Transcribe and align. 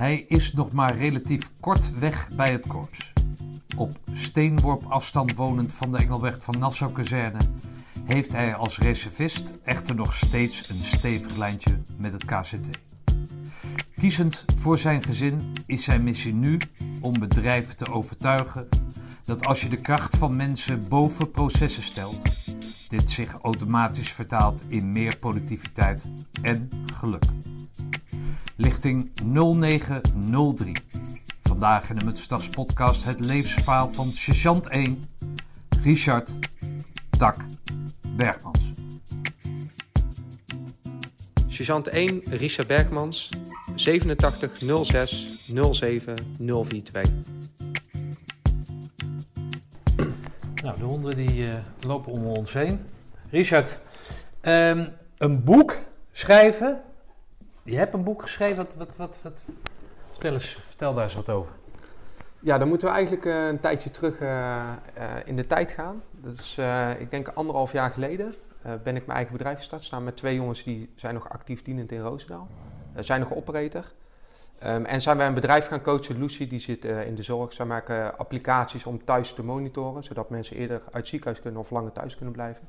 Hij 0.00 0.24
is 0.28 0.52
nog 0.52 0.72
maar 0.72 0.96
relatief 0.96 1.50
kort 1.60 1.98
weg 1.98 2.28
bij 2.36 2.52
het 2.52 2.66
korps. 2.66 3.12
Op 3.76 3.98
steenworp 4.12 4.84
afstand 4.88 5.34
wonend 5.34 5.72
van 5.72 5.92
de 5.92 5.98
Engelbert 5.98 6.42
van 6.42 6.58
Nassau 6.58 6.92
kazerne 6.92 7.38
heeft 8.04 8.32
hij 8.32 8.54
als 8.54 8.78
reservist 8.78 9.52
echter 9.64 9.94
nog 9.94 10.14
steeds 10.14 10.68
een 10.68 10.84
stevig 10.84 11.36
lijntje 11.36 11.78
met 11.96 12.12
het 12.12 12.24
KCT. 12.24 12.78
Kiezend 13.98 14.44
voor 14.56 14.78
zijn 14.78 15.02
gezin 15.02 15.52
is 15.66 15.84
zijn 15.84 16.04
missie 16.04 16.34
nu 16.34 16.58
om 17.00 17.18
bedrijven 17.18 17.76
te 17.76 17.92
overtuigen 17.92 18.68
dat 19.24 19.46
als 19.46 19.60
je 19.60 19.68
de 19.68 19.80
kracht 19.80 20.16
van 20.16 20.36
mensen 20.36 20.88
boven 20.88 21.30
processen 21.30 21.82
stelt, 21.82 22.30
dit 22.88 23.10
zich 23.10 23.38
automatisch 23.42 24.12
vertaalt 24.12 24.64
in 24.68 24.92
meer 24.92 25.18
productiviteit 25.18 26.06
en 26.42 26.70
geluk. 26.94 27.24
Lichting 28.60 29.10
0903. 29.24 30.76
Vandaag 31.42 31.90
in 31.90 31.96
de 31.96 32.04
Mutstads 32.04 32.48
podcast 32.48 33.04
het 33.04 33.20
levensverhaal 33.20 33.92
van 33.92 34.06
sergeant 34.06 34.66
1, 34.66 35.02
Richard 35.82 36.30
Tak 37.18 37.36
Bergmans. 38.16 38.72
Sergeant 41.48 41.88
1 41.88 42.22
Richard 42.28 42.68
Bergmans, 42.68 43.28
87 43.74 44.84
06 44.84 45.50
07 45.70 46.14
042. 46.36 47.12
Nou, 50.62 50.78
de 50.78 50.84
honden 50.84 51.16
die 51.16 51.34
uh, 51.34 51.54
lopen 51.86 52.12
om 52.12 52.24
ons 52.24 52.52
heen. 52.52 52.80
Richard, 53.30 53.80
um, 54.42 54.88
een 55.18 55.44
boek 55.44 55.78
schrijven. 56.12 56.80
Je 57.62 57.76
hebt 57.76 57.94
een 57.94 58.04
boek 58.04 58.22
geschreven. 58.22 58.56
Wat, 58.56 58.96
wat, 58.96 59.20
wat, 59.22 59.44
Vertel, 60.10 60.32
eens, 60.32 60.58
vertel 60.62 60.94
daar 60.94 61.02
eens 61.02 61.14
wat 61.14 61.30
over. 61.30 61.54
Ja, 62.38 62.58
dan 62.58 62.68
moeten 62.68 62.88
we 62.88 62.94
eigenlijk 62.94 63.24
uh, 63.24 63.46
een 63.46 63.60
tijdje 63.60 63.90
terug 63.90 64.20
uh, 64.20 64.72
in 65.24 65.36
de 65.36 65.46
tijd 65.46 65.70
gaan. 65.70 66.02
Dat 66.10 66.34
is, 66.34 66.58
ik 66.98 67.10
denk 67.10 67.28
anderhalf 67.28 67.72
jaar 67.72 67.90
geleden, 67.90 68.34
ben 68.62 68.96
ik 68.96 69.06
mijn 69.06 69.16
eigen 69.16 69.32
bedrijf 69.32 69.56
gestart. 69.56 69.84
Staan 69.84 70.04
met 70.04 70.16
twee 70.16 70.34
jongens 70.34 70.64
die 70.64 70.92
zijn 70.94 71.14
nog 71.14 71.28
actief 71.28 71.62
dienend 71.62 71.92
in 71.92 72.00
Roosendaal. 72.00 72.48
zijn 72.94 73.20
nog 73.20 73.34
operator. 73.34 73.84
Um, 74.64 74.84
en 74.84 75.00
zijn 75.00 75.16
wij 75.16 75.26
een 75.26 75.34
bedrijf 75.34 75.66
gaan 75.66 75.82
coachen, 75.82 76.18
Lucy, 76.18 76.48
die 76.48 76.58
zit 76.58 76.84
in 76.84 77.14
de 77.14 77.22
zorg. 77.22 77.52
Zij 77.52 77.66
maken 77.66 78.18
applicaties 78.18 78.86
om 78.86 79.04
thuis 79.04 79.32
te 79.32 79.42
monitoren, 79.42 80.02
zodat 80.02 80.30
mensen 80.30 80.56
eerder 80.56 80.82
uit 80.90 81.08
ziekenhuis 81.08 81.40
kunnen 81.42 81.60
of 81.60 81.70
langer 81.70 81.92
thuis 81.92 82.16
kunnen 82.16 82.34
blijven. 82.34 82.68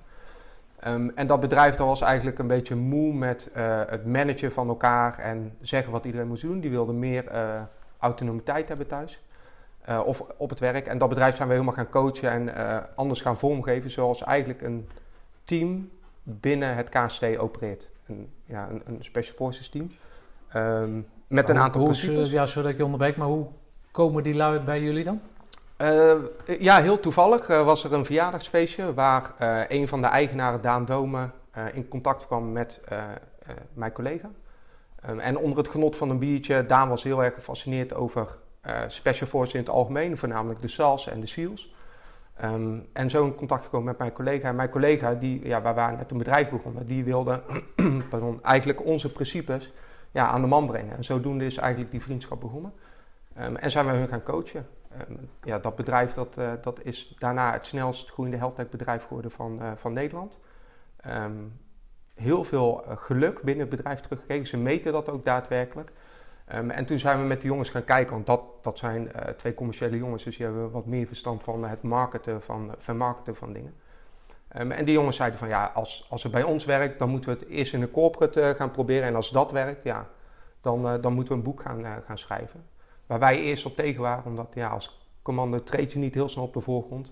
Um, 0.88 1.12
en 1.16 1.28
dat 1.28 1.40
bedrijf 1.40 1.76
dat 1.76 1.88
was 1.88 2.02
eigenlijk 2.02 2.40
een 2.40 2.48
beetje 2.48 2.76
moe 2.76 3.14
met 3.14 3.52
uh, 3.58 3.82
het 3.88 4.06
managen 4.06 4.52
van 4.52 4.68
elkaar 4.68 5.18
en 5.20 5.58
zeggen 5.62 5.92
wat 5.92 6.06
iedereen 6.06 6.28
moest 6.28 6.42
doen. 6.42 6.60
Die 6.60 6.70
wilden 6.70 7.00
meer 7.00 7.34
uh, 7.34 7.62
autonomiteit 8.00 8.68
hebben 8.68 8.88
thuis 8.88 9.22
of 10.06 10.24
op 10.38 10.50
het 10.50 10.60
werk. 10.60 10.88
En 10.88 10.98
dat 10.98 11.10
bedrijf 11.10 11.36
zijn 11.36 11.48
we 11.48 11.54
helemaal 11.54 11.76
gaan 11.76 11.90
coachen 11.90 12.32
en 12.32 12.56
anders 12.96 13.22
gaan 13.22 13.38
vormgeven, 13.38 13.92
zoals 13.92 14.24
eigenlijk 14.24 14.62
een 14.62 14.90
team 15.44 15.90
binnen 16.24 16.76
het 16.76 16.90
KST 16.90 17.38
opereert. 17.38 17.90
Een, 18.08 18.30
ja, 18.46 18.70
een, 18.70 18.82
een 18.86 19.04
Special 19.04 19.36
Forces 19.36 19.70
team. 19.70 19.92
Um, 20.56 21.08
met 21.28 21.50
een 21.50 21.58
aantal 21.58 21.82
hoe, 21.82 21.90
principes. 21.90 22.32
Ja, 22.32 22.46
zodat 22.46 22.72
ik 22.72 22.78
je 22.78 22.84
onderbreek, 22.84 23.18
maar 23.18 23.28
hoe 23.28 23.48
komen 23.92 24.24
die 24.24 24.36
lui 24.36 24.60
bij 24.60 24.82
jullie 24.82 25.04
dan? 25.04 25.22
Uh, 25.82 26.14
ja, 26.60 26.82
heel 26.82 27.00
toevallig 27.00 27.50
uh, 27.50 27.66
was 27.66 27.84
er 27.84 27.94
een 27.94 28.06
verjaardagsfeestje 28.06 28.94
waar 28.94 29.34
uh, 29.42 29.62
een 29.68 29.88
van 29.88 30.02
de 30.02 30.08
eigenaren, 30.08 30.62
Daan 30.62 30.86
Domen, 30.86 31.34
in 31.74 31.88
contact 31.88 32.28
kwam 32.28 32.52
met 32.52 32.82
mijn 33.74 33.92
collega. 33.92 34.30
Um, 35.10 35.20
en 35.20 35.38
onder 35.38 35.58
het 35.58 35.68
genot 35.68 35.98
van 35.98 36.10
een 36.10 36.20
biertje, 36.20 36.66
Daan 36.66 36.90
was 36.90 37.04
heel 37.04 37.24
erg 37.24 37.34
gefascineerd 37.34 37.94
over 37.94 38.28
Special 38.88 39.28
Forces 39.28 39.54
in 39.54 39.60
het 39.60 39.70
algemeen, 39.70 40.18
voornamelijk 40.18 40.62
de 40.62 40.68
SALS 40.68 41.08
en 41.08 41.20
de 41.20 41.28
SEALs. 41.28 41.74
Um, 42.44 42.88
en 42.94 43.10
zo 43.10 43.26
in 43.26 43.36
contact 43.36 43.64
gekomen 43.64 43.88
met 43.88 43.98
mijn 43.98 44.12
collega. 44.12 44.48
En 44.48 44.56
mijn 44.56 44.70
collega, 44.70 45.14
die, 45.14 45.48
ja, 45.48 45.62
waar 45.62 45.76
we 45.76 45.98
net 45.98 46.12
een 46.12 46.18
bedrijf 46.18 46.50
begonnen, 46.50 46.86
die 46.86 47.04
wilde 47.04 47.42
pardon, 48.10 48.44
eigenlijk 48.44 48.86
onze 48.86 49.12
principes 49.12 49.74
ja, 50.12 50.28
aan 50.28 50.42
de 50.42 50.48
man 50.48 50.68
brengen. 50.68 50.98
En 50.98 51.04
zodoende 51.04 51.46
is 51.46 51.58
eigenlijk 51.58 51.92
die 51.92 52.02
vriendschap 52.02 52.40
begonnen. 52.40 52.74
Um, 53.40 53.56
en 53.56 53.72
zijn 53.72 53.86
we 53.86 53.92
hun 53.92 54.08
gaan 54.08 54.24
coachen. 54.24 54.66
Um, 55.10 55.30
ja, 55.44 55.60
dat 55.60 55.76
bedrijf 55.76 56.14
dat, 56.14 56.38
uh, 56.38 56.52
dat 56.62 56.84
is 56.84 57.16
daarna 57.20 57.52
het 57.52 57.66
snelst 57.66 58.12
groeiende 58.12 58.40
healthtech 58.40 58.70
bedrijf 58.70 59.04
geworden 59.04 59.32
van, 59.32 59.60
uh, 59.62 59.72
van 59.76 59.94
Nederland. 59.94 60.40
Um, 61.08 61.60
heel 62.16 62.44
veel 62.44 62.84
uh, 62.86 62.98
geluk 62.98 63.42
binnen 63.42 63.68
het 63.68 63.76
bedrijf 63.76 64.00
teruggekregen. 64.00 64.48
Ze 64.48 64.58
meten 64.58 64.92
dat 64.92 65.10
ook 65.10 65.24
daadwerkelijk. 65.24 65.92
en 66.46 66.86
toen 66.86 67.00
zijn 67.00 67.20
we 67.20 67.26
met 67.26 67.42
de 67.42 67.48
jongens 67.48 67.70
gaan 67.70 67.84
kijken, 67.84 68.14
want 68.14 68.26
dat, 68.26 68.42
dat 68.62 68.78
zijn 68.78 69.12
twee 69.38 69.54
commerciële 69.54 69.98
jongens, 69.98 70.24
dus 70.24 70.38
die 70.38 70.46
hebben 70.46 70.72
wat 70.72 70.86
meer 70.86 71.08
verstand 71.08 71.44
van 71.44 71.64
het 71.64 71.82
marketen 71.82 72.42
van, 72.42 72.76
vermarkten 72.78 73.36
van 73.36 73.54
dingen. 73.54 73.74
En 74.48 74.86
die 74.86 74.94
jongens 74.94 75.16
zeiden 75.16 75.40
van 75.40 75.48
ja, 75.48 75.72
als, 75.74 76.08
als 76.10 76.24
het 76.24 76.32
bij 76.32 76.44
ons 76.44 76.66
werkt, 76.66 77.00
dan 77.00 77.10
moeten 77.10 77.34
we 77.34 77.40
het 77.40 77.48
eerst 77.48 77.74
in 77.74 77.82
een 77.82 77.92
corporate 77.92 78.54
gaan 78.58 78.72
proberen. 78.72 79.08
En 79.08 79.16
als 79.16 79.30
dat 79.30 79.52
werkt, 79.52 79.84
ja, 79.84 80.08
dan, 80.62 81.02
dan 81.02 81.14
moeten 81.14 81.34
we 81.34 81.40
een 81.40 81.46
boek 81.46 81.62
gaan, 81.62 81.86
gaan 82.06 82.18
schrijven. 82.18 82.64
Waar 83.12 83.20
wij 83.20 83.40
eerst 83.40 83.66
op 83.66 83.76
tegen 83.76 84.02
waren, 84.02 84.26
omdat 84.26 84.48
ja, 84.54 84.68
als 84.68 85.00
commando 85.22 85.64
treed 85.64 85.92
je 85.92 86.00
niet 86.00 86.14
heel 86.14 86.30
snel 86.30 86.44
op 86.44 86.54
de 86.54 86.60
voorgrond. 86.60 87.12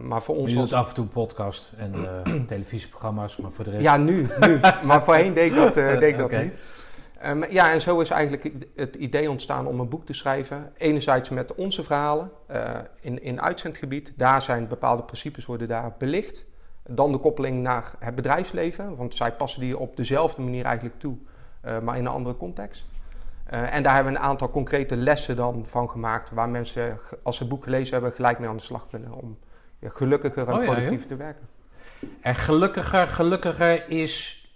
maar 0.00 0.22
voor 0.22 0.36
ons. 0.36 0.52
Je 0.52 0.58
doet 0.58 0.72
af 0.72 0.88
en 0.88 0.94
toe 0.94 1.06
podcast 1.06 1.72
en 1.76 1.94
televisieprogramma's, 2.46 3.36
maar 3.36 3.50
voor 3.50 3.64
de 3.64 3.70
rest. 3.70 3.82
Ja, 3.82 3.96
nu. 3.96 4.26
nu. 4.40 4.60
maar 4.84 5.02
voorheen 5.04 5.34
deed 5.34 5.50
ik 5.50 5.56
dat, 5.56 5.74
deed 6.00 6.02
ik 6.02 6.16
dat 6.16 6.24
okay. 6.24 6.42
niet. 6.42 6.54
Um, 7.24 7.44
ja, 7.50 7.72
en 7.72 7.80
zo 7.80 8.00
is 8.00 8.10
eigenlijk 8.10 8.66
het 8.76 8.94
idee 8.94 9.30
ontstaan 9.30 9.66
om 9.66 9.80
een 9.80 9.88
boek 9.88 10.06
te 10.06 10.12
schrijven. 10.12 10.72
Enerzijds 10.76 11.28
met 11.28 11.54
onze 11.54 11.82
verhalen 11.82 12.30
in, 13.00 13.22
in 13.22 13.42
uitzendgebied. 13.42 14.12
Daar 14.16 14.42
zijn 14.42 14.68
bepaalde 14.68 15.02
principes 15.02 15.46
worden 15.46 15.68
daar 15.68 15.94
belicht. 15.98 16.44
Dan 16.82 17.12
de 17.12 17.18
koppeling 17.18 17.58
naar 17.58 17.92
het 17.98 18.14
bedrijfsleven, 18.14 18.96
want 18.96 19.14
zij 19.14 19.32
passen 19.32 19.60
die 19.60 19.78
op 19.78 19.96
dezelfde 19.96 20.42
manier 20.42 20.64
eigenlijk 20.64 20.98
toe, 20.98 21.16
uh, 21.64 21.80
maar 21.80 21.96
in 21.96 22.04
een 22.04 22.12
andere 22.12 22.36
context. 22.36 22.86
Uh, 23.52 23.74
en 23.74 23.82
daar 23.82 23.94
hebben 23.94 24.12
we 24.12 24.18
een 24.18 24.24
aantal 24.24 24.50
concrete 24.50 24.96
lessen 24.96 25.36
dan 25.36 25.66
van 25.68 25.90
gemaakt, 25.90 26.30
waar 26.30 26.48
mensen, 26.48 26.98
als 27.22 27.36
ze 27.36 27.42
het 27.42 27.52
boek 27.52 27.64
gelezen 27.64 27.92
hebben, 27.92 28.12
gelijk 28.12 28.38
mee 28.38 28.48
aan 28.48 28.56
de 28.56 28.62
slag 28.62 28.86
kunnen 28.88 29.12
om 29.12 29.38
ja, 29.78 29.88
gelukkiger 29.88 30.48
en 30.48 30.54
oh, 30.54 30.64
productiever 30.64 31.00
ja, 31.00 31.06
te 31.06 31.16
werken. 31.16 31.48
En 32.20 32.34
gelukkiger, 32.34 33.06
gelukkiger 33.06 33.88
is 33.88 34.46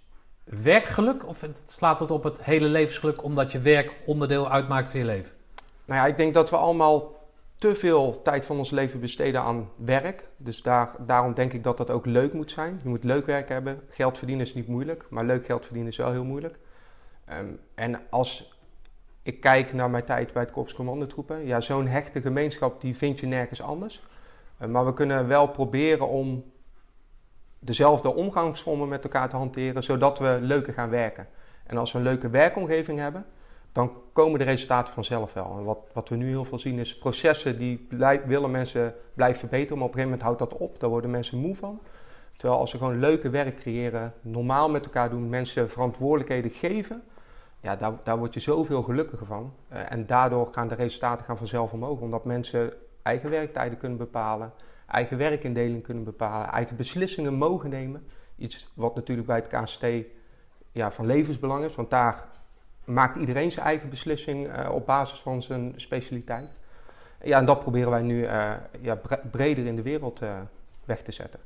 werkgeluk 0.43 1.27
of 1.27 1.47
slaat 1.65 1.99
het 1.99 2.11
op 2.11 2.23
het 2.23 2.43
hele 2.43 2.67
levensgeluk 2.67 3.23
omdat 3.23 3.51
je 3.51 3.59
werk 3.59 3.93
onderdeel 4.05 4.49
uitmaakt 4.49 4.87
van 4.87 4.99
je 4.99 5.05
leven? 5.05 5.35
Nou 5.85 5.99
ja, 5.99 6.05
ik 6.05 6.17
denk 6.17 6.33
dat 6.33 6.49
we 6.49 6.57
allemaal 6.57 7.15
te 7.55 7.75
veel 7.75 8.21
tijd 8.21 8.45
van 8.45 8.57
ons 8.57 8.69
leven 8.69 8.99
besteden 8.99 9.41
aan 9.41 9.69
werk. 9.75 10.29
Dus 10.37 10.61
daar, 10.61 10.91
daarom 10.99 11.33
denk 11.33 11.53
ik 11.53 11.63
dat 11.63 11.77
dat 11.77 11.89
ook 11.89 12.05
leuk 12.05 12.33
moet 12.33 12.51
zijn. 12.51 12.79
Je 12.83 12.89
moet 12.89 13.03
leuk 13.03 13.25
werk 13.25 13.49
hebben. 13.49 13.81
Geld 13.89 14.17
verdienen 14.17 14.45
is 14.45 14.53
niet 14.53 14.67
moeilijk, 14.67 15.05
maar 15.09 15.25
leuk 15.25 15.45
geld 15.45 15.63
verdienen 15.63 15.91
is 15.91 15.97
wel 15.97 16.11
heel 16.11 16.23
moeilijk. 16.23 16.59
Um, 17.33 17.59
en 17.75 17.99
als 18.09 18.56
ik 19.27 19.39
kijk 19.39 19.73
naar 19.73 19.89
mijn 19.89 20.03
tijd 20.03 20.33
bij 20.33 20.41
het 20.41 20.51
Korps 20.51 20.73
Commandotroepen, 20.73 21.45
ja, 21.45 21.61
zo'n 21.61 21.87
hechte 21.87 22.21
gemeenschap 22.21 22.81
die 22.81 22.95
vind 22.95 23.19
je 23.19 23.27
nergens 23.27 23.61
anders. 23.61 24.03
Uh, 24.61 24.67
maar 24.67 24.85
we 24.85 24.93
kunnen 24.93 25.27
wel 25.27 25.47
proberen 25.47 26.07
om 26.07 26.43
dezelfde 27.59 28.15
omgangsvormen 28.15 28.87
met 28.87 29.03
elkaar 29.03 29.29
te 29.29 29.35
hanteren, 29.35 29.83
zodat 29.83 30.19
we 30.19 30.37
leuker 30.41 30.73
gaan 30.73 30.89
werken. 30.89 31.27
En 31.63 31.77
als 31.77 31.91
we 31.91 31.97
een 31.97 32.03
leuke 32.03 32.29
werkomgeving 32.29 32.99
hebben, 32.99 33.25
dan 33.71 33.91
komen 34.13 34.39
de 34.39 34.45
resultaten 34.45 34.93
vanzelf 34.93 35.33
wel. 35.33 35.55
En 35.57 35.63
wat, 35.63 35.79
wat 35.93 36.09
we 36.09 36.15
nu 36.15 36.27
heel 36.27 36.45
veel 36.45 36.59
zien 36.59 36.79
is 36.79 36.97
processen 36.97 37.57
die 37.57 37.87
willen 38.25 38.51
mensen 38.51 38.95
blijven 39.13 39.39
verbeteren, 39.39 39.77
maar 39.77 39.87
op 39.87 39.93
een 39.93 39.99
gegeven 39.99 40.19
moment 40.19 40.21
houdt 40.21 40.51
dat 40.51 40.59
op. 40.67 40.79
Daar 40.79 40.89
worden 40.89 41.11
mensen 41.11 41.37
moe 41.37 41.55
van. 41.55 41.79
Terwijl 42.37 42.59
als 42.59 42.69
ze 42.69 42.77
gewoon 42.77 42.99
leuke 42.99 43.29
werk 43.29 43.55
creëren, 43.55 44.13
normaal 44.21 44.69
met 44.69 44.85
elkaar 44.85 45.09
doen, 45.09 45.29
mensen 45.29 45.69
verantwoordelijkheden 45.69 46.51
geven, 46.51 47.03
ja, 47.61 47.75
daar, 47.75 47.93
daar 48.03 48.17
word 48.17 48.33
je 48.33 48.39
zoveel 48.39 48.83
gelukkiger 48.83 49.25
van. 49.25 49.53
Uh, 49.73 49.91
en 49.91 50.05
daardoor 50.05 50.47
gaan 50.51 50.67
de 50.67 50.75
resultaten 50.75 51.25
gaan 51.25 51.37
vanzelf 51.37 51.71
omhoog, 51.73 51.99
omdat 51.99 52.25
mensen 52.25 52.73
eigen 53.01 53.29
werktijden 53.29 53.79
kunnen 53.79 53.97
bepalen, 53.97 54.53
eigen 54.87 55.17
werkindeling 55.17 55.83
kunnen 55.83 56.03
bepalen, 56.03 56.47
eigen 56.47 56.75
beslissingen 56.75 57.33
mogen 57.33 57.69
nemen. 57.69 58.07
Iets 58.35 58.71
wat 58.73 58.95
natuurlijk 58.95 59.27
bij 59.27 59.37
het 59.37 59.47
KST 59.47 59.85
ja, 60.71 60.91
van 60.91 61.05
levensbelang 61.05 61.63
is, 61.63 61.75
want 61.75 61.89
daar 61.89 62.25
maakt 62.85 63.15
iedereen 63.15 63.51
zijn 63.51 63.65
eigen 63.65 63.89
beslissing 63.89 64.47
uh, 64.47 64.69
op 64.71 64.85
basis 64.85 65.19
van 65.19 65.41
zijn 65.41 65.73
specialiteit. 65.75 66.59
Ja, 67.23 67.37
en 67.37 67.45
dat 67.45 67.59
proberen 67.59 67.89
wij 67.89 68.01
nu 68.01 68.21
uh, 68.21 68.53
ja, 68.81 68.99
breder 69.31 69.65
in 69.65 69.75
de 69.75 69.81
wereld 69.81 70.21
weg 70.85 71.01
te 71.01 71.11
zetten. 71.11 71.39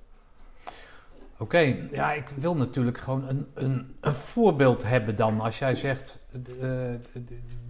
Oké, 1.41 1.87
ja, 1.91 2.13
ik 2.13 2.27
wil 2.27 2.55
natuurlijk 2.55 2.97
gewoon 2.97 3.27
een, 3.27 3.47
een, 3.53 3.95
een, 4.01 4.13
voorbeeld 4.13 4.83
hebben 4.83 5.15
dan. 5.15 5.39
Als 5.39 5.59
jij 5.59 5.75
zegt 5.75 6.19
de, 6.31 6.41
de, 6.41 6.99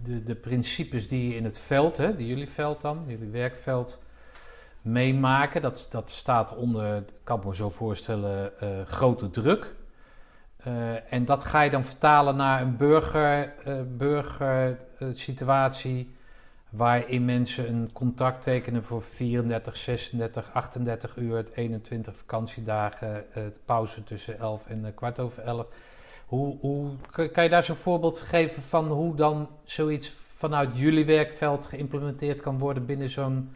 de, 0.02 0.22
de, 0.22 0.34
principes 0.34 1.08
die 1.08 1.28
je 1.28 1.34
in 1.34 1.44
het 1.44 1.58
veld, 1.58 1.96
hè, 1.96 2.16
die 2.16 2.26
jullie 2.26 2.48
veld 2.48 2.80
dan, 2.80 3.04
jullie 3.06 3.28
werkveld 3.28 4.02
meemaken, 4.82 5.62
dat, 5.62 5.86
dat 5.90 6.10
staat 6.10 6.56
onder, 6.56 6.96
ik 6.96 7.04
kan 7.24 7.40
me 7.44 7.54
zo 7.54 7.70
voorstellen, 7.70 8.52
grote 8.86 9.30
druk. 9.30 9.74
Uh, 10.66 11.12
en 11.12 11.24
dat 11.24 11.44
ga 11.44 11.60
je 11.62 11.70
dan 11.70 11.84
vertalen 11.84 12.36
naar 12.36 12.62
een 12.62 12.76
burger, 12.76 13.54
uh, 13.66 13.74
burger 13.96 14.78
situatie 15.12 16.14
waarin 16.72 17.24
mensen 17.24 17.68
een 17.68 17.92
contract 17.92 18.42
tekenen 18.42 18.84
voor 18.84 19.02
34, 19.02 19.76
36, 19.76 20.50
38 20.52 21.16
uur, 21.16 21.44
21 21.54 22.16
vakantiedagen, 22.16 23.24
pauze 23.64 24.04
tussen 24.04 24.38
11 24.38 24.66
en 24.66 24.94
kwart 24.94 25.20
over 25.20 25.42
11. 25.42 25.66
Hoe, 26.26 26.58
hoe, 26.60 26.90
kan 27.32 27.44
je 27.44 27.50
daar 27.50 27.62
zo'n 27.62 27.76
voorbeeld 27.76 28.18
geven 28.18 28.62
van 28.62 28.88
hoe 28.88 29.14
dan 29.14 29.50
zoiets 29.64 30.10
vanuit 30.10 30.78
jullie 30.78 31.06
werkveld 31.06 31.66
geïmplementeerd 31.66 32.40
kan 32.40 32.58
worden 32.58 32.86
binnen 32.86 33.08
zo'n 33.08 33.54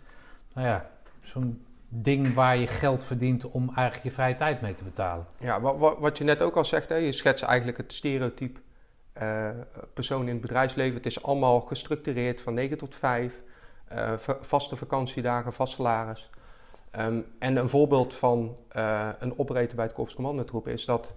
nou 0.54 0.66
ja, 0.66 0.90
zo'n 1.22 1.64
ding 1.88 2.34
waar 2.34 2.56
je 2.56 2.66
geld 2.66 3.04
verdient 3.04 3.50
om 3.50 3.72
eigenlijk 3.74 4.02
je 4.02 4.10
vrije 4.10 4.34
tijd 4.34 4.60
mee 4.60 4.74
te 4.74 4.84
betalen? 4.84 5.26
Ja, 5.38 5.60
wat, 5.60 5.98
wat 5.98 6.18
je 6.18 6.24
net 6.24 6.42
ook 6.42 6.56
al 6.56 6.64
zegt, 6.64 6.88
hè, 6.88 6.96
je 6.96 7.12
schetst 7.12 7.44
eigenlijk 7.44 7.78
het 7.78 7.92
stereotype 7.92 8.60
uh, 9.22 9.48
persoon 9.94 10.22
in 10.22 10.32
het 10.32 10.40
bedrijfsleven. 10.40 10.96
Het 10.96 11.06
is 11.06 11.22
allemaal 11.22 11.60
gestructureerd 11.60 12.40
van 12.40 12.54
9 12.54 12.78
tot 12.78 12.94
5, 12.94 13.42
uh, 13.92 14.12
eh, 14.12 14.18
vaste 14.40 14.76
vakantiedagen, 14.76 15.52
vast 15.52 15.74
salaris. 15.74 16.30
Um, 16.98 17.24
en 17.38 17.56
een 17.56 17.68
voorbeeld 17.68 18.14
van 18.14 18.56
uh, 18.76 19.08
een 19.18 19.38
operator 19.38 19.74
bij 19.74 19.84
het 19.84 19.94
Korps 19.94 20.14
Commandotroep 20.14 20.68
is 20.68 20.84
dat 20.84 21.14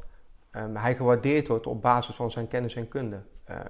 um, 0.52 0.76
hij 0.76 0.96
gewaardeerd 0.96 1.48
wordt 1.48 1.68
op 1.68 1.82
basis 1.82 2.16
van 2.16 2.32
zijn 2.32 2.48
kennis 2.48 2.76
en 2.76 2.88
kunde. 2.88 3.22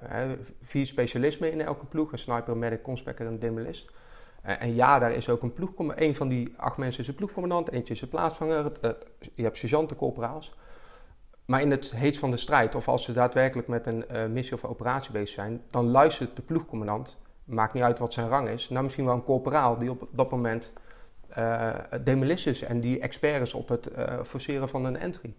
He, 0.04 0.36
vier 0.62 0.86
specialismen 0.86 1.52
in 1.52 1.60
elke 1.60 1.86
ploeg: 1.86 2.12
een 2.12 2.18
sniper, 2.18 2.56
medic, 2.56 2.82
conspector 2.82 3.26
en 3.26 3.38
demolist. 3.38 3.90
en 4.42 4.74
ja, 4.74 4.98
daar 4.98 5.12
is 5.12 5.28
ook 5.28 5.42
een 5.42 5.52
ploegcommandant. 5.52 6.08
Een 6.08 6.14
van 6.14 6.28
die 6.28 6.54
acht 6.56 6.76
mensen 6.76 7.02
is 7.02 7.08
een 7.08 7.14
ploegcommandant, 7.14 7.70
eentje 7.70 7.94
is 7.94 8.02
een 8.02 8.08
plaatsvanger. 8.08 8.72
je 9.34 9.42
hebt 9.42 9.56
sergeanten, 9.56 9.96
corporaals. 9.96 10.54
Maar 11.50 11.60
in 11.60 11.70
het 11.70 11.90
heet 11.90 12.18
van 12.18 12.30
de 12.30 12.36
strijd, 12.36 12.74
of 12.74 12.88
als 12.88 13.04
ze 13.04 13.12
daadwerkelijk 13.12 13.68
met 13.68 13.86
een 13.86 14.04
uh, 14.12 14.26
missie 14.26 14.54
of 14.54 14.64
operatie 14.64 15.12
bezig 15.12 15.28
zijn, 15.28 15.62
dan 15.70 15.86
luistert 15.90 16.36
de 16.36 16.42
ploegcommandant, 16.42 17.18
maakt 17.44 17.72
niet 17.72 17.82
uit 17.82 17.98
wat 17.98 18.12
zijn 18.12 18.28
rang 18.28 18.48
is, 18.48 18.68
nou 18.68 18.82
misschien 18.84 19.04
wel 19.04 19.14
een 19.14 19.24
corporaal 19.24 19.78
die 19.78 19.90
op 19.90 20.08
dat 20.12 20.30
moment 20.30 20.72
uh, 21.38 22.46
is 22.46 22.62
en 22.62 22.80
die 22.80 23.00
expert 23.00 23.42
is 23.42 23.54
op 23.54 23.68
het 23.68 23.90
uh, 23.96 24.22
forceren 24.24 24.68
van 24.68 24.84
een 24.84 24.96
entry. 24.96 25.34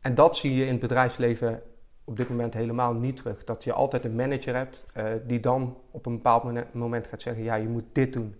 En 0.00 0.14
dat 0.14 0.36
zie 0.36 0.54
je 0.54 0.64
in 0.64 0.70
het 0.70 0.80
bedrijfsleven 0.80 1.62
op 2.04 2.16
dit 2.16 2.28
moment 2.28 2.54
helemaal 2.54 2.92
niet 2.92 3.16
terug. 3.16 3.44
Dat 3.44 3.64
je 3.64 3.72
altijd 3.72 4.04
een 4.04 4.14
manager 4.14 4.54
hebt 4.54 4.84
die 5.26 5.40
dan 5.40 5.78
op 5.90 6.06
een 6.06 6.14
bepaald 6.14 6.74
moment 6.74 7.06
gaat 7.06 7.22
zeggen: 7.22 7.42
ja, 7.42 7.54
je 7.54 7.68
moet 7.68 7.84
dit 7.92 8.12
doen. 8.12 8.36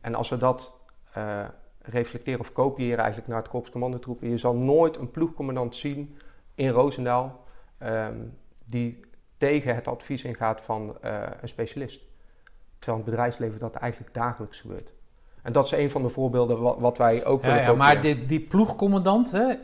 En 0.00 0.14
als 0.14 0.28
we 0.28 0.36
dat 0.36 0.74
reflecteren 1.84 2.40
of 2.40 2.52
kopiëren 2.52 2.98
eigenlijk 2.98 3.28
naar 3.28 3.38
het 3.38 3.48
korps 3.48 3.70
commandotroepen, 3.70 4.28
je 4.28 4.38
zal 4.38 4.54
nooit 4.54 4.96
een 4.96 5.10
ploegcommandant 5.10 5.76
zien 5.76 6.16
in 6.54 6.68
Roosendaal 6.68 7.44
um, 7.82 8.38
die 8.66 9.00
tegen 9.36 9.74
het 9.74 9.88
advies 9.88 10.24
ingaat 10.24 10.60
van 10.60 10.96
uh, 11.04 11.22
een 11.40 11.48
specialist. 11.48 12.00
Terwijl 12.78 12.98
in 12.98 13.04
het 13.04 13.14
bedrijfsleven 13.14 13.58
dat 13.58 13.74
eigenlijk 13.74 14.14
dagelijks 14.14 14.60
gebeurt. 14.60 14.92
En 15.42 15.52
dat 15.52 15.64
is 15.64 15.72
een 15.72 15.90
van 15.90 16.02
de 16.02 16.08
voorbeelden 16.08 16.60
wat, 16.60 16.78
wat 16.78 16.98
wij 16.98 17.24
ook 17.24 17.42
willen. 17.42 17.56
Ja, 17.56 17.64
ja 17.64 17.74
maar 17.74 18.00
die, 18.00 18.24
die 18.24 18.40
ploegcommandant, 18.40 19.32
hè, 19.32 19.54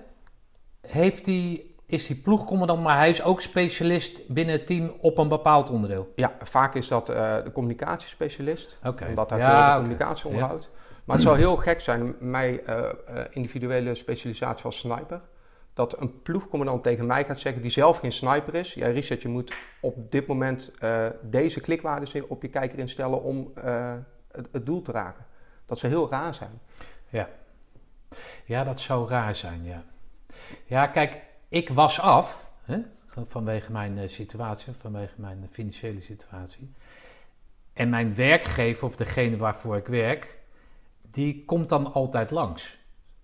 heeft 0.80 1.24
die, 1.24 1.74
is 1.86 2.06
die 2.06 2.16
ploegcommandant, 2.16 2.82
maar 2.82 2.96
hij 2.96 3.08
is 3.08 3.22
ook 3.22 3.40
specialist 3.40 4.28
binnen 4.28 4.54
het 4.54 4.66
team 4.66 4.92
op 5.00 5.18
een 5.18 5.28
bepaald 5.28 5.70
onderdeel? 5.70 6.12
Ja, 6.14 6.32
vaak 6.42 6.74
is 6.74 6.88
dat 6.88 7.10
uh, 7.10 7.44
de 7.44 7.52
communicatiespecialist. 7.52 8.78
Okay. 8.84 9.08
Omdat 9.08 9.30
hij 9.30 9.38
ja, 9.38 9.44
veel 9.44 9.54
de 9.54 9.62
okay. 9.62 9.76
communicatie 9.76 10.26
onderhoudt. 10.26 10.70
Maar 11.04 11.16
het 11.16 11.24
zou 11.24 11.38
heel 11.38 11.56
gek 11.56 11.80
zijn, 11.80 12.14
mijn 12.18 12.60
uh, 12.68 12.88
individuele 13.30 13.94
specialisatie 13.94 14.64
als 14.64 14.78
sniper 14.78 15.20
dat 15.74 16.00
een 16.00 16.22
ploegcommandant 16.22 16.82
tegen 16.82 17.06
mij 17.06 17.24
gaat 17.24 17.38
zeggen 17.38 17.62
die 17.62 17.70
zelf 17.70 17.98
geen 17.98 18.12
sniper 18.12 18.54
is. 18.54 18.74
Ja, 18.74 18.86
Richard, 18.86 19.22
je 19.22 19.28
moet 19.28 19.54
op 19.80 20.10
dit 20.10 20.26
moment 20.26 20.70
uh, 20.82 21.06
deze 21.22 21.60
klikwaarden 21.60 22.28
op 22.28 22.42
je 22.42 22.48
kijker 22.48 22.78
instellen 22.78 23.22
om 23.22 23.52
het, 24.32 24.66
doel 24.66 24.82
te 24.82 24.92
raken. 24.92 25.24
Dat 25.66 25.78
zou 25.78 25.92
heel 25.92 26.10
raar 26.10 26.34
zijn. 26.34 26.60
Ja. 27.08 27.28
ja, 28.44 28.64
dat 28.64 28.80
zou 28.80 29.08
raar 29.08 29.34
zijn, 29.34 29.64
ja. 29.64 29.84
Ja, 30.64 30.86
kijk, 30.86 31.22
ik 31.48 31.68
was 31.68 32.00
af 32.00 32.50
hè, 32.62 32.78
vanwege 33.06 33.72
mijn 33.72 34.10
situatie, 34.10 34.72
vanwege 34.72 35.14
mijn 35.16 35.48
financiële 35.50 36.00
situatie. 36.00 36.72
En 37.72 37.88
mijn 37.88 38.14
werkgever, 38.14 38.84
of 38.84 38.96
degene 38.96 39.36
waarvoor 39.36 39.76
ik 39.76 39.86
werk, 39.86 40.39
die 41.10 41.44
komt 41.44 41.68
dan 41.68 41.92
altijd 41.92 42.30
langs. 42.30 42.78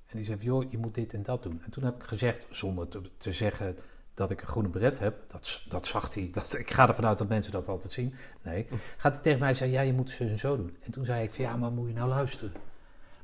En 0.07 0.17
die 0.17 0.25
zei, 0.25 0.39
joh, 0.41 0.71
je 0.71 0.79
moet 0.79 0.95
dit 0.95 1.13
en 1.13 1.23
dat 1.23 1.43
doen. 1.43 1.63
En 1.65 1.71
toen 1.71 1.85
heb 1.85 1.95
ik 1.95 2.03
gezegd, 2.03 2.47
zonder 2.51 2.89
te, 2.89 3.01
te 3.17 3.33
zeggen 3.33 3.77
dat 4.15 4.31
ik 4.31 4.41
een 4.41 4.47
groene 4.47 4.69
beret 4.69 4.99
heb, 4.99 5.31
dat, 5.31 5.63
dat 5.69 5.87
zag 5.87 6.15
hij, 6.15 6.29
dat, 6.33 6.59
ik 6.59 6.71
ga 6.71 6.89
ervan 6.89 7.07
uit 7.07 7.19
dat 7.19 7.29
mensen 7.29 7.53
dat 7.53 7.69
altijd 7.69 7.93
zien. 7.93 8.15
Nee, 8.43 8.67
gaat 8.97 9.15
hij 9.15 9.23
tegen 9.23 9.41
mij 9.41 9.55
zeggen, 9.55 9.77
ja, 9.77 9.83
je 9.83 9.93
moet 9.93 10.19
het 10.19 10.39
zo 10.39 10.57
doen. 10.57 10.77
En 10.81 10.91
toen 10.91 11.05
zei 11.05 11.25
ik, 11.25 11.33
van, 11.33 11.45
ja, 11.45 11.57
maar 11.57 11.73
moet 11.73 11.89
je 11.89 11.95
nou 11.95 12.09
luisteren? 12.09 12.53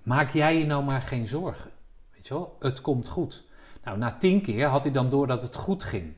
Maak 0.02 0.30
jij 0.30 0.58
je 0.58 0.66
nou 0.66 0.84
maar 0.84 1.02
geen 1.02 1.26
zorgen. 1.26 1.70
Weet 2.14 2.26
je 2.26 2.34
wel, 2.34 2.56
het 2.58 2.80
komt 2.80 3.08
goed. 3.08 3.44
Nou, 3.84 3.98
na 3.98 4.16
tien 4.16 4.42
keer 4.42 4.66
had 4.66 4.84
hij 4.84 4.92
dan 4.92 5.08
door 5.10 5.26
dat 5.26 5.42
het 5.42 5.56
goed 5.56 5.82
ging. 5.82 6.14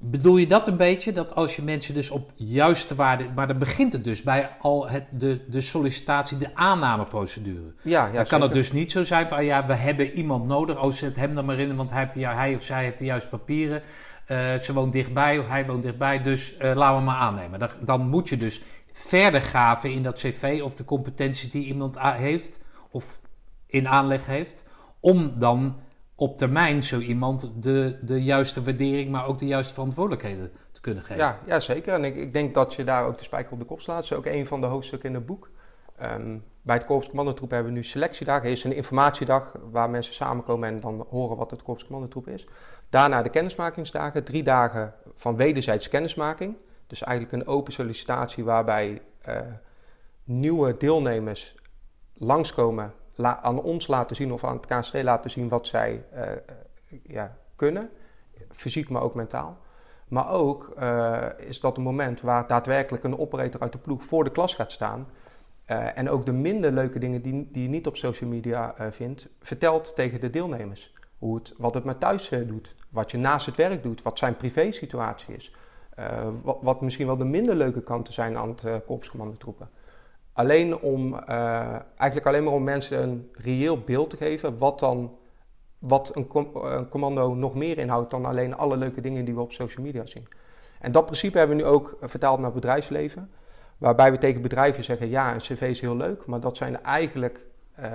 Bedoel 0.00 0.36
je 0.36 0.46
dat 0.46 0.68
een 0.68 0.76
beetje? 0.76 1.12
Dat 1.12 1.34
als 1.34 1.56
je 1.56 1.62
mensen 1.62 1.94
dus 1.94 2.10
op 2.10 2.30
juiste 2.34 2.94
waarde. 2.94 3.28
Maar 3.34 3.46
dan 3.46 3.58
begint 3.58 3.92
het 3.92 4.04
dus 4.04 4.22
bij 4.22 4.50
al 4.58 4.88
het, 4.88 5.04
de, 5.10 5.44
de 5.48 5.60
sollicitatie, 5.60 6.38
de 6.38 6.54
aannameprocedure. 6.54 7.72
Ja, 7.82 8.06
ja, 8.06 8.12
dan 8.12 8.24
kan 8.24 8.40
het 8.40 8.52
dus 8.52 8.72
niet 8.72 8.92
zo 8.92 9.02
zijn 9.02 9.28
van 9.28 9.44
ja, 9.44 9.66
we 9.66 9.74
hebben 9.74 10.10
iemand 10.10 10.46
nodig. 10.46 10.82
Oh, 10.82 10.92
zet 10.92 11.16
hem 11.16 11.34
dan 11.34 11.44
maar 11.44 11.58
in, 11.58 11.76
want 11.76 11.90
hij, 11.90 11.98
heeft 12.00 12.12
de, 12.12 12.26
hij 12.26 12.54
of 12.54 12.62
zij 12.62 12.84
heeft 12.84 12.98
de 12.98 13.04
juiste 13.04 13.28
papieren. 13.28 13.82
Uh, 14.26 14.54
ze 14.54 14.72
woont 14.72 14.92
dichtbij 14.92 15.38
of 15.38 15.48
hij 15.48 15.66
woont 15.66 15.82
dichtbij, 15.82 16.22
dus 16.22 16.54
uh, 16.54 16.74
laten 16.74 16.96
we 16.96 17.02
maar 17.02 17.16
aannemen. 17.16 17.58
Dan, 17.58 17.70
dan, 17.80 18.08
moet 18.08 18.28
je 18.28 18.36
dus 18.36 18.62
verder 18.92 19.42
gaven 19.42 19.92
in 19.92 20.02
dat 20.02 20.18
cv 20.18 20.60
of 20.64 20.76
de 20.76 20.84
competenties 20.84 21.50
die 21.50 21.66
iemand 21.66 21.98
heeft 22.00 22.60
of 22.90 23.20
in 23.66 23.88
aanleg 23.88 24.26
heeft. 24.26 24.64
Om 25.00 25.38
dan 25.38 25.76
op 26.20 26.36
termijn 26.36 26.82
zo 26.82 26.98
iemand 26.98 27.52
de, 27.62 27.98
de 28.02 28.22
juiste 28.22 28.62
waardering, 28.62 29.10
maar 29.10 29.26
ook 29.26 29.38
de 29.38 29.46
juiste 29.46 29.74
verantwoordelijkheden 29.74 30.52
te 30.72 30.80
kunnen 30.80 31.02
geven. 31.02 31.22
Ja, 31.22 31.38
ja 31.46 31.60
zeker. 31.60 31.92
En 31.92 32.04
ik, 32.04 32.16
ik 32.16 32.32
denk 32.32 32.54
dat 32.54 32.74
je 32.74 32.84
daar 32.84 33.06
ook 33.06 33.18
de 33.18 33.24
spijker 33.24 33.52
op 33.52 33.58
de 33.58 33.64
kop 33.64 33.80
slaat. 33.80 33.96
Dat 33.96 34.04
is 34.04 34.12
ook 34.12 34.26
een 34.26 34.46
van 34.46 34.60
de 34.60 34.66
hoofdstukken 34.66 35.08
in 35.08 35.14
het 35.14 35.26
boek. 35.26 35.50
Um, 36.02 36.44
bij 36.62 36.76
het 36.76 36.86
Korps 36.86 37.08
Commandotroep 37.08 37.50
hebben 37.50 37.72
we 37.72 37.78
nu 37.78 37.84
selectiedagen. 37.84 38.46
Er 38.46 38.52
is 38.52 38.64
een 38.64 38.74
informatiedag 38.74 39.52
waar 39.70 39.90
mensen 39.90 40.14
samenkomen 40.14 40.68
en 40.68 40.80
dan 40.80 41.06
horen 41.10 41.36
wat 41.36 41.50
het 41.50 41.62
Korps 41.62 41.84
Commandotroep 41.84 42.28
is. 42.28 42.46
Daarna 42.88 43.22
de 43.22 43.28
kennismakingsdagen. 43.28 44.24
Drie 44.24 44.42
dagen 44.42 44.94
van 45.14 45.36
wederzijds 45.36 45.88
kennismaking. 45.88 46.56
Dus 46.86 47.02
eigenlijk 47.02 47.42
een 47.42 47.52
open 47.52 47.72
sollicitatie 47.72 48.44
waarbij 48.44 49.02
uh, 49.28 49.40
nieuwe 50.24 50.76
deelnemers 50.76 51.54
langskomen 52.14 52.94
aan 53.26 53.62
ons 53.62 53.86
laten 53.86 54.16
zien 54.16 54.32
of 54.32 54.44
aan 54.44 54.56
het 54.56 54.66
KST 54.66 55.02
laten 55.02 55.30
zien 55.30 55.48
wat 55.48 55.66
zij 55.66 56.04
uh, 56.14 56.22
ja, 57.02 57.36
kunnen, 57.56 57.90
fysiek 58.50 58.88
maar 58.88 59.02
ook 59.02 59.14
mentaal. 59.14 59.58
Maar 60.08 60.30
ook 60.30 60.74
uh, 60.80 61.24
is 61.36 61.60
dat 61.60 61.76
een 61.76 61.82
moment 61.82 62.20
waar 62.20 62.46
daadwerkelijk 62.46 63.04
een 63.04 63.18
operator 63.18 63.60
uit 63.60 63.72
de 63.72 63.78
ploeg 63.78 64.04
voor 64.04 64.24
de 64.24 64.30
klas 64.30 64.54
gaat 64.54 64.72
staan. 64.72 65.06
En 65.94 66.10
ook 66.10 66.26
de 66.26 66.32
minder 66.32 66.72
leuke 66.72 66.98
dingen 66.98 67.22
die, 67.22 67.48
die 67.52 67.62
je 67.62 67.68
niet 67.68 67.86
op 67.86 67.96
social 67.96 68.30
media 68.30 68.74
vindt, 68.90 69.28
vertelt 69.40 69.94
tegen 69.94 70.20
de 70.20 70.30
deelnemers. 70.30 70.94
Hoe 71.18 71.34
het, 71.34 71.54
wat 71.56 71.74
het 71.74 71.84
met 71.84 72.00
thuis 72.00 72.28
doet, 72.28 72.74
wat 72.90 73.10
je 73.10 73.18
naast 73.18 73.46
het 73.46 73.56
werk 73.56 73.82
doet, 73.82 74.02
wat 74.02 74.18
zijn 74.18 74.36
privésituatie 74.36 75.34
is. 75.34 75.54
Wat, 76.42 76.58
wat, 76.60 76.80
misschien 76.80 77.06
wel 77.06 77.16
de 77.16 77.24
minder 77.24 77.54
leuke 77.54 77.82
kanten 77.82 78.14
zijn 78.14 78.36
aan 78.36 78.48
het 78.48 78.62
uh, 78.62 78.76
korpscommandotroepen. 78.86 79.68
Alleen 80.38 80.78
om, 80.78 81.14
uh, 81.14 81.20
eigenlijk 81.96 82.26
alleen 82.26 82.44
maar 82.44 82.52
om 82.52 82.64
mensen 82.64 83.02
een 83.02 83.30
reëel 83.32 83.80
beeld 83.80 84.10
te 84.10 84.16
geven 84.16 84.58
wat 84.58 84.78
dan, 84.78 85.18
wat 85.78 86.16
een, 86.16 86.26
com 86.26 86.50
een, 86.54 86.88
commando 86.88 87.34
nog 87.34 87.54
meer 87.54 87.78
inhoudt 87.78 88.10
dan 88.10 88.24
alleen 88.24 88.56
alle 88.56 88.76
leuke 88.76 89.00
dingen 89.00 89.24
die 89.24 89.34
we 89.34 89.40
op 89.40 89.52
social 89.52 89.84
media 89.84 90.06
zien. 90.06 90.28
En 90.80 90.92
dat 90.92 91.04
principe 91.04 91.38
hebben 91.38 91.56
we 91.56 91.62
nu 91.62 91.68
ook 91.68 91.96
vertaald 92.00 92.38
naar 92.38 92.52
bedrijfsleven, 92.52 93.30
waarbij 93.78 94.10
we 94.10 94.18
tegen 94.18 94.42
bedrijven 94.42 94.84
zeggen, 94.84 95.08
ja, 95.08 95.32
een 95.32 95.38
cv 95.38 95.62
is 95.62 95.80
heel 95.80 95.96
leuk, 95.96 96.26
maar 96.26 96.40
dat 96.40 96.56
zijn 96.56 96.82
eigenlijk, 96.82 97.46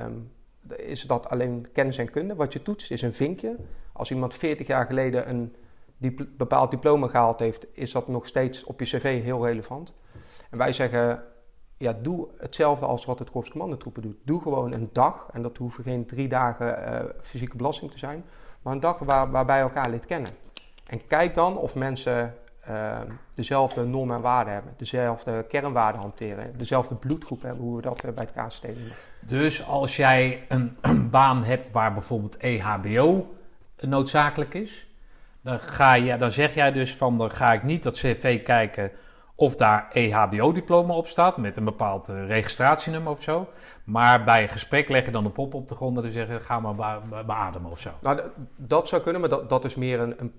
um, 0.06 0.32
is 0.76 1.02
dat 1.02 1.30
alleen 1.30 1.68
kennis 1.74 1.98
en 1.98 2.10
kunde. 2.10 2.36
Wat 2.36 2.54
je 2.54 2.62
toetst 2.62 2.92
is 2.92 3.02
een 3.02 3.14
vinkje. 3.14 3.56
Als 3.94 4.12
iemand 4.12 4.34
40 4.34 4.68
jaar 4.68 4.86
geleden 4.86 5.30
een 5.30 5.56
bepaald 6.38 6.72
diploma 6.72 7.08
gehaald 7.08 7.40
heeft, 7.40 7.68
is 7.72 7.92
dat 7.92 8.08
nog 8.08 8.28
steeds 8.28 8.64
op 8.64 8.80
je 8.80 8.86
cv 8.86 9.24
heel 9.24 9.46
relevant. 9.46 9.94
En 10.50 10.58
wij 10.58 10.74
zeggen, 10.74 11.24
ja, 11.84 11.96
doe 12.02 12.28
hetzelfde 12.38 12.86
als 12.86 13.06
wat 13.06 13.20
het 13.20 13.30
Korps 13.30 13.50
Commandotroepen 13.50 14.02
doet. 14.02 14.18
Doe 14.24 14.42
gewoon 14.42 14.72
een 14.72 14.90
dag, 14.92 15.28
en 15.34 15.42
dat 15.42 15.58
hoeven 15.58 15.84
geen 15.84 16.06
drie 16.06 16.28
dagen 16.28 16.94
uh, 16.94 17.00
fysieke 17.22 17.58
belasting 17.58 17.92
te 17.92 18.00
zijn, 18.00 18.24
maar 18.62 18.74
een 18.74 18.80
dag 18.80 19.00
waar, 19.00 19.32
waarbij 19.32 19.60
elkaar 19.60 19.90
leert 19.90 20.06
kennen. 20.06 20.32
En 20.88 21.08
kijk 21.08 21.36
dan 21.36 21.58
of 21.58 21.76
mensen 21.76 22.36
uh, 22.70 23.00
dezelfde 23.34 23.86
normen 23.86 24.16
en 24.16 24.22
waarden 24.22 24.54
hebben, 24.54 24.74
dezelfde 24.78 25.46
kernwaarden 25.50 26.02
hanteren, 26.02 26.58
dezelfde 26.58 26.96
bloedgroep 26.96 27.42
hebben, 27.42 27.62
hoe 27.62 27.76
we 27.76 27.82
dat 27.82 28.06
uh, 28.06 28.12
bij 28.12 28.28
het 28.34 28.48
KST 28.48 28.62
doen. 28.62 28.92
Dus 29.20 29.68
als 29.68 29.96
jij 29.96 30.46
een, 30.48 30.78
een, 30.82 31.10
baan 31.10 31.44
hebt 31.44 31.72
waar 31.72 31.94
bijvoorbeeld 31.94 32.38
EHBO 32.38 33.36
noodzakelijk 33.80 34.54
is. 34.54 34.88
Dan, 35.42 35.60
ga 35.60 35.94
je, 35.94 36.18
dan 36.18 36.32
zeg 36.32 36.54
jij 36.54 36.72
dus 36.72 36.96
van, 36.96 37.18
dan 37.18 37.32
ga 37.32 37.54
ik 37.54 37.64
niet 37.64 37.84
dat 37.84 37.98
cv 37.98 38.44
kijken 38.44 38.92
of 39.36 39.56
daar 39.56 39.90
EHBO-diploma 39.92 40.94
op 40.94 41.08
staat 41.08 41.38
met 41.38 41.58
een 41.58 41.64
bepaald 41.64 42.10
uh, 42.10 42.28
registratienummer 42.28 43.12
of 43.12 43.22
zo. 43.22 43.48
Maar 43.84 44.24
bij 44.24 44.44
een 44.44 44.50
gesprek 44.50 44.90
leg 44.90 45.06
je 45.06 45.12
dan 45.12 45.26
een 45.26 45.32
pop 45.32 45.54
op 45.54 45.68
de 45.68 45.76
grond 45.76 46.04
en 46.04 46.12
zeggen 46.12 46.42
ga 46.42 46.60
maar 46.60 47.02
beademen 47.26 47.72
of 47.72 47.80
zo. 47.80 47.90
Nou, 48.02 48.22
dat 48.58 48.88
zou 48.88 49.02
kunnen, 49.02 49.22
maar 49.22 49.30
dat, 49.30 49.50
dat 49.50 49.66
is 49.66 49.76
meer 49.76 50.00
een, 50.00 50.14
een 50.18 50.34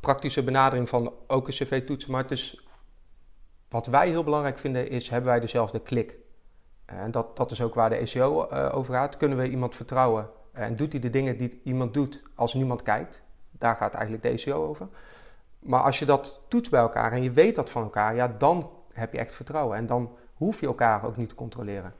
praktische 0.00 0.42
benadering 0.42 0.88
van 0.88 1.12
ook 1.26 1.46
een 1.46 1.52
cv-toetsen. 1.52 2.10
Maar 2.10 2.22
het 2.22 2.30
is, 2.30 2.66
wat 3.68 3.86
wij 3.86 4.08
heel 4.08 4.24
belangrijk 4.24 4.58
vinden 4.58 4.90
is, 4.90 5.08
hebben 5.08 5.30
wij 5.30 5.40
dezelfde 5.40 5.80
klik? 5.80 6.16
En 6.84 7.10
dat, 7.10 7.36
dat 7.36 7.50
is 7.50 7.62
ook 7.62 7.74
waar 7.74 7.90
de 7.90 7.96
ECO 7.96 8.48
uh, 8.52 8.68
over 8.76 8.94
gaat. 8.94 9.16
Kunnen 9.16 9.38
we 9.38 9.50
iemand 9.50 9.76
vertrouwen? 9.76 10.28
En 10.52 10.76
doet 10.76 10.92
hij 10.92 11.00
de 11.00 11.10
dingen 11.10 11.36
die 11.36 11.60
iemand 11.64 11.94
doet 11.94 12.22
als 12.34 12.54
niemand 12.54 12.82
kijkt? 12.82 13.22
Daar 13.50 13.76
gaat 13.76 13.94
eigenlijk 13.94 14.22
de 14.22 14.28
ECO 14.28 14.66
over. 14.68 14.88
Maar 15.66 15.82
als 15.82 15.98
je 15.98 16.04
dat 16.04 16.42
toetst 16.48 16.70
bij 16.70 16.80
elkaar 16.80 17.12
en 17.12 17.22
je 17.22 17.30
weet 17.30 17.54
dat 17.54 17.70
van 17.70 17.82
elkaar, 17.82 18.14
ja, 18.14 18.28
dan 18.38 18.70
heb 18.92 19.12
je 19.12 19.18
echt 19.18 19.34
vertrouwen. 19.34 19.76
En 19.76 19.86
dan 19.86 20.10
hoef 20.34 20.60
je 20.60 20.66
elkaar 20.66 21.04
ook 21.04 21.16
niet 21.16 21.28
te 21.28 21.34
controleren. 21.34 21.94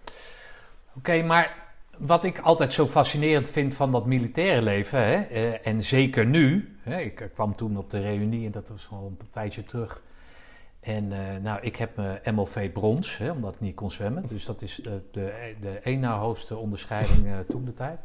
Oké, 0.97 1.23
maar 1.23 1.65
wat 1.99 2.25
ik 2.25 2.39
altijd 2.39 2.73
zo 2.73 2.87
fascinerend 2.87 3.51
vind 3.51 3.75
van 3.75 3.93
dat 3.93 4.07
militaire 4.07 4.63
leven, 4.63 4.99
hè, 4.99 5.21
eh, 5.21 5.67
en 5.67 5.83
zeker 5.83 6.27
nu, 6.27 6.77
hè, 6.81 7.01
ik 7.01 7.31
kwam 7.35 7.57
toen 7.57 7.77
op 7.77 7.91
de 7.91 8.01
reunie 8.01 8.47
en 8.47 8.53
dat 8.53 8.69
was 8.69 8.89
al 8.91 9.07
een 9.21 9.29
tijdje 9.29 9.65
terug. 9.65 10.03
En 10.81 11.05
uh, 11.05 11.19
nou, 11.43 11.61
ik 11.61 11.77
heb 11.77 11.97
mijn 11.97 12.35
MLV 12.35 12.73
brons, 12.73 13.19
hè, 13.19 13.31
omdat 13.31 13.55
ik 13.55 13.61
niet 13.61 13.75
kon 13.75 13.91
zwemmen. 13.91 14.27
Dus 14.27 14.45
dat 14.45 14.63
is 14.63 14.75
de, 14.75 15.03
de, 15.11 15.55
de 15.61 15.79
één 15.79 16.01
na 16.01 16.19
hoogste 16.19 16.57
onderscheiding 16.57 17.27
toen 17.49 17.65
de 17.65 17.75
tijd. 17.75 17.99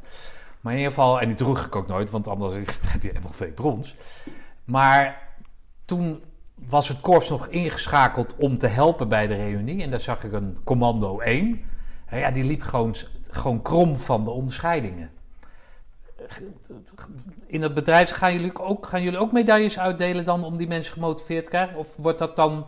Maar 0.61 0.73
in 0.73 0.79
ieder 0.79 0.93
geval, 0.93 1.21
en 1.21 1.27
die 1.27 1.37
droeg 1.37 1.65
ik 1.65 1.75
ook 1.75 1.87
nooit, 1.87 2.09
want 2.09 2.27
anders 2.27 2.53
heb 2.93 3.03
je 3.03 3.13
MLV 3.23 3.53
brons. 3.53 3.95
Maar 4.63 5.30
toen 5.91 6.23
was 6.55 6.87
het 6.87 7.01
korps 7.01 7.29
nog 7.29 7.47
ingeschakeld 7.47 8.35
om 8.35 8.57
te 8.57 8.67
helpen 8.67 9.07
bij 9.07 9.27
de 9.27 9.35
reunie. 9.35 9.83
En 9.83 9.89
daar 9.89 9.99
zag 9.99 10.23
ik 10.23 10.33
een 10.33 10.57
commando 10.63 11.19
1. 11.19 11.61
Ja, 12.11 12.31
die 12.31 12.43
liep 12.43 12.61
gewoon, 12.61 12.95
gewoon 13.29 13.61
krom 13.61 13.97
van 13.97 14.23
de 14.23 14.29
onderscheidingen. 14.29 15.11
In 17.45 17.61
het 17.61 17.73
bedrijf 17.73 18.09
gaan 18.09 18.33
jullie, 18.33 18.59
ook, 18.59 18.85
gaan 18.85 19.01
jullie 19.01 19.19
ook 19.19 19.31
medailles 19.31 19.79
uitdelen 19.79 20.25
dan 20.25 20.43
om 20.43 20.57
die 20.57 20.67
mensen 20.67 20.93
gemotiveerd 20.93 21.43
te 21.43 21.49
krijgen? 21.49 21.77
Of 21.77 21.95
wordt 21.95 22.19
dat 22.19 22.35
dan 22.35 22.65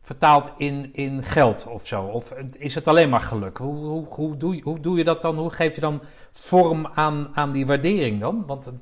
vertaald 0.00 0.52
in, 0.56 0.90
in 0.92 1.22
geld 1.22 1.66
of 1.66 1.86
zo? 1.86 2.02
Of 2.02 2.30
is 2.52 2.74
het 2.74 2.88
alleen 2.88 3.08
maar 3.08 3.20
geluk? 3.20 3.56
Hoe, 3.56 3.76
hoe, 3.76 4.06
hoe, 4.08 4.36
doe, 4.36 4.56
je, 4.56 4.62
hoe 4.62 4.80
doe 4.80 4.98
je 4.98 5.04
dat 5.04 5.22
dan? 5.22 5.36
Hoe 5.36 5.50
geef 5.50 5.74
je 5.74 5.80
dan 5.80 6.02
vorm 6.30 6.86
aan, 6.86 7.30
aan 7.34 7.52
die 7.52 7.66
waardering 7.66 8.20
dan? 8.20 8.46
Want 8.46 8.72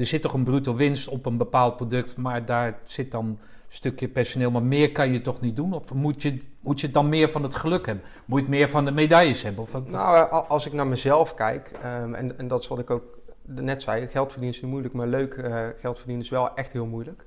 er 0.00 0.06
zit 0.06 0.22
toch 0.22 0.32
een 0.32 0.44
bruto 0.44 0.74
winst 0.74 1.08
op 1.08 1.26
een 1.26 1.36
bepaald 1.36 1.76
product, 1.76 2.16
maar 2.16 2.44
daar 2.44 2.78
zit 2.84 3.10
dan 3.10 3.26
een 3.26 3.38
stukje 3.68 4.08
personeel. 4.08 4.50
Maar 4.50 4.62
meer 4.62 4.92
kan 4.92 5.12
je 5.12 5.20
toch 5.20 5.40
niet 5.40 5.56
doen? 5.56 5.72
Of 5.72 5.94
moet 5.94 6.22
je, 6.22 6.36
moet 6.60 6.80
je 6.80 6.90
dan 6.90 7.08
meer 7.08 7.30
van 7.30 7.42
het 7.42 7.54
geluk 7.54 7.86
hebben? 7.86 8.04
Moet 8.24 8.38
je 8.38 8.44
het 8.44 8.54
meer 8.54 8.68
van 8.68 8.84
de 8.84 8.90
medailles 8.90 9.42
hebben? 9.42 9.62
Of 9.62 9.88
nou, 9.90 10.30
als 10.48 10.66
ik 10.66 10.72
naar 10.72 10.86
mezelf 10.86 11.34
kijk, 11.34 11.70
um, 11.84 12.14
en, 12.14 12.38
en 12.38 12.48
dat 12.48 12.60
is 12.60 12.68
wat 12.68 12.78
ik 12.78 12.90
ook 12.90 13.18
net 13.42 13.82
zei, 13.82 14.08
geld 14.08 14.30
verdienen 14.30 14.56
is 14.56 14.62
niet 14.62 14.70
moeilijk, 14.70 14.94
maar 14.94 15.06
leuk 15.06 15.34
uh, 15.34 15.66
geld 15.76 15.96
verdienen 15.96 16.24
is 16.24 16.30
wel 16.30 16.54
echt 16.54 16.72
heel 16.72 16.86
moeilijk. 16.86 17.26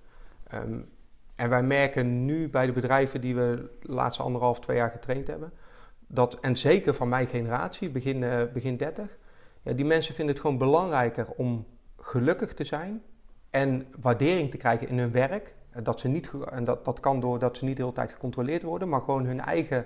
Um, 0.54 0.90
en 1.36 1.50
wij 1.50 1.64
merken 1.64 2.26
nu 2.26 2.50
bij 2.50 2.66
de 2.66 2.72
bedrijven 2.72 3.22
die 3.22 3.36
we 3.36 3.70
de 3.82 3.92
laatste 3.92 4.24
anderhalf, 4.24 4.60
twee 4.60 4.78
jaar 4.78 4.92
getraind 4.92 5.28
hebben, 5.28 5.54
dat, 6.08 6.40
en 6.40 6.58
zeker 6.58 6.94
van 6.94 7.10
mijn 7.10 7.28
generatie, 7.28 7.90
begin, 7.90 8.22
uh, 8.22 8.42
begin 8.54 8.78
30, 8.78 9.18
ja, 9.62 9.74
die 9.74 9.86
mensen 9.86 10.16
vinden 10.16 10.34
het 10.34 10.44
gewoon 10.44 10.58
belangrijker 10.58 11.28
om 11.28 11.66
gelukkig 12.04 12.54
te 12.54 12.64
zijn 12.64 13.02
en 13.50 13.88
waardering 14.02 14.52
te 14.52 14.58
krijgen 14.58 14.88
in 14.88 15.00
hun 15.00 15.12
werk. 15.12 15.54
Dat, 15.84 16.00
ze 16.00 16.08
niet, 16.08 16.32
en 16.52 16.64
dat, 16.64 16.86
dat 16.86 17.00
kan 17.00 17.20
doordat 17.20 17.58
ze 17.58 17.66
niet 17.66 17.76
de 17.76 17.82
hele 17.82 17.96
tijd 17.96 18.12
gecontroleerd 18.12 18.64
worden, 18.64 18.90
maar 18.90 19.02
gewoon 19.02 19.26
hun 19.26 19.40
eigen 19.40 19.86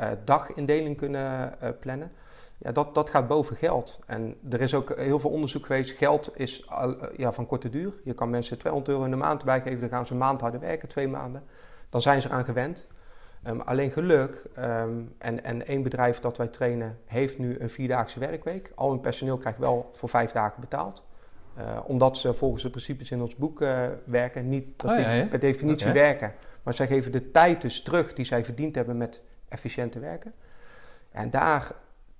uh, 0.00 0.08
dagindeling 0.24 0.96
kunnen 0.96 1.54
uh, 1.62 1.68
plannen. 1.80 2.12
Ja, 2.58 2.72
dat, 2.72 2.94
dat 2.94 3.10
gaat 3.10 3.28
boven 3.28 3.56
geld. 3.56 3.98
En 4.06 4.36
er 4.50 4.60
is 4.60 4.74
ook 4.74 4.96
heel 4.96 5.18
veel 5.18 5.30
onderzoek 5.30 5.66
geweest. 5.66 5.96
Geld 5.96 6.30
is 6.34 6.68
ja, 7.16 7.32
van 7.32 7.46
korte 7.46 7.70
duur. 7.70 7.92
Je 8.04 8.14
kan 8.14 8.30
mensen 8.30 8.58
200 8.58 8.92
euro 8.92 9.04
in 9.04 9.10
de 9.10 9.16
maand 9.16 9.44
bijgeven, 9.44 9.80
dan 9.80 9.88
gaan 9.88 10.06
ze 10.06 10.12
een 10.12 10.18
maand 10.18 10.40
harder 10.40 10.60
werken, 10.60 10.88
twee 10.88 11.08
maanden. 11.08 11.42
Dan 11.90 12.02
zijn 12.02 12.20
ze 12.20 12.28
eraan 12.28 12.44
gewend. 12.44 12.86
Um, 13.46 13.60
alleen 13.60 13.90
geluk, 13.90 14.44
um, 14.58 15.14
en, 15.18 15.44
en 15.44 15.66
één 15.66 15.82
bedrijf 15.82 16.20
dat 16.20 16.36
wij 16.36 16.46
trainen 16.46 16.98
heeft 17.04 17.38
nu 17.38 17.58
een 17.60 17.70
vierdaagse 17.70 18.18
werkweek. 18.18 18.72
Al 18.74 18.90
hun 18.90 19.00
personeel 19.00 19.36
krijgt 19.36 19.58
wel 19.58 19.90
voor 19.92 20.08
vijf 20.08 20.32
dagen 20.32 20.60
betaald. 20.60 21.05
Uh, 21.58 21.78
omdat 21.86 22.16
ze 22.16 22.34
volgens 22.34 22.62
de 22.62 22.70
principes 22.70 23.10
in 23.10 23.20
ons 23.20 23.36
boek 23.36 23.60
uh, 23.60 23.86
werken, 24.04 24.48
niet 24.48 24.82
dat 24.82 24.90
oh, 24.90 24.98
ja, 24.98 25.10
ja. 25.10 25.26
per 25.26 25.38
definitie 25.38 25.88
okay. 25.88 26.02
werken. 26.02 26.34
Maar 26.62 26.74
zij 26.74 26.86
geven 26.86 27.12
de 27.12 27.30
tijd 27.30 27.62
dus 27.62 27.82
terug 27.82 28.14
die 28.14 28.24
zij 28.24 28.44
verdiend 28.44 28.74
hebben 28.74 28.96
met 28.96 29.22
efficiënte 29.48 29.98
werken. 29.98 30.34
En 31.10 31.30
daar, 31.30 31.72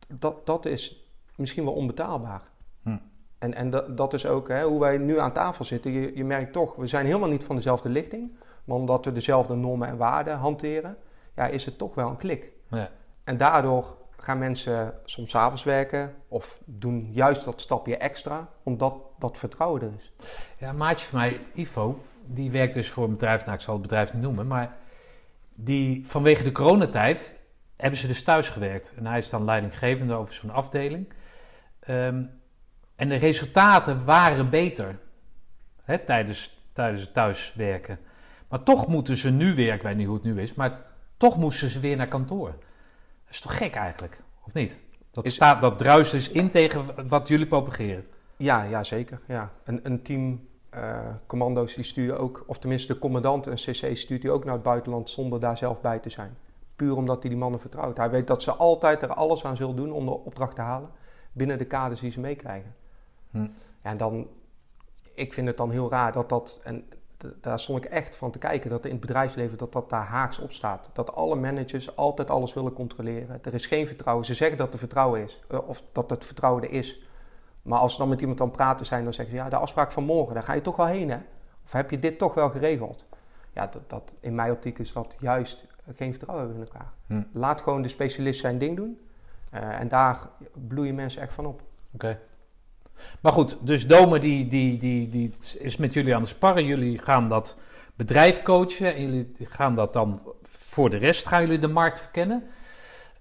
dat, 0.09 0.47
dat 0.47 0.67
is 0.67 1.11
misschien 1.37 1.65
wel 1.65 1.73
onbetaalbaar. 1.73 2.43
Hm. 2.83 2.97
En, 3.39 3.55
en 3.55 3.71
dat, 3.71 3.97
dat 3.97 4.15
is 4.15 4.27
ook 4.27 4.49
hè, 4.49 4.63
hoe 4.63 4.81
wij 4.81 4.99
nu 4.99 5.21
aan 5.21 5.33
tafel 5.33 5.65
zitten. 5.65 5.91
Je, 5.91 6.17
je 6.17 6.25
merkt 6.25 6.53
toch, 6.53 6.75
we 6.75 6.87
zijn 6.87 7.07
helemaal 7.07 7.29
niet 7.29 7.45
van 7.45 7.57
dezelfde 7.57 7.89
lichting. 7.89 8.37
Maar 8.65 8.77
omdat 8.77 9.05
we 9.05 9.13
dezelfde 9.13 9.55
normen 9.55 9.89
en 9.89 9.97
waarden 9.97 10.37
hanteren, 10.37 10.97
ja, 11.35 11.47
is 11.47 11.65
het 11.65 11.79
toch 11.79 11.95
wel 11.95 12.09
een 12.09 12.17
klik. 12.17 12.53
Ja. 12.71 12.91
En 13.25 13.37
daardoor 13.37 13.97
gaan 14.17 14.39
mensen 14.39 14.95
soms 15.05 15.37
avonds 15.37 15.65
werken 15.65 16.15
of 16.29 16.61
doen 16.65 17.09
juist 17.13 17.45
dat 17.45 17.61
stapje 17.61 17.97
extra, 17.97 18.49
omdat 18.63 18.95
dat 19.19 19.39
vertrouwen 19.39 19.83
er 19.83 19.93
is. 19.97 20.13
Ja, 20.59 20.69
een 20.69 20.77
maatje 20.77 21.07
van 21.07 21.19
mij, 21.19 21.41
Ivo, 21.55 22.03
die 22.27 22.51
werkt 22.51 22.75
dus 22.75 22.91
voor 22.91 23.05
een 23.05 23.11
bedrijf, 23.11 23.45
nou 23.45 23.57
ik 23.57 23.63
zal 23.63 23.73
het 23.73 23.83
bedrijf 23.83 24.13
niet 24.13 24.23
noemen, 24.23 24.47
maar 24.47 24.77
die 25.55 26.07
vanwege 26.07 26.43
de 26.43 26.53
coronatijd 26.53 27.39
hebben 27.77 27.99
ze 27.99 28.07
dus 28.07 28.23
thuis 28.23 28.49
gewerkt. 28.49 28.95
En 28.97 29.07
hij 29.07 29.19
is 29.19 29.31
dan 29.31 29.45
leidinggevende 29.45 30.15
over 30.15 30.35
zo'n 30.35 30.51
afdeling. 30.51 31.13
Um, 31.89 32.31
en 32.97 33.09
de 33.09 33.15
resultaten 33.15 34.05
waren 34.05 34.51
beter 34.51 34.99
hè, 35.83 35.99
tijdens, 35.99 36.59
tijdens 36.73 37.01
het 37.01 37.13
thuiswerken. 37.13 37.99
Maar 38.49 38.63
toch 38.63 38.87
moeten 38.87 39.17
ze 39.17 39.31
nu 39.31 39.55
weer, 39.55 39.75
ik 39.75 39.83
weet 39.83 39.97
niet 39.97 40.07
hoe 40.07 40.15
het 40.15 40.25
nu 40.25 40.41
is, 40.41 40.55
maar 40.55 40.81
toch 41.17 41.37
moesten 41.37 41.69
ze 41.69 41.81
weer 41.81 41.97
naar 41.97 42.09
kantoor. 42.09 42.51
Dat 42.51 43.35
is 43.35 43.41
toch 43.41 43.57
gek 43.57 43.75
eigenlijk, 43.75 44.23
of 44.45 44.55
niet? 44.55 44.79
Dat, 45.11 45.25
is, 45.25 45.33
staat, 45.33 45.61
dat 45.61 45.79
druist 45.79 46.11
dus 46.11 46.29
in 46.29 46.51
tegen 46.51 47.09
wat 47.09 47.29
jullie 47.29 47.47
propageren. 47.47 48.07
Ja, 48.37 48.63
ja 48.63 48.85
zeker. 48.85 49.21
Ja. 49.27 49.53
Een, 49.65 49.81
een 49.83 50.03
team 50.03 50.49
uh, 50.75 50.99
commando's 51.27 51.75
die 51.75 51.85
sturen 51.85 52.19
ook, 52.19 52.45
of 52.47 52.59
tenminste 52.59 52.93
de 52.93 52.99
commandant, 52.99 53.47
een 53.47 53.55
cc, 53.55 53.97
stuurt 53.97 54.23
hij 54.23 54.33
ook 54.33 54.45
naar 54.45 54.55
het 54.55 54.63
buitenland 54.63 55.09
zonder 55.09 55.41
daar 55.41 55.57
zelf 55.57 55.81
bij 55.81 55.99
te 55.99 56.11
zijn. 56.11 56.37
Puur 56.77 56.97
omdat 56.97 57.21
hij 57.21 57.31
die 57.31 57.39
mannen 57.39 57.61
vertrouwt. 57.61 57.97
Hij 57.97 58.11
weet 58.11 58.27
dat 58.27 58.43
ze 58.43 58.53
altijd 58.53 59.03
er 59.03 59.15
alles 59.15 59.45
aan 59.45 59.57
zullen 59.57 59.77
doen 59.77 59.93
om 59.93 60.05
de 60.05 60.11
opdracht 60.11 60.55
te 60.55 60.61
halen 60.61 60.91
binnen 61.33 61.59
de 61.59 61.65
kaders 61.65 62.01
die 62.01 62.11
ze 62.11 62.21
meekrijgen. 62.21 62.75
Hm. 63.31 63.39
Ja, 63.83 63.91
en 63.91 63.97
dan, 63.97 64.27
ik 65.15 65.33
vind 65.33 65.47
het 65.47 65.57
dan 65.57 65.71
heel 65.71 65.91
raar 65.91 66.13
dat 66.13 66.29
dat, 66.29 66.61
en 66.65 66.85
daar 67.41 67.61
stond 67.61 67.85
ik 67.85 67.91
echt 67.91 68.17
van 68.17 68.31
te 68.31 68.39
kijken, 68.39 68.71
dat 68.71 68.85
in 68.85 68.91
het 68.91 69.01
bedrijfsleven 69.01 69.59
dat 69.59 69.73
dat 69.73 69.91
daar 69.91 70.05
haaks 70.05 70.39
op 70.39 70.53
staat. 70.53 70.91
Dat 70.93 71.15
alle 71.15 71.37
managers 71.37 71.97
altijd 71.97 72.31
alles 72.31 72.55
willen 72.55 72.73
controleren. 72.73 73.39
Er 73.43 73.55
is 73.55 73.67
geen 73.67 73.87
vertrouwen. 73.87 74.25
Ze 74.25 74.35
zeggen 74.35 74.59
dat 74.59 74.73
er 74.73 74.79
vertrouwen 74.79 75.23
is, 75.23 75.41
eh, 75.49 75.69
of 75.69 75.83
dat 75.93 76.11
het 76.11 76.25
vertrouwen 76.25 76.63
er 76.63 76.71
is. 76.71 77.06
Maar 77.67 77.79
als 77.79 77.93
ze 77.93 77.99
dan 77.99 78.09
met 78.09 78.21
iemand 78.21 78.41
aan 78.41 78.51
praten 78.51 78.87
zijn, 78.87 79.05
dan 79.05 79.15
zeggen 79.15 79.37
ze, 79.37 79.43
ja, 79.43 79.49
de 79.49 79.57
afspraak 79.57 79.93
van 79.93 80.05
morgen, 80.05 80.35
daar 80.35 80.43
ga 80.43 80.53
je 80.53 80.61
toch 80.61 80.77
wel 80.77 80.87
heen, 80.87 81.11
hè? 81.11 81.19
Of 81.65 81.73
heb 81.73 81.91
je 81.91 81.99
dit 81.99 82.19
toch 82.19 82.35
wel 82.35 82.51
geregeld? 82.51 83.05
Ja, 83.53 83.67
dat, 83.67 83.91
dat 83.91 84.13
in 84.21 84.35
mijn 84.35 84.53
optiek 84.53 84.79
is 84.79 84.93
dat 84.93 85.17
juist 85.21 85.65
geen 85.95 86.11
vertrouwen 86.11 86.47
hebben 86.47 86.67
in 86.67 86.73
elkaar. 86.73 86.93
Hm. 87.07 87.39
Laat 87.39 87.63
gewoon 87.63 87.83
de 87.83 87.89
specialist 87.89 88.41
zijn 88.41 88.59
ding 88.59 88.77
doen. 88.77 89.01
Uh, 89.55 89.81
en 89.81 89.89
daar 89.89 90.19
bloeien 90.69 90.95
mensen 90.95 91.23
echt 91.23 91.35
van 91.35 91.47
op. 91.47 91.63
Oké. 91.95 92.19
Maar 93.21 93.33
goed, 93.33 93.67
dus 93.67 93.87
Dome 93.87 94.19
die, 94.19 94.47
die, 94.47 94.79
die, 94.79 95.09
die 95.09 95.35
is 95.59 95.77
met 95.77 95.95
jullie 95.95 96.15
aan 96.15 96.23
de 96.23 96.29
sparren. 96.29 96.65
Jullie 96.65 96.99
gaan 96.99 97.29
dat 97.29 97.59
bedrijf 97.95 98.43
coachen. 98.43 98.95
En 98.95 99.03
jullie 99.03 99.33
gaan 99.37 99.75
dat 99.75 99.93
dan 99.93 100.23
voor 100.43 100.91
de 100.91 100.97
rest 100.97 101.27
gaan 101.27 101.43
jullie 101.43 101.59
de 101.59 101.69
markt 101.69 102.01
verkennen. 102.01 102.45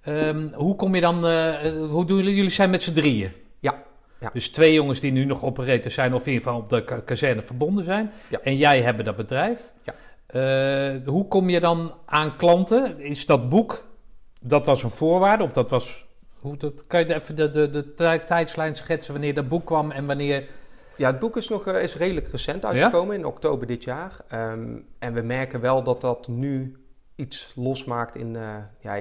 Um, 0.08 0.54
hoe 0.54 0.76
kom 0.76 0.96
je 0.96 1.02
dan, 1.02 1.26
uh, 1.26 1.90
hoe 1.90 2.06
doen 2.06 2.18
jullie? 2.18 2.36
Jullie 2.36 2.52
zijn 2.52 2.70
met 2.70 2.82
z'n 2.82 2.94
drieën. 2.94 3.32
Ja. 4.26 4.32
Dus 4.34 4.50
twee 4.50 4.74
jongens 4.74 5.00
die 5.00 5.12
nu 5.12 5.26
nog 5.26 5.44
operator 5.44 5.92
zijn 5.92 6.14
of 6.14 6.26
in 6.26 6.34
ieder 6.34 6.48
geval 6.48 6.62
op 6.62 6.70
de 6.70 7.04
kazerne 7.04 7.42
verbonden 7.42 7.84
zijn. 7.84 8.12
Ja. 8.30 8.40
En 8.42 8.58
jij 8.58 8.82
hebben 8.82 9.06
dat 9.06 9.16
bedrijf. 9.16 9.74
Ja. 9.84 9.94
Uh, 10.36 11.08
hoe 11.08 11.28
kom 11.28 11.50
je 11.50 11.60
dan 11.60 11.94
aan 12.06 12.36
klanten? 12.38 13.00
Is 13.00 13.26
dat 13.26 13.50
boek, 13.50 13.86
dat 14.42 14.66
was 14.66 14.84
een 14.84 14.90
voorwaarde 14.90 15.44
of 15.44 15.54
dat 15.54 15.70
was 15.70 16.06
hoe 16.40 16.58
dat, 16.58 16.88
kan 16.88 17.00
je 17.00 17.14
even 17.14 17.36
de, 17.36 17.50
de, 17.50 17.70
de 17.70 18.22
tijdslijn 18.26 18.76
schetsen 18.76 19.14
wanneer 19.14 19.34
dat 19.34 19.48
boek 19.48 19.66
kwam 19.66 19.92
en 19.92 20.06
wanneer... 20.06 20.48
Ja, 20.98 21.12
het 21.12 21.20
boek 21.20 21.38
is 21.38 21.50
nog 21.50 21.68
uh, 21.68 21.84
is 21.84 21.96
redelijk 21.96 22.28
recent 22.28 22.66
uitgekomen, 22.66 23.16
in 23.16 23.26
oktober 23.26 23.68
dit 23.68 23.84
jaar. 23.84 24.18
Um, 24.34 24.88
en 25.00 25.14
we 25.14 25.22
merken 25.22 25.62
wel 25.62 25.84
dat 25.84 26.02
dat 26.02 26.28
nu 26.28 26.76
iets 27.16 27.54
losmaakt 27.56 28.16
in, 28.16 28.34
uh, 28.34 28.56
ja, 28.80 28.96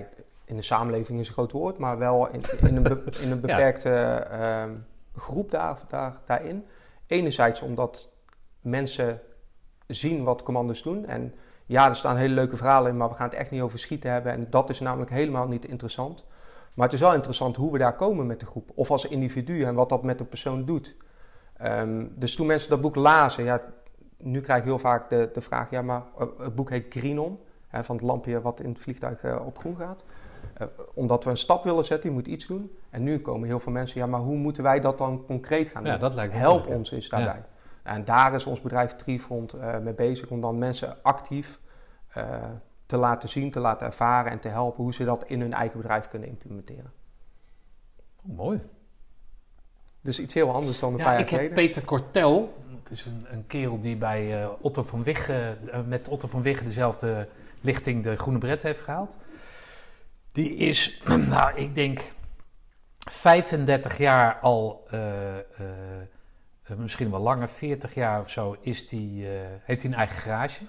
in 0.44 0.56
de 0.56 0.62
samenleving 0.62 1.20
is 1.20 1.26
een 1.26 1.32
groot 1.32 1.52
woord, 1.52 1.78
maar 1.78 1.98
wel 1.98 2.28
in, 2.28 2.42
in, 2.60 2.76
een, 2.76 2.82
be, 2.82 3.02
in 3.20 3.30
een 3.30 3.40
beperkte 3.46 3.88
ja. 3.88 4.66
uh, 4.66 4.72
groep 5.16 5.50
daar, 5.50 5.80
daar, 5.88 6.20
daarin. 6.26 6.64
Enerzijds 7.06 7.60
omdat 7.60 8.12
mensen 8.60 9.20
zien 9.86 10.24
wat 10.24 10.42
commando's 10.42 10.82
doen. 10.82 11.06
En 11.06 11.34
ja, 11.66 11.88
er 11.88 11.96
staan 11.96 12.16
hele 12.16 12.34
leuke 12.34 12.56
verhalen 12.56 12.90
in, 12.90 12.96
maar 12.96 13.08
we 13.08 13.14
gaan 13.14 13.28
het 13.28 13.38
echt 13.38 13.50
niet 13.50 13.60
over 13.60 13.78
schieten 13.78 14.10
hebben. 14.10 14.32
En 14.32 14.46
dat 14.50 14.70
is 14.70 14.80
namelijk 14.80 15.10
helemaal 15.10 15.46
niet 15.46 15.64
interessant. 15.64 16.24
Maar 16.74 16.84
het 16.84 16.94
is 16.94 17.00
wel 17.00 17.14
interessant 17.14 17.56
hoe 17.56 17.72
we 17.72 17.78
daar 17.78 17.96
komen 17.96 18.26
met 18.26 18.40
de 18.40 18.46
groep. 18.46 18.70
Of 18.74 18.90
als 18.90 19.06
individu 19.06 19.62
en 19.62 19.74
wat 19.74 19.88
dat 19.88 20.02
met 20.02 20.18
de 20.18 20.24
persoon 20.24 20.64
doet. 20.64 20.96
Ehm, 21.56 22.06
dus 22.14 22.34
toen 22.34 22.46
mensen 22.46 22.70
dat 22.70 22.80
boek 22.80 22.94
lazen, 22.94 23.44
ja, 23.44 23.62
nu 24.16 24.40
krijg 24.40 24.58
ik 24.58 24.64
heel 24.64 24.78
vaak 24.78 25.08
de, 25.08 25.30
de 25.32 25.40
vraag, 25.40 25.70
ja, 25.70 25.82
maar 25.82 26.02
eh, 26.18 26.26
het 26.38 26.54
boek 26.54 26.70
heet 26.70 26.86
Greenon, 26.88 27.38
van 27.82 27.96
het 27.96 28.04
lampje 28.04 28.40
wat 28.40 28.60
in 28.60 28.68
het 28.68 28.78
vliegtuig 28.78 29.22
eh, 29.22 29.46
op 29.46 29.58
groen 29.58 29.76
gaat. 29.76 30.04
Uh, 30.60 30.68
omdat 30.94 31.24
we 31.24 31.30
een 31.30 31.36
stap 31.36 31.64
willen 31.64 31.84
zetten, 31.84 32.08
je 32.08 32.14
moet 32.14 32.26
iets 32.26 32.46
doen. 32.46 32.76
En 32.90 33.02
nu 33.02 33.20
komen 33.20 33.48
heel 33.48 33.60
veel 33.60 33.72
mensen, 33.72 34.00
ja, 34.00 34.06
maar 34.06 34.20
hoe 34.20 34.36
moeten 34.36 34.62
wij 34.62 34.80
dat 34.80 34.98
dan 34.98 35.24
concreet 35.26 35.68
gaan 35.68 35.82
doen? 35.82 35.92
Ja, 35.92 35.98
dat 35.98 36.14
lijkt 36.14 36.32
me 36.32 36.38
Help 36.38 36.66
ons 36.66 36.90
eens 36.90 37.08
daarbij. 37.08 37.44
En 37.82 38.04
daar 38.04 38.34
is 38.34 38.44
ons 38.44 38.60
bedrijf 38.60 38.96
Trifront 38.96 39.54
uh, 39.54 39.78
mee 39.78 39.94
bezig 39.94 40.28
om 40.28 40.40
dan 40.40 40.58
mensen 40.58 41.02
actief 41.02 41.60
te 42.86 42.96
laten 42.96 43.28
zien, 43.28 43.50
te 43.50 43.60
laten 43.60 43.86
ervaren 43.86 44.32
en 44.32 44.38
te 44.38 44.48
helpen 44.48 44.82
hoe 44.82 44.94
ze 44.94 45.04
dat 45.04 45.24
in 45.26 45.40
hun 45.40 45.52
eigen 45.52 45.80
bedrijf 45.80 46.08
kunnen 46.08 46.28
implementeren. 46.28 46.92
Oh, 48.22 48.36
mooi. 48.36 48.62
Dus 50.00 50.20
iets 50.20 50.34
heel 50.34 50.54
anders 50.54 50.78
dan 50.78 50.92
een 50.92 50.98
ja, 50.98 51.04
paar 51.04 51.12
jaar 51.12 51.22
ik 51.22 51.28
geleden. 51.28 51.56
heb 51.56 51.66
Peter 51.66 51.84
Kortel, 51.84 52.54
dat 52.70 52.90
is 52.90 53.04
een, 53.04 53.26
een 53.28 53.46
kerel 53.46 53.80
die 53.80 53.96
bij 53.96 54.42
uh, 54.42 54.48
Otto 54.60 54.82
van 54.82 55.02
Wigge, 55.02 55.56
uh, 55.66 55.78
met 55.86 56.08
Otto 56.08 56.28
van 56.28 56.42
Wigge 56.42 56.64
dezelfde 56.64 57.28
lichting 57.60 58.02
de 58.02 58.16
groene 58.16 58.38
bret 58.38 58.62
heeft 58.62 58.80
gehaald. 58.80 59.16
Die 60.34 60.54
is, 60.54 61.00
nou 61.30 61.54
ik 61.56 61.74
denk, 61.74 62.00
35 62.98 63.98
jaar 63.98 64.38
al, 64.38 64.88
uh, 64.94 65.00
misschien 66.76 67.10
wel 67.10 67.20
langer, 67.20 67.48
40 67.48 67.94
jaar 67.94 68.20
of 68.20 68.30
zo, 68.30 68.56
is 68.60 68.88
die, 68.88 69.26
heeft 69.62 69.82
hij 69.82 69.90
een 69.90 69.96
eigen 69.96 70.16
garage. 70.16 70.60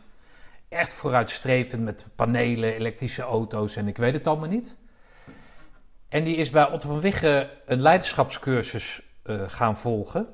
Echt 0.70 0.94
vooruitstrevend 0.94 1.84
met 1.84 2.08
panelen, 2.16 2.74
elektrische 2.74 3.22
auto's 3.22 3.76
en 3.76 3.88
ik 3.88 3.98
weet 3.98 4.14
het 4.14 4.28
allemaal 4.28 4.50
niet. 4.50 4.78
En 6.10 6.24
die 6.24 6.36
is 6.36 6.50
bij 6.50 6.72
Otto 6.72 6.88
van 6.88 7.00
Wigge 7.00 7.50
een 7.66 7.82
leiderschapscursus 7.82 9.02
gaan 9.48 9.78
volgen, 9.78 10.28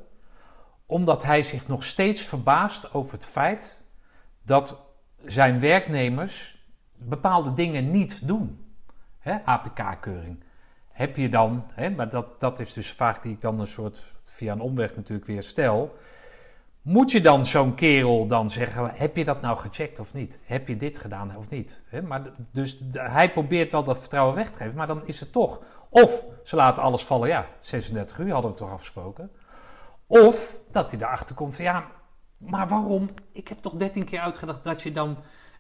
omdat 0.86 1.24
hij 1.24 1.44
zich 1.44 1.68
nog 1.68 1.84
steeds 1.84 2.22
verbaast 2.22 2.94
over 2.94 3.14
het 3.14 3.26
feit 3.26 3.82
dat 4.44 4.78
zijn 5.26 5.60
werknemers 5.60 6.66
bepaalde 6.98 7.54
dingen 7.54 7.92
niet 7.92 8.28
doen. 8.28 8.71
APK-keuring. 9.44 10.44
Heb 10.88 11.16
je 11.16 11.30
dan, 11.30 11.66
hè, 11.74 11.90
maar 11.90 12.10
dat, 12.10 12.40
dat 12.40 12.60
is 12.60 12.74
dus 12.74 12.92
vraag 12.92 13.20
die 13.20 13.34
ik 13.34 13.42
dan 13.42 13.60
een 13.60 13.68
soort 13.68 14.06
via 14.24 14.52
een 14.52 14.62
omweg 14.62 14.96
natuurlijk 14.96 15.28
weer 15.28 15.44
stel. 15.44 15.96
Moet 16.82 17.12
je 17.12 17.22
dan 17.22 17.46
zo'n 17.46 17.76
kerel 17.76 18.28
dan 18.28 18.50
zeggen, 18.50 18.92
heb 18.94 19.18
je 19.18 19.26
dat 19.26 19.42
nou 19.42 19.58
gecheckt 19.58 20.00
of 20.00 20.14
niet? 20.14 20.40
Heb 20.44 20.68
je 20.68 20.78
dit 20.78 20.98
gedaan 20.98 21.36
of 21.38 21.50
niet? 21.50 21.82
Maar 22.08 22.22
dus 22.52 22.80
hij 22.92 23.32
probeert 23.32 23.72
wel 23.72 23.84
dat 23.84 24.00
vertrouwen 24.00 24.36
weg 24.36 24.52
te 24.52 24.58
geven, 24.58 24.78
maar 24.78 24.88
dan 24.88 25.08
is 25.08 25.20
het 25.20 25.32
toch... 25.32 25.62
Of 25.90 26.26
ze 26.44 26.56
laten 26.56 26.84
alles 26.84 27.04
vallen, 27.04 27.28
ja, 27.28 27.48
36 27.60 28.20
uur 28.20 28.32
hadden 28.32 28.52
we 28.52 28.58
toch 28.58 28.72
afgesproken. 28.72 29.32
Of 30.08 30.62
dat 30.72 30.92
hij 30.92 31.00
erachter 31.00 31.36
komt 31.36 31.56
van, 31.56 31.66
ja, 31.66 31.86
maar 32.38 32.68
waarom? 32.68 33.10
Ik 33.32 33.48
heb 33.48 33.58
toch 33.58 33.76
13 33.76 34.06
keer 34.06 34.20
uitgedacht 34.20 34.64
dat 34.64 34.82
je 34.82 34.92
dan 34.92 35.18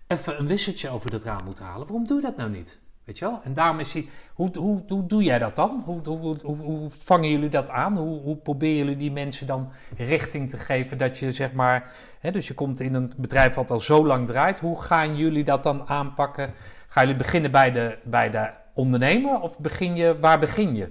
even 0.07 0.39
een 0.39 0.47
wisseltje 0.47 0.89
over 0.89 1.11
dat 1.11 1.23
raam 1.23 1.43
moet 1.43 1.59
halen. 1.59 1.87
Waarom 1.87 2.07
doe 2.07 2.17
je 2.17 2.23
dat 2.23 2.37
nou 2.37 2.49
niet? 2.49 2.80
Weet 3.03 3.17
je 3.17 3.25
wel? 3.25 3.39
En 3.43 3.53
daarom 3.53 3.79
is 3.79 3.93
hij. 3.93 4.08
Hoe, 4.34 4.58
hoe, 4.58 4.84
hoe 4.88 5.05
doe 5.05 5.24
jij 5.24 5.39
dat 5.39 5.55
dan? 5.55 5.81
Hoe, 5.86 6.01
hoe, 6.03 6.38
hoe, 6.43 6.89
vangen 6.89 7.29
jullie 7.29 7.50
dat 7.50 7.70
aan? 7.70 7.98
Hoe, 7.98 8.22
hoe 8.22 8.36
proberen 8.36 8.75
jullie 8.75 8.96
die 8.96 9.12
mensen 9.12 9.48
dan 9.48 9.72
richting 9.98 10.50
te 10.50 10.58
geven 10.58 10.98
dat 10.98 11.17
je 11.17 11.31
zeg 11.31 11.53
maar. 11.53 11.91
Hè, 12.20 12.31
dus 12.31 12.48
je 12.48 12.53
komt 12.53 12.79
in 12.79 12.93
een 12.93 13.12
bedrijf 13.17 13.53
wat 13.55 13.72
al 13.72 13.79
zo 13.79 14.05
lang 14.05 14.27
draait. 14.27 14.60
Hoe 14.60 14.81
gaan 14.81 15.15
jullie 15.15 15.43
dat 15.43 15.63
dan 15.63 15.88
aanpakken? 15.88 16.53
Gaan 16.88 17.03
jullie 17.03 17.22
beginnen 17.22 17.51
bij 17.51 17.72
de, 17.72 17.98
bij 18.03 18.29
de 18.29 18.50
ondernemer 18.74 19.39
of 19.39 19.60
begin 19.60 19.96
je, 19.96 20.20
waar 20.20 20.39
begin 20.39 20.75
je? 20.75 20.90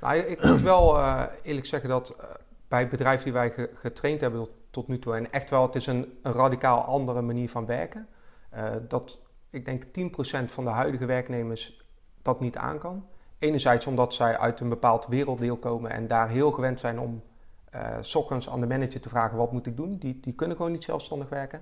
Nou, 0.00 0.16
ik 0.16 0.42
moet 0.42 0.62
wel 0.62 0.96
uh, 0.96 1.22
eerlijk 1.42 1.66
zeggen 1.66 1.88
dat 1.88 2.14
uh, 2.20 2.24
bij 2.68 2.80
het 2.80 2.88
bedrijf 2.88 3.22
die 3.22 3.32
wij 3.32 3.50
ge 3.50 3.70
getraind 3.74 4.20
hebben 4.20 4.48
tot, 4.70 4.88
nu 4.88 4.98
toe. 4.98 5.16
En 5.16 5.32
echt 5.32 5.50
wel, 5.50 5.62
het 5.62 5.74
is 5.74 5.86
een, 5.86 6.18
een 6.22 6.32
radicaal 6.32 6.80
andere 6.80 7.20
manier 7.20 7.48
van 7.48 7.66
werken. 7.66 8.08
Uh, 8.54 8.70
dat 8.88 9.18
ik 9.54 9.64
denk 9.64 9.84
10% 9.84 10.44
van 10.44 10.64
de 10.64 10.70
huidige 10.70 11.06
werknemers 11.06 11.84
dat 12.22 12.40
niet 12.40 12.56
aan 12.56 12.78
kan. 12.78 13.06
Enerzijds 13.38 13.86
omdat 13.86 14.14
zij 14.14 14.38
uit 14.38 14.60
een 14.60 14.68
bepaald 14.68 15.06
werelddeel 15.06 15.56
komen 15.56 15.90
en 15.90 16.06
daar 16.06 16.28
heel 16.28 16.50
gewend 16.50 16.80
zijn 16.80 17.00
om 17.00 17.22
uh, 17.74 17.80
s 18.00 18.14
ochtends 18.14 18.50
aan 18.50 18.60
de 18.60 18.66
manager 18.66 19.00
te 19.00 19.08
vragen 19.08 19.36
wat 19.36 19.52
moet 19.52 19.66
ik 19.66 19.76
doen. 19.76 19.92
Die, 19.92 20.20
die 20.20 20.34
kunnen 20.34 20.56
gewoon 20.56 20.72
niet 20.72 20.84
zelfstandig 20.84 21.28
werken. 21.28 21.60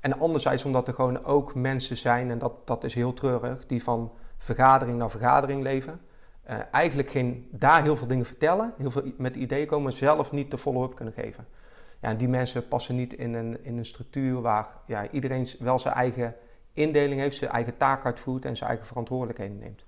En 0.00 0.18
anderzijds 0.18 0.64
omdat 0.64 0.88
er 0.88 0.94
gewoon 0.94 1.24
ook 1.24 1.54
mensen 1.54 1.96
zijn, 1.96 2.30
en 2.30 2.38
dat, 2.38 2.60
dat 2.64 2.84
is 2.84 2.94
heel 2.94 3.12
treurig, 3.12 3.66
die 3.66 3.82
van 3.82 4.12
vergadering 4.38 4.98
naar 4.98 5.10
vergadering 5.10 5.62
leven. 5.62 6.00
Uh, 6.50 6.56
eigenlijk 6.70 7.08
geen, 7.08 7.48
daar 7.50 7.82
heel 7.82 7.96
veel 7.96 8.06
dingen 8.06 8.24
vertellen, 8.24 8.74
heel 8.78 8.90
veel 8.90 9.12
met 9.16 9.36
ideeën 9.36 9.66
komen, 9.66 9.92
zelf 9.92 10.32
niet 10.32 10.50
de 10.50 10.58
follow-up 10.58 10.94
kunnen 10.94 11.14
geven. 11.14 11.46
Ja, 12.00 12.14
die 12.14 12.28
mensen 12.28 12.68
passen 12.68 12.96
niet 12.96 13.12
in 13.12 13.34
een, 13.34 13.64
in 13.64 13.78
een 13.78 13.86
structuur 13.86 14.40
waar 14.40 14.68
ja, 14.86 15.10
iedereen 15.10 15.48
wel 15.58 15.78
zijn 15.78 15.94
eigen 15.94 16.34
indeling 16.78 17.20
heeft, 17.20 17.36
zijn 17.36 17.50
eigen 17.50 17.76
taak 17.76 18.04
uitvoert 18.04 18.44
en 18.44 18.56
zijn 18.56 18.68
eigen 18.68 18.86
verantwoordelijkheden 18.86 19.58
neemt. 19.58 19.84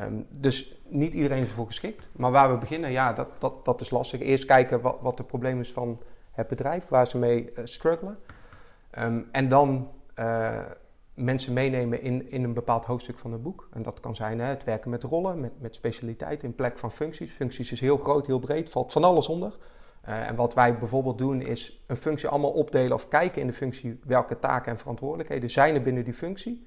Um, 0.00 0.26
dus 0.30 0.80
niet 0.88 1.14
iedereen 1.14 1.42
is 1.42 1.48
ervoor 1.48 1.66
geschikt. 1.66 2.08
Maar 2.16 2.30
waar 2.30 2.50
we 2.50 2.58
beginnen, 2.58 2.90
ja, 2.90 3.12
dat, 3.12 3.28
dat, 3.38 3.64
dat 3.64 3.80
is 3.80 3.90
lastig. 3.90 4.20
Eerst 4.20 4.44
kijken 4.44 4.80
wat, 4.80 4.96
wat 5.00 5.16
de 5.16 5.24
probleem 5.24 5.60
is 5.60 5.72
van 5.72 6.02
het 6.30 6.48
bedrijf, 6.48 6.88
waar 6.88 7.06
ze 7.06 7.18
mee 7.18 7.50
uh, 7.50 7.64
struggelen. 7.64 8.18
Um, 8.98 9.28
en 9.32 9.48
dan 9.48 9.90
uh, 10.18 10.60
mensen 11.14 11.52
meenemen 11.52 12.02
in, 12.02 12.30
in 12.30 12.44
een 12.44 12.54
bepaald 12.54 12.84
hoofdstuk 12.84 13.18
van 13.18 13.32
het 13.32 13.42
boek. 13.42 13.68
En 13.72 13.82
dat 13.82 14.00
kan 14.00 14.16
zijn 14.16 14.38
hè, 14.40 14.46
het 14.46 14.64
werken 14.64 14.90
met 14.90 15.02
rollen, 15.02 15.40
met, 15.40 15.60
met 15.60 15.74
specialiteiten 15.74 16.48
in 16.48 16.54
plek 16.54 16.78
van 16.78 16.90
functies. 16.90 17.32
Functies 17.32 17.72
is 17.72 17.80
heel 17.80 17.96
groot, 17.96 18.26
heel 18.26 18.38
breed, 18.38 18.70
valt 18.70 18.92
van 18.92 19.04
alles 19.04 19.28
onder. 19.28 19.56
Uh, 20.08 20.28
en 20.28 20.34
wat 20.34 20.54
wij 20.54 20.78
bijvoorbeeld 20.78 21.18
doen 21.18 21.40
is 21.40 21.84
een 21.86 21.96
functie 21.96 22.28
allemaal 22.28 22.50
opdelen 22.50 22.92
of 22.92 23.08
kijken 23.08 23.40
in 23.40 23.46
de 23.46 23.52
functie 23.52 24.00
welke 24.04 24.38
taken 24.38 24.72
en 24.72 24.78
verantwoordelijkheden 24.78 25.50
zijn 25.50 25.74
er 25.74 25.82
binnen 25.82 26.04
die 26.04 26.14
functie. 26.14 26.66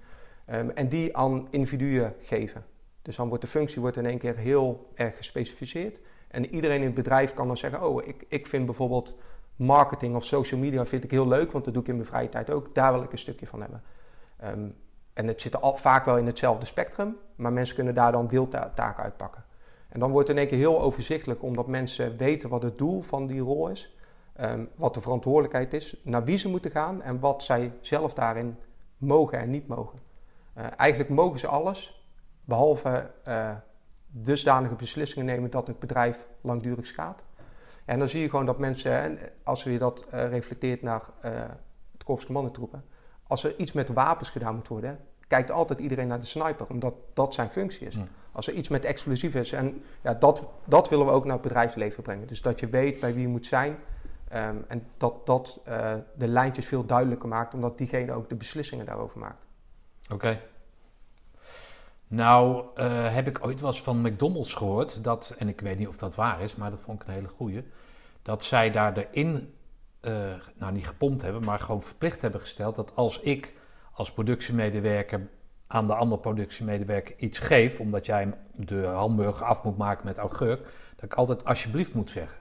Um, 0.51 0.69
en 0.69 0.88
die 0.88 1.17
aan 1.17 1.47
individuen 1.49 2.13
geven. 2.19 2.65
Dus 3.01 3.15
dan 3.15 3.27
wordt 3.27 3.43
de 3.43 3.49
functie 3.49 3.82
wordt 3.82 3.97
in 3.97 4.06
één 4.06 4.17
keer 4.17 4.38
heel 4.38 4.91
erg 4.93 5.17
gespecificeerd. 5.17 5.99
En 6.27 6.45
iedereen 6.45 6.80
in 6.80 6.86
het 6.86 6.93
bedrijf 6.93 7.34
kan 7.34 7.47
dan 7.47 7.58
zeggen, 7.58 7.88
oh, 7.88 8.08
ik, 8.08 8.25
ik 8.27 8.47
vind 8.47 8.65
bijvoorbeeld 8.65 9.17
marketing 9.56 10.15
of 10.15 10.25
social 10.25 10.60
media 10.60 10.86
vind 10.86 11.04
ik 11.04 11.12
heel 11.12 11.27
leuk, 11.27 11.51
want 11.51 11.65
dat 11.65 11.73
doe 11.73 11.84
ik 11.84 11.89
in 11.89 11.95
mijn 11.95 12.08
vrije 12.08 12.30
tijd 12.30 12.49
ook. 12.49 12.75
Daar 12.75 12.93
wil 12.93 13.04
ik 13.04 13.12
een 13.12 13.17
stukje 13.17 13.47
van 13.47 13.62
hebben. 13.62 13.84
Um, 14.43 14.75
en 15.13 15.27
het 15.27 15.41
zit 15.41 15.62
al, 15.62 15.77
vaak 15.77 16.06
wel 16.06 16.17
in 16.17 16.25
hetzelfde 16.25 16.65
spectrum, 16.65 17.17
maar 17.36 17.54
mensen 17.54 17.75
kunnen 17.75 17.95
daar 17.95 18.12
dan 18.12 18.27
deeltaken 18.27 19.04
uitpakken. 19.04 19.43
En 19.91 19.99
dan 19.99 20.12
wordt 20.12 20.27
het 20.27 20.38
in 20.38 20.43
één 20.43 20.51
keer 20.51 20.60
heel 20.60 20.82
overzichtelijk, 20.82 21.43
omdat 21.43 21.67
mensen 21.67 22.17
weten 22.17 22.49
wat 22.49 22.63
het 22.63 22.77
doel 22.77 23.01
van 23.01 23.27
die 23.27 23.41
rol 23.41 23.69
is, 23.69 23.95
um, 24.41 24.69
wat 24.75 24.93
de 24.93 25.01
verantwoordelijkheid 25.01 25.73
is, 25.73 25.95
naar 26.04 26.23
wie 26.23 26.38
ze 26.38 26.49
moeten 26.49 26.71
gaan 26.71 27.01
en 27.01 27.19
wat 27.19 27.43
zij 27.43 27.73
zelf 27.82 28.13
daarin 28.13 28.58
mogen 28.97 29.39
en 29.39 29.49
niet 29.49 29.67
mogen. 29.67 29.99
Uh, 30.58 30.65
eigenlijk 30.77 31.10
mogen 31.10 31.39
ze 31.39 31.47
alles, 31.47 32.06
behalve 32.45 33.12
uh, 33.27 33.51
dusdanige 34.08 34.75
beslissingen 34.75 35.25
nemen 35.25 35.49
dat 35.49 35.67
het 35.67 35.80
bedrijf 35.80 36.27
langdurig 36.41 36.93
gaat. 36.93 37.25
En 37.86 37.99
dan 37.99 38.08
zie 38.08 38.21
je 38.21 38.30
gewoon 38.30 38.45
dat 38.45 38.60
mensen, 38.60 39.19
als 39.43 39.63
je 39.63 39.77
dat 39.77 40.06
uh, 40.13 40.30
reflecteert 40.30 40.82
naar 40.82 41.01
het 41.91 42.04
korps 42.04 42.25
commandotroepen, 42.25 42.84
als 43.27 43.43
er 43.43 43.60
iets 43.60 43.71
met 43.71 43.89
wapens 43.89 44.30
gedaan 44.30 44.56
moet 44.56 44.67
worden, 44.67 44.99
kijkt 45.32 45.52
altijd 45.52 45.80
iedereen 45.80 46.08
naar 46.08 46.20
de 46.20 46.26
sniper, 46.26 46.65
omdat 46.70 46.94
dat 47.13 47.34
zijn 47.34 47.50
functie 47.50 47.88
is. 47.88 47.96
Ja. 47.96 48.08
Als 48.32 48.48
er 48.48 48.54
iets 48.54 48.70
met 48.70 48.86
explosief 48.86 49.36
is, 49.36 49.52
en 49.52 49.84
ja, 50.02 50.13
dat, 50.13 50.46
dat 50.65 50.89
willen 50.89 51.06
we 51.06 51.12
ook 51.12 51.24
naar 51.24 51.34
het 51.34 51.41
bedrijfsleven 51.41 52.04
brengen. 52.04 52.28
Dus 52.28 52.41
dat 52.41 52.60
je 52.60 52.67
weet 52.67 53.00
bij 53.00 53.13
wie 53.13 53.22
je 53.22 53.28
moet 53.28 53.46
zijn 53.46 53.78
um, 54.34 54.65
en 54.67 54.88
dat 54.98 55.26
dat 55.26 55.60
uh, 55.67 55.94
de 56.15 56.28
lijntjes 56.28 56.65
veel 56.65 56.86
duidelijker 56.86 57.28
maakt, 57.28 57.54
omdat 57.54 57.78
diegene 57.78 58.13
ook 58.13 58.30
de 58.30 58.36
beslissingen 58.36 58.86
daarover 58.86 59.20
maakt. 59.20 59.46
Oké. 60.04 60.13
Okay. 60.13 60.41
Nou, 62.08 62.65
uh, 62.76 63.13
heb 63.13 63.28
ik 63.28 63.46
ooit 63.46 63.60
wel 63.60 63.70
eens 63.70 63.82
van 63.82 64.02
McDonald's 64.02 64.54
gehoord, 64.54 65.04
dat, 65.04 65.36
en 65.38 65.48
ik 65.48 65.62
weet 65.62 65.78
niet 65.78 65.88
of 65.88 65.98
dat 65.98 66.15
waar 66.15 66.41
is, 66.41 66.56
maar 66.56 66.70
dat 66.70 66.80
vond 66.80 67.02
ik 67.02 67.08
een 67.08 67.13
hele 67.13 67.28
goeie, 67.28 67.63
dat 68.22 68.44
zij 68.44 68.72
daar 68.72 68.98
erin 68.98 69.54
uh, 70.02 70.13
nou 70.58 70.72
niet 70.72 70.88
gepompt 70.88 71.22
hebben, 71.22 71.44
maar 71.44 71.60
gewoon 71.60 71.82
verplicht 71.82 72.22
hebben 72.22 72.41
gesteld 72.41 72.76
dat 72.76 72.96
als 72.96 73.20
ik 73.20 73.54
als 74.01 74.11
productiemedewerker 74.11 75.27
aan 75.67 75.87
de 75.87 75.93
andere 75.93 76.21
productiemedewerker 76.21 77.15
iets 77.17 77.39
geef, 77.39 77.79
omdat 77.79 78.05
jij 78.05 78.33
de 78.55 78.85
hamburger 78.85 79.45
af 79.45 79.63
moet 79.63 79.77
maken 79.77 80.05
met 80.05 80.17
augurk, 80.17 80.63
dat 80.95 81.03
ik 81.03 81.13
altijd 81.13 81.45
alsjeblieft 81.45 81.93
moet 81.93 82.09
zeggen. 82.09 82.37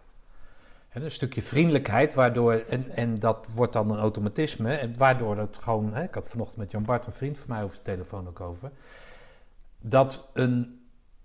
En 0.88 1.02
een 1.02 1.10
stukje 1.10 1.42
vriendelijkheid, 1.42 2.14
waardoor, 2.14 2.52
en, 2.52 2.90
en 2.90 3.18
dat 3.18 3.52
wordt 3.54 3.72
dan 3.72 3.90
een 3.90 3.98
automatisme, 3.98 4.74
en 4.74 4.96
waardoor 4.98 5.38
het 5.38 5.56
gewoon, 5.56 5.94
hè, 5.94 6.02
ik 6.02 6.14
had 6.14 6.28
vanochtend 6.28 6.58
met 6.58 6.70
Jan 6.70 6.84
Bart, 6.84 7.06
een 7.06 7.12
vriend 7.12 7.38
van 7.38 7.48
mij, 7.48 7.62
over 7.62 7.76
de 7.76 7.82
telefoon 7.82 8.28
ook 8.28 8.40
over, 8.40 8.70
dat 9.82 10.30
een, 10.34 10.80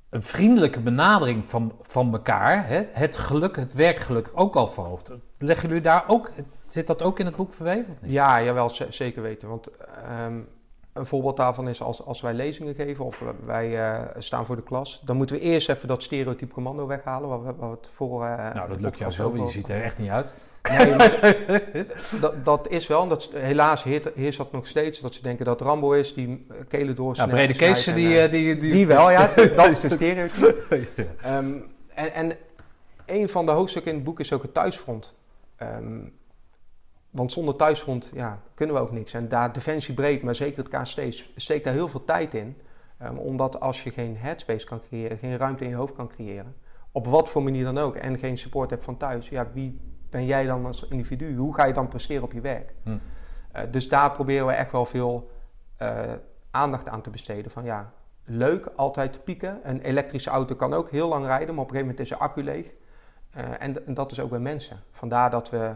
een 0.10 0.24
vriendelijke 0.24 0.80
benadering 0.80 1.46
van, 1.46 1.78
van 1.82 2.14
elkaar 2.14 2.68
hè, 2.68 2.84
het 2.92 3.18
geluk, 3.18 3.56
het 3.56 3.74
werkgeluk 3.74 4.32
ook 4.34 4.56
al 4.56 4.68
verhoogt. 4.68 5.12
Leggen 5.46 5.68
jullie 5.68 5.84
daar 5.84 6.04
ook, 6.08 6.32
zit 6.68 6.88
dat 6.88 7.04
ook 7.04 7.20
in 7.20 7.26
het 7.26 7.36
boek 7.36 7.54
verweven 7.54 7.94
of 7.94 8.02
niet? 8.02 8.12
Ja, 8.12 8.44
jawel, 8.44 8.72
zeker 8.90 9.22
weten. 9.22 9.50
Want 9.50 9.70
ehm, 9.78 10.42
een 10.96 11.06
voorbeeld 11.06 11.38
daarvan 11.38 11.68
is 11.68 11.82
als, 11.82 12.06
als 12.06 12.22
wij 12.22 12.34
lezingen 12.34 12.76
geven 12.76 13.06
of 13.06 13.22
wij 13.46 13.80
eh, 13.80 14.02
staan 14.18 14.46
voor 14.46 14.56
de 14.56 14.64
klas, 14.64 15.02
dan 15.06 15.18
moeten 15.18 15.36
we 15.36 15.42
eerst 15.42 15.70
even 15.70 15.88
dat 15.88 16.04
stereotype 16.04 16.54
commando 16.54 16.86
weghalen. 16.88 17.30
Waar 17.30 17.44
we, 17.44 17.54
waar 17.58 17.70
we 17.70 17.76
het 17.76 17.88
voor, 17.92 18.26
eh, 18.26 18.54
nou, 18.54 18.70
dat 18.70 18.82
lukt 18.82 18.98
jou 18.98 19.12
zo, 19.12 19.32
want 19.32 19.48
je 19.48 19.54
ziet 19.54 19.70
er 19.70 19.82
echt 19.84 19.98
niet 19.98 20.10
uit. 20.10 20.38
Nee, 20.78 20.96
maar 20.96 21.36
dat, 22.22 22.46
dat 22.46 22.68
is 22.70 22.88
wel, 22.88 23.02
en 23.02 23.10
dat, 23.10 23.30
helaas 23.34 23.84
heert, 23.84 24.08
heerst 24.16 24.38
dat 24.38 24.52
nog 24.52 24.68
steeds, 24.68 25.00
dat 25.00 25.14
ze 25.14 25.22
denken 25.22 25.46
dat 25.46 25.62
Rambo 25.62 25.92
is, 25.92 26.14
die 26.14 26.46
eh, 26.50 26.56
kelen 26.68 26.88
Ja, 26.88 26.94
doorsnijdt. 26.94 27.34
brede 27.34 27.56
Kees, 27.56 27.84
die, 27.84 28.30
die, 28.30 28.58
die, 28.58 28.72
Die 28.72 28.88
wel, 28.88 29.12
ja. 29.12 29.30
Dat 29.56 29.68
is 29.68 29.80
de 29.80 29.90
stereotype. 29.90 30.86
Ehm, 31.22 31.54
en, 31.94 32.14
en 32.14 32.38
een 33.06 33.30
van 33.30 33.46
de 33.46 33.52
hoofdstukken 33.52 33.92
in 33.92 33.98
het 33.98 34.06
boek 34.08 34.20
is 34.20 34.34
ook 34.34 34.42
het 34.42 34.54
thuisfront. 34.54 35.14
Ehm, 35.56 36.08
want 37.10 37.32
zonder 37.32 37.56
thuisfront 37.56 38.10
ja, 38.14 38.42
kunnen 38.54 38.76
we 38.76 38.82
ook 38.82 38.92
niks. 38.92 39.14
En 39.14 39.30
daar 39.30 39.54
Defensie 39.54 39.94
breed, 39.94 40.24
maar 40.24 40.36
zeker 40.36 40.64
het 40.64 40.82
KST, 40.82 41.30
steekt 41.36 41.64
daar 41.64 41.74
heel 41.74 41.88
veel 41.88 42.06
tijd 42.06 42.34
in. 42.34 42.58
Ehm, 42.98 43.18
omdat 43.18 43.60
als 43.60 43.84
je 43.84 43.92
geen 43.92 44.18
headspace 44.18 44.66
kan 44.66 44.82
creëren, 44.82 45.18
geen 45.18 45.38
ruimte 45.38 45.64
in 45.64 45.70
je 45.70 45.76
hoofd 45.76 45.96
kan 45.96 46.08
creëren, 46.08 46.56
op 46.92 47.08
wat 47.08 47.30
voor 47.30 47.44
manier 47.44 47.64
dan 47.64 47.78
ook, 47.78 47.96
en 47.96 48.18
geen 48.18 48.38
support 48.38 48.70
hebt 48.70 48.84
van 48.84 48.98
thuis, 48.98 49.30
ja, 49.30 49.52
wie 49.54 49.80
ben 50.10 50.26
jij 50.26 50.46
dan 50.46 50.66
als 50.66 50.88
individu? 50.88 51.36
Hoe 51.36 51.54
ga 51.54 51.66
je 51.66 51.74
dan 51.74 51.88
presteren 51.88 52.24
op 52.24 52.32
je 52.32 52.42
werk? 52.42 52.74
Hm. 52.84 52.98
Eh, 53.52 53.64
dus 53.72 53.90
daar 53.90 54.12
proberen 54.12 54.48
we 54.48 54.54
echt 54.54 54.72
wel 54.72 54.86
veel 54.86 55.32
eh, 55.78 56.14
aandacht 56.52 56.88
aan 56.88 57.02
te 57.02 57.10
besteden. 57.10 57.52
Van 57.52 57.64
ja, 57.64 57.94
leuk, 58.24 58.66
altijd 58.76 59.24
pieken. 59.24 59.60
Een 59.64 59.82
elektrische 59.82 60.30
auto 60.30 60.56
kan 60.56 60.74
ook 60.74 60.90
heel 60.90 61.08
lang 61.08 61.26
rijden, 61.26 61.56
maar 61.56 61.64
op 61.64 61.70
een 61.70 61.76
gegeven 61.76 61.96
moment 61.96 62.00
is 62.00 62.10
de 62.10 62.24
accu 62.24 62.44
leeg. 62.44 62.74
Eh, 63.36 63.44
en, 63.60 63.86
en 63.88 63.94
dat 63.94 64.12
is 64.12 64.20
ook 64.20 64.30
bij 64.30 64.40
mensen. 64.40 64.80
Vandaar 64.92 65.30
dat 65.30 65.50
we 65.50 65.72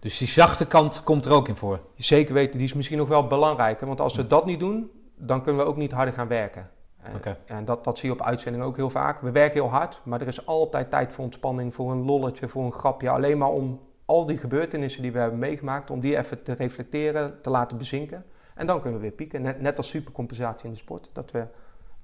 Dus 0.00 0.18
die 0.18 0.28
zachte 0.28 0.66
kant 0.66 1.02
komt 1.02 1.24
er 1.24 1.32
ook 1.32 1.48
in 1.48 1.56
voor. 1.56 1.80
zeker 1.96 2.34
weten, 2.34 2.58
die 2.58 2.66
is 2.66 2.74
misschien 2.74 2.98
nog 2.98 3.08
wel 3.08 3.26
belangrijker. 3.26 3.86
Want 3.86 4.00
als 4.00 4.14
we 4.14 4.26
dat 4.26 4.46
niet 4.46 4.60
doen, 4.60 4.90
dan 5.16 5.42
kunnen 5.42 5.64
we 5.64 5.68
ook 5.68 5.76
niet 5.76 5.92
harder 5.92 6.14
gaan 6.14 6.28
werken. 6.28 6.70
Oké. 7.14 7.38
En 7.46 7.64
dat, 7.64 7.84
dat 7.84 7.98
zie 7.98 8.08
je 8.08 8.14
op 8.14 8.22
uitzendingen 8.22 8.66
ook 8.66 8.76
heel 8.76 8.90
vaak. 8.90 9.20
We 9.20 9.30
werken 9.30 9.60
heel 9.60 9.70
hard, 9.70 10.00
maar 10.04 10.20
er 10.20 10.26
is 10.26 10.46
altijd 10.46 10.90
tijd 10.90 11.12
voor 11.12 11.24
ontspanning, 11.24 11.74
voor 11.74 11.90
een 11.90 12.04
lolletje, 12.04 12.48
voor 12.48 12.64
een 12.64 12.72
grapje. 12.72 13.10
Alleen 13.10 13.38
maar 13.38 13.48
om 13.48 13.80
al 14.04 14.26
die 14.26 14.38
gebeurtenissen 14.38 15.02
die 15.02 15.12
we 15.12 15.18
hebben 15.18 15.38
meegemaakt, 15.38 15.90
om 15.90 16.00
die 16.00 16.16
even 16.16 16.42
te 16.42 16.52
reflecteren, 16.52 17.40
te 17.42 17.50
laten 17.50 17.78
bezinken. 17.78 18.24
En 18.54 18.66
dan 18.66 18.80
kunnen 18.80 19.00
we 19.00 19.06
weer 19.06 19.16
pieken. 19.16 19.42
Net, 19.42 19.60
net 19.60 19.76
als 19.76 19.88
supercompensatie 19.88 20.66
in 20.66 20.72
de 20.72 20.78
sport, 20.78 21.10
dat 21.12 21.30
we 21.30 21.46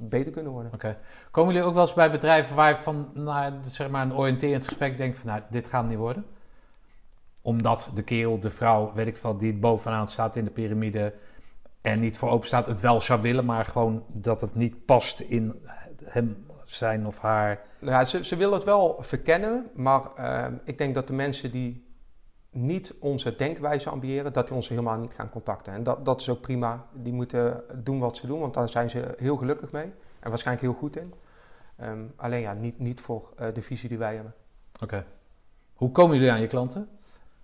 beter 0.00 0.32
kunnen 0.32 0.52
worden. 0.52 0.72
Oké. 0.72 0.98
Komen 1.30 1.52
jullie 1.52 1.68
ook 1.68 1.74
wel 1.74 1.82
eens 1.82 1.94
bij 1.94 2.10
bedrijven 2.10 2.56
waar 2.56 2.68
je 2.68 2.76
van 2.76 3.10
nou, 3.14 3.52
zeg 3.62 3.88
maar 3.88 4.02
een 4.02 4.14
oriënterend 4.14 4.64
gesprek 4.64 4.96
denkt 4.96 5.18
van 5.18 5.30
nou, 5.30 5.42
dit 5.50 5.66
gaat 5.66 5.88
niet 5.88 5.98
worden? 5.98 6.26
Omdat 7.42 7.90
de 7.94 8.02
kerel, 8.02 8.38
de 8.38 8.50
vrouw, 8.50 8.92
weet 8.94 9.06
ik 9.06 9.16
veel, 9.16 9.36
die 9.36 9.54
bovenaan 9.54 10.08
staat 10.08 10.36
in 10.36 10.44
de 10.44 10.50
piramide 10.50 11.14
en 11.80 12.00
niet 12.00 12.18
voor 12.18 12.30
open 12.30 12.46
staat, 12.46 12.66
het 12.66 12.80
wel 12.80 13.00
zou 13.00 13.20
willen, 13.20 13.44
maar 13.44 13.64
gewoon 13.64 14.04
dat 14.08 14.40
het 14.40 14.54
niet 14.54 14.84
past 14.84 15.20
in 15.20 15.66
hem, 16.04 16.46
zijn 16.64 17.06
of 17.06 17.18
haar. 17.18 17.60
Nou 17.78 17.92
ja, 17.92 18.04
ze, 18.04 18.24
ze 18.24 18.36
willen 18.36 18.54
het 18.54 18.64
wel 18.64 18.96
verkennen, 19.00 19.70
maar 19.74 20.14
eh, 20.16 20.46
ik 20.64 20.78
denk 20.78 20.94
dat 20.94 21.06
de 21.06 21.12
mensen 21.12 21.50
die 21.50 21.89
niet 22.50 22.94
onze 23.00 23.36
denkwijze 23.36 23.90
ambiëren, 23.90 24.32
dat 24.32 24.46
die 24.46 24.56
ons 24.56 24.68
helemaal 24.68 24.98
niet 24.98 25.14
gaan 25.14 25.30
contacten. 25.30 25.72
En 25.72 25.82
dat, 25.82 26.04
dat 26.04 26.20
is 26.20 26.28
ook 26.28 26.40
prima. 26.40 26.86
Die 26.92 27.12
moeten 27.12 27.62
doen 27.74 27.98
wat 27.98 28.16
ze 28.16 28.26
doen, 28.26 28.40
want 28.40 28.54
daar 28.54 28.68
zijn 28.68 28.90
ze 28.90 29.14
heel 29.16 29.36
gelukkig 29.36 29.70
mee 29.72 29.92
en 30.20 30.28
waarschijnlijk 30.28 30.66
heel 30.66 30.76
goed 30.78 30.96
in. 30.96 31.14
Ehm, 31.76 32.04
alleen 32.16 32.40
ja, 32.40 32.52
niet, 32.52 32.78
niet 32.78 33.00
voor 33.00 33.32
eh, 33.36 33.46
de 33.54 33.62
visie 33.62 33.88
die 33.88 33.98
wij 33.98 34.14
hebben. 34.14 34.34
Oké. 34.82 35.04
Hoe 35.74 35.90
komen 35.90 36.16
jullie 36.16 36.32
aan 36.32 36.40
je 36.40 36.46
klanten? 36.46 36.88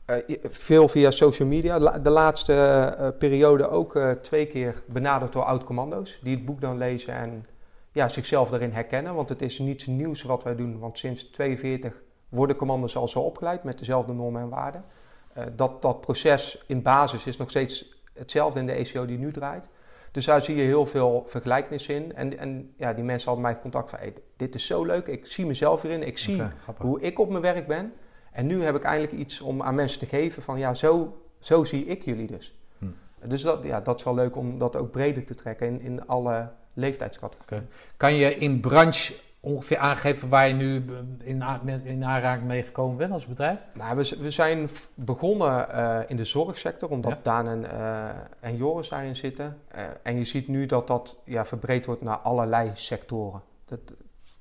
Eh, 0.04 0.16
veel 0.42 0.88
via 0.88 1.10
social 1.10 1.48
media. 1.48 1.78
La- 1.80 1.98
De 1.98 2.10
laatste 2.10 2.52
eh, 2.54 3.08
periode 3.18 3.68
ook 3.68 3.98
twee 4.22 4.46
keer 4.46 4.82
benaderd 4.86 5.32
door 5.32 5.44
oud-commando's. 5.44 6.20
Die 6.22 6.34
het 6.36 6.44
boek 6.44 6.60
dan 6.60 6.78
lezen 6.78 7.14
en 7.14 7.44
ja, 7.92 8.08
zichzelf 8.08 8.50
daarin 8.50 8.70
herkennen. 8.72 9.14
Want 9.14 9.28
het 9.28 9.42
is 9.42 9.58
niets 9.58 9.86
nieuws 9.86 10.22
wat 10.22 10.42
wij 10.42 10.56
doen. 10.56 10.78
Want 10.78 10.98
sinds 10.98 11.30
42 11.30 12.02
worden 12.28 12.56
commando's 12.56 12.96
al 12.96 13.08
zo 13.08 13.20
opgeleid 13.20 13.64
met 13.64 13.78
dezelfde 13.78 14.12
normen 14.12 14.42
en 14.42 14.48
waarden. 14.48 14.84
Eh, 15.32 15.44
dat, 15.56 15.82
dat 15.82 16.00
proces 16.00 16.64
in 16.66 16.82
basis 16.82 17.26
is 17.26 17.36
nog 17.36 17.50
steeds 17.50 18.00
hetzelfde 18.12 18.60
in 18.60 18.66
de 18.66 18.72
ECO 18.72 19.06
die 19.06 19.18
nu 19.18 19.32
draait. 19.32 19.68
Dus 20.10 20.24
daar 20.24 20.40
zie 20.40 20.56
je 20.56 20.62
heel 20.62 20.86
veel 20.86 21.24
vergelijkenissen 21.26 21.94
in. 21.94 22.14
En, 22.14 22.38
en 22.38 22.74
ja, 22.76 22.92
die 22.92 23.04
mensen 23.04 23.26
hadden 23.28 23.50
mij 23.50 23.60
contact 23.60 23.90
van... 23.90 23.98
Hey, 23.98 24.14
dit 24.36 24.54
is 24.54 24.66
zo 24.66 24.84
leuk, 24.84 25.06
ik 25.06 25.26
zie 25.26 25.46
mezelf 25.46 25.82
hierin. 25.82 26.02
Ik 26.02 26.18
zie 26.18 26.42
hoe 26.76 27.00
ik 27.00 27.18
op 27.18 27.28
mijn 27.28 27.42
werk 27.42 27.66
ben. 27.66 27.92
En 28.32 28.46
nu 28.46 28.62
heb 28.62 28.74
ik 28.74 28.82
eindelijk 28.82 29.12
iets 29.12 29.40
om 29.40 29.62
aan 29.62 29.74
mensen 29.74 29.98
te 29.98 30.06
geven 30.06 30.42
van 30.42 30.58
ja, 30.58 30.74
zo, 30.74 31.22
zo 31.38 31.64
zie 31.64 31.84
ik 31.84 32.04
jullie 32.04 32.26
dus. 32.26 32.54
Hm. 32.78 32.86
Dus 33.28 33.42
dat, 33.42 33.62
ja, 33.62 33.80
dat 33.80 33.98
is 33.98 34.04
wel 34.04 34.14
leuk 34.14 34.36
om 34.36 34.58
dat 34.58 34.76
ook 34.76 34.90
breder 34.90 35.24
te 35.24 35.34
trekken 35.34 35.66
in, 35.66 35.80
in 35.80 36.06
alle 36.06 36.50
leeftijdscategorieën. 36.72 37.68
Kan 37.96 38.14
je 38.14 38.34
in 38.34 38.60
branche 38.60 39.14
ongeveer 39.46 39.78
aangeven 39.78 40.28
waar 40.28 40.48
je 40.48 40.54
nu 40.54 40.84
in, 41.22 41.42
in 41.84 42.04
aanraking 42.04 42.46
mee 42.46 42.62
gekomen 42.62 42.96
bent 42.96 43.12
als 43.12 43.26
bedrijf? 43.26 43.64
Nou, 43.74 43.96
we, 43.96 44.16
we 44.20 44.30
zijn 44.30 44.68
begonnen 44.94 45.70
eh, 45.70 45.98
in 46.06 46.16
de 46.16 46.24
zorgsector, 46.24 46.88
omdat 46.90 47.12
Ja. 47.12 47.18
Daan 47.22 47.48
en, 47.48 47.70
eh, 47.70 48.08
en 48.40 48.56
Joris 48.56 48.88
daarin 48.88 49.16
zitten. 49.16 49.58
Eh, 49.68 49.84
en 50.02 50.16
je 50.16 50.24
ziet 50.24 50.48
nu 50.48 50.66
dat 50.66 50.86
dat 50.86 51.18
ja, 51.24 51.44
verbreed 51.44 51.86
wordt 51.86 52.02
naar 52.02 52.16
allerlei 52.16 52.70
sectoren. 52.74 53.42
Dat, 53.64 53.78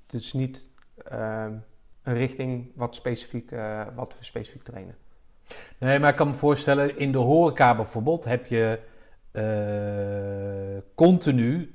het 0.05 0.13
is 0.21 0.33
niet 0.33 0.69
ehm, 1.07 1.53
een 2.03 2.13
richting 2.13 2.71
wat, 2.75 2.95
specifiek, 2.95 3.49
wat 3.95 4.15
we 4.17 4.23
specifiek 4.23 4.63
trainen. 4.63 4.95
Nee, 5.77 5.99
maar 5.99 6.09
ik 6.09 6.15
kan 6.15 6.27
me 6.27 6.33
voorstellen, 6.33 6.97
in 6.97 7.11
de 7.11 7.17
horeca 7.17 7.75
bijvoorbeeld 7.75 8.25
heb 8.25 8.45
je 8.45 8.79
continu 10.95 11.71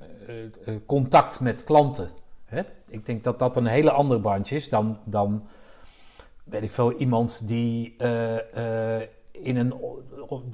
contact 0.85 1.39
met 1.39 1.63
klanten. 1.63 2.09
Hè? 2.45 2.61
Ik 2.91 3.05
denk 3.05 3.23
dat 3.23 3.39
dat 3.39 3.57
een 3.57 3.65
hele 3.65 3.91
andere 3.91 4.19
branche 4.19 4.55
is 4.55 4.69
dan, 4.69 4.97
dan 5.03 5.47
weet 6.43 6.63
ik 6.63 6.71
veel, 6.71 6.93
iemand 6.93 7.47
die 7.47 7.95
eh, 7.97 8.97
eh, 8.97 9.07
in 9.31 9.57
een 9.57 9.73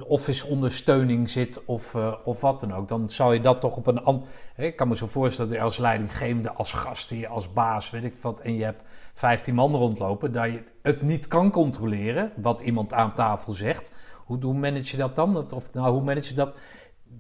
office 0.08 0.48
ondersteuning 0.48 1.30
zit 1.30 1.66
of, 1.66 1.96
eh, 1.96 2.14
of 2.24 2.42
wat 2.42 2.60
dan 2.60 2.74
ook. 2.74 2.88
Dan 2.88 3.10
zou 3.10 3.34
je 3.34 3.42
dat 3.42 3.62
toch 3.62 3.76
op 3.76 3.88
een 3.88 4.04
ander... 4.04 4.28
Ik 4.58 4.76
kan 4.76 4.88
me 4.88 4.96
zo 4.96 5.08
voorstellen 5.08 5.52
dat 5.52 5.62
als 5.62 5.78
leidinggevende, 5.78 6.52
als 6.52 6.74
gastheer, 6.74 7.28
als 7.28 7.54
baas, 7.54 7.90
weet 7.90 8.04
ik 8.04 8.16
wat... 8.16 8.40
en 8.40 8.56
je 8.56 8.64
hebt 8.64 8.84
15 9.14 9.56
man 9.56 9.76
rondlopen, 9.76 10.32
dat 10.32 10.46
je 10.46 10.64
het 10.82 11.02
niet 11.02 11.28
kan 11.28 11.52
controleren 11.52 12.32
wat 12.36 12.62
iemand 12.62 12.94
aan 12.94 13.14
tafel 13.14 13.54
zegt. 13.54 13.92
Hoe, 14.26 14.38
hoe 14.44 14.58
manage 14.58 14.92
je 14.92 14.98
dat 14.98 15.16
dan? 15.16 15.52
Of 15.54 15.74
nou, 15.74 15.92
hoe 15.92 16.04
manage 16.04 16.30
je 16.30 16.36
dat? 16.36 16.58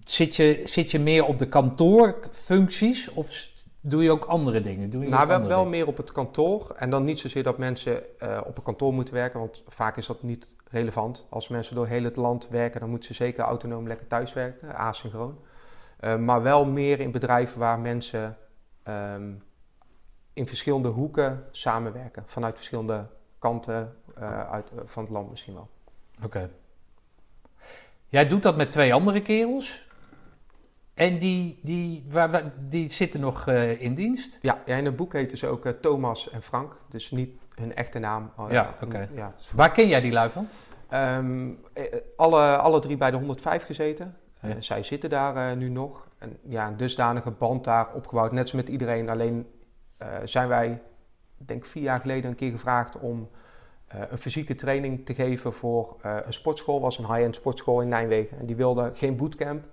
Zit 0.04 0.36
je, 0.36 0.62
zit 0.64 0.92
je 0.92 1.00
meer 1.00 1.26
op 1.26 1.38
de 1.38 1.48
kantoorfuncties 1.48 3.10
of 3.10 3.50
doe 3.90 4.04
je 4.04 4.12
ook 4.12 4.26
andere 4.26 4.62
dingen? 4.62 4.90
Doe 4.90 5.04
je 5.04 5.10
Nou, 5.10 5.28
wel, 5.28 5.48
wel 5.48 5.66
meer 5.66 5.88
op 5.88 5.98
het 5.98 6.12
kantoor. 6.12 6.76
En 6.78 6.90
dan 6.90 7.04
niet 7.04 7.20
zozeer 7.20 7.44
dat 7.44 7.58
mensen 7.58 8.20
eh, 8.20 8.42
op 8.46 8.58
een 8.58 8.64
kantoor 8.64 8.94
moeten 8.94 9.14
werken, 9.14 9.40
want 9.40 9.64
vaak 9.68 9.98
is 9.98 10.06
dat 10.06 10.24
niet 10.24 10.56
relevant. 10.70 11.28
Als 11.30 11.48
mensen 11.48 11.76
door 11.76 11.88
heel 11.88 12.04
het 12.04 12.16
land 12.16 12.50
werken, 12.50 12.80
dan 12.80 12.90
moeten 12.90 13.08
ze 13.08 13.24
zeker 13.24 13.44
autonoom 13.44 13.88
lekker 13.88 14.08
thuis 14.08 14.34
werken, 14.34 14.76
asynchroon. 14.76 15.40
Eh, 16.00 16.18
maar 16.18 16.42
wel 16.42 16.66
meer 16.66 17.00
in 17.00 17.12
bedrijven 17.12 17.60
waar 17.60 17.80
mensen 17.80 18.38
ehm, 18.84 19.32
in 20.34 20.48
verschillende 20.48 20.90
hoeken 20.90 21.44
samenwerken. 21.52 22.24
Vanuit 22.26 22.56
verschillende 22.56 23.06
kanten 23.40 23.96
eh, 24.16 24.52
uit, 24.52 24.72
van 24.86 25.04
het 25.04 25.12
land 25.12 25.30
misschien 25.30 25.54
wel. 25.54 25.70
Oké. 26.24 26.50
Jij 28.08 28.28
doet 28.28 28.44
dat 28.44 28.58
met 28.58 28.72
twee 28.72 28.94
andere 28.94 29.22
kerels. 29.22 29.87
En 30.98 31.18
die, 31.20 31.60
die, 31.64 32.06
waar, 32.10 32.32
waar- 32.32 32.54
die 32.70 32.90
zitten 32.90 33.20
nog 33.20 33.48
eh, 33.48 33.82
in 33.82 33.94
dienst. 33.94 34.40
Ja, 34.42 34.58
ja, 34.66 34.76
in 34.76 34.86
het 34.86 34.96
boek 34.96 35.14
heten 35.14 35.38
ze 35.38 35.48
ook 35.48 35.66
eh, 35.66 35.72
Thomas 35.82 36.30
en 36.30 36.42
Frank. 36.42 36.82
Dus 36.90 37.12
niet 37.12 37.30
hun 37.56 37.76
echte 37.76 38.00
naam. 38.00 38.32
Oh, 38.38 38.52
Ja, 38.52 38.74
oké. 38.84 39.10
Ja, 39.16 39.34
Waar 39.56 39.72
ken 39.72 39.88
jij 39.88 40.02
die 40.02 40.12
lui 40.12 40.30
van? 40.30 40.48
Ehm, 40.90 41.50
eh, 41.74 41.84
alle, 42.16 42.58
alle 42.58 42.80
drie 42.80 42.98
bij 42.98 43.12
de 43.12 43.18
105 43.18 43.64
gezeten. 43.66 44.16
Ja. 44.42 44.62
zij 44.62 44.84
zitten 44.84 45.10
daar 45.10 45.56
nu 45.56 45.70
nog. 45.70 46.08
En 46.18 46.38
ja, 46.44 46.68
een 46.68 46.78
dusdanige 46.78 47.32
band 47.32 47.64
daar 47.64 47.94
opgebouwd, 47.94 48.32
net 48.32 48.50
zoals 48.50 48.66
met 48.66 48.74
iedereen. 48.74 49.10
Alleen 49.10 49.48
zijn 50.24 50.48
wij, 50.48 50.82
ik 51.38 51.48
denk 51.48 51.66
vier 51.66 51.84
jaar 51.84 52.00
geleden, 52.00 52.30
een 52.30 52.36
keer 52.36 52.52
gevraagd 52.52 53.00
om 53.00 53.30
een 53.88 54.18
fysieke 54.18 54.56
training 54.56 55.06
te 55.06 55.14
geven 55.14 55.54
voor 55.54 55.96
een 56.02 56.34
sportschool. 56.34 56.82
was 56.82 56.98
een 56.98 57.06
high-end 57.06 57.36
sportschool 57.36 57.82
in 57.82 57.88
Nijmegen. 57.88 58.40
En 58.40 58.46
die 58.46 58.56
wilde 58.56 58.92
geen 58.94 59.16
bootcamp, 59.16 59.66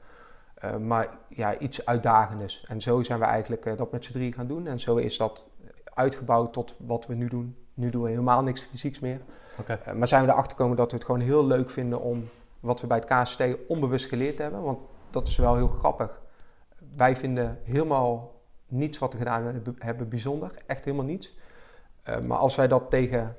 eh, 0.64 0.76
maar 0.76 1.08
ja, 1.28 1.58
iets 1.58 1.86
uitdagendes. 1.86 2.64
En 2.68 2.80
zo 2.80 3.02
zijn 3.02 3.18
we 3.18 3.24
eigenlijk 3.24 3.66
eh, 3.66 3.76
dat 3.76 3.92
met 3.92 4.04
z'n 4.04 4.12
drie 4.12 4.32
gaan 4.32 4.46
doen. 4.46 4.66
En 4.66 4.80
zo 4.80 4.96
is 4.96 5.16
dat 5.16 5.48
uitgebouwd 5.84 6.52
tot 6.52 6.76
wat 6.78 7.06
we 7.06 7.14
nu 7.14 7.28
doen. 7.28 7.56
Nu 7.74 7.90
doen 7.90 8.02
we 8.02 8.08
helemaal 8.08 8.42
niks 8.42 8.60
fysieks 8.60 9.00
meer. 9.00 9.20
Uh, 9.68 9.92
maar 9.92 10.08
zijn 10.08 10.24
we 10.24 10.30
erachter 10.30 10.56
gekomen 10.56 10.76
dat 10.76 10.90
we 10.90 10.96
het 10.96 11.06
gewoon 11.06 11.20
heel 11.20 11.46
leuk 11.46 11.70
vinden 11.70 12.00
om 12.00 12.28
wat 12.60 12.80
we 12.80 12.86
bij 12.86 13.02
het 13.06 13.22
KST 13.22 13.42
onbewust 13.68 14.06
geleerd 14.06 14.38
hebben. 14.38 14.62
Want 14.62 14.78
dat 15.10 15.28
is 15.28 15.36
wel 15.36 15.56
heel 15.56 15.68
grappig. 15.68 16.20
Wij 16.96 17.16
vinden 17.16 17.58
helemaal 17.62 18.40
niets 18.66 18.98
wat 18.98 19.12
we 19.12 19.18
gedaan 19.18 19.62
hebben 19.78 20.08
bijzonder. 20.08 20.62
Echt 20.66 20.84
helemaal 20.84 21.06
niets. 21.06 21.38
Maar 22.22 22.38
als 22.38 22.54
wij 22.56 22.68
dat 22.68 22.90
tegen 22.90 23.36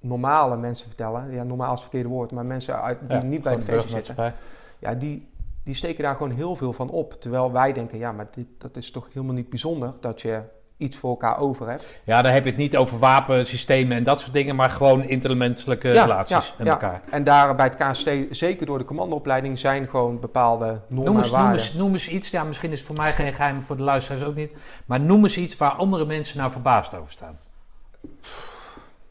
normale 0.00 0.56
mensen 0.56 0.86
vertellen. 0.86 1.30
Ja, 1.30 1.42
normaal 1.42 1.72
is 1.72 1.80
het 1.80 1.80
verkeerde 1.80 2.08
woord, 2.08 2.30
maar 2.30 2.46
mensen 2.46 2.82
uit, 2.82 3.00
die 3.00 3.16
Ja, 3.16 3.22
niet 3.22 3.42
bij 3.42 3.52
het 3.52 3.64
feestje 3.64 3.88
zitten. 3.88 4.34
Ja, 4.78 4.94
die, 4.94 5.28
die 5.68 5.76
steken 5.76 6.02
daar 6.02 6.16
gewoon 6.16 6.34
heel 6.34 6.56
veel 6.56 6.72
van 6.72 6.90
op. 6.90 7.20
Terwijl 7.20 7.52
wij 7.52 7.72
denken, 7.72 7.98
ja, 7.98 8.12
maar 8.12 8.28
dit, 8.30 8.46
dat 8.58 8.76
is 8.76 8.90
toch 8.90 9.08
helemaal 9.12 9.34
niet 9.34 9.48
bijzonder 9.48 9.94
dat 10.00 10.22
je 10.22 10.42
iets 10.76 10.96
voor 10.96 11.10
elkaar 11.10 11.38
over 11.38 11.68
hebt. 11.68 12.00
Ja, 12.04 12.22
dan 12.22 12.32
heb 12.32 12.44
je 12.44 12.50
het 12.50 12.58
niet 12.58 12.76
over 12.76 12.98
wapensystemen 12.98 13.96
en 13.96 14.02
dat 14.02 14.20
soort 14.20 14.32
dingen, 14.32 14.56
maar 14.56 14.70
gewoon 14.70 15.04
intermenselijke 15.04 15.90
relaties 15.90 16.54
met 16.58 16.66
elkaar. 16.66 17.02
En 17.10 17.24
daar 17.24 17.54
bij 17.54 17.66
het 17.66 17.74
KST, 17.74 18.10
zeker 18.30 18.66
door 18.66 18.78
de 18.78 18.84
commandoopleiding, 18.84 19.58
zijn 19.58 19.88
gewoon 19.88 20.20
bepaalde 20.20 20.80
normen 20.88 21.04
Noem 21.04 21.16
eens, 21.16 21.26
en 21.26 21.32
noem, 21.32 21.42
waarden. 21.42 21.60
eens, 21.60 21.72
noem 21.72 21.92
eens 21.92 22.08
iets, 22.08 22.30
ja, 22.30 22.44
misschien 22.44 22.70
is 22.70 22.78
het 22.78 22.86
voor 22.86 22.96
mij 22.96 23.12
geen 23.12 23.32
geheim, 23.32 23.62
voor 23.62 23.76
de 23.76 23.82
luisteraars 23.82 24.24
ook 24.24 24.34
niet, 24.34 24.52
maar 24.86 25.00
noem 25.00 25.22
eens 25.22 25.38
iets 25.38 25.56
waar 25.56 25.70
andere 25.70 26.04
mensen 26.04 26.38
nou 26.38 26.50
verbaasd 26.50 26.94
over 26.94 27.12
staan. 27.12 27.38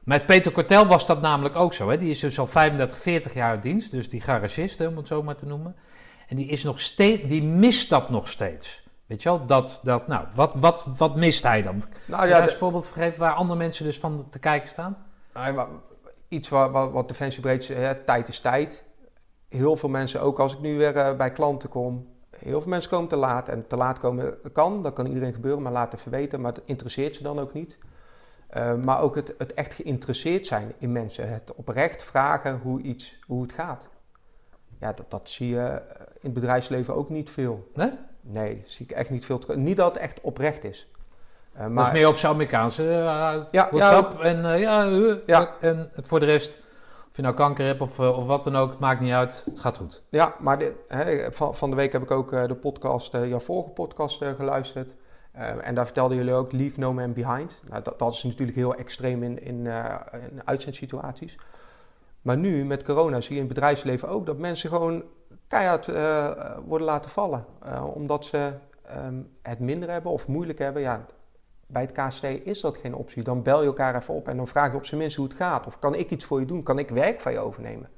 Met 0.03 0.25
Peter 0.25 0.51
Kortel 0.51 0.85
was 0.85 1.05
dat 1.05 1.21
namelijk 1.21 1.55
ook 1.55 1.73
zo. 1.73 1.89
Hè? 1.89 1.97
Die 1.97 2.09
is 2.09 2.19
dus 2.19 2.39
al 2.39 2.47
35, 2.47 2.97
40 2.97 3.33
jaar 3.33 3.49
uit 3.49 3.63
dienst, 3.63 3.91
dus 3.91 4.09
die 4.09 4.21
garagist, 4.21 4.87
om 4.87 4.97
het 4.97 5.07
zo 5.07 5.23
maar 5.23 5.35
te 5.35 5.45
noemen. 5.45 5.75
En 6.27 6.35
die, 6.35 6.45
is 6.47 6.63
nog 6.63 6.79
steeds, 6.79 7.27
die 7.27 7.43
mist 7.43 7.89
dat 7.89 8.09
nog 8.09 8.27
steeds. 8.27 8.85
Weet 9.05 9.23
je 9.23 9.29
wel, 9.29 9.45
dat, 9.45 9.79
dat, 9.83 10.07
nou, 10.07 10.25
wat, 10.33 10.53
wat, 10.55 10.87
wat 10.97 11.15
mist 11.15 11.43
hij 11.43 11.61
dan? 11.61 11.83
Nou 12.05 12.27
Ja, 12.27 12.41
de- 12.41 12.51
een 12.51 12.57
voorbeeld 12.57 12.87
geven 12.87 13.19
waar 13.19 13.33
andere 13.33 13.59
mensen 13.59 13.85
dus 13.85 13.99
van 13.99 14.27
te 14.29 14.39
kijken 14.39 14.67
staan? 14.67 14.97
Nou, 15.33 15.53
maar 15.53 15.67
iets 16.27 16.49
wat, 16.49 16.71
wat, 16.71 16.91
wat 16.91 17.07
Defensie 17.07 17.41
breed 17.41 17.61
is, 17.61 17.67
hè, 17.67 17.95
tijd 17.95 18.27
is 18.27 18.39
tijd. 18.39 18.83
Heel 19.49 19.75
veel 19.75 19.89
mensen, 19.89 20.21
ook 20.21 20.39
als 20.39 20.53
ik 20.53 20.59
nu 20.59 20.77
weer 20.77 20.97
eh, 20.97 21.15
bij 21.15 21.31
klanten 21.31 21.69
kom, 21.69 22.07
heel 22.37 22.61
veel 22.61 22.69
mensen 22.69 22.89
komen 22.89 23.07
te 23.09 23.15
laat. 23.15 23.49
En 23.49 23.67
te 23.67 23.75
laat 23.77 23.99
komen 23.99 24.37
kan, 24.53 24.83
dat 24.83 24.93
kan 24.93 25.05
iedereen 25.05 25.33
gebeuren, 25.33 25.61
maar 25.61 25.71
laat 25.71 25.93
even 25.93 26.11
weten. 26.11 26.41
Maar 26.41 26.53
het 26.53 26.61
interesseert 26.65 27.15
ze 27.15 27.23
dan 27.23 27.39
ook 27.39 27.53
niet. 27.53 27.77
Eh, 28.47 28.75
maar 28.75 29.01
ook 29.01 29.15
het, 29.15 29.33
het 29.37 29.53
echt 29.53 29.73
geïnteresseerd 29.73 30.47
zijn 30.47 30.73
in 30.77 30.91
mensen. 30.91 31.29
Het 31.29 31.55
oprecht 31.55 32.03
vragen 32.03 32.59
hoe, 32.63 32.81
iets, 32.81 33.19
hoe 33.27 33.41
het 33.41 33.51
gaat. 33.53 33.85
Ja, 34.79 34.91
dat, 34.91 35.11
dat 35.11 35.29
zie 35.29 35.49
je 35.49 35.59
eh, 35.65 36.05
in 36.27 36.33
het 36.33 36.41
bedrijfsleven 36.41 36.95
ook 36.95 37.09
niet 37.09 37.29
veel. 37.31 37.67
Nee? 37.73 37.91
Nee, 38.21 38.55
dat 38.55 38.67
zie 38.67 38.85
ik 38.85 38.91
echt 38.91 39.09
niet 39.09 39.25
veel 39.25 39.37
terug. 39.39 39.57
Niet 39.57 39.77
dat 39.77 39.93
het 39.93 40.01
echt 40.03 40.21
oprecht 40.21 40.63
is. 40.63 40.87
Eh, 41.53 41.61
dat 41.61 41.71
maar 41.71 41.85
is 41.85 41.91
meer 41.91 42.07
op 42.07 42.15
zijn 42.15 42.31
Amerikaanse. 42.33 42.83
eh, 42.89 42.97
Ja, 43.51 43.67
what's 43.71 43.89
ja? 43.89 44.11
En, 44.21 44.45
eh, 44.53 44.59
ja, 44.59 44.85
eh, 44.89 45.15
Ja. 45.25 45.53
en 45.59 45.89
voor 45.95 46.19
de 46.19 46.25
rest, 46.25 46.59
of 47.09 47.15
je 47.15 47.21
nou 47.21 47.33
kanker 47.35 47.65
hebt 47.65 47.81
of, 47.81 47.99
eh, 47.99 48.17
of 48.17 48.25
wat 48.25 48.43
dan 48.43 48.55
ook, 48.55 48.69
het 48.69 48.79
maakt 48.79 48.99
niet 49.01 49.11
uit. 49.11 49.45
Het 49.45 49.59
gaat 49.59 49.77
goed. 49.77 50.03
Ja, 50.09 50.35
maar 50.39 50.59
dit, 50.59 50.73
hè, 50.87 51.31
van, 51.31 51.55
van 51.55 51.69
de 51.69 51.75
week 51.75 51.91
heb 51.91 52.01
ik 52.01 52.11
ook 52.11 52.33
eh, 52.33 52.47
de 52.47 52.55
podcast, 52.55 53.13
eh, 53.13 53.27
jouw 53.27 53.39
vorige 53.39 53.69
podcast 53.69 54.21
eh, 54.21 54.29
geluisterd. 54.33 54.93
Eh, 55.31 55.67
en 55.67 55.75
daar 55.75 55.85
vertelden 55.85 56.17
jullie 56.17 56.33
ook 56.33 56.51
Leave 56.51 56.79
No 56.79 56.93
Man 56.93 57.13
Behind. 57.13 57.61
Nou, 57.69 57.83
dat, 57.83 57.99
dat 57.99 58.13
is 58.13 58.23
natuurlijk 58.23 58.57
heel 58.57 58.75
extreem 58.75 59.23
in, 59.23 59.43
in, 59.43 59.67
eh, 59.67 59.95
in 60.31 60.41
uitzendsituaties. 60.45 61.37
Maar 62.21 62.37
nu 62.37 62.65
met 62.65 62.83
corona 62.83 63.21
zie 63.21 63.35
je 63.35 63.41
in 63.41 63.45
het 63.45 63.53
bedrijfsleven 63.53 64.09
ook 64.09 64.25
dat 64.25 64.37
mensen 64.37 64.69
gewoon 64.69 65.03
keihard 65.47 65.87
eh, 65.87 66.57
worden 66.65 66.87
laten 66.87 67.11
vallen. 67.11 67.45
Eh, 67.61 67.85
omdat 67.95 68.25
ze 68.25 68.53
ehm, 68.81 69.21
het 69.41 69.59
minder 69.59 69.89
hebben 69.89 70.11
of 70.11 70.27
moeilijk 70.27 70.59
hebben. 70.59 70.81
Ja, 70.81 71.05
bij 71.67 71.81
het 71.81 71.91
KST 71.91 72.23
is 72.23 72.61
dat 72.61 72.77
geen 72.77 72.95
optie. 72.95 73.23
Dan 73.23 73.43
bel 73.43 73.61
je 73.61 73.67
elkaar 73.67 73.95
even 73.95 74.13
op 74.13 74.27
en 74.27 74.37
dan 74.37 74.47
vraag 74.47 74.71
je 74.71 74.77
op 74.77 74.85
zijn 74.85 74.99
minst 74.99 75.15
hoe 75.15 75.27
het 75.27 75.35
gaat. 75.35 75.67
Of 75.67 75.79
kan 75.79 75.95
ik 75.95 76.11
iets 76.11 76.25
voor 76.25 76.39
je 76.39 76.45
doen? 76.45 76.63
Kan 76.63 76.79
ik 76.79 76.89
werk 76.89 77.21
van 77.21 77.31
je 77.31 77.39
overnemen? 77.39 77.89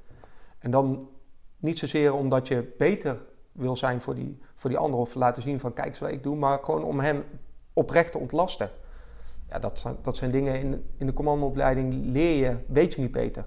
En 0.58 0.70
dan 0.70 1.08
niet 1.56 1.78
zozeer 1.78 2.14
omdat 2.14 2.48
je 2.48 2.74
beter 2.78 3.18
wil 3.52 3.76
zijn 3.76 4.00
voor 4.00 4.14
die, 4.14 4.38
voor 4.54 4.70
die 4.70 4.78
ander 4.78 5.00
of 5.00 5.14
laten 5.14 5.42
zien 5.42 5.60
van 5.60 5.72
kijk 5.72 5.88
eens 5.88 5.98
wat 5.98 6.10
ik 6.10 6.22
doe, 6.22 6.36
maar 6.36 6.58
gewoon 6.62 6.84
om 6.84 7.00
hem 7.00 7.24
oprecht 7.72 8.12
te 8.12 8.18
ontlasten. 8.18 8.70
Ja, 9.48 9.58
dat 9.58 9.78
zijn, 9.78 9.96
dat 10.02 10.16
zijn 10.16 10.30
dingen 10.30 10.54
in, 10.54 10.90
in 10.96 11.06
de 11.06 11.12
commandoopleiding 11.12 11.94
leer 11.94 12.36
je, 12.36 12.56
weet 12.66 12.94
je 12.94 13.00
niet 13.00 13.12
beter. 13.12 13.44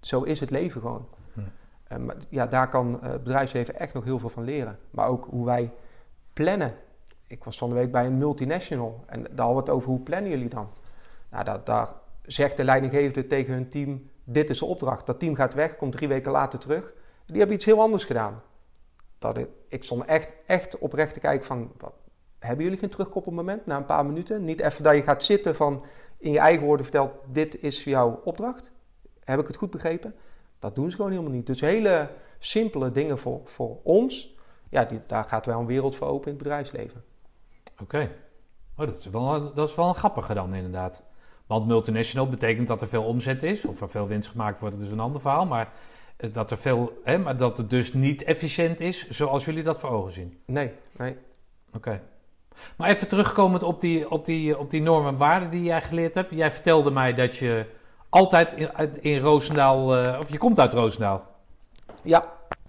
Zo 0.00 0.22
is 0.22 0.40
het 0.40 0.50
leven 0.50 0.80
gewoon. 0.80 1.08
Hm. 1.88 2.04
Maar 2.04 2.16
ja, 2.28 2.46
daar 2.46 2.68
kan 2.68 3.02
eh, 3.02 3.10
het 3.10 3.22
bedrijfsleven 3.22 3.78
echt 3.78 3.94
nog 3.94 4.04
heel 4.04 4.18
veel 4.18 4.28
van 4.28 4.44
leren. 4.44 4.78
Maar 4.90 5.08
ook 5.08 5.26
hoe 5.30 5.44
wij 5.44 5.72
plannen. 6.32 6.74
Ik 7.26 7.44
was 7.44 7.58
van 7.58 7.68
de 7.68 7.74
week 7.74 7.92
bij 7.92 8.06
een 8.06 8.18
multinational 8.18 9.04
en 9.06 9.22
daar 9.22 9.46
hadden 9.46 9.54
we 9.54 9.60
het 9.60 9.70
over 9.70 9.88
hoe 9.88 10.00
plannen 10.00 10.30
jullie 10.30 10.48
dan? 10.48 10.68
Nou, 11.30 11.60
daar, 11.64 11.88
zegt 12.22 12.56
de 12.56 12.64
leidinggevende 12.64 13.26
tegen 13.26 13.54
hun 13.54 13.68
team: 13.68 14.10
Dit 14.24 14.50
is 14.50 14.58
de 14.58 14.64
opdracht. 14.64 15.06
Dat 15.06 15.18
team 15.18 15.34
gaat 15.34 15.54
weg, 15.54 15.76
komt 15.76 15.92
drie 15.92 16.08
weken 16.08 16.32
later 16.32 16.58
terug. 16.58 16.92
Die 17.26 17.38
hebben 17.38 17.56
iets 17.56 17.64
heel 17.64 17.80
anders 17.80 18.04
gedaan. 18.04 18.42
Dat 19.18 19.38
ik, 19.38 19.48
ik 19.68 19.84
stond 19.84 20.04
echt, 20.04 20.36
echt 20.46 20.78
oprecht 20.78 21.14
te 21.14 21.20
kijken: 21.20 21.46
van, 21.46 21.72
wat, 21.78 21.92
Hebben 22.38 22.64
jullie 22.64 22.78
geen 22.78 22.90
terugkoppelmoment 22.90 23.66
na 23.66 23.76
een 23.76 23.84
paar 23.84 24.06
minuten? 24.06 24.44
Niet 24.44 24.60
even 24.60 24.82
dat 24.82 24.94
je 24.94 25.02
gaat 25.02 25.24
zitten 25.24 25.54
van 25.54 25.84
in 26.18 26.32
je 26.32 26.38
eigen 26.38 26.64
woorden 26.64 26.86
vertelt: 26.86 27.12
Dit 27.26 27.62
is 27.62 27.84
jouw 27.84 28.20
opdracht. 28.24 28.72
Heb 29.24 29.40
ik 29.40 29.46
het 29.46 29.56
goed 29.56 29.70
begrepen? 29.70 30.14
Dat 30.66 30.74
doen 30.74 30.90
ze 30.90 30.96
gewoon 30.96 31.10
helemaal 31.10 31.32
niet. 31.32 31.46
Dus 31.46 31.60
hele 31.60 32.10
simpele 32.38 32.92
dingen 32.92 33.18
voor, 33.18 33.40
voor 33.44 33.78
ons. 33.82 34.34
Ja, 34.68 34.84
die, 34.84 35.00
daar 35.06 35.24
gaat 35.24 35.46
wel 35.46 35.60
een 35.60 35.66
wereld 35.66 35.96
voor 35.96 36.06
open 36.06 36.26
in 36.26 36.34
het 36.34 36.42
bedrijfsleven. 36.42 37.04
Oké. 37.82 38.10
Oh, 38.76 38.86
dat, 38.86 38.98
is 38.98 39.06
wel, 39.06 39.52
dat 39.54 39.68
is 39.68 39.74
wel 39.74 39.88
een 39.88 39.94
grappige 39.94 40.34
dan 40.34 40.54
inderdaad. 40.54 41.02
Want 41.46 41.66
multinational 41.66 42.28
betekent 42.28 42.66
dat 42.66 42.82
er 42.82 42.88
veel 42.88 43.04
omzet 43.04 43.42
is. 43.42 43.64
Of 43.64 43.80
er 43.80 43.90
veel 43.90 44.06
winst 44.06 44.28
gemaakt 44.28 44.60
wordt, 44.60 44.76
dat 44.76 44.84
is 44.84 44.90
een 44.90 45.00
ander 45.00 45.20
verhaal. 45.20 45.46
Maar 45.46 45.72
eh, 46.16 46.32
dat, 46.32 46.50
er 46.50 46.58
veel, 46.58 47.00
hè, 47.04 47.18
maar 47.18 47.36
dat 47.36 47.56
het 47.56 47.70
dus 47.70 47.92
niet 47.92 48.22
efficiënt 48.22 48.80
is 48.80 49.08
zoals 49.08 49.44
jullie 49.44 49.62
dat 49.62 49.78
voor 49.78 49.90
ogen 49.90 50.12
zien. 50.12 50.38
Nee, 50.46 50.72
nee. 50.96 51.16
Oké. 51.74 52.02
Maar 52.76 52.88
even 52.90 53.08
terugkomend 53.08 53.62
op 53.62 53.80
die, 53.80 54.10
op, 54.10 54.24
die, 54.24 54.58
op 54.58 54.70
die 54.70 54.82
normen 54.82 55.12
en 55.12 55.18
waarden 55.18 55.50
die 55.50 55.62
jij 55.62 55.82
geleerd 55.82 56.14
hebt. 56.14 56.30
Jij 56.30 56.50
vertelde 56.50 56.90
mij 56.90 57.12
dat 57.12 57.36
je 57.36 57.66
altijd 58.08 58.52
in, 58.52 58.70
in 59.00 59.20
Roosendaal, 59.20 59.96
eh, 59.96 60.18
of 60.20 60.30
je 60.30 60.38
komt 60.38 60.60
uit 60.60 60.72
Roosendaal. 60.72 61.26
Ja, 62.02 62.24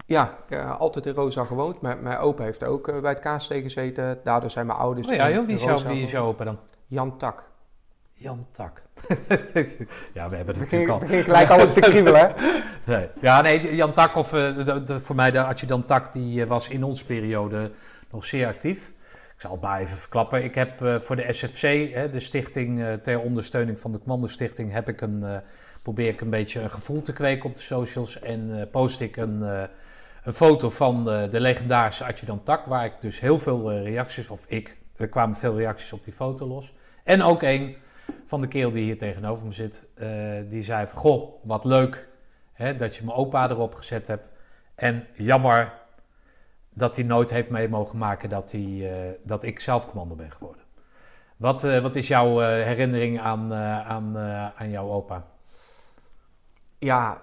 ja, 0.06 0.34
ja, 0.48 0.64
altijd 0.70 1.06
in 1.06 1.14
Rosa 1.14 1.44
gewoond. 1.44 1.80
Mijn, 1.80 2.02
mijn 2.02 2.18
opa 2.18 2.42
heeft 2.42 2.64
ook 2.64 2.88
eh, 2.88 3.00
bij 3.00 3.16
het 3.20 3.36
KST 3.36 3.52
gezeten. 3.52 4.20
Daardoor 4.24 4.50
zijn 4.50 4.66
mijn 4.66 4.78
ouders... 4.78 5.06
oh 5.08 5.14
ja, 5.14 5.26
in- 5.26 5.34
joh, 5.34 5.46
wie, 5.46 5.54
is 5.54 5.60
jouw, 5.60 5.70
Roosendaal 5.70 5.96
wie 5.96 6.04
is 6.04 6.10
jouw 6.10 6.26
opa 6.26 6.44
dan? 6.44 6.58
Jan 6.86 7.18
Tak. 7.18 7.44
Jan 8.14 8.46
Tak. 8.52 8.82
ja, 10.14 10.28
we 10.28 10.36
hebben 10.36 10.46
het 10.54 10.58
natuurlijk 10.58 10.90
al. 10.90 10.98
begin 10.98 11.22
gelijk 11.22 11.48
alles 11.50 11.72
te 11.72 11.80
kriebelen, 11.80 12.20
hè? 12.20 12.32
Nee. 12.94 13.08
Ja, 13.20 13.40
nee, 13.40 13.74
Jan 13.74 13.92
Tak, 13.92 14.16
of 14.16 14.32
eh, 14.32 14.56
de- 14.64 14.82
de- 14.82 15.00
voor 15.00 15.16
mij 15.16 15.30
de 15.30 15.44
adjudant 15.44 15.86
Tak, 15.86 16.12
die 16.12 16.42
eh, 16.42 16.48
was 16.48 16.68
in 16.68 16.84
onze 16.84 17.06
periode 17.06 17.70
nog 18.10 18.24
zeer 18.24 18.46
actief. 18.46 18.92
Ik 19.38 19.44
zal 19.44 19.52
het 19.52 19.62
maar 19.62 19.80
even 19.80 19.96
verklappen. 19.96 20.44
Ik 20.44 20.54
heb 20.54 20.82
eh, 20.82 20.98
voor 20.98 21.16
de 21.16 21.32
SFC, 21.32 21.62
hè, 21.94 22.10
de 22.10 22.20
stichting 22.20 22.82
eh, 22.82 22.92
ter 22.92 23.20
ondersteuning 23.20 23.80
van 23.80 23.92
de 23.92 23.98
Commandostichting, 23.98 24.72
heb 24.72 24.88
ik 24.88 25.00
een, 25.00 25.22
eh, 25.22 25.36
probeer 25.82 26.08
ik 26.08 26.20
een 26.20 26.30
beetje 26.30 26.60
een 26.60 26.70
gevoel 26.70 27.02
te 27.02 27.12
kweken 27.12 27.44
op 27.44 27.54
de 27.54 27.62
socials. 27.62 28.20
En 28.20 28.68
post 28.70 29.00
ik 29.00 29.16
een, 29.16 29.40
een 30.22 30.32
foto 30.32 30.70
van 30.70 31.04
de 31.04 31.40
legendarische 31.40 32.04
adjudant 32.04 32.44
Tak, 32.44 32.66
waar 32.66 32.84
ik 32.84 33.00
dus 33.00 33.20
heel 33.20 33.38
veel 33.38 33.72
reacties, 33.72 34.30
of 34.30 34.44
ik, 34.48 34.78
er 34.96 35.08
kwamen 35.08 35.36
veel 35.36 35.56
reacties 35.56 35.92
op 35.92 36.04
die 36.04 36.12
foto 36.12 36.46
los. 36.46 36.74
En 37.04 37.22
ook 37.22 37.42
een 37.42 37.76
van 38.26 38.40
de 38.40 38.48
kerel 38.48 38.70
die 38.70 38.84
hier 38.84 38.98
tegenover 38.98 39.46
me 39.46 39.52
zit, 39.52 39.86
die 40.48 40.62
zei 40.62 40.86
van, 40.86 40.98
goh, 40.98 41.44
wat 41.44 41.64
leuk 41.64 42.08
hè, 42.52 42.74
dat 42.74 42.96
je 42.96 43.04
mijn 43.04 43.16
opa 43.16 43.50
erop 43.50 43.74
gezet 43.74 44.06
hebt. 44.06 44.28
En 44.74 45.06
jammer 45.14 45.72
dat 46.78 46.96
hij 46.96 47.04
nooit 47.04 47.30
heeft 47.30 47.50
mee 47.50 47.68
mogen 47.68 47.98
maken 47.98 48.28
dat, 48.28 48.52
hij, 48.52 48.90
eh, 48.90 49.14
dat 49.22 49.42
ik 49.42 49.60
zelf 49.60 49.86
commando 49.86 50.14
ben 50.14 50.32
geworden. 50.32 50.62
Wat, 51.38 51.64
eh, 51.64 51.80
wat 51.80 51.96
is 51.96 52.08
jouw 52.08 52.40
eh, 52.40 52.46
herinnering 52.46 53.20
aan, 53.20 53.52
aan, 53.54 54.18
aan 54.56 54.70
jouw 54.70 54.90
opa? 54.90 55.26
Ja, 56.78 57.20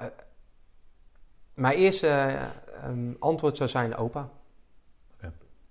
mijn 1.53 1.77
eerste 1.77 2.07
eh, 2.07 2.41
ehm, 2.83 3.13
antwoord 3.19 3.57
zou 3.57 3.69
zijn 3.69 3.95
opa. 3.95 4.29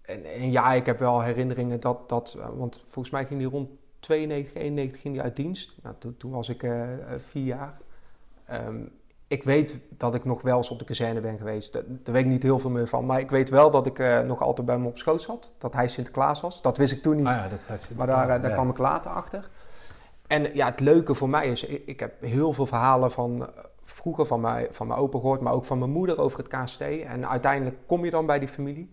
En, 0.03 0.25
en 0.25 0.51
ja, 0.51 0.73
ik 0.73 0.87
heb 0.87 0.99
wel 0.99 1.21
herinneringen 1.21 1.81
dat, 1.81 2.09
dat 2.09 2.39
want 2.55 2.83
volgens 2.87 3.11
mij 3.11 3.27
ging 3.27 3.41
die 3.41 3.49
rond 3.49 3.71
92, 4.01 4.63
91 4.63 5.01
ging 5.01 5.15
die 5.15 5.23
uit 5.23 5.37
dienst. 5.37 5.75
Nou, 5.83 5.95
toen, 5.99 6.17
toen 6.17 6.31
was 6.31 6.49
ik 6.49 6.67
vier 7.17 7.45
jaar. 7.45 7.79
Ehm, 8.45 8.85
ik 9.29 9.43
weet 9.43 9.79
dat 9.97 10.15
ik 10.15 10.25
nog 10.25 10.43
wel 10.43 10.57
eens 10.57 10.71
op 10.71 10.79
de 10.79 10.85
kazerne 10.85 11.21
ben 11.21 11.39
geweest. 11.39 11.73
Daar, 11.73 11.83
daar 11.87 12.15
weet 12.15 12.25
ik 12.25 12.31
niet 12.31 12.43
heel 12.43 12.59
veel 12.59 12.71
meer 12.71 12.87
van. 12.87 13.07
Maar 13.07 13.21
ik 13.21 13.31
weet 13.31 13.49
wel 13.49 13.71
dat 13.71 13.87
ik 13.87 13.99
eh, 13.99 14.21
nog 14.21 14.43
altijd 14.43 14.67
bij 14.67 14.77
hem 14.77 14.87
op 14.87 14.99
schoot 14.99 15.23
zat. 15.23 15.51
Dat 15.59 15.75
hij 15.75 15.89
Sinterklaas 15.89 16.41
was. 16.41 16.63
Dat 16.63 16.77
wist 16.77 16.93
ik 16.93 17.03
toen 17.03 17.17
niet. 17.17 17.27
Ah 17.27 17.33
ja, 17.33 17.49
dat, 17.49 17.91
Maar 17.97 18.07
daar, 18.07 18.29
eh, 18.29 18.41
daar 18.41 18.51
ja. 18.51 18.57
kwam 18.57 18.71
ik 18.71 18.79
later 18.79 19.11
achter. 19.11 19.49
En 20.27 20.55
ja, 20.55 20.67
het 20.67 20.81
leuke 20.81 21.15
voor 21.15 21.29
mij 21.29 21.47
is, 21.47 21.65
ik, 21.65 21.83
ik 21.87 22.01
heb 22.01 22.21
heel 22.21 22.53
veel 22.53 22.67
verhalen 22.67 23.11
van 23.11 23.43
eh, 23.43 23.65
vroeger 23.85 24.27
van 24.27 24.41
mijn, 24.41 24.67
van 24.71 24.87
mijn 24.87 25.01
opa 25.01 25.19
gehoord, 25.19 25.41
maar 25.41 25.53
ook 25.53 25.65
van 25.65 25.79
mijn 25.79 25.91
moeder 25.91 26.19
over 26.19 26.39
het 26.39 26.49
KST. 26.49 26.81
En 26.81 27.29
uiteindelijk 27.29 27.77
kom 27.87 28.05
je 28.05 28.11
dan 28.11 28.27
bij 28.27 28.39
die 28.39 28.49
familie. 28.49 28.91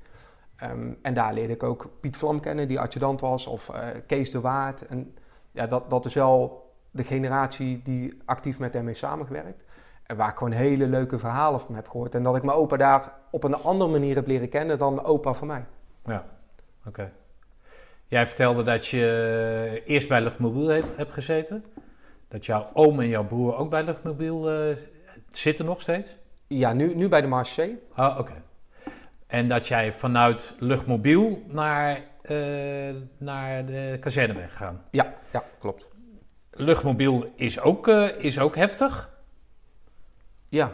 Ehm, 0.56 0.94
en 1.02 1.13
daar 1.13 1.34
leerde 1.34 1.54
ik 1.54 1.63
ook 1.63 1.89
Piet 2.00 2.17
Vlam 2.17 2.39
kennen, 2.39 2.67
die 2.67 2.80
adjudant 2.80 3.22
was, 3.22 3.48
of 3.48 3.72
Kees 4.08 4.32
de 4.32 4.41
Waard. 4.41 4.88
En 4.88 5.15
ja, 5.52 5.67
dat, 5.67 5.89
dat 5.89 6.06
is 6.06 6.13
wel 6.13 6.70
de 6.91 7.04
generatie 7.04 7.82
die 7.84 8.22
actief 8.26 8.60
met 8.60 8.74
hem 8.74 8.88
heeft 8.88 9.00
samengewerkt. 9.00 9.63
En 10.12 10.17
waar 10.17 10.30
ik 10.30 10.38
gewoon 10.38 10.54
hele 10.54 10.88
leuke 10.88 11.19
verhalen 11.19 11.60
van 11.60 11.76
heb 11.76 11.88
gehoord. 11.89 12.15
En 12.15 12.24
dat 12.24 12.36
ik 12.36 12.43
mijn 12.43 12.58
opa 12.58 12.78
daar 12.78 13.13
op 13.30 13.43
een 13.43 13.56
andere 13.56 13.91
manier 13.91 14.15
heb 14.15 14.28
leren 14.28 14.50
kennen 14.50 14.78
dan 14.78 15.04
opa 15.04 15.34
van 15.34 15.47
mij. 15.47 15.65
Ja, 16.06 16.26
oké. 16.86 17.12
Jij 18.06 18.28
vertelde 18.28 18.63
dat 18.63 18.88
je 18.88 19.82
eerst 19.86 20.08
bij 20.08 20.21
Luchtmobiel 20.21 20.67
hebt, 20.67 20.97
hebt 20.97 21.13
gezeten. 21.13 21.65
dat 22.28 22.45
jouw 22.45 22.69
oom 22.74 23.00
en 23.00 23.08
jouw 23.08 23.26
broer 23.26 23.56
ook 23.56 23.69
bij 23.69 23.84
luchtmobiel 23.84 24.52
eh, 24.52 24.78
zitten 25.28 25.65
nog 25.65 25.82
steeds? 25.82 26.17
Ja, 26.47 26.74
nu, 26.74 26.95
nu 26.95 27.10
bij 27.10 27.21
de 27.21 27.28
Marche. 27.28 27.78
Ah, 27.93 28.19
oké. 28.19 28.43
En 29.28 29.47
dat 29.47 29.67
jij 29.67 29.91
vanuit 29.91 30.56
luchtmobiel 30.60 31.43
naar, 31.47 32.02
eh, 32.21 32.95
naar 33.17 33.65
de 33.65 33.97
kazerne 34.00 34.34
bent 34.34 34.50
gegaan? 34.52 34.84
Ja, 34.91 35.13
ja 35.32 35.43
klopt. 35.60 35.89
Luchtmobiel 36.52 37.32
is 37.36 37.60
ook, 37.60 37.88
eh, 37.88 38.24
is 38.24 38.39
ook 38.39 38.56
heftig? 38.56 39.10
Ja, 40.51 40.71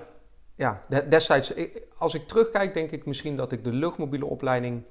ja. 0.55 0.83
De- 0.89 1.07
destijds, 1.07 1.53
als 1.97 2.13
ik 2.13 2.27
terugkijk, 2.27 2.73
denk 2.73 2.91
ik 2.91 3.05
misschien 3.05 3.35
dat 3.35 3.51
ik 3.51 3.63
de 3.63 3.71
luchtmobiele 3.71 4.25
opleiding 4.25 4.83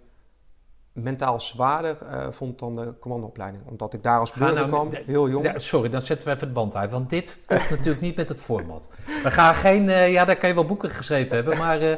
mentaal 0.92 1.40
zwaarder 1.40 1.96
eh, 2.02 2.30
vond 2.30 2.58
dan 2.58 2.72
de 2.72 2.98
commandoopleiding. 3.00 3.66
Omdat 3.66 3.92
ik 3.94 4.02
daar 4.02 4.20
als 4.20 4.32
burger 4.32 4.54
nou- 4.56 4.68
kwam, 4.68 4.88
heel 5.06 5.28
jong. 5.28 5.52
Sorry, 5.60 5.88
dan 5.88 6.00
zetten 6.00 6.26
we 6.28 6.34
even 6.34 6.44
het 6.46 6.54
band 6.56 6.74
uit. 6.76 6.90
Want 6.90 7.10
dit 7.10 7.40
klopt 7.46 7.70
natuurlijk 7.70 8.00
niet 8.00 8.16
met 8.16 8.28
het 8.28 8.40
format. 8.40 8.88
We 9.22 9.30
gaan 9.30 9.54
geen... 9.54 9.88
eh, 9.88 10.12
ja, 10.12 10.24
daar 10.24 10.36
kan 10.36 10.48
je 10.48 10.54
wel 10.54 10.66
boeken 10.66 10.90
geschreven 10.90 11.34
hebben, 11.36 11.58
maar... 11.58 11.80
eh, 11.80 11.96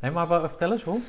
nee, 0.00 0.10
maar 0.10 0.28
vertel 0.48 0.70
eens 0.70 0.84
hoe. 0.84 1.00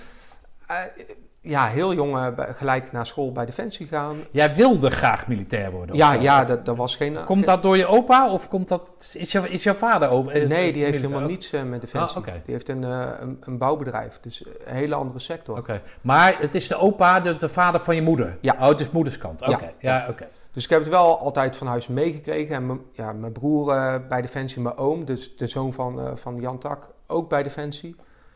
Eh, 1.50 1.56
ja, 1.56 1.68
heel 1.68 1.94
jong 1.94 2.16
eh, 2.16 2.28
gelijk 2.56 2.92
naar 2.92 3.06
school 3.06 3.32
bij 3.32 3.46
Defensie 3.46 3.88
gaan. 3.88 4.16
Jij 4.32 4.56
wilde 4.56 4.90
graag 4.90 5.28
militair 5.28 5.72
worden? 5.72 5.96
Ja, 5.96 6.14
zo? 6.14 6.22
ja 6.22 6.42
Of 6.42 6.48
dat, 6.48 6.66
dat 6.66 6.76
was 6.78 6.96
geen... 6.96 7.24
Komt 7.24 7.46
dat 7.46 7.64
door 7.64 7.78
je 7.78 7.86
opa 7.86 8.32
of 8.32 8.48
komt 8.48 8.68
dat... 8.68 9.14
Is, 9.18 9.32
je, 9.32 9.50
is 9.50 9.64
jouw 9.64 9.74
vader 9.74 10.10
opa? 10.10 10.32
eh, 10.32 10.48
Nee, 10.48 10.48
die 10.48 10.84
heeft 10.84 10.94
militair 10.96 11.02
helemaal 11.02 11.30
niets 11.30 11.52
eh, 11.54 11.64
met 11.64 11.82
Defensie. 11.82 12.10
Ah, 12.10 12.18
oké. 12.18 12.32
Die 12.46 12.54
heeft 12.54 12.70
een, 12.70 12.84
eh, 12.84 13.08
een, 13.20 13.38
een 13.42 13.58
bouwbedrijf, 13.58 14.20
dus 14.20 14.46
een 14.46 14.76
hele 14.76 14.96
andere 14.96 15.20
sector. 15.20 15.58
Oké, 15.58 15.82
maar 16.02 16.36
het 16.40 16.56
is 16.56 16.68
de 16.68 16.76
opa, 16.76 17.20
de, 17.20 17.36
de 17.36 17.50
vader 17.50 17.80
van 17.82 17.96
je 17.96 18.02
moeder? 18.02 18.38
Ja. 18.42 18.56
Oh, 18.60 18.68
het 18.68 18.80
is 18.80 18.90
moederskant. 18.92 19.42
Oké, 19.42 19.50
Ja. 19.80 19.98
ja, 19.98 20.06
oké. 20.10 20.28
Dus 20.52 20.64
ik 20.64 20.70
heb 20.70 20.80
het 20.80 20.90
wel 20.90 21.20
altijd 21.20 21.58
van 21.58 21.68
huis 21.68 21.88
meegekregen. 21.88 22.56
En 22.56 22.66
mijn- 22.66 22.82
ja, 22.92 23.14
mijn 23.14 23.32
broer 23.32 23.72
eh, 23.74 23.96
bij 24.10 24.22
Defensie, 24.22 24.62
mijn 24.62 24.78
oom, 24.78 25.06
dus 25.06 25.36
de 25.36 25.48
zoon 25.48 25.74
van, 25.74 26.00
eh, 26.00 26.12
van 26.16 26.36
Jan 26.40 26.58
Tak, 26.60 26.90
ook 27.08 27.30
bij 27.30 27.44
Defensie. 27.44 27.96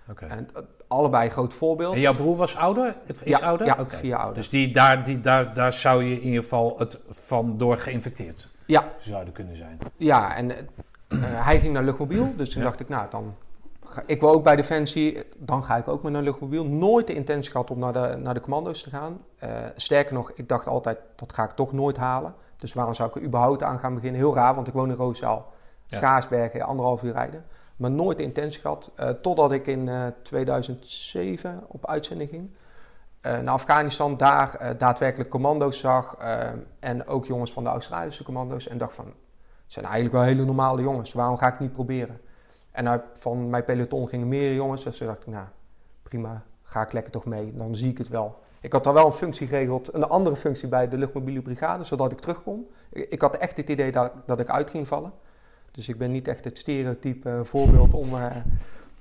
oké. 0.10 0.26
En 0.26 0.50
eh, 0.56 0.62
allebei 0.94 1.26
een 1.26 1.32
groot 1.32 1.54
voorbeeld. 1.54 1.94
En 1.94 2.00
jouw 2.00 2.14
broer 2.14 2.36
was 2.38 2.56
ouder? 2.56 2.96
Is 3.06 3.20
ja, 3.26 3.40
ouder? 3.40 3.68
Ja, 3.68 3.86
vier 3.88 4.16
ouder. 4.16 4.36
Dus 4.36 4.50
die, 4.50 4.74
daar, 4.74 5.04
die, 5.04 5.20
daar, 5.20 5.54
daar 5.54 5.74
zou 5.74 6.04
je 6.04 6.16
in 6.16 6.22
ieder 6.22 6.42
geval 6.42 6.76
het 6.78 7.00
van 7.10 7.58
door 7.58 7.78
geïnfecteerd 7.78 8.50
Ja, 8.66 8.92
zouden 8.98 9.34
kunnen 9.34 9.56
zijn. 9.56 9.78
ja, 9.98 10.36
en 10.36 10.52
eh, 10.52 10.58
eh, 11.08 11.20
hij 11.46 11.60
ging 11.60 11.74
naar 11.74 11.84
luchtmobiel. 11.84 12.34
Dus 12.38 12.50
toen 12.50 12.62
Ja. 12.62 12.68
dacht 12.68 12.80
ik, 12.80 12.90
nou, 12.90 13.10
dan... 13.10 13.36
Ga, 13.86 14.04
ik 14.06 14.20
wil 14.20 14.30
ook 14.32 14.44
bij 14.44 14.56
Defensie, 14.56 15.24
dan 15.38 15.64
ga 15.64 15.76
ik 15.78 15.88
ook 15.88 16.02
maar 16.02 16.12
naar 16.12 16.22
luchtmobiel. 16.22 16.66
Nooit 16.66 17.08
de 17.08 17.14
intentie 17.14 17.52
gehad 17.52 17.72
om 17.72 17.80
naar 17.80 17.94
de, 17.94 18.16
naar 18.20 18.34
de 18.34 18.40
commando's 18.40 18.84
te 18.84 18.90
gaan. 18.90 19.18
Eh, 19.38 19.50
sterker 19.76 20.14
nog, 20.14 20.32
ik 20.36 20.50
dacht 20.50 20.68
altijd, 20.68 20.98
dat 21.16 21.34
ga 21.34 21.44
ik 21.44 21.50
toch 21.52 21.72
nooit 21.74 21.98
halen. 21.98 22.34
Dus 22.58 22.74
waarom 22.74 22.94
zou 22.94 23.10
ik 23.10 23.16
er 23.16 23.22
überhaupt 23.22 23.64
aan 23.64 23.80
gaan 23.80 23.94
beginnen? 23.94 24.20
Heel 24.20 24.36
raar, 24.36 24.56
want 24.56 24.68
ik 24.68 24.74
woon 24.74 24.90
in 24.90 24.96
Roosendaal. 24.96 25.52
Schaarsbergen, 25.86 26.62
anderhalf 26.62 27.04
uur 27.04 27.14
rijden. 27.14 27.46
Maar 27.76 27.92
nooit 27.92 28.18
de 28.18 28.24
intentie 28.24 28.62
gehad. 28.62 28.92
eh, 28.96 29.10
totdat 29.10 29.52
ik 29.52 29.68
in 29.68 29.88
eh, 29.90 30.08
2007 30.22 31.64
op 31.68 31.88
uitzending 31.88 32.30
ging. 32.30 32.50
eh, 33.22 33.40
naar 33.40 33.54
Afghanistan, 33.54 34.18
daar 34.18 34.56
eh, 34.56 34.70
daadwerkelijk 34.78 35.30
commando's 35.30 35.80
zag. 35.80 36.16
eh, 36.20 36.50
en 36.80 37.08
ook 37.08 37.26
jongens 37.26 37.54
van 37.54 37.64
de 37.64 37.70
Australische 37.70 38.24
commando's. 38.24 38.68
En 38.68 38.78
dacht 38.78 38.96
van, 38.96 39.06
het 39.06 39.14
zijn 39.74 39.86
eigenlijk 39.86 40.16
wel 40.16 40.24
hele 40.24 40.46
normale 40.46 40.82
jongens. 40.82 41.14
Waarom 41.14 41.38
ga 41.38 41.48
ik 41.54 41.60
niet 41.60 41.74
proberen? 41.74 42.22
En 42.72 42.90
uit, 42.90 43.02
van 43.14 43.50
mijn 43.50 43.64
peloton 43.64 44.08
gingen 44.08 44.28
meer 44.28 44.54
jongens. 44.54 44.84
Dus 44.84 44.98
toen 44.98 45.08
dacht 45.08 45.20
ik, 45.20 45.28
nou, 45.28 45.46
prima, 46.04 46.44
ga 46.64 46.82
ik 46.82 46.92
lekker 46.92 47.12
toch 47.12 47.26
mee. 47.26 47.54
Dan 47.56 47.76
zie 47.76 47.90
ik 47.92 47.98
het 47.98 48.08
wel. 48.08 48.42
Ik 48.62 48.72
had 48.72 48.84
daar 48.84 48.94
wel 48.94 49.06
een 49.06 49.14
functie 49.14 49.48
geregeld, 49.48 49.94
een 49.94 50.04
andere 50.08 50.36
functie 50.36 50.68
bij 50.68 50.88
de 50.90 50.98
luchtmobiele 50.98 51.42
brigade, 51.42 51.84
zodat 51.84 52.12
ik 52.12 52.20
terug 52.20 52.44
kon. 52.44 52.70
Ik, 52.90 53.10
ik 53.10 53.22
had 53.22 53.36
echt 53.36 53.58
het 53.58 53.70
idee 53.70 53.92
dat, 53.92 54.12
dat 54.26 54.40
ik 54.40 54.50
uit 54.50 54.70
ging 54.70 54.88
vallen. 54.88 55.12
Dus 55.74 55.90
ik 55.90 55.98
ben 55.98 56.12
niet 56.12 56.28
echt 56.28 56.44
het 56.44 56.58
stereotype 56.58 57.42
voorbeeld 57.44 57.94
om, 57.94 58.16
eh, 58.16 58.36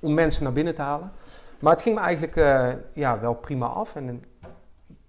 om 0.00 0.14
mensen 0.14 0.44
naar 0.44 0.52
binnen 0.52 0.74
te 0.74 0.82
halen. 0.82 1.12
Maar 1.58 1.72
het 1.72 1.82
ging 1.82 1.94
me 1.94 2.00
eigenlijk 2.00 2.36
eh, 2.36 2.68
ja, 2.92 3.20
wel 3.20 3.34
prima 3.34 3.66
af. 3.66 3.96
En, 3.96 4.08
eh, 4.08 4.48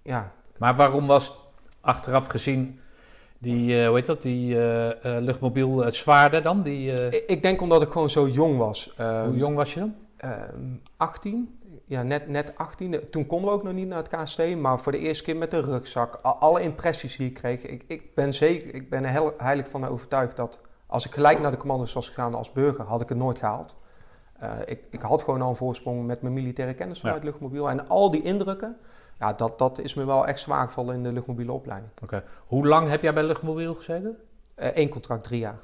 ja, 0.02 0.32
Maar 0.58 0.74
waarom 0.74 1.06
was 1.06 1.40
achteraf 1.80 2.26
gezien 2.26 2.80
die, 3.38 3.86
hoe 3.86 3.96
heet 3.96 4.06
dat, 4.06 4.22
die 4.22 4.56
luchtmobiel 5.02 5.84
het 5.84 5.94
zwaarder 5.94 6.42
dan? 6.42 6.62
Die, 6.62 6.92
ik, 6.92 7.24
ik 7.26 7.42
denk 7.42 7.60
omdat 7.60 7.82
ik 7.82 7.90
gewoon 7.90 8.10
zo 8.10 8.28
jong 8.28 8.58
was. 8.58 8.94
Ehm, 8.96 9.24
hoe 9.26 9.36
jong 9.36 9.56
was 9.56 9.74
je 9.74 9.80
dan? 9.80 9.94
Ehm, 10.16 10.74
18. 10.96 11.58
Ja, 11.86 12.02
net, 12.02 12.28
net 12.28 12.52
18. 12.56 13.10
Toen 13.10 13.26
konden 13.26 13.50
we 13.50 13.56
ook 13.56 13.62
nog 13.62 13.72
niet 13.72 13.88
naar 13.88 13.98
het 13.98 14.08
KST, 14.08 14.56
maar 14.56 14.80
voor 14.80 14.92
de 14.92 14.98
eerste 14.98 15.24
keer 15.24 15.36
met 15.36 15.50
de 15.50 15.60
rugzak. 15.60 16.14
Alle 16.22 16.62
impressies 16.62 17.16
die 17.16 17.28
ik 17.28 17.34
kreeg. 17.34 17.62
Ik, 17.62 17.84
ik 17.86 18.14
ben 18.14 18.32
zeker, 18.32 18.74
ik 18.74 18.90
ben 18.90 19.04
er 19.04 19.32
heilig 19.36 19.68
van 19.68 19.86
overtuigd 19.86 20.36
dat 20.36 20.58
als 20.94 21.06
ik 21.06 21.14
gelijk 21.14 21.40
naar 21.40 21.50
de 21.50 21.56
commando's 21.56 21.92
was 21.92 22.08
gegaan 22.08 22.34
als 22.34 22.52
burger, 22.52 22.84
had 22.84 23.00
ik 23.00 23.08
het 23.08 23.18
nooit 23.18 23.38
gehaald. 23.38 23.74
Eh, 24.38 24.50
ik, 24.64 24.84
ik 24.90 25.00
had 25.00 25.22
gewoon 25.22 25.42
al 25.42 25.48
een 25.48 25.56
voorsprong 25.56 26.06
met 26.06 26.22
mijn 26.22 26.34
militaire 26.34 26.74
kennis 26.74 27.00
vanuit 27.00 27.24
luchtmobiel. 27.24 27.70
En 27.70 27.88
al 27.88 28.10
die 28.10 28.22
indrukken, 28.22 28.76
ja, 29.18 29.32
dat, 29.32 29.58
dat 29.58 29.78
is 29.78 29.94
me 29.94 30.04
wel 30.04 30.26
echt 30.26 30.40
zwaar 30.40 30.66
gevallen 30.66 30.94
in 30.94 31.02
de 31.02 31.12
luchtmobiele 31.12 31.52
opleiding. 31.52 31.92
Oké. 32.02 32.24
Hoe 32.46 32.66
lang 32.66 32.88
heb 32.88 33.02
jij 33.02 33.14
bij 33.14 33.22
luchtmobiel 33.22 33.74
gezeten? 33.74 34.18
Eén 34.54 34.88
contract, 34.88 35.24
drie 35.24 35.40
jaar. 35.40 35.58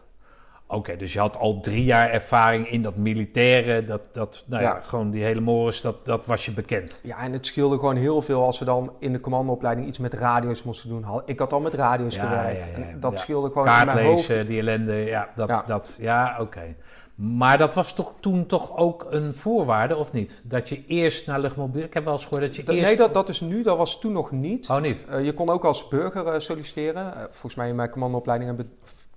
Oké, 0.73 0.97
dus 0.97 1.13
je 1.13 1.19
had 1.19 1.39
al 1.39 1.61
drie 1.61 1.85
jaar 1.85 2.11
ervaring 2.11 2.69
in 2.71 2.83
dat 2.83 2.97
militaire, 2.97 3.85
dat, 3.85 4.09
dat 4.13 4.45
nou 4.47 4.63
ja, 4.63 4.69
Ja. 4.75 4.81
gewoon 4.81 5.11
die 5.11 5.23
hele 5.23 5.41
morris, 5.41 5.81
dat, 5.81 6.07
dat 6.07 6.27
was 6.27 6.45
je 6.45 6.53
bekend. 6.53 7.01
Ja, 7.03 7.19
en 7.19 7.33
het 7.33 7.47
scheelde 7.47 7.79
gewoon 7.79 7.97
heel 7.97 8.23
veel 8.23 8.45
als 8.45 8.59
we 8.59 8.65
dan 8.65 8.93
in 8.99 9.13
de 9.13 9.21
commandoopleiding 9.21 9.87
iets 9.89 9.99
met 9.99 10.15
radio's 10.15 10.63
moesten 10.63 10.89
doen. 10.89 11.05
Ik 11.27 11.39
had 11.39 11.53
al 11.53 11.61
met 11.61 11.75
radio's 11.75 12.15
Ja, 12.15 12.23
gewerkt. 12.27 12.67
ja, 12.77 12.83
En 12.83 13.01
dat 13.01 13.19
scheelde 13.19 13.49
gewoon 13.49 13.67
in 13.67 13.73
Kaart 13.73 13.95
mijn 13.95 14.07
hoofd. 14.07 14.29
lezen, 14.29 14.47
die 14.47 14.59
ellende, 14.59 14.95
ja, 14.95 15.29
dat, 15.37 15.49
Ja. 15.49 15.63
dat, 15.67 15.97
ja, 16.01 16.37
oké. 16.41 16.75
Maar 17.15 17.59
dat 17.59 17.75
was 17.75 17.93
toch 17.93 18.15
toen 18.21 18.47
toch 18.47 18.77
ook 18.77 19.07
een 19.11 19.35
voorwaarde, 19.35 19.97
of 19.97 20.13
niet? 20.13 20.43
Dat 20.47 20.69
je 20.69 20.85
eerst 20.87 21.27
naar 21.27 21.41
luchtmobiel, 21.41 21.83
ik 21.83 21.95
heb 21.95 22.05
wel 22.05 22.13
eens 22.13 22.23
gehoord 22.25 22.43
dat 22.43 22.57
je 22.57 22.63
Dat- 22.63 22.75
eerst... 22.75 22.87
Nee, 22.89 22.97
dat, 22.97 23.15
dat 23.15 23.29
is 23.29 23.41
nu, 23.41 23.63
dat 23.63 23.77
was 23.77 24.01
toen 24.01 24.13
nog 24.13 24.31
niet. 24.31 24.69
Oh, 24.71 24.81
niet? 24.81 25.05
Eh, 25.11 25.25
je 25.25 25.33
kon 25.35 25.49
ook 25.51 25.65
als 25.65 25.89
burger 25.89 26.27
eh, 26.27 26.41
solliciteren. 26.41 27.15
Eh, 27.15 27.21
volgens 27.23 27.55
mij 27.55 27.69
in 27.69 27.75
mijn 27.77 27.91
commandoopleiding 27.91 28.51
hebben 28.57 28.73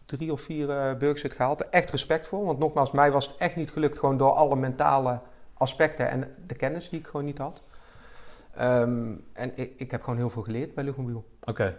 drie 0.05 0.31
of 0.31 0.41
vier 0.41 0.69
eh, 0.69 0.97
burgers 0.97 1.33
gehaald. 1.35 1.69
Echt 1.69 1.89
respect 1.89 2.27
voor, 2.27 2.45
want 2.45 2.59
nogmaals, 2.59 2.91
mij 2.91 3.11
was 3.11 3.27
het 3.27 3.35
echt 3.37 3.55
niet 3.55 3.71
gelukt. 3.71 3.99
Gewoon 3.99 4.17
door 4.17 4.31
alle 4.31 4.55
mentale 4.55 5.19
aspecten 5.53 6.09
en 6.09 6.35
de 6.47 6.55
kennis 6.55 6.89
die 6.89 6.99
ik 6.99 7.07
gewoon 7.07 7.25
niet 7.25 7.37
had. 7.37 7.61
Ehm, 8.55 9.11
en 9.33 9.51
ik, 9.57 9.73
ik 9.77 9.91
heb 9.91 10.01
gewoon 10.03 10.19
heel 10.19 10.29
veel 10.29 10.41
geleerd 10.41 10.73
bij 10.73 10.83
luchtmobiel. 10.83 11.25
Oké. 11.43 11.77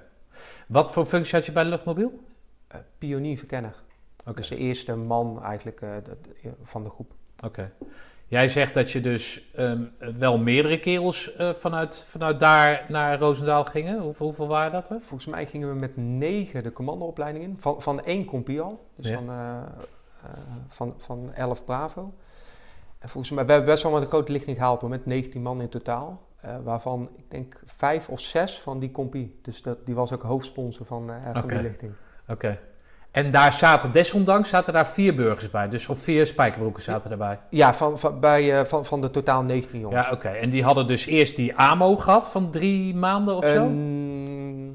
Wat 0.66 0.92
voor 0.92 1.04
functie 1.04 1.34
had 1.34 1.46
je 1.46 1.52
bij 1.52 1.64
luchtmobiel? 1.64 2.20
Eh 2.66 2.78
pionierverkenner. 2.98 3.82
Oké. 4.26 4.36
Dus 4.36 4.48
de 4.48 4.56
eerste 4.56 4.96
man 4.96 5.42
eigenlijk 5.42 5.80
dat- 5.80 6.16
eh, 6.42 6.50
van 6.62 6.84
de 6.84 6.90
groep. 6.90 7.12
Oké. 7.44 7.72
Jij 8.26 8.48
zegt 8.48 8.74
dat 8.74 8.90
je 8.90 9.00
dus 9.00 9.50
ehm, 9.54 9.82
wel 10.18 10.38
meerdere 10.38 10.78
kerels 10.78 11.34
eh, 11.36 11.52
vanuit, 11.52 11.98
vanuit 11.98 12.40
daar 12.40 12.84
naar 12.88 13.18
Roosendaal 13.18 13.64
gingen. 13.64 14.00
Hoeveel, 14.00 14.26
hoeveel 14.26 14.46
waren 14.46 14.72
dat 14.72 14.90
er? 14.90 14.98
Volgens 15.00 15.26
mij 15.26 15.46
gingen 15.46 15.68
we 15.68 15.74
met 15.74 15.96
negen 15.96 16.62
de 16.62 16.72
commandoopleiding 16.72 17.44
in. 17.44 17.54
Van, 17.58 17.82
van 17.82 18.04
één 18.04 18.24
compie 18.24 18.60
al. 18.60 18.88
Dus 18.96 19.08
Ja. 19.10 19.14
van, 19.16 19.28
eh, 19.30 19.62
eh, 20.24 20.30
van, 20.68 20.94
van 20.98 21.30
11 21.34 21.64
Bravo. 21.64 22.14
En 22.98 23.08
volgens 23.08 23.32
mij, 23.32 23.44
we 23.46 23.52
hebben 23.52 23.70
best 23.70 23.82
wel 23.82 23.92
met 23.92 24.02
een 24.02 24.08
grote 24.08 24.32
lichting 24.32 24.56
gehaald 24.56 24.80
hoor. 24.80 24.90
Met 24.90 25.06
19 25.06 25.42
man 25.42 25.60
in 25.60 25.68
totaal. 25.68 26.22
Waarvan 26.64 27.08
ik 27.16 27.30
denk 27.30 27.60
vijf 27.64 28.08
of 28.08 28.20
zes 28.20 28.60
van 28.60 28.78
die 28.78 28.90
compie. 28.90 29.38
Dus 29.42 29.62
dat, 29.62 29.86
die 29.86 29.94
was 29.94 30.12
ook 30.12 30.22
hoofdsponsor 30.22 30.86
van, 30.86 31.10
van 31.32 31.42
Oké. 31.42 31.54
die 31.54 31.62
lichting. 31.62 31.92
Oké. 32.28 32.58
En 33.14 33.30
daar 33.30 33.52
zaten 33.52 33.92
desondanks 33.92 34.48
zaten 34.48 34.72
daar 34.72 34.86
vier 34.86 35.14
burgers 35.14 35.50
bij. 35.50 35.68
Dus 35.68 35.88
of 35.88 35.98
vier 35.98 36.26
spijkerbroeken 36.26 36.82
zaten 36.82 37.10
erbij. 37.10 37.38
Ja, 37.50 37.74
van, 37.74 37.98
van, 37.98 38.20
bij, 38.20 38.58
eh, 38.58 38.64
van, 38.64 38.84
van 38.84 39.00
de 39.00 39.10
totaal 39.10 39.42
19 39.42 39.80
jongens. 39.80 40.06
Ja, 40.06 40.12
oké. 40.12 40.28
En 40.28 40.50
die 40.50 40.64
hadden 40.64 40.86
dus 40.86 41.06
eerst 41.06 41.36
die 41.36 41.56
AMO 41.56 41.96
gehad 41.96 42.28
van 42.30 42.50
drie 42.50 42.94
maanden 42.94 43.36
of 43.36 43.44
zo? 43.46 43.56
En- 43.64 44.72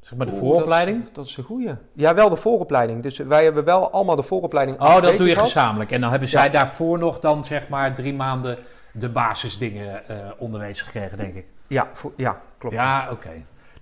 Zeg 0.00 0.18
maar 0.18 0.26
de 0.26 0.32
Oeh, 0.32 0.40
vooropleiding? 0.40 0.98
Dat, 0.98 1.06
is- 1.08 1.14
dat 1.14 1.26
is 1.26 1.36
een 1.36 1.44
goeie. 1.44 1.74
Ja, 1.92 2.14
wel 2.14 2.28
de 2.28 2.36
vooropleiding. 2.36 3.02
Dus 3.02 3.18
wij 3.18 3.44
hebben 3.44 3.64
wel 3.64 3.90
allemaal 3.90 4.16
de 4.16 4.22
vooropleiding 4.22 4.80
Oh, 4.80 5.02
dat 5.02 5.16
doe 5.18 5.26
je 5.26 5.32
gehad. 5.32 5.46
gezamenlijk. 5.48 5.90
En 5.90 6.00
dan 6.00 6.10
hebben 6.10 6.28
zij 6.28 6.44
Ja. 6.44 6.50
daarvoor 6.50 6.98
nog 6.98 7.18
dan 7.18 7.44
zeg 7.44 7.68
maar 7.68 7.94
drie 7.94 8.14
maanden 8.14 8.58
de 8.92 9.08
basisdingen 9.10 10.08
eh 10.08 10.16
onderwezen 10.38 10.86
gekregen, 10.86 11.18
denk 11.18 11.34
ik. 11.34 11.46
Ja, 11.66 11.88
voor- 11.92 12.12
ja 12.16 12.40
klopt. 12.58 12.74
Ja, 12.74 13.08
oké. 13.10 13.30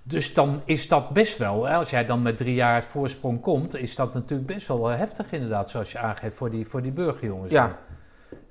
Dus 0.03 0.33
dan 0.33 0.61
is 0.65 0.87
dat 0.87 1.09
best 1.09 1.37
wel, 1.37 1.65
hè, 1.65 1.75
als 1.75 1.89
jij 1.89 2.05
dan 2.05 2.21
met 2.21 2.37
drie 2.37 2.53
jaar 2.53 2.83
voorsprong 2.83 3.41
komt, 3.41 3.75
is 3.75 3.95
dat 3.95 4.13
natuurlijk 4.13 4.47
best 4.47 4.67
wel 4.67 4.91
eh, 4.91 4.97
heftig 4.97 5.31
inderdaad, 5.31 5.69
zoals 5.69 5.91
je 5.91 5.97
aangeeft, 5.97 6.35
voor 6.35 6.49
die, 6.49 6.67
voor 6.67 6.81
die 6.81 6.91
burgerjongens. 6.91 7.51
Ja. 7.51 7.77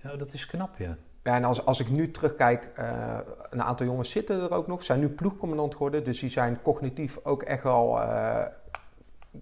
ja, 0.03 0.16
dat 0.16 0.32
is 0.32 0.46
knap, 0.46 0.76
ja. 0.78 0.96
Ja, 1.22 1.34
en 1.34 1.44
als, 1.44 1.64
als 1.64 1.80
ik 1.80 1.90
nu 1.90 2.11
terugkijk, 2.11 2.70
eh, 2.74 3.18
een 3.51 3.62
aantal 3.62 3.86
jongens 3.86 4.11
zitten 4.11 4.40
er 4.40 4.55
ook 4.55 4.66
nog, 4.66 4.82
zijn 4.82 5.01
nu 5.01 5.09
ploegcommandant 5.09 5.72
geworden. 5.72 6.05
Dus 6.05 6.20
die 6.20 6.30
zijn 6.30 6.62
cognitief 6.62 7.18
ook 7.22 7.42
echt 7.42 7.62
wel, 7.62 8.01
eh, 8.01 8.46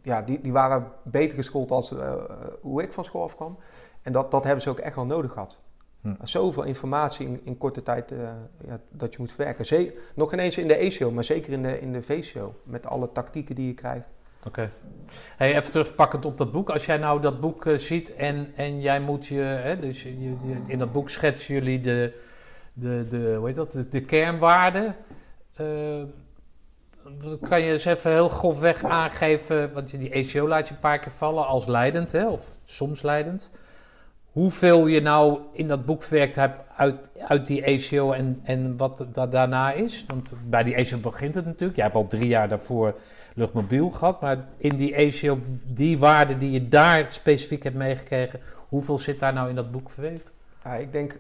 ja, 0.03 0.23
die, 0.23 0.41
die 0.41 0.53
waren 0.53 0.93
beter 1.03 1.37
geschoold 1.37 1.71
als 1.71 1.95
hoe 2.61 2.83
ik 2.83 2.93
van 2.93 3.05
school 3.05 3.23
afkwam. 3.23 3.59
En 4.03 4.13
dat, 4.13 4.31
dat 4.31 4.45
hebben 4.45 4.63
ze 4.63 4.71
ook 4.71 4.79
echt 4.79 4.95
wel 4.95 5.07
nodig 5.07 5.33
gehad. 5.33 5.59
Hm. 6.01 6.15
Zoveel 6.23 6.63
informatie 6.63 7.27
in, 7.27 7.41
in 7.45 7.59
korte 7.59 7.83
tijd 7.83 8.13
eh, 8.13 8.19
ja, 8.67 8.81
dat 8.91 9.13
je 9.13 9.19
moet 9.21 9.33
verwerken. 9.33 9.93
Nog 10.15 10.33
ineens 10.33 10.59
in 10.59 10.69
de 10.69 10.85
E-show, 10.85 11.13
maar 11.13 11.25
zeker 11.25 11.53
in 11.53 11.63
de, 11.63 11.81
in 11.81 11.93
de 11.93 12.03
V-show. 12.03 12.53
Met 12.63 12.87
alle 12.87 13.13
tactieken 13.13 13.55
die 13.55 13.67
je 13.67 13.75
krijgt. 13.75 14.13
Oké. 14.47 14.71
Hey, 15.37 15.57
even 15.57 15.71
terugpakkend 15.71 16.25
op 16.25 16.37
dat 16.37 16.53
boek. 16.53 16.71
Als 16.71 16.87
jij 16.87 16.97
nou 16.97 17.21
dat 17.21 17.41
boek 17.41 17.65
uh, 17.65 17.79
ziet 17.79 18.15
en, 18.15 18.53
en 18.57 18.81
jij 18.81 19.01
moet 19.01 19.27
je, 19.27 19.41
hè, 19.41 19.79
dus 19.79 20.03
je, 20.03 20.21
je, 20.21 20.57
in 20.67 20.79
dat 20.79 20.93
boek 20.93 21.11
schetsen 21.11 21.55
jullie 21.55 21.81
de, 21.81 22.21
de, 22.73 23.07
de, 23.09 23.35
hoe 23.39 23.47
heet 23.47 23.57
dat, 23.57 23.73
de, 23.73 23.89
de 23.89 24.01
kernwaarden. 24.01 24.97
Uh, 25.61 26.03
kan 27.41 27.61
je 27.61 27.73
eens 27.73 27.85
even 27.85 28.11
heel 28.11 28.29
grofweg 28.29 28.85
aangeven, 28.85 29.73
want 29.73 29.91
die 29.91 30.11
ECO 30.11 30.49
laat 30.49 30.69
je 30.69 30.75
een 30.75 30.81
paar 30.81 30.99
keer 30.99 31.13
vallen 31.13 31.47
als 31.47 31.67
leidend, 31.67 32.13
hè, 32.13 32.29
of 32.29 32.57
soms 32.65 33.03
leidend. 33.03 33.51
Hoeveel 34.37 34.87
je 34.87 35.01
nou 35.01 35.39
in 35.53 35.69
dat 35.69 35.85
boek 35.85 36.03
verwerkt 36.03 36.35
hebt 36.35 36.61
uit, 36.77 37.11
uit 37.19 37.47
die 37.47 37.63
ECO 37.63 38.13
en, 38.13 38.39
en 38.43 38.77
wat 38.77 39.07
da 39.13 39.27
daarna 39.27 39.73
is. 39.73 40.05
Want 40.07 40.37
bij 40.45 40.63
die 40.63 40.75
ECO 40.75 40.99
begint 40.99 41.35
het 41.35 41.45
natuurlijk. 41.45 41.77
Jij 41.77 41.85
hebt 41.85 41.97
al 41.97 42.07
drie 42.07 42.29
jaar 42.29 42.49
daarvoor 42.49 42.95
luchtmobiel 43.35 43.91
gehad. 43.91 44.21
Maar 44.21 44.47
in 44.59 44.77
die 44.77 44.95
ECO, 44.95 45.39
die 45.67 45.99
waarden 45.99 46.39
die 46.39 46.51
je 46.51 46.69
daar 46.69 47.13
specifiek 47.13 47.63
hebt 47.63 47.77
meegekregen, 47.77 48.41
hoeveel 48.69 48.99
zit 48.99 49.19
daar 49.19 49.33
nou 49.33 49.49
in 49.49 49.55
dat 49.55 49.71
boek? 49.71 49.91
Ja, 50.65 50.75
ik 50.75 50.93
denk 50.93 51.19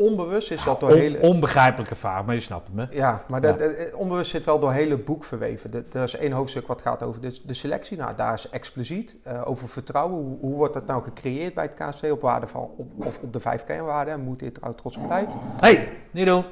onbewust 0.00 0.50
is 0.50 0.64
dat 0.64 0.80
door 0.80 0.90
hele... 0.90 1.18
Onbegrijpelijke 1.20 1.94
vraag, 1.94 2.24
maar 2.24 2.34
je 2.34 2.40
snapt 2.40 2.70
hè? 2.74 2.84
Ja, 2.90 3.24
maar 3.26 3.40
Dat, 3.40 3.60
eh, 3.60 3.96
onbewust 3.96 4.30
zit 4.30 4.44
wel 4.44 4.58
door 4.58 4.72
hele 4.72 4.96
boek 4.96 5.24
verweven. 5.24 5.86
er 5.92 6.02
is 6.02 6.16
één 6.16 6.32
hoofdstuk 6.32 6.66
wat 6.66 6.80
gaat 6.80 7.02
over 7.02 7.20
de, 7.20 7.40
de 7.44 7.54
selectie. 7.54 7.96
Nou, 7.96 8.16
daar 8.16 8.34
is 8.34 8.50
expliciet 8.50 9.16
uh, 9.26 9.42
over 9.44 9.68
vertrouwen. 9.68 10.22
Hoe, 10.22 10.38
hoe, 10.40 10.54
wordt 10.54 10.74
dat 10.74 10.86
nou 10.86 11.02
gecreëerd 11.02 11.54
bij 11.54 11.70
het 11.74 11.88
KST 11.88 12.10
op 12.10 12.20
waarde 12.20 12.46
van... 12.46 12.70
Op, 12.76 13.06
of 13.06 13.18
op 13.22 13.32
de 13.32 13.40
vijf 13.40 13.64
kernwaarden. 13.64 14.20
Moet 14.20 14.38
dit 14.38 14.56
eruit 14.56 14.76
trots 14.76 15.00
beleid? 15.00 15.32
hey, 15.56 15.88
niet 16.10 16.26
doen. 16.26 16.44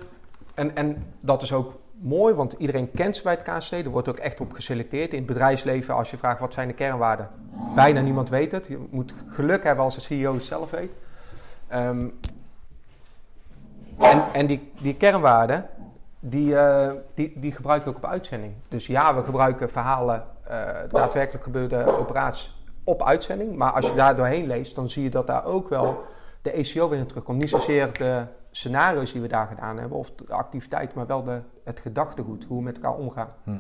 En, 0.55 0.76
en 0.76 1.05
dat 1.20 1.42
is 1.42 1.53
ook 1.53 1.72
mooi, 2.01 2.34
want 2.34 2.55
iedereen 2.59 2.90
kent 2.90 3.16
ze 3.16 3.22
bij 3.22 3.38
het 3.40 3.42
KST. 3.42 3.72
Er 3.72 3.88
wordt 3.88 4.09
ook 4.09 4.18
echt 4.18 4.40
op 4.40 4.53
geselecteerd. 4.53 5.11
In 5.11 5.18
het 5.18 5.26
bedrijfsleven, 5.26 5.94
als 5.94 6.11
je 6.11 6.16
vraagt 6.16 6.40
wat 6.40 6.53
zijn 6.53 6.68
de 6.68 6.74
kernwaarden... 6.74 7.28
Bijna 7.74 8.01
niemand 8.01 8.28
weet 8.28 8.53
het. 8.53 8.66
Je 8.66 8.78
moet 8.90 9.14
geluk 9.28 9.64
hebben 9.64 9.84
als 9.84 9.94
de 9.94 10.01
CEO 10.01 10.34
het 10.34 10.44
zelf 10.44 10.70
weet. 10.70 10.92
Um, 11.74 12.18
en, 13.99 14.22
en 14.32 14.46
die, 14.46 14.72
die 14.80 14.96
kernwaarden, 14.96 15.66
die, 16.20 16.51
uh, 16.51 16.90
die, 17.14 17.32
die 17.36 17.53
gebruik 17.53 17.82
ik 17.82 17.88
ook 17.88 17.96
op 17.96 18.05
uitzending. 18.05 18.53
Dus 18.68 18.86
ja, 18.86 19.14
we 19.14 19.22
gebruiken 19.22 19.70
verhalen, 19.70 20.24
uh, 20.51 20.68
daadwerkelijk 20.90 21.44
gebeurde 21.44 21.99
operaties 21.99 22.57
op 22.84 23.03
uitzending. 23.03 23.57
Maar 23.57 23.72
als 23.72 23.86
je 23.86 23.94
daar 23.94 24.16
doorheen 24.16 24.46
leest, 24.46 24.74
dan 24.74 24.90
zie 24.90 25.03
je 25.03 25.11
dat 25.11 25.26
daar 25.26 25.44
ook 25.44 25.68
wel 25.68 26.05
de 26.42 26.51
ECO 26.51 26.88
weer 26.88 26.99
in 26.99 27.07
terugkomt. 27.07 27.38
Niet 27.38 27.49
zozeer 27.49 27.92
de 27.92 28.24
scenario's 28.51 29.12
die 29.12 29.20
we 29.20 29.28
daar 29.28 29.46
gedaan 29.46 29.78
hebben 29.78 29.99
of 29.99 30.11
de 30.11 30.32
activiteit, 30.32 30.94
maar 30.94 31.07
wel 31.07 31.22
de, 31.22 31.40
het 31.64 31.80
gedachtegoed, 31.80 32.44
hoe 32.44 32.59
we 32.59 32.64
met 32.64 32.76
elkaar 32.76 32.99
omgaan. 32.99 33.28
Hm. 33.44 33.51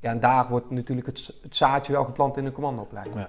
Ja, 0.00 0.10
en 0.10 0.20
daar 0.20 0.48
wordt 0.48 0.70
natuurlijk 0.70 1.06
het, 1.06 1.34
het 1.42 1.56
zaadje 1.56 1.92
wel 1.92 2.04
geplant 2.04 2.36
in 2.36 2.44
de 2.44 2.52
commandoopleiding. 2.52 3.16
Ja, 3.16 3.28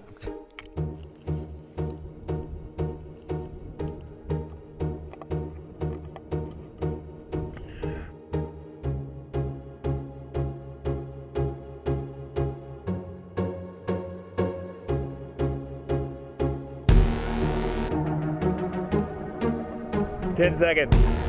10 20.35 20.59
seconds. 20.59 21.24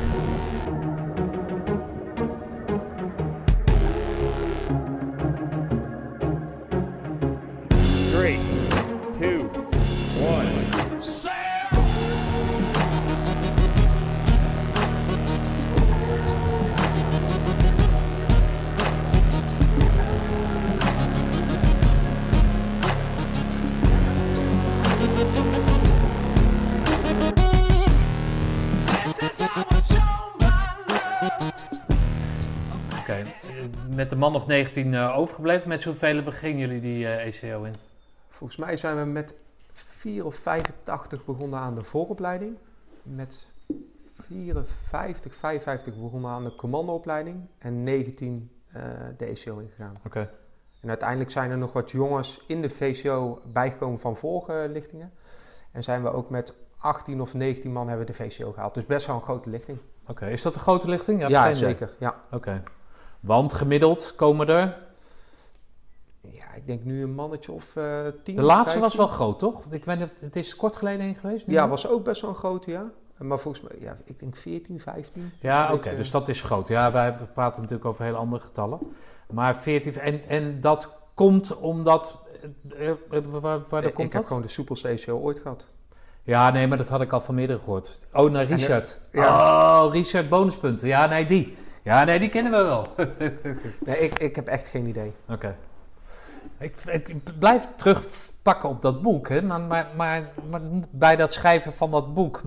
Met 34.07 34.19
de 34.19 34.25
man 34.25 34.35
of 34.35 34.47
19 34.47 34.93
uh, 34.93 35.17
overgebleven. 35.17 35.69
Met 35.69 35.81
zoveel 35.81 36.23
beginnen 36.23 36.59
jullie 36.59 36.81
die 36.81 37.03
uh, 37.03 37.13
eh, 37.13 37.43
ECO 37.43 37.63
in? 37.63 37.75
Volgens 38.29 38.59
mij 38.59 38.77
zijn 38.77 38.97
we 38.97 39.03
met 39.03 39.35
4 39.73 40.25
of 40.25 40.35
85 40.35 41.25
begonnen 41.25 41.59
aan 41.59 41.75
de 41.75 41.83
vooropleiding. 41.83 42.57
Met 43.03 43.47
54, 44.27 45.35
55 45.35 45.95
begonnen 45.95 46.31
aan 46.31 46.43
de 46.43 46.55
commandoopleiding. 46.55 47.47
En 47.57 47.83
19 47.83 48.51
uh, 48.75 48.83
eh, 48.83 49.17
de 49.17 49.25
ECO 49.25 49.57
ingegaan. 49.57 49.95
Oké. 50.05 50.29
En 50.81 50.89
uiteindelijk 50.89 51.31
zijn 51.31 51.51
er 51.51 51.57
nog 51.57 51.73
wat 51.73 51.91
jongens 51.91 52.43
in 52.47 52.61
de 52.61 52.69
VCO 52.69 53.41
bijgekomen 53.53 53.99
van 53.99 54.15
vorige 54.15 54.67
lichtingen. 54.71 55.11
En 55.71 55.83
zijn 55.83 56.03
we 56.03 56.13
ook 56.13 56.29
met 56.29 56.53
18 56.77 57.21
of 57.21 57.33
19 57.33 57.71
man 57.71 57.87
hebben 57.87 58.05
de 58.05 58.13
VCO 58.13 58.51
gehaald. 58.51 58.73
Dus 58.73 58.85
best 58.85 59.07
wel 59.07 59.15
een 59.15 59.21
grote 59.21 59.49
lichting. 59.49 59.77
Oké, 60.07 60.27
is 60.27 60.41
dat 60.41 60.55
een 60.55 60.61
grote 60.61 60.89
lichting? 60.89 61.19
Ja, 61.19 61.27
ja 61.27 61.53
zeker. 61.53 61.95
Ja. 61.99 62.15
Oké. 62.31 62.63
Want 63.27 63.53
gemiddeld 63.53 64.13
komen 64.15 64.47
er. 64.47 64.77
Ja, 66.21 66.53
ik 66.55 66.67
denk 66.67 66.83
nu 66.83 67.03
een 67.03 67.13
mannetje 67.13 67.51
of 67.51 67.75
uh, 67.75 68.07
tien. 68.23 68.35
De 68.35 68.41
laatste 68.41 68.79
was 68.79 68.95
wel 68.95 69.07
groot, 69.07 69.39
toch? 69.39 69.63
Ik 69.69 69.85
weet 69.85 70.11
het 70.19 70.35
is 70.35 70.55
kort 70.55 70.77
geleden 70.77 71.01
heen 71.01 71.15
geweest. 71.15 71.45
Ja, 71.47 71.67
was 71.67 71.87
ook 71.87 72.03
best 72.03 72.21
wel 72.21 72.29
een 72.29 72.35
grote, 72.35 72.71
ja. 72.71 72.91
Maar 73.17 73.39
volgens 73.39 73.63
mij, 73.63 73.77
ja, 73.79 73.97
ik 74.05 74.19
denk 74.19 74.35
14, 74.35 74.79
15. 74.79 75.31
Ja, 75.39 75.73
oké, 75.73 75.95
dus 75.95 76.11
dat 76.11 76.29
is 76.29 76.41
groot. 76.41 76.67
Ja, 76.67 76.91
wij 76.91 77.15
praten 77.33 77.61
natuurlijk 77.61 77.89
over 77.89 78.05
heel 78.05 78.15
andere 78.15 78.41
getallen. 78.41 78.79
Maar 79.29 79.57
14, 79.57 79.93
en, 79.93 80.23
en 80.27 80.61
dat 80.61 80.89
komt 81.13 81.57
omdat. 81.57 82.17
Uh, 82.79 82.91
waar, 83.41 83.61
waar 83.69 83.83
ik, 83.83 83.93
komt 83.93 84.07
ik 84.07 84.13
heb 84.13 84.25
gewoon 84.25 84.41
de 84.41 84.47
Super 84.47 84.77
CCO 84.77 85.19
ooit 85.19 85.39
gehad. 85.39 85.65
Ja, 86.23 86.49
nee, 86.51 86.67
maar 86.67 86.77
dat 86.77 86.89
had 86.89 87.01
ik 87.01 87.11
al 87.11 87.21
van 87.21 87.35
meerdere 87.35 87.59
gehoord. 87.59 88.07
Oh, 88.13 88.31
naar 88.31 88.45
Richard. 88.45 88.99
Ja. 89.11 89.85
Oh, 89.85 89.93
Richard 89.93 90.29
bonuspunten. 90.29 90.87
Ja, 90.87 91.05
nee, 91.05 91.25
die. 91.25 91.57
Ja, 91.87 92.03
nee, 92.03 92.19
die 92.19 92.29
kennen 92.29 92.51
we 92.51 92.57
wel. 92.57 92.87
nee, 93.85 93.97
ik, 93.97 94.19
ik 94.19 94.35
heb 94.35 94.47
echt 94.47 94.67
geen 94.67 94.85
idee. 94.85 95.13
Oké. 95.29 95.55
Ik, 96.59 96.77
ik, 96.85 97.39
blijf 97.39 97.67
terugpakken 97.75 98.69
op 98.69 98.81
dat 98.81 99.01
boek. 99.01 99.29
Hè? 99.29 99.41
Maar, 99.41 99.61
maar, 99.61 99.87
maar, 99.95 100.29
maar, 100.49 100.61
bij 100.89 101.15
dat 101.15 101.33
schrijven 101.33 101.73
van 101.73 101.91
dat 101.91 102.13
boek 102.13 102.41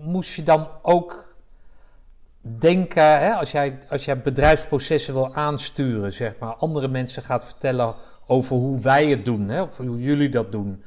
moest 0.00 0.34
je 0.34 0.42
dan 0.42 0.68
ook 0.82 1.36
denken, 2.40 3.18
hè? 3.18 3.32
Als, 3.32 3.50
jij, 3.50 3.78
als 3.88 4.04
jij 4.04 4.20
bedrijfsprocessen 4.20 5.14
wil 5.14 5.34
aansturen, 5.34 6.12
zeg 6.12 6.38
maar, 6.38 6.54
andere 6.54 6.88
mensen 6.88 7.22
gaat 7.22 7.44
vertellen 7.44 7.94
over 8.26 8.56
hoe 8.56 8.80
wij 8.80 9.06
het 9.06 9.24
doen, 9.24 9.48
hè? 9.48 9.62
of 9.62 9.76
hoe 9.76 10.02
jullie 10.02 10.28
dat 10.28 10.52
doen. 10.52 10.82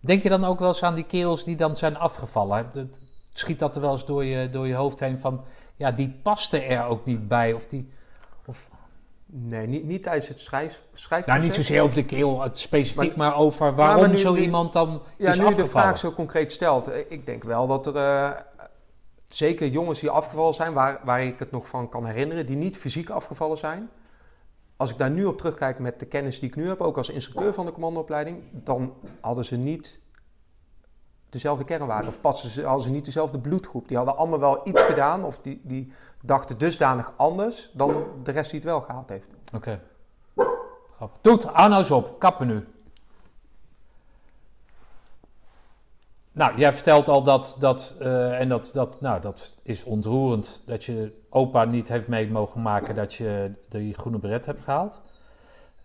Denk 0.00 0.22
je 0.22 0.28
dan 0.28 0.44
ook 0.44 0.58
wel 0.58 0.68
eens 0.68 0.82
aan 0.82 0.94
die 0.94 1.06
kerels 1.06 1.44
die 1.44 1.56
dan 1.56 1.76
zijn 1.76 1.96
afgevallen? 1.96 2.90
Schiet 3.32 3.58
dat 3.58 3.74
er 3.74 3.80
wel 3.80 3.92
eens 3.92 4.06
door 4.06 4.24
je, 4.24 4.48
door 4.48 4.66
je 4.66 4.74
hoofd 4.74 5.00
heen 5.00 5.18
van 5.18 5.44
ja, 5.82 5.92
die 5.92 6.18
paste 6.22 6.60
er 6.60 6.84
ook 6.86 7.04
niet 7.04 7.28
bij. 7.28 7.52
Of 7.52 7.66
die, 7.66 7.88
of... 8.46 8.68
Nee, 9.26 9.66
niet, 9.66 9.84
niet 9.84 10.02
tijdens 10.02 10.28
het 10.28 10.40
schrijf, 10.40 10.82
schrijfproces. 10.92 11.26
Nou, 11.26 11.40
niet 11.40 11.54
zozeer 11.54 11.82
over 11.82 11.94
de 11.94 12.04
keel 12.04 12.48
specifiek, 12.52 13.16
maar, 13.16 13.36
over 13.36 13.74
waarom 13.74 14.16
zo 14.16 14.34
iemand 14.36 14.72
dan 14.72 14.88
ja, 14.88 14.96
is 14.96 15.18
nu 15.18 15.26
afgevallen. 15.28 15.56
je 15.56 15.62
de 15.62 15.68
vraag 15.68 15.98
zo 15.98 16.12
concreet 16.12 16.52
stelt. 16.52 16.88
Eh, 16.88 17.10
ik 17.10 17.26
denk 17.26 17.44
wel 17.44 17.66
dat 17.66 17.86
er 17.86 17.94
uh, 17.94 18.30
zeker 19.26 19.68
jongens 19.68 20.00
die 20.00 20.10
afgevallen 20.10 20.54
zijn, 20.54 20.72
waar, 20.72 21.00
waar 21.04 21.22
ik 21.22 21.38
het 21.38 21.50
nog 21.50 21.68
van 21.68 21.88
kan 21.88 22.06
herinneren, 22.06 22.46
die 22.46 22.56
niet 22.56 22.76
fysiek 22.76 23.10
afgevallen 23.10 23.58
zijn. 23.58 23.90
Als 24.76 24.90
ik 24.90 24.98
daar 24.98 25.10
nu 25.10 25.24
op 25.24 25.38
terugkijk 25.38 25.78
met 25.78 25.98
de 25.98 26.06
kennis 26.06 26.38
die 26.38 26.48
ik 26.48 26.56
nu 26.56 26.68
heb, 26.68 26.80
ook 26.80 26.96
als 26.96 27.08
instructeur 27.08 27.54
van 27.54 27.66
de 27.66 27.72
commandoopleiding, 27.72 28.38
dan 28.50 28.94
hadden 29.20 29.44
ze 29.44 29.56
niet 29.56 30.00
dezelfde 31.32 31.64
kernwaarden 31.64 32.08
of 32.08 32.20
passen 32.20 32.50
ze, 32.50 32.62
hadden 32.64 32.84
ze 32.84 32.90
niet 32.90 33.04
dezelfde 33.04 33.38
bloedgroep. 33.38 33.88
Die 33.88 33.96
hadden 33.96 34.16
allemaal 34.16 34.38
wel 34.38 34.60
iets 34.64 34.82
gedaan 34.82 35.24
of 35.24 35.38
die, 35.38 35.60
die 35.64 35.92
dachten 36.22 36.58
dusdanig 36.58 37.12
anders 37.16 37.70
dan 37.72 38.04
de 38.22 38.30
rest 38.30 38.50
die 38.50 38.60
het 38.60 38.68
wel 38.68 38.80
gehaald 38.80 39.08
heeft. 39.08 39.28
Oké. 39.54 39.80
Okay. 40.36 41.10
Doet, 41.20 41.52
nou 41.52 41.74
eens 41.74 41.90
op. 41.90 42.18
Kappen 42.18 42.46
nu. 42.46 42.66
Nou, 46.32 46.58
jij 46.58 46.72
vertelt 46.72 47.08
al 47.08 47.22
dat, 47.22 47.56
dat 47.58 47.96
uh, 48.00 48.40
en 48.40 48.48
dat, 48.48 48.70
dat, 48.74 49.00
nou, 49.00 49.20
dat 49.20 49.54
is 49.62 49.84
ontroerend, 49.84 50.62
dat 50.66 50.84
je 50.84 51.12
opa 51.30 51.64
niet 51.64 51.88
heeft 51.88 52.08
mee 52.08 52.30
mogen 52.30 52.62
maken 52.62 52.94
dat 52.94 53.14
je 53.14 53.52
die 53.68 53.94
groene 53.94 54.18
beret 54.18 54.46
hebt 54.46 54.62
gehaald. 54.62 55.02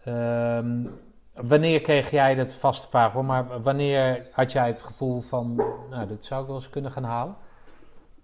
Um, 0.08 1.00
Wanneer 1.46 1.82
kreeg 1.82 2.10
jij 2.12 2.36
dat 2.36 2.54
vaste 2.54 2.90
vraag 2.90 3.14
hoor, 3.14 3.26
maar 3.26 3.62
wanneer 3.62 4.28
had 4.32 4.52
jij 4.52 4.68
het 4.68 4.82
gevoel 4.82 5.22
van, 5.22 5.56
nou, 5.90 6.08
dit 6.08 6.26
zou 6.26 6.42
ik 6.42 6.48
wel 6.48 6.56
eens 6.56 6.70
kunnen 6.70 6.92
gaan 6.92 7.04
halen? 7.04 7.36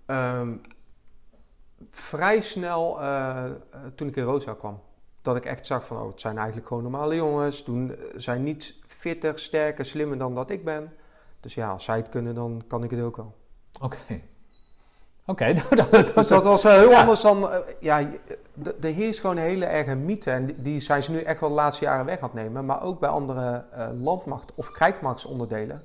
Um, 0.07 0.61
vrij 1.91 2.41
snel 2.41 3.01
uh, 3.01 3.43
toen 3.95 4.07
ik 4.07 4.15
in 4.15 4.23
Rosa 4.23 4.53
kwam. 4.53 4.81
dat 5.21 5.35
ik 5.35 5.45
echt 5.45 5.65
zag 5.65 5.85
van, 5.85 5.97
oh, 5.97 6.07
het 6.07 6.21
zijn 6.21 6.37
eigenlijk 6.37 6.67
gewoon 6.67 6.83
normale 6.83 7.15
jongens. 7.15 7.63
Doen, 7.63 7.95
zijn 8.15 8.43
niet 8.43 8.75
fitter, 8.87 9.39
sterker, 9.39 9.85
slimmer 9.85 10.17
dan 10.17 10.35
dat 10.35 10.49
ik 10.49 10.63
ben. 10.65 10.93
Dus 11.39 11.53
ja, 11.53 11.69
als 11.69 11.83
zij 11.83 11.97
het 11.97 12.09
kunnen, 12.09 12.35
dan 12.35 12.63
kan 12.67 12.83
ik 12.83 12.91
het 12.91 13.01
ook 13.01 13.15
wel. 13.17 13.35
Oké. 13.81 14.21
Oké, 15.25 15.45
nou, 15.53 15.75
dat, 15.75 15.91
dat, 15.91 16.11
Dus 16.15 16.27
dat 16.27 16.43
was 16.43 16.63
heel 16.63 16.89
Ja. 16.89 16.99
anders 16.99 17.21
dan... 17.21 17.49
eh, 17.51 17.59
ja, 17.79 18.07
er 18.61 18.93
heerst 18.93 19.19
gewoon 19.19 19.37
een 19.37 19.43
hele 19.43 19.65
erge 19.65 19.95
mythe. 19.95 20.31
En 20.31 20.45
die, 20.45 20.55
die 20.55 20.79
zijn 20.79 21.03
ze 21.03 21.11
nu 21.11 21.21
echt 21.21 21.39
wel 21.39 21.49
de 21.49 21.55
laatste 21.55 21.85
jaren 21.85 22.05
weg 22.05 22.19
aan 22.19 22.29
het 22.33 22.33
nemen. 22.33 22.65
Maar 22.65 22.83
ook 22.83 22.99
bij 22.99 23.09
andere 23.09 23.65
eh, 23.71 23.87
landmacht- 23.93 24.51
of 24.55 24.71
krijgsmachtsonderdelen. 24.71 25.83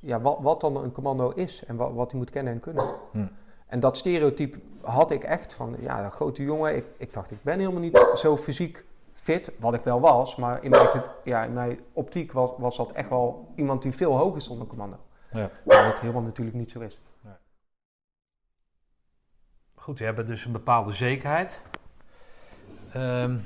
Ja, 0.00 0.20
wat, 0.20 0.38
wat 0.40 0.60
dan 0.60 0.76
een 0.76 0.92
commando 0.92 1.30
is 1.30 1.64
en 1.64 1.76
wat, 1.76 1.92
wat 1.92 2.10
hij 2.10 2.20
moet 2.20 2.30
kennen 2.30 2.52
en 2.52 2.60
kunnen. 2.60 2.94
Hm. 3.12 3.26
En 3.66 3.80
dat 3.80 3.96
stereotype 3.96 4.58
had 4.80 5.10
ik 5.10 5.24
echt 5.24 5.52
van... 5.52 5.76
Ja, 5.78 6.04
een 6.04 6.10
grote 6.10 6.42
jongen. 6.42 6.76
Ik, 6.76 6.84
ik 6.96 7.12
dacht, 7.12 7.30
ik 7.30 7.42
ben 7.42 7.58
helemaal 7.58 7.80
niet 7.80 8.06
zo 8.14 8.36
fysiek 8.36 8.84
fit. 9.12 9.52
Wat 9.58 9.74
ik 9.74 9.84
wel 9.84 10.00
was. 10.00 10.36
Maar 10.36 10.64
in 10.64 10.70
mijn, 10.70 10.88
ja, 11.24 11.44
in 11.44 11.52
mijn 11.52 11.80
optiek 11.92 12.32
was, 12.32 12.50
was 12.58 12.76
dat 12.76 12.92
echt 12.92 13.08
wel 13.08 13.52
iemand 13.54 13.82
die 13.82 13.92
veel 13.92 14.16
hoger 14.16 14.42
stond 14.42 14.58
dan 14.58 14.68
commando. 14.68 14.96
Ja. 15.32 15.50
Maar 15.64 15.86
wat 15.86 16.00
helemaal 16.00 16.22
natuurlijk 16.22 16.56
niet 16.56 16.70
zo 16.70 16.80
is. 16.80 17.00
Goed, 19.74 19.98
we 19.98 20.04
hebben 20.04 20.26
dus 20.26 20.44
een 20.44 20.52
bepaalde 20.52 20.92
zekerheid. 20.92 21.62
Ehm, 22.92 23.36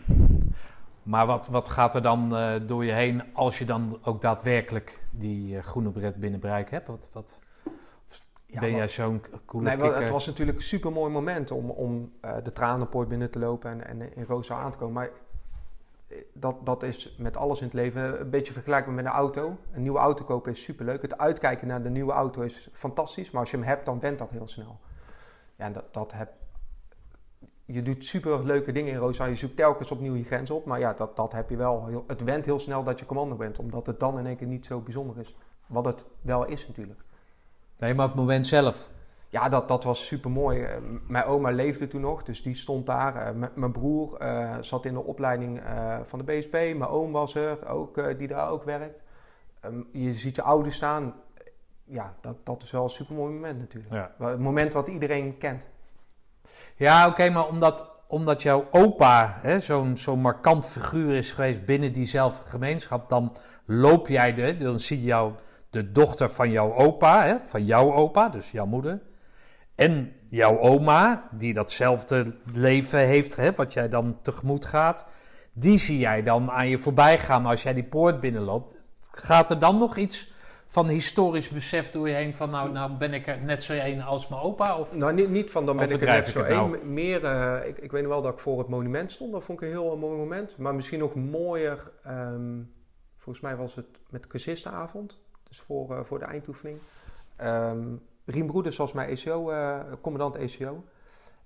maar 1.03 1.27
wat, 1.27 1.49
wat 1.49 1.69
gaat 1.69 1.95
er 1.95 2.03
dan 2.03 2.37
eh, 2.37 2.55
door 2.67 2.85
je 2.85 2.93
heen 2.93 3.23
als 3.35 3.59
je 3.59 3.65
dan 3.65 3.99
ook 4.03 4.21
daadwerkelijk 4.21 5.07
die 5.11 5.57
eh, 5.57 5.63
groene 5.63 5.91
bret 5.91 6.17
binnen 6.17 6.41
bereik 6.41 6.71
hebt? 6.71 6.87
Wat, 6.87 7.09
wat, 7.13 7.39
Ja, 8.47 8.61
ben 8.61 8.71
jij 8.71 8.89
zo'n 8.89 9.23
coole 9.47 9.65
Nee, 9.67 9.77
kikker? 9.77 10.01
het 10.01 10.11
was 10.11 10.27
natuurlijk 10.27 10.59
een 10.59 10.65
super 10.65 10.93
mooi 10.93 11.13
moment 11.13 11.51
om, 11.51 11.71
om 11.71 12.13
eh, 12.21 12.35
de 12.43 12.53
tranenpoort 12.53 13.09
binnen 13.09 13.31
te 13.31 13.39
lopen 13.39 13.71
en, 13.71 13.87
en 13.87 14.17
in 14.17 14.25
Rosa 14.25 14.55
aan 14.59 14.73
te 14.73 14.79
komen. 14.79 14.95
Maar 14.95 15.11
dat, 16.33 16.67
dat 16.67 16.83
is 16.83 17.15
met 17.19 17.37
alles 17.37 17.59
in 17.59 17.65
het 17.65 17.75
leven 17.75 18.21
een 18.21 18.31
beetje 18.31 18.53
vergelijkbaar 18.53 18.95
met 18.95 19.05
een 19.05 19.11
auto. 19.11 19.57
Een 19.73 19.83
nieuwe 19.83 19.99
auto 19.99 20.25
kopen 20.25 20.53
is 20.53 20.63
super 20.63 20.85
leuk. 20.85 21.03
Het 21.03 21.19
uitkijken 21.19 21.67
naar 21.67 21.83
de 21.83 21.91
nieuwe 21.91 22.13
auto 22.13 22.43
is 22.43 22.69
fantastisch. 22.73 23.31
Maar 23.31 23.41
als 23.41 23.51
je 23.51 23.57
hem 23.57 23.67
hebt, 23.67 23.87
dan 23.87 24.01
went 24.01 24.19
dat 24.19 24.31
heel 24.31 24.47
snel. 24.47 24.79
Ja, 25.57 25.65
en 25.65 25.73
dat, 25.73 25.85
dat 25.91 26.13
heb, 26.13 26.33
je 27.67 27.83
doet 27.83 28.05
super 28.05 28.45
leuke 28.47 28.73
dingen 28.73 28.93
in 28.93 28.99
Rosa. 28.99 29.25
Je 29.25 29.35
zoekt 29.37 29.57
telkens 29.57 29.91
opnieuw 29.91 30.15
je 30.15 30.25
grens 30.25 30.51
op. 30.51 30.65
Maar 30.65 30.79
ja, 30.79 30.93
dat, 30.93 31.17
dat 31.17 31.33
heb 31.33 31.51
je 31.51 31.57
wel. 31.57 31.87
Heel, 31.87 32.05
het 32.07 32.23
went 32.23 32.45
heel 32.45 32.61
snel 32.61 32.83
dat 32.83 32.99
je 32.99 33.07
commando 33.07 33.35
bent. 33.37 33.59
Omdat 33.59 33.87
het 33.87 34.01
dan 34.01 34.19
in 34.19 34.27
één 34.27 34.37
keer 34.37 34.47
niet 34.47 34.67
zo 34.67 34.81
bijzonder 34.81 35.19
is. 35.19 35.37
Wat 35.67 35.85
het 35.85 36.05
wel 36.21 36.45
is 36.47 36.67
natuurlijk. 36.69 37.01
Nee, 37.79 37.95
maar 37.95 38.05
op 38.05 38.11
het 38.11 38.21
moment 38.21 38.47
zelf. 38.47 38.91
Ja, 39.29 39.49
dat, 39.49 39.69
dat 39.69 39.85
was 39.85 40.07
super 40.07 40.31
mooi. 40.31 40.67
mijn 41.09 41.25
oma 41.25 41.51
leefde 41.51 41.89
toen 41.89 42.01
nog, 42.01 42.23
dus 42.23 42.43
die 42.43 42.55
stond 42.55 42.87
daar. 42.87 43.17
Eh, 43.17 43.35
m- 43.35 43.51
mijn 43.61 43.73
broer 43.73 44.17
eh, 44.17 44.55
zat 44.61 44.85
in 44.85 44.93
de 44.93 45.03
opleiding 45.05 45.61
eh, 45.61 45.99
van 46.03 46.19
de 46.19 46.25
BSP. 46.25 46.53
Mijn 46.53 46.87
oom 46.87 47.13
was 47.13 47.35
er, 47.35 47.69
ook, 47.69 47.97
eh, 47.99 48.19
die 48.19 48.29
daar 48.29 48.51
ook 48.51 48.65
werkt. 48.65 49.03
Ehm, 49.61 49.81
je 49.93 50.13
ziet 50.13 50.37
je 50.37 50.43
ouders 50.43 50.77
staan. 50.77 51.15
Ja, 51.85 52.15
dat, 52.21 52.37
dat 52.43 52.63
is 52.63 52.71
wel 52.71 52.83
een 52.83 52.89
super 52.91 53.15
mooi 53.15 53.33
moment 53.35 53.59
natuurlijk. 53.59 53.93
Ja, 53.95 54.15
Het 54.27 54.39
moment 54.41 54.73
wat 54.73 54.89
iedereen 54.89 55.39
kent. 55.39 55.67
Ja 56.77 57.09
oké, 57.09 57.31
maar 57.31 57.47
omdat, 57.47 57.91
omdat 58.09 58.43
jouw 58.43 58.67
opa 58.71 59.41
zo'n 59.59 59.97
zo'n 59.97 60.21
markant 60.21 60.67
figuur 60.67 61.17
is 61.17 61.33
geweest 61.33 61.65
binnen 61.65 61.93
diezelfde 61.93 62.51
gemeenschap, 62.51 63.09
dan 63.09 63.37
loop 63.67 64.09
jij 64.09 64.35
de, 64.35 64.57
dan 64.57 64.79
zie 64.79 64.99
je 64.99 65.05
jou, 65.05 65.33
de 65.71 65.93
dochter 65.93 66.29
van 66.29 66.51
jouw 66.51 66.75
opa, 66.75 67.25
hè, 67.25 67.35
van 67.45 67.65
jouw 67.65 67.93
opa, 67.93 68.29
dus 68.29 68.51
jouw 68.51 68.67
moeder, 68.67 69.03
en 69.75 70.13
jouw 70.27 70.59
oma, 70.59 71.29
die 71.31 71.55
datzelfde 71.55 72.37
leven 72.53 73.07
heeft, 73.07 73.37
hè, 73.37 73.53
wat 73.53 73.73
jij 73.73 73.89
dan 73.89 74.19
tegemoet 74.23 74.65
gaat, 74.65 75.07
die 75.53 75.79
zie 75.79 75.99
jij 75.99 76.23
dan 76.23 76.51
aan 76.51 76.69
je 76.69 76.79
voorbij 76.79 77.19
gaan 77.19 77.47
als 77.47 77.63
jij 77.63 77.75
die 77.75 77.85
poort 77.85 78.21
binnenloopt. 78.21 78.83
Gaat 79.11 79.51
er 79.51 79.59
dan 79.59 79.79
nog 79.79 79.97
iets 79.97 80.33
van 80.75 80.89
historisch 80.89 81.49
besef 81.49 81.91
door 81.91 82.09
je 82.09 82.15
heen 82.15 82.35
van, 82.35 82.51
nou, 82.51 82.73
nou 82.73 82.93
ben 82.93 83.15
ik 83.15 83.27
er 83.27 83.39
net 83.43 83.63
zo 83.63 83.73
een 83.73 84.03
als 84.03 84.29
mijn 84.29 84.43
opa? 84.43 84.79
Of 84.79 84.97
Nou, 84.97 85.15
niet, 85.15 85.31
niet 85.31 85.51
van 85.51 85.67
dan 85.67 85.77
ben 85.77 85.91
ik 85.91 86.01
er 86.01 86.07
net 86.07 86.27
zo 86.27 86.39
het 86.39 86.49
nou? 86.49 86.79
één. 86.79 86.93
Meer, 86.93 87.25
eh, 87.25 87.69
ik, 87.69 87.79
ik 87.79 87.93
weet 87.93 88.07
wel 88.07 88.23
dat 88.23 88.33
ik 88.33 88.39
voor 88.39 88.59
het 88.59 88.69
monument 88.69 89.13
stond. 89.13 89.33
Dat 89.33 89.45
vond 89.45 89.61
ik 89.61 89.65
een 89.65 89.73
heel 89.73 89.97
mooi 89.97 90.17
moment. 90.19 90.57
Maar 90.59 90.75
misschien 90.75 90.99
nog 90.99 91.15
mooier, 91.15 91.93
ehm, 92.05 92.63
volgens 93.17 93.45
mij 93.45 93.57
was 93.57 93.75
het 93.75 93.87
met 94.11 94.27
cursistenavond. 94.27 95.21
Dus 95.49 95.61
voor, 95.61 95.97
eh, 95.97 96.05
voor 96.05 96.19
de 96.19 96.25
eindoefening. 96.25 96.79
Ehm 97.37 97.95
Rien 98.25 98.47
Broeders 98.47 98.77
was 98.77 98.93
mijn 98.93 99.09
ECO, 99.09 99.51
eh, 99.51 99.81
commandant 100.01 100.37
ECO. 100.37 100.85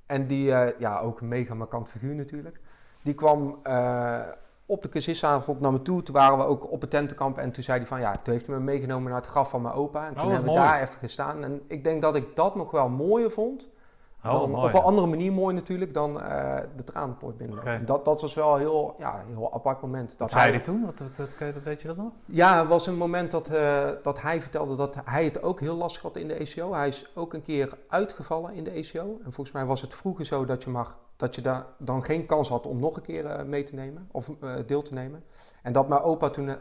En 0.06 0.26
die, 0.26 0.52
eh, 0.52 0.80
ja, 0.80 0.98
ook 0.98 1.20
een 1.20 1.28
mega 1.28 1.54
markant 1.54 1.88
figuur 1.88 2.14
natuurlijk. 2.14 2.60
Die 3.02 3.14
kwam 3.14 3.60
eh, 3.62 4.20
op 4.70 4.82
de 4.82 4.88
cursistenavond 4.88 5.60
naar 5.60 5.72
me 5.72 5.82
toe. 5.82 6.02
Toen 6.02 6.14
waren 6.14 6.38
we 6.38 6.44
ook 6.44 6.70
op 6.70 6.80
het 6.80 6.90
tentenkamp. 6.90 7.38
En 7.38 7.52
toen 7.52 7.62
zei 7.62 7.78
hij 7.78 7.86
van, 7.86 8.00
ja, 8.00 8.12
toen 8.12 8.32
heeft 8.32 8.46
hij 8.46 8.56
me 8.56 8.62
meegenomen 8.62 9.10
naar 9.10 9.20
het 9.20 9.30
graf 9.30 9.50
van 9.50 9.62
mijn 9.62 9.74
opa. 9.74 10.06
En 10.06 10.14
toen 10.14 10.22
wat 10.22 10.32
hebben 10.32 10.52
we 10.52 10.58
daar 10.58 10.82
even 10.82 10.98
gestaan. 10.98 11.44
En 11.44 11.62
ik 11.66 11.84
denk 11.84 12.02
dat 12.02 12.16
ik 12.16 12.36
dat 12.36 12.54
nog 12.54 12.70
wel 12.70 12.88
mooier 12.88 13.30
vond. 13.30 13.68
Oh, 14.24 14.40
dan, 14.40 14.54
op 14.54 14.74
een 14.74 14.80
andere 14.80 15.06
manier 15.06 15.32
mooi 15.32 15.54
natuurlijk 15.54 15.94
dan 15.94 16.20
eh, 16.20 16.56
de 16.76 16.84
tranenpoort 16.84 17.36
binnen. 17.36 17.86
Dat, 17.86 18.04
dat 18.04 18.20
was 18.20 18.34
wel 18.34 18.54
een 18.54 18.60
heel, 18.60 18.94
ja, 18.98 19.24
heel 19.26 19.52
apart 19.52 19.82
moment. 19.82 20.08
Dat 20.08 20.18
Wat 20.18 20.30
zei 20.30 20.50
hij 20.50 20.60
toen? 20.60 20.84
Wat, 20.84 21.02
wat, 21.16 21.62
weet 21.62 21.82
je 21.82 21.88
dat 21.88 21.96
nog? 21.96 22.12
Ja, 22.24 22.58
het 22.58 22.68
was 22.68 22.86
een 22.86 22.96
moment 22.96 23.30
dat, 23.30 23.48
eh, 23.48 23.88
dat 24.02 24.22
hij 24.22 24.42
vertelde 24.42 24.76
dat 24.76 24.96
hij 25.04 25.24
het 25.24 25.42
ook 25.42 25.60
heel 25.60 25.76
lastig 25.76 26.02
had 26.02 26.16
in 26.16 26.28
de 26.28 26.34
ECO. 26.34 26.74
Hij 26.74 26.88
is 26.88 27.10
ook 27.14 27.34
een 27.34 27.42
keer 27.42 27.78
uitgevallen 27.88 28.54
in 28.54 28.64
de 28.64 28.70
ECO. 28.70 29.18
En 29.24 29.32
volgens 29.32 29.52
mij 29.52 29.64
was 29.64 29.80
het 29.80 29.94
vroeger 29.94 30.24
zo 30.24 30.44
dat 30.44 30.64
je, 30.64 30.70
mag, 30.70 30.98
dat 31.16 31.34
je 31.34 31.42
daar 31.42 31.66
dan 31.78 32.02
geen 32.02 32.26
kans 32.26 32.48
had 32.48 32.66
om 32.66 32.78
nog 32.78 32.96
een 32.96 33.02
keer 33.02 33.26
eh, 33.26 33.44
mee 33.44 33.62
te 33.62 33.74
nemen 33.74 34.08
of 34.12 34.30
deel 34.66 34.82
te 34.82 34.94
nemen. 34.94 35.24
En 35.62 35.72
dat 35.72 35.88
mijn 35.88 36.00
opa 36.00 36.30
toen 36.30 36.56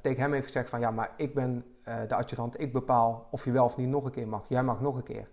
tegen 0.00 0.22
hem 0.22 0.32
heeft 0.32 0.46
gezegd 0.46 0.70
van 0.70 0.80
ja, 0.80 0.90
maar 0.90 1.10
ik 1.16 1.34
ben 1.34 1.64
de 2.08 2.14
adjudant, 2.14 2.60
ik 2.60 2.72
bepaal 2.72 3.28
of 3.30 3.44
je 3.44 3.50
wel 3.50 3.64
of 3.64 3.76
niet 3.76 3.88
nog 3.88 4.04
een 4.04 4.10
keer 4.10 4.28
mag. 4.28 4.48
Jij 4.48 4.62
mag 4.62 4.80
nog 4.80 4.96
een 4.96 5.02
keer. 5.02 5.28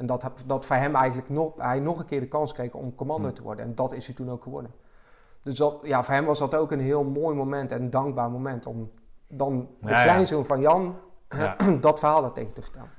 En 0.00 0.06
dat, 0.06 0.30
dat 0.46 0.66
voor 0.66 0.76
hem 0.76 0.94
eigenlijk 0.96 1.28
nog, 1.28 1.52
hij 1.56 1.80
nog 1.80 1.98
een 1.98 2.04
keer 2.04 2.20
de 2.20 2.28
kans 2.28 2.52
kreeg 2.52 2.72
om 2.72 2.94
commando 2.94 3.28
Hm. 3.28 3.34
te 3.34 3.42
worden. 3.42 3.64
En 3.64 3.74
dat 3.74 3.92
is 3.92 4.06
hij 4.06 4.14
toen 4.14 4.30
ook 4.30 4.42
geworden. 4.42 4.72
Dus 5.42 5.56
dat, 5.58 5.78
ja, 5.82 6.02
voor 6.02 6.14
hem 6.14 6.24
was 6.24 6.38
dat 6.38 6.54
ook 6.54 6.70
een 6.72 6.80
heel 6.80 7.04
mooi 7.04 7.36
moment 7.36 7.72
en 7.72 7.82
een 7.82 7.90
dankbaar 7.90 8.30
moment 8.30 8.66
om 8.66 8.90
dan 9.28 9.68
de 9.80 9.88
Ja, 9.88 9.96
ja. 9.98 10.02
kleinzoon 10.02 10.44
van 10.44 10.60
Jan 10.60 10.96
Ja, 11.28 11.56
dat 11.80 11.98
verhaal 11.98 12.20
daar 12.22 12.32
tegen 12.32 12.52
te 12.52 12.62
vertellen. 12.62 12.90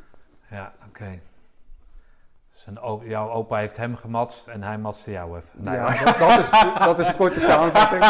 ja 0.49 0.73
oké. 0.87 1.19
Dus 2.49 2.65
een 2.65 2.79
o- 2.79 3.01
jouw 3.03 3.29
opa 3.29 3.57
heeft 3.57 3.77
hem 3.77 3.95
gematst 3.95 4.47
en 4.47 4.63
hij 4.63 4.77
matste 4.77 5.11
jou 5.11 5.37
even. 5.37 5.63
Nee, 5.63 5.75
ja, 5.75 6.03
dat, 6.03 6.17
dat, 6.19 6.39
is, 6.39 6.49
dat 6.79 6.99
is 6.99 7.07
een 7.07 7.15
korte 7.15 7.39
samenvatting. 7.49 8.03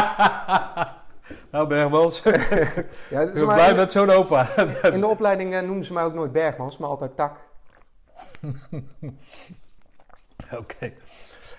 Nou, 1.52 1.68
Bergmans, 1.68 2.22
ik 2.26 2.88
Ja, 3.10 3.26
dus 3.26 3.34
ben 3.40 3.48
blij 3.48 3.76
met 3.76 3.92
zo'n 3.92 4.10
opa. 4.10 4.48
in 4.92 5.00
de 5.00 5.08
opleiding 5.08 5.54
eh, 5.54 5.62
noemden 5.62 5.84
ze 5.86 5.94
mij 5.94 6.04
ook 6.04 6.14
nooit 6.14 6.32
Bergmans, 6.32 6.78
maar 6.78 6.90
altijd 6.90 7.16
Tak. 7.16 7.38
Oké. 10.60 10.92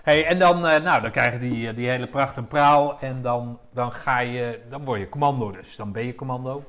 Hey, 0.03 0.27
en 0.27 0.39
dan, 0.39 0.67
eh, 0.67 0.83
nou, 0.83 1.03
dan 1.03 1.11
krijg 1.11 1.33
je 1.33 1.39
die, 1.39 1.69
eh, 1.69 1.77
die 1.77 1.89
hele 1.89 2.09
pracht 2.09 2.37
en 2.37 2.47
praal 2.47 3.01
en 3.01 3.23
dan, 3.23 3.59
dan 3.73 3.93
ga 3.93 4.21
je, 4.21 4.61
dan 4.71 4.85
word 4.85 5.01
je 5.01 5.09
commando 5.09 5.51
dus. 5.51 5.77
Dan 5.77 5.93
ben 5.93 6.07
je 6.07 6.15
commando. 6.15 6.65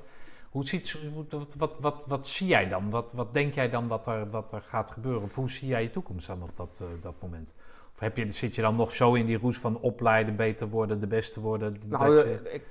Hoe 0.50 0.66
ziet, 0.66 0.98
wat, 1.30 1.54
wat, 1.58 1.76
wat, 1.80 2.04
wat 2.06 2.28
zie 2.28 2.48
jij 2.48 2.68
dan? 2.70 2.90
Wat, 2.90 3.06
wat 3.14 3.34
denk 3.34 3.54
jij 3.54 3.70
dan 3.70 3.88
wat 3.88 4.08
er, 4.08 4.30
wat 4.30 4.52
er 4.52 4.62
gaat 4.62 4.92
gebeuren? 4.92 5.22
Of 5.22 5.36
hoe 5.36 5.52
zie 5.52 5.68
jij 5.68 5.82
je 5.82 5.92
toekomst 5.92 6.28
dan 6.28 6.44
op 6.44 6.56
dat, 6.56 6.80
eh, 6.82 6.88
dat 7.02 7.14
moment? 7.22 7.54
Of 7.94 8.00
heb 8.00 8.18
je, 8.18 8.32
zit 8.32 8.56
je 8.56 8.62
dan 8.62 8.76
nog 8.76 8.92
zo 8.92 9.14
in 9.14 9.26
die 9.26 9.38
roes 9.38 9.58
van 9.58 9.80
opleiden, 9.80 10.36
beter 10.36 10.68
worden, 10.68 11.00
de 11.00 11.08
beste 11.08 11.40
worden? 11.40 11.82
Nou, 11.86 12.16
dat 12.16 12.26
je- 12.26 12.50
ik, 12.52 12.64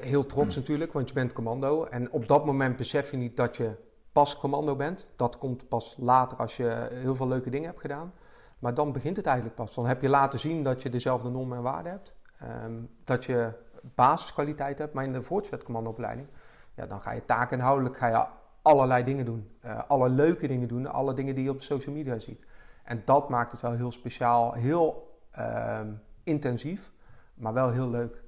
heel 0.00 0.26
trots 0.26 0.56
natuurlijk, 0.56 0.92
want 0.92 1.08
je 1.08 1.14
bent 1.14 1.32
commando. 1.32 1.84
En 1.84 2.10
op 2.10 2.28
dat 2.28 2.44
moment 2.46 2.76
besef 2.76 3.10
je 3.10 3.16
niet 3.16 3.36
dat 3.36 3.56
je 3.56 3.70
pas 4.12 4.38
commando 4.38 4.76
bent. 4.76 5.12
Dat 5.16 5.38
komt 5.38 5.68
pas 5.68 5.96
later 5.98 6.38
als 6.38 6.56
je 6.56 6.88
heel 6.92 7.14
veel 7.14 7.28
leuke 7.28 7.50
dingen 7.50 7.68
hebt 7.68 7.80
gedaan. 7.80 8.12
Maar 8.58 8.74
dan 8.74 8.92
begint 8.92 9.16
het 9.16 9.26
eigenlijk 9.26 9.56
pas. 9.56 9.74
Dan 9.74 9.86
heb 9.86 10.02
je 10.02 10.08
laten 10.08 10.38
zien 10.38 10.62
dat 10.62 10.82
je 10.82 10.90
dezelfde 10.90 11.28
normen 11.28 11.56
en 11.56 11.62
waarden 11.62 11.92
hebt. 11.92 12.14
Ehm, 12.38 12.82
dat 13.04 13.24
je 13.24 13.52
basiskwaliteit 13.94 14.78
hebt. 14.78 14.94
Maar 14.94 15.04
in 15.04 15.12
de 15.12 15.22
voortgezet 15.22 15.62
commandoopleiding, 15.62 16.28
ja, 16.74 16.86
dan 16.86 17.00
ga 17.00 17.12
je 17.12 17.24
taakinhoudelijk 17.24 17.96
ga 17.96 18.06
je 18.06 18.26
allerlei 18.62 19.04
dingen 19.04 19.24
doen. 19.24 19.56
Eh, 19.60 19.80
alle 19.88 20.08
leuke 20.08 20.46
dingen 20.46 20.68
doen, 20.68 20.86
alle 20.86 21.14
dingen 21.14 21.34
die 21.34 21.44
je 21.44 21.50
op 21.50 21.60
social 21.60 21.94
media 21.94 22.18
ziet. 22.18 22.44
En 22.84 23.02
dat 23.04 23.28
maakt 23.28 23.52
het 23.52 23.60
wel 23.60 23.72
heel 23.72 23.92
speciaal, 23.92 24.52
heel 24.52 25.10
ehm, 25.30 25.92
intensief, 26.22 26.90
maar 27.34 27.52
wel 27.52 27.70
heel 27.70 27.88
leuk. 27.88 28.22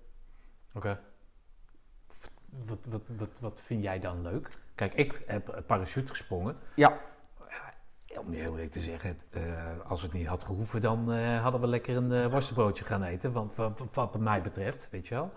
Oké. 0.75 1.01
Wat, 2.67 2.87
wat, 2.89 3.03
wat, 3.07 3.29
wat 3.41 3.61
vind 3.61 3.83
jij 3.83 4.01
dan 4.01 4.23
leuk? 4.23 4.49
Kijk, 4.75 4.95
ik 4.95 5.23
heb 5.27 5.63
parachute 5.67 6.11
gesprongen. 6.11 6.57
Ja. 6.75 6.99
Om 8.19 8.33
je 8.33 8.39
heel 8.39 8.53
eerlijk 8.53 8.73
te 8.73 8.81
zeggen, 8.81 9.19
eh, 9.31 9.43
als 9.89 10.03
het 10.03 10.13
niet 10.13 10.27
had 10.27 10.45
gehoeven, 10.45 10.81
dan 10.81 11.13
eh, 11.13 11.43
hadden 11.43 11.61
we 11.61 11.67
lekker 11.67 11.97
een 11.97 12.13
eh, 12.13 12.27
worstenbroodje 12.27 12.85
gaan 12.85 13.03
eten. 13.03 13.33
Want 13.33 13.55
wat, 13.55 13.79
wat, 13.79 13.95
wat 13.95 14.19
mij 14.19 14.43
betreft, 14.43 14.89
weet 14.91 15.09
je 15.09 15.15
wel. 15.15 15.31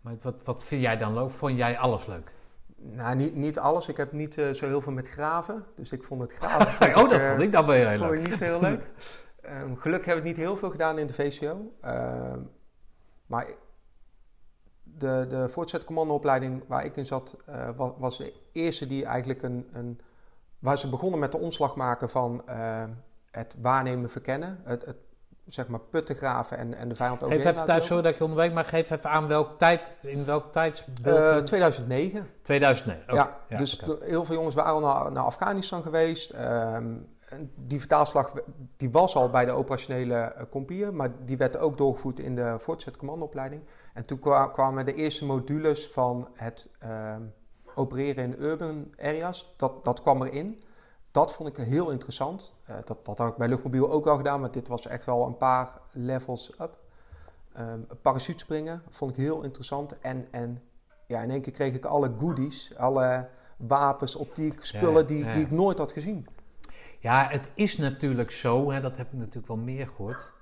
Maar 0.00 0.14
wat, 0.22 0.34
wat 0.44 0.64
vind 0.64 0.82
jij 0.82 0.96
dan 0.96 1.14
leuk? 1.14 1.30
Vond 1.30 1.56
jij 1.56 1.78
alles 1.78 2.06
leuk? 2.06 2.32
Nou, 2.76 3.16
niet, 3.16 3.34
niet 3.34 3.58
alles. 3.58 3.88
Ik 3.88 3.96
heb 3.96 4.12
niet 4.12 4.34
zo 4.34 4.66
heel 4.66 4.80
veel 4.80 4.92
met 4.92 5.08
graven. 5.08 5.64
Dus 5.74 5.92
ik 5.92 6.04
vond 6.04 6.20
het 6.20 6.32
graven. 6.40 6.92
vond 6.92 7.04
oh, 7.04 7.10
dat 7.10 7.20
vond 7.20 7.40
ik 7.40 7.52
dan 7.52 7.66
wel 7.66 7.74
heel 7.74 7.98
vond 7.98 8.10
leuk. 8.10 8.20
ik 8.20 8.28
niet 8.28 8.38
zo 8.38 8.44
heel 8.44 8.60
leuk. 8.60 8.86
Ehm, 9.44 9.74
gelukkig 9.74 10.06
heb 10.06 10.16
ik 10.16 10.24
niet 10.24 10.36
heel 10.36 10.56
veel 10.56 10.70
gedaan 10.70 10.98
in 10.98 11.06
de 11.06 11.14
VCO. 11.14 11.72
Ehm, 11.80 12.40
maar 13.26 13.46
de, 14.98 15.26
de 15.28 15.48
voortzetcommandoopleiding 15.48 16.62
waar 16.66 16.84
ik 16.84 16.96
in 16.96 17.06
zat, 17.06 17.36
eh, 17.46 17.68
was, 17.76 17.92
was 17.98 18.18
de 18.18 18.32
eerste 18.52 18.86
die 18.86 19.04
eigenlijk 19.04 19.42
een, 19.42 19.68
een... 19.72 20.00
Waar 20.58 20.78
ze 20.78 20.88
begonnen 20.88 21.20
met 21.20 21.32
de 21.32 21.38
omslag 21.38 21.76
maken 21.76 22.08
van 22.08 22.42
eh, 22.46 22.84
het 23.30 23.56
waarnemen, 23.60 24.10
verkennen. 24.10 24.60
Het, 24.64 24.84
het 24.84 24.96
zeg 25.46 25.68
maar 25.68 25.80
putten 25.80 26.16
graven 26.16 26.58
en, 26.58 26.74
en 26.74 26.88
de 26.88 26.94
vijand 26.94 27.22
over. 27.22 27.36
Geef 27.36 27.44
even 27.44 27.64
thuis, 27.64 27.86
sorry 27.86 28.02
dat 28.02 28.12
ik 28.12 28.18
je 28.18 28.24
onderbreek, 28.24 28.52
maar 28.52 28.64
geef 28.64 28.90
even 28.90 29.10
aan 29.10 29.28
welk 29.28 29.58
tijd, 29.58 29.92
in 30.00 30.24
welk 30.24 30.52
tijdsbeeld... 30.52 31.16
Eh, 31.16 31.34
we- 31.34 31.42
2009. 31.42 32.30
2009, 32.42 33.02
oké. 33.12 33.36
ja, 33.48 33.56
dus 33.56 33.82
heel 34.00 34.24
veel 34.24 34.34
jongens 34.34 34.54
waren 34.54 34.72
al 34.72 34.80
naar, 34.80 35.12
naar 35.12 35.24
Afghanistan 35.24 35.82
geweest. 35.82 36.30
Ehm, 36.30 36.92
die 37.54 37.78
vertaalslag 37.78 38.32
die 38.76 38.90
was 38.90 39.16
al 39.16 39.30
bij 39.30 39.44
de 39.44 39.50
operationele 39.50 40.14
eh, 40.14 40.44
kompier, 40.50 40.94
maar 40.94 41.10
die 41.24 41.36
werd 41.36 41.56
ook 41.56 41.76
doorgevoerd 41.76 42.20
in 42.20 42.34
de 42.34 42.54
voortzetcommandoopleiding. 42.58 43.62
En 43.94 44.06
toen 44.06 44.18
kwa- 44.18 44.46
kwamen 44.48 44.84
de 44.84 44.94
eerste 44.94 45.24
modules 45.26 45.88
van 45.88 46.28
het 46.34 46.68
ehm, 46.78 47.22
opereren 47.74 48.24
in 48.24 48.42
urban 48.42 48.94
areas, 48.98 49.54
dat, 49.56 49.84
dat 49.84 50.00
kwam 50.00 50.22
erin. 50.22 50.60
Dat 51.10 51.32
vond 51.32 51.48
ik 51.48 51.56
heel 51.64 51.90
interessant. 51.90 52.54
Eh, 52.64 52.76
dat, 52.84 53.04
dat 53.04 53.18
had 53.18 53.28
ik 53.30 53.36
bij 53.36 53.48
Luchtmobiel 53.48 53.90
ook 53.90 54.06
al 54.06 54.16
gedaan, 54.16 54.40
maar 54.40 54.50
dit 54.50 54.68
was 54.68 54.86
echt 54.86 55.04
wel 55.06 55.26
een 55.26 55.36
paar 55.36 55.80
levels 55.92 56.52
up. 56.60 56.78
Ehm 57.52 57.78
parachutespringen 58.02 58.82
vond 58.90 59.10
ik 59.10 59.16
heel 59.16 59.42
interessant. 59.42 59.98
En, 59.98 60.26
en 60.30 60.62
ja, 61.06 61.20
in 61.22 61.30
één 61.30 61.40
keer 61.40 61.52
kreeg 61.52 61.74
ik 61.74 61.84
alle 61.84 62.12
goodies, 62.18 62.76
alle 62.76 63.28
wapens, 63.56 64.16
optiek, 64.16 64.64
spullen 64.64 65.00
Ja, 65.02 65.02
die, 65.02 65.24
ja. 65.24 65.32
die 65.32 65.42
ik 65.42 65.50
nooit 65.50 65.78
had 65.78 65.92
gezien. 65.92 66.26
Ja, 66.98 67.26
het 67.30 67.50
is 67.54 67.76
natuurlijk 67.76 68.30
zo, 68.30 68.70
hè, 68.70 68.80
dat 68.80 68.96
heb 68.96 69.06
ik 69.06 69.18
natuurlijk 69.18 69.46
wel 69.46 69.56
meer 69.56 69.86
gehoord. 69.86 70.32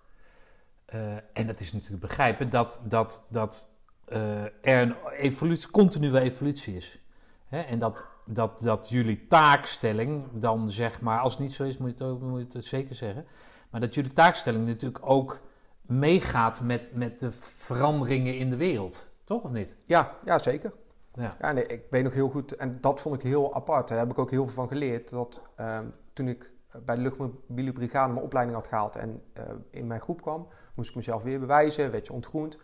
Eh, 0.92 1.14
en 1.32 1.46
dat 1.46 1.60
is 1.60 1.72
natuurlijk 1.72 2.02
begrijpen 2.02 2.50
dat, 2.50 2.80
dat, 2.84 3.24
dat 3.28 3.68
eh, 4.04 4.42
er 4.44 4.52
een 4.62 4.94
evolutie, 5.18 5.70
continue 5.70 6.20
evolutie 6.20 6.76
is. 6.76 7.00
Hè? 7.46 7.60
En 7.60 7.78
dat, 7.78 8.04
dat, 8.26 8.60
dat 8.60 8.88
jullie 8.88 9.26
taakstelling 9.26 10.28
dan 10.32 10.68
zeg 10.68 11.00
maar, 11.00 11.18
als 11.18 11.32
het 11.32 11.42
niet 11.42 11.52
zo 11.52 11.64
is, 11.64 11.78
moet 11.78 11.98
je 11.98 12.04
het, 12.04 12.12
ook, 12.12 12.20
moet 12.20 12.52
je 12.52 12.58
het 12.58 12.66
zeker 12.66 12.94
zeggen. 12.94 13.26
Maar 13.70 13.80
dat 13.80 13.94
jullie 13.94 14.12
taakstelling 14.12 14.66
natuurlijk 14.66 15.06
ook 15.08 15.40
meegaat 15.82 16.60
met, 16.60 16.94
met 16.94 17.20
de 17.20 17.32
veranderingen 17.32 18.36
in 18.36 18.50
de 18.50 18.56
wereld. 18.56 19.10
Toch 19.24 19.42
of 19.42 19.52
niet? 19.52 19.76
Ja, 19.86 20.16
ja 20.24 20.38
zeker. 20.38 20.72
Ja. 21.14 21.32
Ja, 21.40 21.52
nee, 21.52 21.66
ik 21.66 21.82
weet 21.90 22.04
nog 22.04 22.14
heel 22.14 22.28
goed, 22.28 22.56
en 22.56 22.74
dat 22.80 23.00
vond 23.00 23.14
ik 23.14 23.22
heel 23.22 23.54
apart. 23.54 23.88
Daar 23.88 23.98
heb 23.98 24.10
ik 24.10 24.18
ook 24.18 24.30
heel 24.30 24.44
veel 24.44 24.54
van 24.54 24.68
geleerd. 24.68 25.10
Dat 25.10 25.40
ehm, 25.56 25.86
toen 26.12 26.28
ik 26.28 26.51
bij 26.84 26.94
de 26.94 27.00
luchtmobiele 27.02 27.72
brigade 27.72 28.12
mijn 28.12 28.24
opleiding 28.24 28.56
had 28.56 28.66
gehaald 28.66 28.96
en 28.96 29.22
eh, 29.32 29.44
in 29.70 29.86
mijn 29.86 30.00
groep 30.00 30.22
kwam, 30.22 30.48
moest 30.74 30.90
ik 30.90 30.96
mezelf 30.96 31.22
weer 31.22 31.40
bewijzen, 31.40 31.90
werd 31.90 32.06
je 32.06 32.12
ontgroend. 32.12 32.58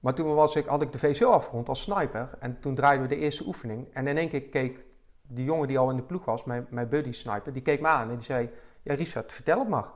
Maar 0.00 0.14
toen 0.14 0.34
was 0.34 0.56
ik, 0.56 0.66
had 0.66 0.82
ik 0.82 0.92
de 0.92 0.98
VCO 0.98 1.30
afgerond 1.30 1.68
als 1.68 1.82
sniper 1.82 2.30
en 2.38 2.60
toen 2.60 2.74
draaiden 2.74 3.08
we 3.08 3.14
de 3.14 3.20
eerste 3.20 3.46
oefening. 3.46 3.86
En 3.92 4.06
in 4.06 4.16
één 4.16 4.28
keer 4.28 4.42
keek 4.42 4.84
die 5.22 5.44
jongen 5.44 5.68
die 5.68 5.78
al 5.78 5.90
in 5.90 5.96
de 5.96 6.02
ploeg 6.02 6.24
was, 6.24 6.44
mijn, 6.44 6.88
buddy 6.88 7.12
sniper, 7.12 7.52
die 7.52 7.62
keek 7.62 7.80
me 7.80 7.88
aan 7.88 8.10
en 8.10 8.16
die 8.16 8.24
zei... 8.24 8.50
Ja, 8.82 8.94
Richard, 8.94 9.32
vertel 9.32 9.58
het 9.58 9.68
maar. 9.68 9.86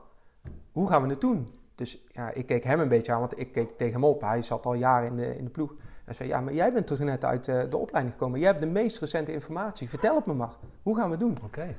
Hoe 0.71 0.89
gaan 0.89 1.03
we 1.03 1.09
het 1.09 1.21
doen? 1.21 1.53
Dus 1.75 2.05
ja, 2.11 2.31
ik 2.31 2.45
keek 2.45 2.63
hem 2.63 2.79
een 2.79 2.87
beetje 2.87 3.13
aan, 3.13 3.19
want 3.19 3.39
ik 3.39 3.51
keek 3.51 3.77
tegen 3.77 3.93
hem 3.93 4.03
op. 4.03 4.21
Hij 4.21 4.41
zat 4.41 4.65
al 4.65 4.73
jaren 4.73 5.07
in 5.07 5.15
de, 5.15 5.37
in 5.37 5.43
de 5.43 5.49
ploeg. 5.49 5.75
Hij 6.05 6.13
zei, 6.13 6.29
ja, 6.29 6.41
maar 6.41 6.53
jij 6.53 6.73
bent 6.73 6.87
toch 6.87 6.99
net 6.99 7.25
uit 7.25 7.47
eh, 7.47 7.61
de 7.69 7.77
opleiding 7.77 8.15
gekomen. 8.15 8.39
Jij 8.39 8.49
hebt 8.49 8.61
de 8.61 8.69
meest 8.69 8.99
recente 8.99 9.33
informatie. 9.33 9.89
Vertel 9.89 10.15
het 10.15 10.25
me 10.25 10.33
maar. 10.33 10.53
Hoe 10.81 10.95
gaan 10.95 11.05
we 11.05 11.11
het 11.11 11.19
doen? 11.19 11.37
Oké. 11.43 11.75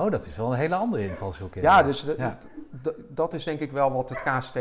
Oh, 0.00 0.10
dat 0.10 0.26
is 0.26 0.36
wel 0.36 0.52
een 0.52 0.58
hele 0.58 0.74
andere 0.74 1.08
invalshoek. 1.08 1.54
Ja, 1.54 1.82
dus 1.82 2.06
Ja. 2.18 2.38
dat 3.08 3.32
is 3.34 3.44
denk 3.44 3.60
ik 3.60 3.72
wel 3.72 3.92
wat 3.92 4.08
het 4.08 4.22
KST 4.22 4.58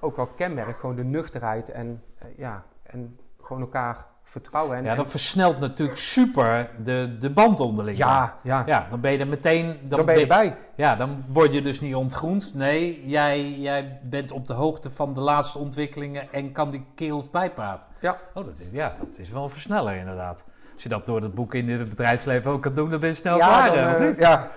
ook 0.00 0.16
wel 0.16 0.26
kenmerkt. 0.26 0.80
Gewoon 0.80 0.96
de 0.96 1.04
nuchterheid 1.04 1.70
en, 1.70 2.02
eh, 2.18 2.26
ja, 2.36 2.64
en 2.82 3.18
gewoon 3.42 3.62
elkaar 3.62 4.06
vertrouwen. 4.22 4.76
En, 4.76 4.84
Ja, 4.84 4.90
en- 4.90 4.96
dat 4.96 5.08
versnelt 5.10 5.58
natuurlijk 5.58 5.98
super 5.98 6.70
de, 6.82 7.16
de 7.18 7.30
band 7.30 7.60
onderling. 7.60 7.96
ja, 7.96 8.36
ja, 8.42 8.62
Ja, 8.66 8.86
dan 8.90 9.00
ben 9.00 9.12
je 9.12 9.18
er 9.18 9.26
meteen... 9.28 9.78
dan 9.82 10.04
ben 10.06 10.14
je 10.14 10.20
erbij. 10.20 10.56
Ja, 10.74 10.96
dan 10.96 11.24
word 11.28 11.52
je 11.54 11.62
dus 11.62 11.80
niet 11.80 11.94
ontgroend. 11.94 12.54
Nee, 12.54 13.06
jij, 13.06 13.50
jij 13.52 14.00
bent 14.02 14.30
op 14.30 14.46
de 14.46 14.52
hoogte 14.52 14.90
van 14.90 15.14
de 15.14 15.20
laatste 15.20 15.58
ontwikkelingen 15.58 16.32
en 16.32 16.52
kan 16.52 16.70
die 16.70 16.84
kerels 16.94 17.30
bijpraten. 17.30 17.88
Ja. 18.00 18.16
Oh, 18.34 18.44
dat 18.44 18.60
is, 18.60 18.70
ja, 18.70 18.94
dat 18.98 19.18
is 19.18 19.30
wel 19.30 19.42
een 19.42 19.50
versneller 19.50 19.94
inderdaad. 19.96 20.44
Als 20.74 20.82
je 20.82 20.88
dat 20.88 21.06
door 21.06 21.20
het 21.22 21.34
boek 21.34 21.54
in 21.54 21.68
het 21.68 21.88
bedrijfsleven 21.88 22.50
ook 22.50 22.62
kan 22.62 22.74
doen, 22.74 22.90
dan 22.90 23.00
ben 23.00 23.08
je 23.08 23.14
snel 23.14 23.36
ja, 23.36 23.46
klaar. 23.68 23.76
dan, 23.76 24.02
eh, 24.02 24.08
niet? 24.08 24.18
ja, 24.18 24.50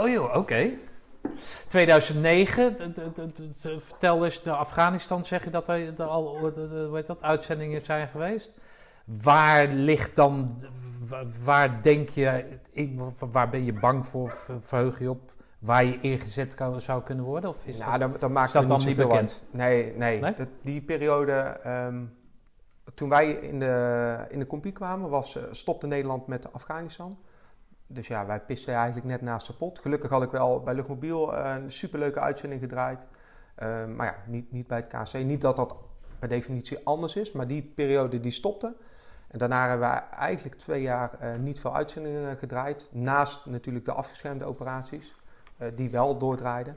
Oh 0.00 0.08
joh, 0.08 0.36
oké. 0.36 0.70
2009, 1.66 2.76
d- 2.76 2.94
d- 2.94 3.14
d- 3.14 3.34
d- 3.34 3.60
d- 3.62 3.68
vertel 3.84 4.24
eens, 4.24 4.42
de 4.42 4.50
Afghanistan 4.52 5.24
zeg 5.24 5.44
je 5.44 5.50
dat 5.50 5.68
er 5.68 6.02
al 6.02 6.36
eh, 6.36 6.40
hoe 6.86 6.90
heet 6.92 7.06
dat, 7.06 7.22
uitzendingen 7.22 7.82
zijn 7.82 8.08
geweest. 8.08 8.56
Waar 9.04 9.66
ligt 9.68 10.16
dan, 10.16 10.60
wa- 11.08 11.24
waar 11.44 11.82
denk 11.82 12.08
je, 12.08 12.44
waar 13.30 13.48
ben 13.50 13.64
je 13.64 13.72
bang 13.72 14.06
voor, 14.06 14.28
ver- 14.30 14.62
verheug 14.62 14.98
je 14.98 15.10
op, 15.10 15.32
waar 15.58 15.84
je 15.84 15.98
ingezet 16.00 16.54
kan, 16.54 16.80
zou 16.80 17.02
kunnen 17.02 17.24
worden? 17.24 17.50
Of 17.50 17.64
is 17.66 17.78
nou, 17.78 17.90
dat, 17.90 18.00
dan, 18.00 18.16
dan 18.20 18.32
maakt 18.32 18.46
is 18.46 18.52
dat 18.52 18.62
het 18.62 18.70
dan 18.70 18.86
niet 18.86 18.96
bekend? 18.96 19.14
uit. 19.20 19.44
Nee, 19.50 19.92
nee. 19.96 20.20
Nee? 20.20 20.34
Dat- 20.36 20.46
die 20.62 20.80
periode, 20.82 21.32
ehm, 21.62 21.96
toen 22.98 23.08
wij 23.08 23.30
in 23.30 23.58
de, 23.58 24.26
in 24.28 24.38
de 24.38 24.46
compie 24.46 24.72
kwamen, 24.72 25.10
was, 25.10 25.36
eh, 25.36 25.42
stopte 25.50 25.86
Nederland 25.86 26.26
met 26.26 26.52
Afghanistan. 26.52 27.18
Dus 27.86 28.06
ja, 28.06 28.26
wij 28.26 28.40
pisten 28.40 28.74
eigenlijk 28.74 29.06
net 29.06 29.20
naast 29.20 29.46
de 29.46 29.52
pot. 29.52 29.78
Gelukkig 29.78 30.10
had 30.10 30.22
ik 30.22 30.30
wel 30.30 30.60
bij 30.60 30.74
Luchtmobiel 30.74 31.36
eh, 31.36 31.54
een 31.54 31.70
superleuke 31.70 32.20
uitzending 32.20 32.60
gedraaid. 32.60 33.06
Ehm, 33.54 33.96
maar 33.96 34.06
ja, 34.06 34.16
niet, 34.26 34.52
niet 34.52 34.66
bij 34.66 34.86
het 34.88 35.10
KC. 35.10 35.24
Niet 35.24 35.40
dat 35.40 35.56
dat 35.56 35.76
per 36.18 36.28
definitie 36.28 36.78
anders 36.84 37.16
is, 37.16 37.32
maar 37.32 37.46
die 37.46 37.62
periode 37.62 38.20
die 38.20 38.32
stopte. 38.32 38.76
En 39.28 39.38
daarna 39.38 39.68
hebben 39.68 39.88
we 39.88 39.94
eigenlijk 39.94 40.56
twee 40.56 40.82
jaar 40.82 41.14
eh, 41.18 41.34
niet 41.34 41.60
veel 41.60 41.74
uitzendingen 41.74 42.36
gedraaid. 42.36 42.88
Naast 42.92 43.46
natuurlijk 43.46 43.84
de 43.84 43.92
afgeschermde 43.92 44.44
operaties, 44.44 45.14
eh, 45.56 45.68
die 45.74 45.90
wel 45.90 46.18
doordraaiden. 46.18 46.76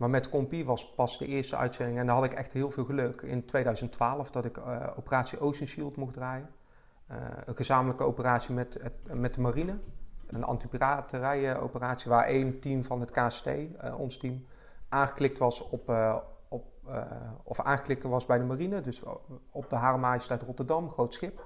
Maar 0.00 0.10
met 0.10 0.28
Compie 0.28 0.64
was 0.64 0.90
pas 0.90 1.18
de 1.18 1.26
eerste 1.26 1.56
uitzending 1.56 1.98
en 1.98 2.06
daar 2.06 2.14
had 2.14 2.24
ik 2.24 2.32
echt 2.32 2.52
heel 2.52 2.70
veel 2.70 2.84
geluk. 2.84 3.22
In 3.22 3.44
2012 3.44 4.30
dat 4.30 4.44
ik 4.44 4.56
eh, 4.56 4.86
operatie 4.96 5.40
Ocean 5.40 5.66
Shield 5.66 5.96
mocht 5.96 6.14
draaien. 6.14 6.48
Eh, 7.06 7.16
een 7.44 7.56
gezamenlijke 7.56 8.04
operatie 8.04 8.54
met, 8.54 8.80
met 9.12 9.34
de 9.34 9.40
marine. 9.40 9.78
Een 10.26 10.44
antipiraterij-operatie 10.44 12.10
waar 12.10 12.24
één 12.24 12.60
team 12.60 12.84
van 12.84 13.00
het 13.00 13.10
KST, 13.10 13.46
eh, 13.46 13.98
ons 13.98 14.16
team, 14.16 14.46
aangeklikt 14.88 15.38
was 15.38 15.68
op, 15.68 15.88
op 16.48 16.64
of 17.42 17.60
aangeklikt 17.60 18.02
was 18.02 18.26
bij 18.26 18.38
de 18.38 18.44
marine. 18.44 18.80
Dus 18.80 19.02
op 19.50 19.70
de 19.70 19.76
Hare 19.76 20.18
Rotterdam, 20.46 20.90
groot 20.90 21.14
schip. 21.14 21.44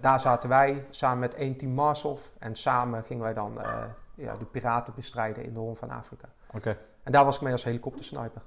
Daar 0.00 0.20
zaten 0.20 0.48
wij 0.48 0.86
samen 0.90 1.18
met 1.18 1.34
één 1.34 1.56
team 1.56 1.72
Marshof 1.72 2.34
en 2.38 2.56
samen 2.56 3.04
gingen 3.04 3.22
wij 3.22 3.34
dan 3.34 3.58
ja, 4.14 4.36
de 4.36 4.44
piraten 4.44 4.94
bestrijden 4.94 5.44
in 5.44 5.52
de 5.52 5.58
Hoorn 5.58 5.76
van 5.76 5.90
Afrika. 5.90 6.28
Oké. 6.54 6.76
En 7.02 7.12
daar 7.12 7.24
was 7.24 7.36
ik 7.36 7.42
mee 7.42 7.52
als 7.52 7.64
helikoptersniper. 7.64 8.42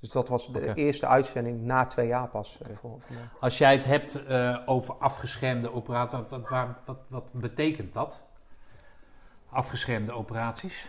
Dus 0.00 0.10
dat 0.10 0.28
was 0.28 0.52
de 0.52 0.74
eerste 0.74 1.06
uitzending 1.06 1.62
na 1.62 1.86
twee 1.86 2.06
jaar 2.06 2.28
pas. 2.28 2.58
eh, 2.62 2.76
voor, 2.76 3.00
voor 3.00 3.14
mij. 3.14 3.24
Als 3.40 3.58
jij 3.58 3.72
het 3.72 3.84
hebt 3.84 4.24
eh, 4.24 4.58
over 4.66 4.94
afgeschermde 4.94 5.72
operaties, 5.72 6.18
wat, 6.28 6.48
wat, 6.48 6.66
wat, 6.84 6.98
wat 7.08 7.32
betekent 7.32 7.94
dat? 7.94 8.24
Afgeschermde 9.50 10.12
operaties? 10.12 10.86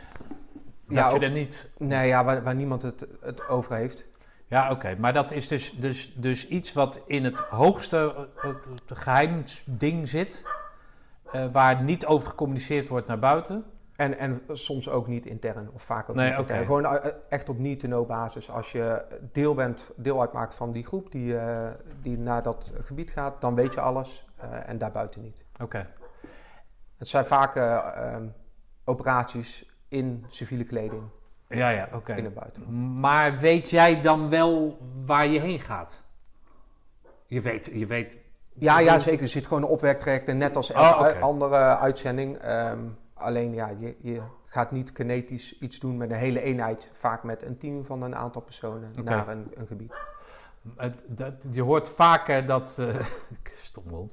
Dat 0.88 0.98
Ja, 0.98 1.10
je 1.10 1.20
er 1.20 1.32
niet 1.32 1.70
Nee, 1.78 2.08
ja, 2.08 2.24
waar, 2.24 2.44
waar 2.44 2.56
niemand 2.56 2.82
het, 2.82 3.06
het 3.22 3.48
over 3.48 3.76
heeft. 3.76 4.06
Ja, 4.48 4.72
oké. 4.72 4.96
Maar 5.00 5.14
dat 5.14 5.32
is 5.32 5.48
dus, 5.48 5.72
dus, 5.80 6.14
dus 6.16 6.48
iets 6.48 6.74
wat 6.74 7.02
in 7.06 7.24
het 7.24 7.40
hoogste 7.40 8.28
uh, 8.46 8.52
geheimding 8.86 10.10
zit. 10.10 10.48
eh, 11.32 11.46
waar 11.52 11.84
niet 11.84 12.06
over 12.06 12.28
gecommuniceerd 12.28 12.88
wordt 12.88 13.08
naar 13.08 13.20
buiten. 13.20 13.66
En, 14.00 14.18
en 14.18 14.42
soms 14.52 14.90
ook 14.90 15.08
niet 15.08 15.26
intern, 15.26 15.70
of 15.74 15.84
vaak 15.84 16.10
ook 16.10 16.16
Nee, 16.16 16.30
niet 16.30 16.38
intern. 16.40 16.66
Gewoon 16.66 16.86
eh, 16.86 17.12
echt 17.30 17.50
op 17.50 17.58
need-to-know 17.60 18.08
basis. 18.08 18.52
Als 18.52 18.72
je 18.72 19.06
deel, 19.32 19.54
bent, 19.54 19.92
deel 19.96 20.22
uitmaakt 20.22 20.56
van 20.56 20.72
die 20.72 20.86
groep 20.86 21.12
die, 21.12 21.38
eh, 21.38 21.68
die 22.02 22.18
naar 22.18 22.44
dat 22.44 22.74
gebied 22.82 23.10
gaat, 23.12 23.42
dan 23.42 23.56
weet 23.56 23.74
je 23.74 23.82
alles 23.82 24.28
eh, 24.36 24.70
en 24.70 24.78
daarbuiten 24.78 25.22
niet. 25.22 25.46
Oké. 25.62 25.88
Het 26.98 27.08
zijn 27.08 27.26
vaak 27.26 27.56
eh, 27.56 27.76
ehm, 27.96 28.28
operaties 28.86 29.70
in 29.88 30.26
civiele 30.28 30.64
kleding 30.64 31.04
Ja, 31.48 31.70
ja, 31.70 31.90
oké. 31.94 32.14
in 32.14 32.24
het 32.24 32.34
buitenland. 32.34 32.74
Maar 33.00 33.38
weet 33.38 33.70
jij 33.70 34.02
dan 34.02 34.30
wel 34.30 34.78
waar 35.06 35.28
je 35.28 35.40
heen 35.40 35.60
gaat? 35.60 36.04
Je 37.26 37.42
weet, 37.42 37.70
je 37.74 37.86
weet. 37.86 38.18
Ja, 38.54 38.80
ja, 38.80 39.00
zeker. 39.00 39.22
Er 39.22 39.28
zit 39.28 39.48
gewoon 39.48 39.64
een 39.64 39.70
opwerktraject 39.70 40.28
en 40.28 40.38
net 40.38 40.56
als 40.56 40.72
Oh, 40.72 41.22
andere 41.22 41.78
uitzending. 41.78 42.38
ehm, 42.38 42.80
alleen 43.20 43.54
ja, 43.54 43.68
je, 43.80 43.96
je 44.02 44.22
gaat 44.46 44.72
niet 44.72 44.92
kinetisch 44.92 45.60
iets 45.60 45.80
doen 45.80 45.98
met 45.98 46.12
een 46.12 46.18
hele 46.18 46.42
eenheid. 46.42 46.90
Vaak 46.94 47.24
met 47.24 47.42
een 47.44 47.58
team 47.58 47.86
van 47.86 48.02
een 48.02 48.16
aantal 48.16 48.42
personen 48.42 48.92
naar 49.04 49.28
een, 49.28 49.52
een 49.54 49.68
gebied. 49.68 49.98
Het, 50.76 51.06
dat, 51.08 51.34
je 51.52 51.62
hoort 51.62 51.90
vaker 51.90 52.46
dat. 52.46 52.78
eh 52.80 53.06
stom. 53.70 54.08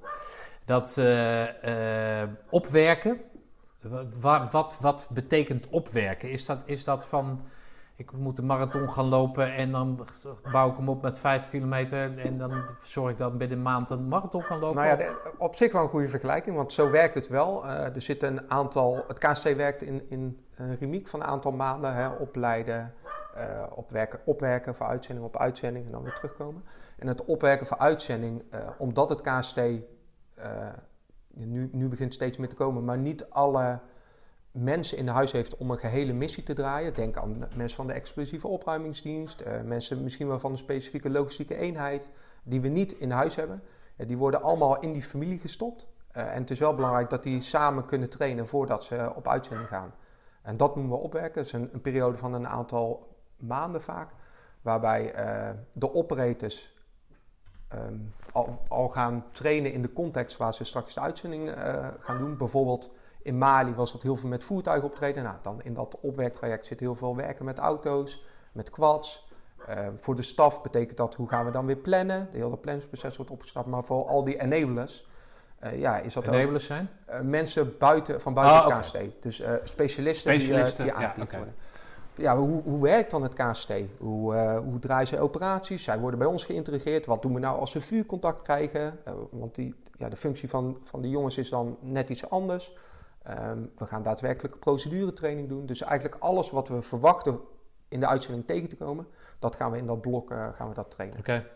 Dat 0.65 0.99
eh, 0.99 2.23
opwerken. 2.51 3.21
Wat, 4.21 4.51
wat, 4.53 4.79
wat 4.81 5.09
betekent 5.13 5.69
opwerken? 5.69 6.31
Is 6.31 6.47
dat, 6.47 6.63
is 6.65 6.85
dat 6.85 7.07
van. 7.07 7.41
Ik 7.97 8.13
moet 8.13 8.39
een 8.39 8.47
marathon 8.47 8.91
gaan 8.91 9.05
lopen 9.05 9.55
en 9.55 9.73
dan 9.73 10.07
bouw 10.53 10.71
ik 10.71 10.77
hem 10.77 10.89
op 10.89 11.03
met 11.03 11.19
vijf 11.19 11.49
kilometer 11.49 12.19
en 12.19 12.39
dan 12.39 12.63
zorg 12.81 13.11
ik 13.11 13.19
dat 13.19 13.39
binnen 13.39 13.57
een 13.57 13.63
maand 13.63 13.91
een 13.91 14.09
marathon 14.09 14.43
kan 14.43 14.59
lopen? 14.59 14.77
Nou 14.77 14.89
ja, 14.89 14.97
de- 14.97 15.33
op 15.39 15.55
zich 15.55 15.73
wel 15.73 15.83
een 15.83 15.89
goede 15.89 16.09
vergelijking, 16.09 16.57
want 16.57 16.73
zo 16.73 16.91
werkt 16.91 17.15
het 17.15 17.29
wel. 17.29 17.67
Eh, 17.67 17.95
er 17.95 18.01
zit 18.03 18.23
een 18.23 18.51
aantal, 18.51 19.05
het 19.07 19.19
KST 19.19 19.55
werkt 19.57 19.83
in, 19.83 20.07
in 20.11 20.47
een 20.57 20.77
remiek 20.77 21.09
van 21.09 21.21
een 21.21 21.27
aantal 21.27 21.53
maanden, 21.53 21.95
hè, 21.95 22.09
opleiden, 22.09 22.95
eh, 23.35 23.63
opwerken, 23.75 24.21
opwerken 24.25 24.75
voor 24.75 24.87
uitzending 24.87 25.27
op 25.27 25.37
uitzending 25.37 25.87
en 25.87 25.93
dan 25.93 26.03
weer 26.03 26.15
terugkomen. 26.15 26.65
En 26.99 27.07
het 27.07 27.25
opwerken 27.25 27.67
voor 27.67 27.79
uitzending, 27.79 28.43
eh, 28.51 28.61
omdat 28.79 29.09
het 29.09 29.21
KST 29.21 29.57
eh, 29.57 30.69
nu, 31.35 31.69
nu 31.73 31.89
begint 31.89 32.15
steeds 32.15 32.37
meer 32.39 32.49
te 32.49 32.55
komen, 32.55 32.85
maar 32.85 32.99
niet 32.99 33.31
alle 33.31 33.79
mensen 34.57 34.99
in 34.99 35.09
huis 35.09 35.33
heeft 35.33 35.57
om 35.57 35.71
een 35.71 35.79
gehele 35.79 36.13
missie 36.13 36.43
te 36.43 36.55
draaien. 36.55 36.93
Denk 36.93 37.17
aan 37.17 37.39
mensen 37.57 37.77
van 37.77 37.87
de 37.87 37.93
explosieve 37.93 38.49
opruimingsdienst, 38.49 39.41
eh, 39.41 39.61
mensen 39.61 40.03
misschien 40.03 40.27
wel 40.27 40.39
van 40.39 40.51
een 40.51 40.59
specifieke 40.59 41.11
logistieke 41.11 41.57
eenheid 41.57 42.11
die 42.43 42.61
we 42.61 42.69
niet 42.69 42.93
in 42.93 43.11
huis 43.11 43.37
hebben. 43.37 43.63
Die 43.97 44.17
worden 44.17 44.43
allemaal 44.43 44.81
in 44.81 44.93
die 44.93 45.03
familie 45.03 45.39
gestopt. 45.39 45.87
Eh, 46.11 46.35
en 46.35 46.41
het 46.41 46.51
is 46.51 46.59
wel 46.59 46.75
belangrijk 46.75 47.11
dat 47.11 47.23
die 47.23 47.41
samen 47.41 47.85
kunnen 47.85 48.09
trainen 48.09 48.49
voordat 48.49 48.85
ze 48.85 49.13
op 49.15 49.29
uitzending 49.29 49.69
gaan. 49.69 49.95
En 50.43 50.57
dat 50.57 50.75
noemen 50.75 50.97
we 50.97 51.03
opwerken. 51.03 51.35
Dat 51.35 51.45
is 51.45 51.53
een, 51.53 51.81
periode 51.81 52.17
van 52.17 52.35
een 52.35 52.49
aantal 52.49 53.17
maanden 53.37 53.83
vaak. 53.83 54.11
Waarbij 54.63 55.13
eh, 55.13 55.51
de 55.73 55.95
operators 55.95 56.75
ehm, 57.69 57.99
al, 58.33 58.65
al 58.69 58.89
gaan 58.89 59.25
trainen 59.33 59.73
in 59.73 59.83
de 59.83 59.93
context 59.93 60.37
waar 60.37 60.55
ze 60.55 60.65
straks 60.65 60.95
de 60.95 61.01
uitzending 61.01 61.53
gaan 62.01 62.19
doen. 62.19 62.37
Bijvoorbeeld 62.37 62.91
in 63.27 63.39
Mali 63.39 63.75
was 63.75 63.93
dat 63.93 64.03
heel 64.03 64.17
veel 64.17 64.29
met 64.29 64.45
voertuigen 64.45 64.89
optreden. 64.89 65.23
Nou, 65.23 65.37
dan 65.43 65.63
in 65.63 65.75
dat 65.75 65.97
opwerktraject 66.01 66.67
zit 66.67 66.81
heel 66.81 66.95
veel 66.95 67.17
werken 67.17 67.45
met 67.45 67.59
auto's, 67.59 68.25
met 68.53 68.71
quads. 68.71 69.29
Eh, 69.67 69.87
voor 69.97 70.17
de 70.17 70.23
staf 70.23 70.63
betekent 70.63 70.97
dat 70.97 71.15
hoe 71.15 71.29
gaan 71.29 71.45
we 71.45 71.51
dan 71.51 71.67
weer 71.67 71.77
plannen. 71.77 72.29
De 72.31 72.39
hele 72.39 72.57
planningsproces 72.57 73.17
wordt 73.17 73.31
opgestart. 73.31 73.67
Maar 73.67 73.85
voor 73.85 74.07
al 74.07 74.25
die 74.25 74.41
enablers 74.41 75.07
eh, 75.59 75.81
ja, 75.81 75.99
is 75.99 76.15
dat 76.15 76.27
ook 76.29 76.35
Enablers 76.35 76.65
zijn? 76.65 76.89
eh, 77.07 77.21
mensen 77.21 77.75
buiten, 77.79 78.21
van 78.21 78.35
buiten 78.35 78.57
Ah, 78.57 78.77
het 78.77 78.85
KST. 78.85 78.99
Dus 79.21 79.41
eh, 79.41 79.53
specialisten, 79.65 80.33
Specialisten, 80.33 80.85
die, 80.85 80.95
die 80.95 81.03
ja, 81.03 81.15
worden. 81.17 81.55
Ja, 82.15 82.37
hoe, 82.37 82.63
hoe 82.63 82.83
werkt 82.83 83.11
dan 83.11 83.23
het 83.23 83.35
KST? 83.35 83.73
Hoe, 83.99 84.35
hoe 84.65 84.79
draaien 84.79 85.07
zij 85.07 85.21
operaties? 85.21 85.85
Zij 85.85 85.99
worden 85.99 86.19
bij 86.19 86.29
ons 86.29 86.45
geïntegreerd. 86.45 87.07
Wat 87.07 87.23
doen 87.23 87.35
we 87.35 87.41
nou 87.41 87.59
als 87.59 87.73
we 87.73 87.81
vuurcontact 87.81 88.43
krijgen? 88.43 88.99
Want 89.31 89.55
die, 89.55 89.75
ja, 89.97 90.09
de 90.09 90.17
functie 90.17 90.49
van, 90.49 90.79
van 90.85 91.01
die 91.01 91.11
jongens 91.11 91.39
is 91.39 91.49
dan 91.49 91.77
net 91.81 92.09
iets 92.09 92.31
anders. 92.31 92.77
Ehm, 93.27 93.59
we 93.77 93.87
gaan 93.87 94.03
daadwerkelijk 94.03 94.59
proceduretraining 94.59 95.49
doen. 95.49 95.67
Dus 95.67 95.83
eigenlijk 95.83 96.23
alles 96.23 96.51
wat 96.51 96.69
we 96.69 96.83
verwachten 96.83 97.41
in 97.89 98.01
de 98.01 98.07
uitzending 98.07 98.47
tegen 98.47 98.69
te 98.69 98.77
komen, 98.77 99.07
dat 99.39 99.57
gaan 99.57 99.71
we 99.71 99.79
in 99.79 99.87
dat 99.87 100.01
blok 100.01 100.31
eh, 100.31 100.49
gaan 100.55 100.69
we 100.69 100.75
dat 100.75 100.91
trainen. 100.91 101.19
Oké. 101.19 101.47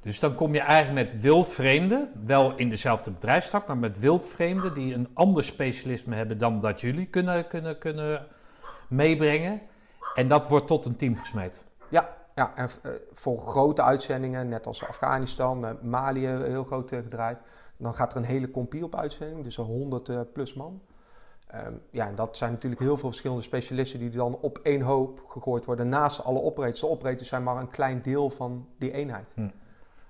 Dus 0.00 0.20
dan 0.20 0.34
kom 0.34 0.54
je 0.54 0.60
eigenlijk 0.60 1.10
met 1.10 1.20
wildvreemden, 1.20 2.10
wel 2.24 2.56
in 2.56 2.68
dezelfde 2.68 3.10
bedrijfstak, 3.10 3.66
maar 3.66 3.76
met 3.76 3.98
wildvreemden 3.98 4.74
die 4.74 4.94
een 4.94 5.08
ander 5.14 5.44
specialisme 5.44 6.14
hebben 6.14 6.38
dan 6.38 6.60
dat 6.60 6.80
jullie 6.80 7.06
kunnen, 7.06 7.46
kunnen, 7.46 7.78
kunnen 7.78 8.26
meebrengen. 8.88 9.60
En 10.14 10.28
dat 10.28 10.48
wordt 10.48 10.66
tot 10.66 10.84
een 10.84 10.96
team 10.96 11.16
gesmeed. 11.16 11.64
Ja, 11.88 12.16
ja 12.38 12.52
en 12.54 12.68
eh, 12.82 12.92
voor 13.12 13.38
grote 13.38 13.82
uitzendingen, 13.82 14.48
net 14.48 14.66
als 14.66 14.86
Afghanistan, 14.86 15.66
eh, 15.66 15.72
Mali 15.82 16.26
eh, 16.26 16.40
heel 16.40 16.64
groot 16.64 16.88
gedraaid, 16.88 17.42
dan 17.76 17.94
gaat 17.94 18.12
er 18.12 18.18
een 18.18 18.24
hele 18.24 18.50
compie 18.50 18.84
op 18.84 18.96
uitzending, 18.96 19.44
dus 19.44 19.56
een 19.56 19.64
100 19.64 20.08
eh, 20.08 20.20
plus 20.32 20.54
man. 20.54 20.82
Ehm, 21.46 21.72
ja, 21.90 22.06
en 22.06 22.14
dat 22.14 22.36
zijn 22.36 22.52
natuurlijk 22.52 22.80
heel 22.80 22.96
veel 22.96 23.08
verschillende 23.08 23.42
specialisten 23.42 23.98
die 23.98 24.10
dan 24.10 24.38
op 24.40 24.58
één 24.62 24.80
hoop 24.80 25.24
gegooid 25.28 25.64
worden 25.64 25.88
naast 25.88 26.24
alle 26.24 26.42
operators. 26.42 26.80
De 26.80 26.88
operators 26.88 27.28
zijn 27.28 27.42
maar 27.42 27.56
een 27.56 27.68
klein 27.68 28.02
deel 28.02 28.30
van 28.30 28.68
die 28.78 28.92
eenheid. 28.92 29.34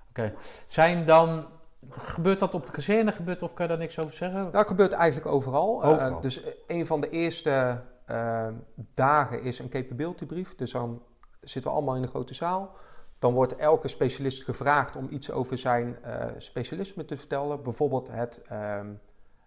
Oké. 0.09 0.33
Zijn 0.65 1.05
dan, 1.05 1.45
gebeurt 1.89 2.39
dat 2.39 2.53
op 2.53 2.65
de 2.65 2.71
kazerne 2.71 3.11
gebeurt 3.11 3.43
of 3.43 3.53
kan 3.53 3.65
je 3.65 3.71
daar 3.71 3.81
niks 3.81 3.99
over 3.99 4.15
zeggen? 4.15 4.51
Dat 4.51 4.67
gebeurt 4.67 4.91
eigenlijk 4.91 5.31
overal. 5.31 5.83
Overal. 5.83 6.21
dus 6.21 6.41
een 6.67 6.85
van 6.85 7.01
de 7.01 7.09
eerste 7.09 7.81
dagen 8.93 9.41
is 9.41 9.59
een 9.59 9.69
capability 9.69 10.25
brief. 10.25 10.55
Dus 10.55 10.71
dan 10.71 11.01
zitten 11.49 11.71
we 11.71 11.77
allemaal 11.77 11.95
in 11.95 12.01
een 12.01 12.07
grote 12.07 12.33
zaal. 12.33 12.75
Dan 13.19 13.33
wordt 13.33 13.55
elke 13.55 13.87
specialist 13.87 14.43
gevraagd 14.43 14.95
om 14.95 15.07
iets 15.09 15.31
over 15.31 15.57
zijn 15.57 16.03
eh, 16.03 16.25
specialisme 16.37 17.05
te 17.05 17.17
vertellen. 17.17 17.63
Bijvoorbeeld 17.63 18.07
het, 18.11 18.41
ehm, 18.47 18.87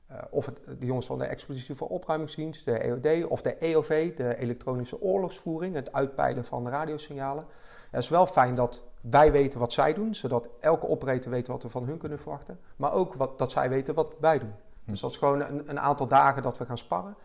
eh, 0.06 0.16
of 0.30 0.46
het, 0.46 0.58
de 0.78 0.86
jongens 0.86 1.06
van 1.06 1.18
de 1.18 1.24
explosieve 1.24 1.88
opruimingsdienst, 1.88 2.64
de 2.64 2.78
EOD, 2.78 3.24
of 3.24 3.42
de 3.42 3.56
EOV, 3.58 4.16
de 4.16 4.36
elektronische 4.36 5.00
oorlogsvoering, 5.00 5.74
het 5.74 5.92
uitpeilen 5.92 6.44
van 6.44 6.68
radiosignalen. 6.68 7.46
Het 7.90 8.02
is 8.02 8.08
wel 8.08 8.26
fijn 8.26 8.54
dat 8.54 8.84
wij 9.00 9.32
weten 9.32 9.58
wat 9.58 9.72
zij 9.72 9.94
doen, 9.94 10.14
zodat 10.14 10.48
elke 10.60 10.88
operator 10.88 11.30
weet 11.30 11.46
wat 11.46 11.62
we 11.62 11.68
van 11.68 11.84
hun 11.84 11.98
kunnen 11.98 12.18
verwachten. 12.18 12.60
Maar 12.76 12.92
ook 12.92 13.14
wat, 13.14 13.38
dat 13.38 13.50
zij 13.50 13.68
weten 13.68 13.94
wat 13.94 14.14
wij 14.20 14.38
doen. 14.38 14.52
Dus 14.84 15.00
dat 15.00 15.10
is 15.10 15.16
gewoon 15.16 15.40
een, 15.40 15.70
een 15.70 15.80
aantal 15.80 16.06
dagen 16.06 16.42
dat 16.42 16.58
we 16.58 16.64
gaan 16.64 16.78
sparren. 16.78 17.16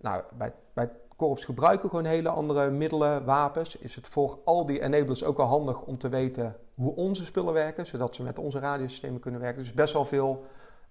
Nou, 0.00 0.22
bij, 0.36 0.52
bij 0.72 0.90
korps 1.16 1.44
gebruiken 1.44 1.88
gewoon 1.88 2.04
hele 2.04 2.28
andere 2.28 2.70
middelen, 2.70 3.24
wapens. 3.24 3.76
Is 3.76 3.94
het 3.94 4.08
voor 4.08 4.38
al 4.44 4.66
die 4.66 4.80
enablers 4.80 5.24
ook 5.24 5.36
wel 5.36 5.46
handig 5.46 5.82
om 5.82 5.98
te 5.98 6.08
weten 6.08 6.56
hoe 6.74 6.94
onze 6.94 7.24
spullen 7.24 7.52
werken, 7.52 7.86
zodat 7.86 8.14
ze 8.14 8.22
met 8.22 8.38
onze 8.38 8.58
radiosystemen 8.58 9.20
kunnen 9.20 9.40
werken. 9.40 9.62
Dus 9.62 9.72
best 9.72 9.92
wel 9.92 10.04
veel 10.04 10.44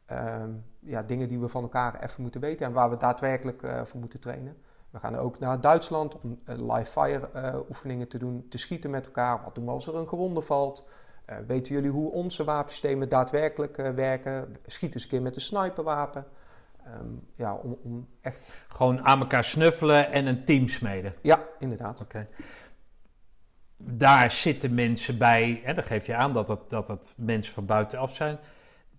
ehm, 0.05 0.49
ja, 0.79 1.03
dingen 1.03 1.27
die 1.27 1.39
we 1.39 1.47
van 1.47 1.61
elkaar 1.61 2.03
even 2.03 2.21
moeten 2.21 2.41
weten 2.41 2.65
en 2.65 2.73
waar 2.73 2.89
we 2.89 2.97
daadwerkelijk 2.97 3.63
eh, 3.63 3.81
voor 3.83 3.99
moeten 3.99 4.19
trainen. 4.19 4.57
We 4.89 4.99
gaan 4.99 5.15
ook 5.15 5.39
naar 5.39 5.61
Duitsland 5.61 6.21
om 6.21 6.37
eh, 6.45 6.75
live 6.75 6.91
fire 6.91 7.29
eh, 7.33 7.55
oefeningen 7.69 8.07
te 8.07 8.17
doen, 8.17 8.45
te 8.49 8.57
schieten 8.57 8.89
met 8.89 9.05
elkaar. 9.05 9.41
Wat 9.43 9.55
doen 9.55 9.65
we 9.65 9.71
als 9.71 9.87
er 9.87 9.95
een 9.95 10.07
gewonde 10.07 10.41
valt? 10.41 10.85
Weten 11.47 11.73
jullie 11.73 11.89
hoe 11.89 12.11
onze 12.11 12.43
wapensystemen 12.43 13.09
daadwerkelijk 13.09 13.75
werken? 13.75 14.55
Schiet 14.65 14.93
eens 14.93 15.03
een 15.03 15.09
keer 15.09 15.21
met 15.21 15.35
een 15.35 15.41
sniperwapen. 15.41 16.25
Ehm, 16.85 17.13
ja, 17.35 17.53
om, 17.53 17.77
om 17.83 18.07
echt... 18.21 18.57
Gewoon 18.67 19.05
aan 19.05 19.19
elkaar 19.19 19.43
snuffelen 19.43 20.11
en 20.11 20.25
een 20.25 20.45
team 20.45 20.67
smeden. 20.67 21.13
Ja, 21.21 21.43
inderdaad. 21.59 22.01
Oké. 22.01 22.27
Daar 23.77 24.31
zitten 24.31 24.73
mensen 24.73 25.17
bij, 25.17 25.61
hè, 25.63 25.73
dan 25.73 25.83
geef 25.83 26.05
je 26.05 26.15
aan 26.15 26.33
dat 26.33 26.47
het, 26.47 26.69
dat 26.69 26.87
het 26.87 27.13
mensen 27.17 27.53
van 27.53 27.65
buitenaf 27.65 28.15
zijn. 28.15 28.37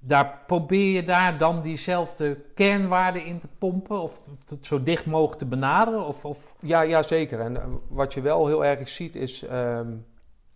Daar 0.01 0.43
probeer 0.47 0.93
je 0.93 1.03
daar 1.03 1.39
dan 1.39 1.62
diezelfde 1.62 2.41
kernwaarden 2.55 3.24
in 3.24 3.41
te 3.41 3.49
pompen 3.59 4.01
of 4.01 4.20
het 4.47 4.66
zo 4.66 4.82
dicht 4.82 5.07
mogelijk 5.07 5.39
te 5.39 5.47
benaderen? 5.47 6.07
Of, 6.07 6.24
of... 6.24 6.57
Ja, 6.61 6.80
ja, 6.80 7.03
zeker. 7.03 7.41
En 7.41 7.57
eh, 7.57 7.66
wat 7.89 8.14
je 8.14 8.20
wel 8.20 8.47
heel 8.47 8.64
erg 8.64 8.89
ziet 8.89 9.16
is 9.16 9.43
ehm, 9.43 9.93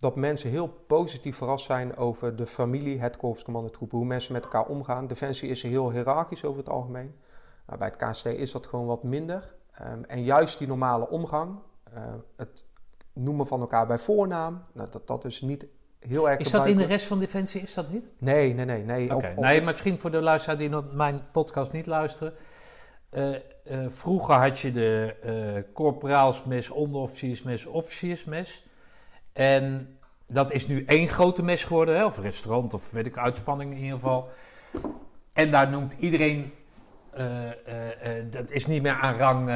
dat 0.01 0.15
mensen 0.15 0.49
heel 0.49 0.67
positief 0.67 1.37
verrast 1.37 1.65
zijn 1.65 1.97
over 1.97 2.35
de 2.35 2.47
familie, 2.47 2.99
het 2.99 3.17
korpscommandotroepen, 3.17 3.97
hoe 3.97 4.07
mensen 4.07 4.33
met 4.33 4.43
elkaar 4.43 4.65
omgaan. 4.65 5.07
Defensie 5.07 5.49
is 5.49 5.63
heel 5.63 5.91
hiërarchisch 5.91 6.43
over 6.43 6.59
het 6.59 6.69
algemeen. 6.69 7.15
Nou, 7.67 7.79
bij 7.79 7.87
het 7.87 8.09
KST 8.09 8.25
is 8.25 8.51
dat 8.51 8.67
gewoon 8.67 8.85
wat 8.85 9.03
minder. 9.03 9.55
Ehm, 9.71 10.03
en 10.03 10.23
juist 10.23 10.57
die 10.57 10.67
normale 10.67 11.09
omgang, 11.09 11.59
eh, 11.93 12.13
het 12.35 12.65
noemen 13.13 13.47
van 13.47 13.61
elkaar 13.61 13.87
bij 13.87 13.97
voornaam, 13.97 14.63
nou, 14.73 14.89
dat, 14.91 15.07
dat 15.07 15.25
is 15.25 15.41
niet 15.41 15.65
heel 15.99 16.29
erg 16.29 16.39
Is 16.39 16.51
dat 16.51 16.67
in 16.67 16.77
de 16.77 16.85
rest 16.85 17.05
van 17.05 17.19
Defensie, 17.19 17.61
is 17.61 17.73
dat 17.73 17.89
niet? 17.89 18.09
Nee, 18.17 18.53
nee, 18.53 18.65
nee. 18.65 18.83
nee. 18.83 19.15
Oké, 19.15 19.27
nee, 19.27 19.35
maar 19.35 19.63
misschien 19.63 19.97
voor 19.97 20.11
de 20.11 20.21
luisteraar 20.21 20.57
die 20.57 20.69
nog 20.69 20.93
mijn 20.93 21.21
podcast 21.31 21.71
niet 21.71 21.85
luisteren. 21.85 22.33
Eh, 23.09 23.35
eh, 23.35 23.41
vroeger 23.87 24.35
had 24.35 24.59
je 24.59 24.71
de 24.71 25.65
corporaalsmes, 25.73 26.69
onderofficiersmes, 26.69 27.65
officiersmes. 27.65 28.69
En 29.33 29.97
dat 30.27 30.51
is 30.51 30.67
nu 30.67 30.85
één 30.85 31.07
grote 31.07 31.43
mes 31.43 31.63
geworden, 31.63 31.95
hè? 31.95 32.05
of 32.05 32.19
restaurant, 32.19 32.73
of 32.73 32.91
weet 32.91 33.05
ik, 33.05 33.17
uitspanning 33.17 33.71
in 33.71 33.77
ieder 33.77 33.93
geval. 33.93 34.29
En 35.33 35.51
daar 35.51 35.69
noemt 35.69 35.93
iedereen, 35.93 36.53
eh, 37.11 37.49
eh, 37.49 38.17
eh, 38.17 38.31
dat 38.31 38.51
is 38.51 38.65
niet 38.65 38.81
meer 38.81 38.93
aan 38.93 39.17
rang 39.17 39.49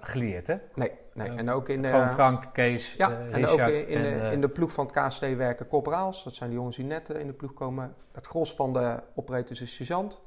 geleerd, 0.00 0.46
hè? 0.46 0.56
Nee, 0.74 0.90
nee. 1.14 1.28
En 1.28 1.50
ook 1.50 1.68
in... 1.68 1.84
Gewoon 1.84 2.10
Frank, 2.10 2.44
Kees, 2.52 2.94
Ja, 2.94 3.10
eh, 3.10 3.18
en 3.18 3.26
ook 3.26 3.34
Richard 3.34 3.70
in, 3.70 3.88
in, 3.88 4.02
de, 4.02 4.08
en, 4.08 4.32
in 4.32 4.40
de 4.40 4.48
ploeg 4.48 4.72
van 4.72 4.86
het 4.86 5.06
KST 5.06 5.20
werken 5.20 5.66
corporaals. 5.66 6.24
Dat 6.24 6.34
zijn 6.34 6.50
de 6.50 6.56
jongens 6.56 6.76
die 6.76 6.84
net 6.84 7.08
in 7.08 7.26
de 7.26 7.32
ploeg 7.32 7.52
komen. 7.52 7.94
Het 8.12 8.26
gros 8.26 8.54
van 8.54 8.72
de 8.72 9.02
operators 9.14 9.60
is 9.60 9.74
sergeant. 9.74 10.20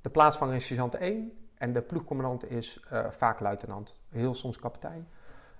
De 0.00 0.10
plaatsvanger 0.10 0.54
is 0.54 0.66
sergeant 0.66 0.94
1. 0.94 1.32
En 1.58 1.72
de 1.72 1.82
ploegcommandant 1.82 2.50
is 2.50 2.80
vaak 3.10 3.40
luitenant. 3.40 3.96
Heel 4.08 4.34
soms 4.34 4.58
kapitein. 4.58 5.08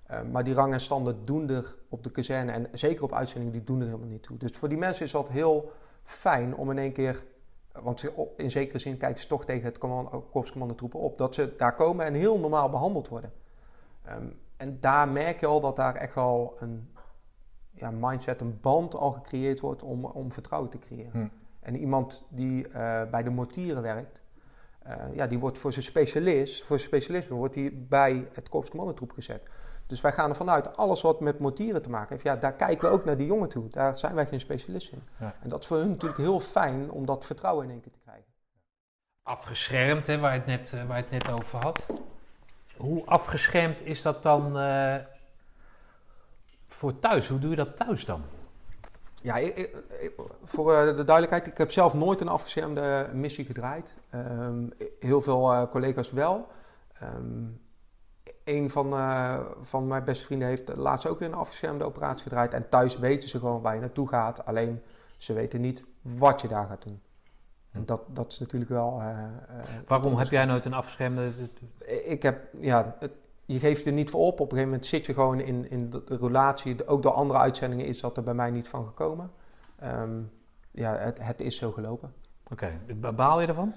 Eh, 0.09 0.22
maar 0.22 0.44
die 0.44 0.54
rang 0.54 0.72
en 0.72 0.80
standen 0.80 1.24
doen 1.24 1.50
er 1.50 1.76
op 1.88 2.04
de 2.04 2.11
kazerne 2.11 2.52
en 2.52 2.68
zeker 2.72 3.02
op 3.02 3.12
uitzending, 3.12 3.52
die 3.52 3.64
doen 3.64 3.80
er 3.80 3.86
helemaal 3.86 4.09
niet 4.09 4.22
toe. 4.22 4.36
Dus 4.36 4.56
voor 4.56 4.68
die 4.68 4.78
mensen 4.78 5.04
is 5.04 5.11
dat 5.11 5.28
heel 5.28 5.72
fijn 6.02 6.56
om 6.56 6.70
in 6.70 6.78
één 6.78 6.92
keer, 6.92 7.24
want 7.72 8.11
in 8.36 8.50
zekere 8.50 8.78
zin 8.78 8.96
kijken 8.96 9.20
ze 9.20 9.26
toch 9.26 9.44
tegen 9.44 9.64
het 9.64 9.78
command- 9.78 10.30
korpscommandotroepen 10.30 11.00
op, 11.00 11.18
dat 11.18 11.34
ze 11.34 11.54
daar 11.56 11.74
komen 11.74 12.06
en 12.06 12.14
heel 12.14 12.38
normaal 12.38 12.70
behandeld 12.70 13.09
worden. 13.09 13.32
Ehm, 14.04 14.26
en 14.56 14.80
daar 14.80 15.09
merk 15.09 15.40
je 15.40 15.46
al 15.46 15.61
dat 15.61 15.76
daar 15.76 15.94
echt 15.94 16.14
wel 16.14 16.56
een 16.59 16.90
ja, 17.70 17.90
mindset, 17.90 18.40
een 18.40 18.59
band 18.61 18.94
al 18.94 19.11
gecreëerd 19.11 19.61
wordt 19.61 19.82
om, 19.82 20.04
om 20.04 20.32
vertrouwen 20.32 20.70
te 20.70 20.78
creëren. 20.78 21.11
Hm. 21.11 21.28
En 21.61 21.76
iemand 21.76 22.26
die 22.28 22.68
eh, 22.68 23.11
bij 23.11 23.22
de 23.22 23.30
mortieren 23.30 23.82
werkt, 23.82 24.22
eh, 24.78 24.94
ja, 25.14 25.26
die 25.26 25.38
wordt 25.38 25.59
voor 25.59 25.72
zijn 25.72 25.84
specialist, 25.84 26.64
voor 26.64 26.78
zijn 26.78 26.88
specialisme, 26.88 27.36
wordt 27.36 27.54
hij 27.54 27.72
bij 27.88 28.28
het 28.32 28.48
korpscommandotroep 28.48 29.12
gezet. 29.12 29.50
Dus 29.89 30.01
wij 30.01 30.12
gaan 30.12 30.30
ervan 30.30 30.51
uit, 30.51 30.76
alles 30.76 31.03
wat 31.03 31.20
met 31.20 31.39
motieren 31.39 31.82
te 31.82 31.91
maken 31.91 32.09
heeft, 32.09 32.22
ja, 32.22 32.36
daar 32.36 32.53
kijken 32.53 32.89
we 32.89 32.95
ook 32.95 33.05
naar 33.05 33.16
die 33.16 33.26
jongen 33.26 33.49
toe. 33.49 33.68
Daar 33.68 33.97
zijn 33.97 34.14
wij 34.14 34.26
geen 34.26 34.41
specialist 34.41 34.93
in. 34.93 35.03
Ja. 35.18 35.34
En 35.43 35.49
dat 35.49 35.61
is 35.61 35.66
voor 35.66 35.76
hun 35.76 35.89
natuurlijk 35.89 36.20
heel 36.20 36.41
fijn 36.41 36.91
om 36.91 37.07
dat 37.07 37.26
vertrouwen 37.26 37.64
in 37.64 37.70
één 37.70 37.80
keer 37.80 37.93
te 37.93 37.99
krijgen. 37.99 38.24
Afgeschermd, 39.22 40.07
hè, 40.07 40.18
waar, 40.18 40.32
je 40.32 40.39
het 40.39 40.47
net, 40.49 40.72
eh, 40.74 40.84
waar 40.84 40.97
je 40.97 41.03
het 41.03 41.12
net 41.12 41.30
over 41.30 41.59
had. 41.59 41.86
Hoe 42.76 43.05
afgeschermd 43.07 43.82
is 43.86 44.03
dat 44.03 44.22
dan 44.22 44.59
eh, 44.59 44.97
voor 46.66 46.99
thuis? 46.99 47.28
Hoe 47.28 47.39
doe 47.39 47.51
je 47.51 47.57
dat 47.57 47.76
thuis 47.76 48.05
dan? 48.05 48.22
Ja, 49.22 49.36
ik- 49.36 49.76
voor 50.45 50.74
eh, 50.74 50.97
de 50.97 51.05
duidelijkheid, 51.05 51.47
ik 51.47 51.59
heb 51.59 51.70
zelf 51.70 51.95
nooit 51.95 52.20
een 52.20 52.28
afgeschermde 52.28 53.11
missie 53.12 53.45
gedraaid. 53.45 53.97
Ehm, 54.11 54.68
heel 55.01 55.20
veel 55.20 55.68
collega's 55.68 56.11
wel. 56.11 56.47
Ehm 57.01 57.45
een 58.49 58.70
van, 58.70 58.92
eh, 58.92 59.40
van 59.61 59.86
mijn 59.86 60.05
beste 60.05 60.24
vrienden 60.24 60.49
heeft 60.49 60.76
laatst 60.76 61.07
ook 61.07 61.18
weer 61.18 61.28
een 61.28 61.34
afgeschermde 61.34 61.84
operatie 61.84 62.22
gedraaid. 62.22 62.55
En 62.55 62.68
thuis 62.68 62.99
weten 62.99 63.28
ze 63.28 63.38
gewoon 63.38 63.61
waar 63.61 63.74
je 63.74 63.80
naartoe 63.80 64.09
gaat. 64.09 64.44
Alleen 64.46 64.82
ze 65.16 65.32
weten 65.32 65.61
niet 65.61 65.84
wat 66.03 66.40
je 66.40 66.49
daar 66.49 66.66
gaat 66.66 66.82
doen. 66.82 67.01
En 67.70 67.84
dat, 67.86 68.01
dat 68.07 68.32
is 68.32 68.38
natuurlijk 68.38 68.70
wel... 68.70 69.01
eh, 69.01 69.09
eh, 69.09 69.24
Waarom 69.86 70.16
heb 70.16 70.28
jij 70.28 70.44
nooit 70.44 70.64
een 70.64 70.72
afgeschermde... 70.74 71.28
ik 72.05 72.22
heb, 72.22 72.49
ja, 72.61 72.96
het- 72.99 73.12
je 73.44 73.59
geeft 73.59 73.86
er 73.86 73.92
niet 73.92 74.11
voor 74.11 74.20
op. 74.20 74.32
Op 74.32 74.38
een 74.40 74.44
gegeven 74.46 74.68
moment 74.68 74.86
zit 74.86 75.07
je 75.07 75.14
gewoon 75.14 75.40
in, 75.40 75.70
in 75.70 75.90
de 75.90 76.03
relatie. 76.07 76.86
Ook 76.86 77.03
door 77.03 77.12
andere 77.12 77.38
uitzendingen 77.40 77.86
is 77.86 78.01
dat 78.01 78.16
er 78.16 78.22
bij 78.22 78.34
mij 78.34 78.51
niet 78.51 78.68
van 78.68 78.86
gekomen. 78.86 79.30
Ehm, 79.78 80.20
ja, 80.70 80.94
het, 80.96 81.18
het 81.22 81.40
is 81.40 81.57
zo 81.57 81.72
gelopen. 81.72 82.12
Oké, 82.53 82.70
baal 83.14 83.40
je 83.40 83.46
ervan? 83.46 83.72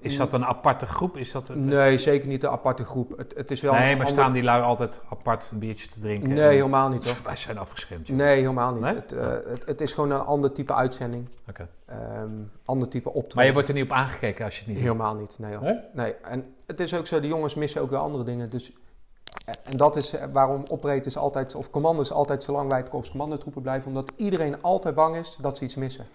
Is 0.00 0.16
dat 0.16 0.32
een 0.32 0.44
aparte 0.44 0.86
groep? 0.86 1.16
Is 1.16 1.32
dat 1.32 1.48
het, 1.48 1.58
Nee, 1.58 1.98
zeker 1.98 2.28
niet 2.28 2.42
een 2.42 2.50
aparte 2.50 2.84
groep. 2.84 3.16
Het, 3.16 3.34
het 3.36 3.50
is 3.50 3.60
wel 3.60 3.72
nee, 3.72 3.96
maar 3.96 4.06
ander- 4.06 4.06
staan 4.22 4.32
die 4.32 4.42
lui 4.42 4.62
altijd 4.62 5.00
apart 5.10 5.48
een 5.52 5.58
biertje 5.58 5.88
te 5.88 6.00
drinken? 6.00 6.28
Nee, 6.28 6.42
En- 6.42 6.50
helemaal 6.50 6.88
niet 6.88 7.04
hoor. 7.06 7.16
Wij 7.24 7.36
zijn 7.36 7.58
afgeschermd. 7.58 8.06
joh. 8.06 8.16
Nee, 8.16 8.36
helemaal 8.38 8.72
niet. 8.72 8.82
Nee? 8.82 8.94
Het, 8.94 9.12
eh, 9.12 9.26
het, 9.28 9.62
het 9.66 9.80
is 9.80 9.92
gewoon 9.92 10.10
een 10.10 10.20
ander 10.20 10.52
type 10.52 10.74
uitzending. 10.74 11.28
Oké. 11.48 11.68
Ehm, 11.86 12.28
ander 12.64 12.88
type 12.88 13.08
optreden. 13.08 13.36
Maar 13.36 13.46
je 13.46 13.52
wordt 13.52 13.68
er 13.68 13.74
niet 13.74 13.84
op 13.84 13.92
aangekeken 13.92 14.44
als 14.44 14.54
je 14.54 14.58
het 14.58 14.66
niet 14.68 14.76
doet? 14.76 14.86
Helemaal 14.86 15.14
niet, 15.14 15.36
nee 15.38 15.52
hoor. 15.54 15.62
Nee? 15.62 15.78
Nee, 15.92 16.14
en 16.14 16.44
het 16.66 16.80
is 16.80 16.94
ook 16.94 17.06
zo, 17.06 17.20
de 17.20 17.26
jongens 17.26 17.54
missen 17.54 17.80
ook 17.82 17.90
weer 17.90 17.98
andere 17.98 18.24
dingen. 18.24 18.50
Dus, 18.50 18.72
en 19.62 19.76
dat 19.76 19.96
is 19.96 20.12
eh, 20.16 20.24
waarom 20.32 20.64
operators 20.68 21.16
altijd, 21.16 21.54
of 21.54 21.70
commanders 21.70 22.12
altijd 22.12 22.42
zo 22.42 22.52
lang 22.52 22.68
bij 22.68 22.78
het 22.78 22.88
korps 22.88 23.10
commandotroepen 23.10 23.62
blijven. 23.62 23.88
Omdat 23.88 24.12
iedereen 24.16 24.62
altijd 24.62 24.94
bang 24.94 25.16
is 25.16 25.36
dat 25.40 25.56
ze 25.56 25.64
iets 25.64 25.74
missen. 25.74 26.06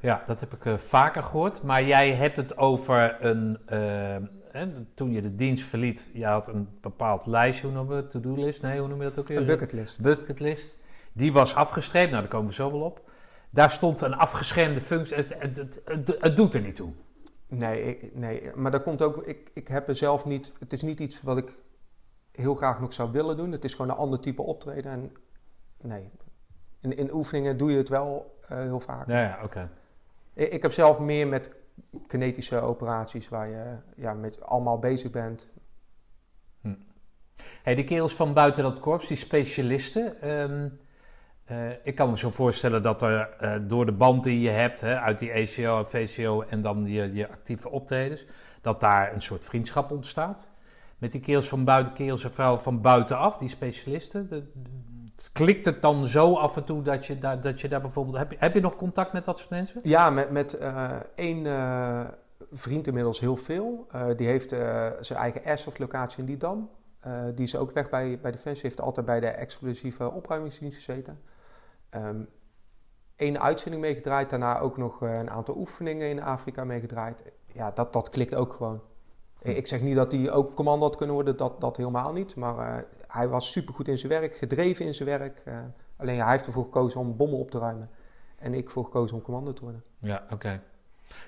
Ja, 0.00 0.22
dat 0.26 0.40
heb 0.40 0.52
ik 0.54 0.64
eh, 0.66 0.74
vaker 0.76 1.22
gehoord. 1.22 1.62
Maar 1.62 1.82
jij 1.84 2.12
hebt 2.12 2.36
het 2.36 2.56
over 2.56 3.16
een... 3.20 3.58
eh, 3.66 4.16
toen 4.94 5.12
je 5.12 5.22
de 5.22 5.34
dienst 5.34 5.64
verliet, 5.64 6.08
je 6.12 6.24
had 6.26 6.48
een 6.48 6.68
bepaald 6.80 7.26
lijstje, 7.26 7.66
hoe 7.66 7.74
noem 7.76 7.88
je 7.90 7.94
het? 7.96 8.10
To-do-list? 8.10 8.62
Nee, 8.62 8.78
hoe 8.78 8.88
noem 8.88 8.98
je 8.98 9.04
dat 9.08 9.18
ook 9.18 9.28
weer? 9.28 9.38
Een 9.38 9.46
bucketlist. 9.46 10.00
bucketlist. 10.00 10.74
Die 11.12 11.32
was 11.32 11.54
afgestreept, 11.54 12.10
nou 12.10 12.22
daar 12.22 12.30
komen 12.30 12.48
we 12.48 12.54
zo 12.54 12.70
wel 12.70 12.80
op. 12.80 13.00
Daar 13.50 13.70
stond 13.70 14.00
een 14.00 14.14
afgeschermde 14.14 14.80
functie. 14.80 15.16
Het, 15.16 15.34
het, 15.38 15.56
het, 15.56 15.80
het, 15.84 16.16
het 16.20 16.36
doet 16.36 16.54
er 16.54 16.60
niet 16.60 16.76
toe. 16.76 16.90
Nee, 17.48 17.82
ik- 17.84 18.14
nee, 18.16 18.50
maar 18.54 18.70
dat 18.70 18.82
komt 18.82 19.02
ook, 19.02 19.22
ik, 19.26 19.50
ik 19.54 19.68
heb 19.68 19.88
er 19.88 19.96
zelf 19.96 20.24
niet, 20.24 20.54
het 20.60 20.72
is 20.72 20.82
niet 20.82 21.00
iets 21.00 21.22
wat 21.22 21.38
ik 21.38 21.52
heel 22.32 22.54
graag 22.54 22.80
nog 22.80 22.92
zou 22.92 23.12
willen 23.12 23.36
doen. 23.36 23.52
Het 23.52 23.64
is 23.64 23.74
gewoon 23.74 23.90
een 23.90 23.96
ander 23.96 24.20
type 24.20 24.42
optreden. 24.42 24.92
En 24.92 25.12
nee, 25.80 26.10
in, 26.80 26.96
in 26.96 27.14
oefeningen 27.14 27.56
doe 27.56 27.70
je 27.70 27.76
het 27.76 27.88
wel 27.88 28.38
eh, 28.48 28.58
heel 28.58 28.80
vaak. 28.80 29.08
Ja, 29.08 29.20
ja, 29.20 29.40
oké. 29.44 29.70
Ik, 30.34 30.52
ik 30.52 30.62
heb 30.62 30.72
zelf 30.72 30.98
meer 30.98 31.28
met 31.28 31.50
kinetische 32.06 32.60
operaties 32.60 33.28
waar 33.28 33.48
je 33.48 33.76
ja, 33.96 34.14
met 34.14 34.42
allemaal 34.42 34.78
bezig 34.78 35.10
bent. 35.10 35.52
Hey, 37.62 37.74
die 37.74 37.84
kerels 37.84 38.14
van 38.14 38.34
buiten 38.34 38.62
dat 38.62 38.80
korps, 38.80 39.08
die 39.08 39.16
specialisten. 39.16 40.20
ehm, 40.20 40.68
eh, 41.44 41.70
ik 41.86 41.94
kan 41.94 42.10
me 42.10 42.18
zo 42.18 42.30
voorstellen 42.30 42.82
dat 42.82 43.02
er 43.02 43.30
eh, 43.30 43.54
door 43.62 43.86
de 43.86 43.92
band 43.92 44.24
die 44.24 44.40
je 44.40 44.50
hebt, 44.50 44.80
hè, 44.80 44.98
uit 45.00 45.18
die 45.18 45.30
ECO 45.30 45.78
en 45.78 45.86
VCO 45.86 46.42
en 46.42 46.62
dan 46.62 46.84
je, 46.84 47.12
je 47.12 47.28
actieve 47.28 47.70
optredens, 47.70 48.26
dat 48.60 48.80
daar 48.80 49.12
een 49.12 49.22
soort 49.22 49.44
vriendschap 49.44 49.90
ontstaat. 49.90 50.50
Met 51.02 51.12
die 51.12 51.20
kerels 51.20 51.48
van 51.48 51.64
buiten, 51.64 51.92
kerels 51.92 52.24
en 52.24 52.32
vrouwen 52.32 52.60
van 52.60 52.80
buitenaf, 52.80 53.36
die 53.36 53.48
specialisten. 53.48 54.28
De, 54.28 54.44
klikt 55.32 55.64
het 55.64 55.82
dan 55.82 56.06
zo 56.06 56.34
af 56.34 56.56
en 56.56 56.64
toe 56.64 56.82
dat 56.82 57.06
je, 57.06 57.18
daar, 57.18 57.40
dat 57.40 57.60
je 57.60 57.68
daar 57.68 57.80
bijvoorbeeld... 57.80 58.16
Heb 58.16 58.30
je, 58.30 58.36
heb 58.40 58.54
je 58.54 58.60
nog 58.60 58.76
contact 58.76 59.12
met 59.12 59.24
dat 59.24 59.38
soort 59.38 59.50
mensen? 59.50 59.80
Ja, 59.84 60.10
met, 60.10 60.30
met 60.30 60.54
eh, 60.54 60.90
één 61.14 61.46
eh, 61.46 62.08
vriend 62.50 62.86
inmiddels 62.86 63.20
heel 63.20 63.36
veel. 63.36 63.86
Eh, 63.90 64.06
die 64.16 64.26
heeft 64.26 64.48
zijn 65.00 65.18
eigen 65.18 65.44
airsoft 65.44 65.78
locatie 65.78 66.18
in 66.18 66.26
Didam. 66.26 66.70
Die 67.34 67.44
is 67.44 67.56
ook 67.56 67.72
weg 67.72 67.90
bij, 67.90 68.18
bij 68.20 68.30
Defensie. 68.30 68.62
Heeft 68.62 68.80
altijd 68.80 69.06
bij 69.06 69.20
de 69.20 69.28
explosieve 69.28 70.10
opruimingsdienst 70.10 70.76
gezeten. 70.76 71.20
Ehm 71.90 72.22
Eén 73.16 73.40
uitzending 73.40 73.82
meegedraaid. 73.82 74.30
Daarna 74.30 74.58
ook 74.58 74.76
nog 74.76 75.00
een 75.00 75.30
aantal 75.30 75.56
oefeningen 75.56 76.08
in 76.08 76.22
Afrika 76.22 76.64
meegedraaid. 76.64 77.22
Ja, 77.46 77.70
dat, 77.70 77.92
dat 77.92 78.08
klikt 78.08 78.34
ook 78.34 78.52
gewoon. 78.52 78.80
Ik 79.42 79.56
ik 79.56 79.66
zeg 79.66 79.80
niet 79.80 79.96
dat 79.96 80.12
hij 80.12 80.30
ook 80.32 80.54
commando 80.54 80.84
had 80.86 80.96
kunnen 80.96 81.14
worden. 81.14 81.36
Dat, 81.36 81.60
dat 81.60 81.76
helemaal 81.76 82.12
niet. 82.12 82.36
Maar 82.36 82.76
eh, 82.76 82.82
hij 83.06 83.28
was 83.28 83.52
supergoed 83.52 83.88
in 83.88 83.98
zijn 83.98 84.12
werk. 84.12 84.36
Gedreven 84.36 84.86
in 84.86 84.94
zijn 84.94 85.08
werk. 85.08 85.42
eh, 85.44 85.54
alleen 85.96 86.20
hij 86.20 86.30
heeft 86.30 86.46
ervoor 86.46 86.64
gekozen 86.64 87.00
om 87.00 87.16
bommen 87.16 87.38
op 87.38 87.50
te 87.50 87.58
ruimen. 87.58 87.90
En 88.38 88.54
ik 88.54 88.70
voor 88.70 88.84
gekozen 88.84 89.16
om 89.16 89.22
commando 89.22 89.52
te 89.52 89.62
worden. 89.62 89.82
Ja, 89.98 90.22
oké. 90.30 90.60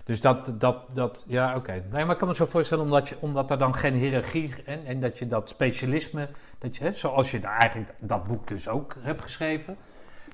Dus 0.05 0.21
dat, 0.21 0.55
dat, 0.59 0.77
dat 0.93 1.25
ja, 1.27 1.57
oké. 1.57 1.73
Nee, 1.73 2.05
maar 2.05 2.13
ik 2.13 2.19
kan 2.19 2.29
me 2.29 2.35
zo 2.35 2.47
voorstellen, 2.47 2.85
omdat, 2.85 3.09
je, 3.09 3.17
omdat 3.21 3.51
er 3.51 3.59
dan 3.59 3.75
geen 3.75 3.95
hiërarchie 3.95 4.55
en, 4.65 4.87
en 4.87 5.01
dat 5.01 5.19
je 5.19 5.29
dat 5.29 5.49
specialisme, 5.49 6.29
dat 6.59 6.77
je, 6.77 6.85
hè, 6.85 6.93
zoals 6.93 7.31
je 7.31 7.41
eigenlijk 7.41 7.95
dat 7.99 8.25
boek 8.25 8.47
dus 8.47 8.69
ook 8.69 8.95
hebt 9.01 9.23
geschreven. 9.23 9.77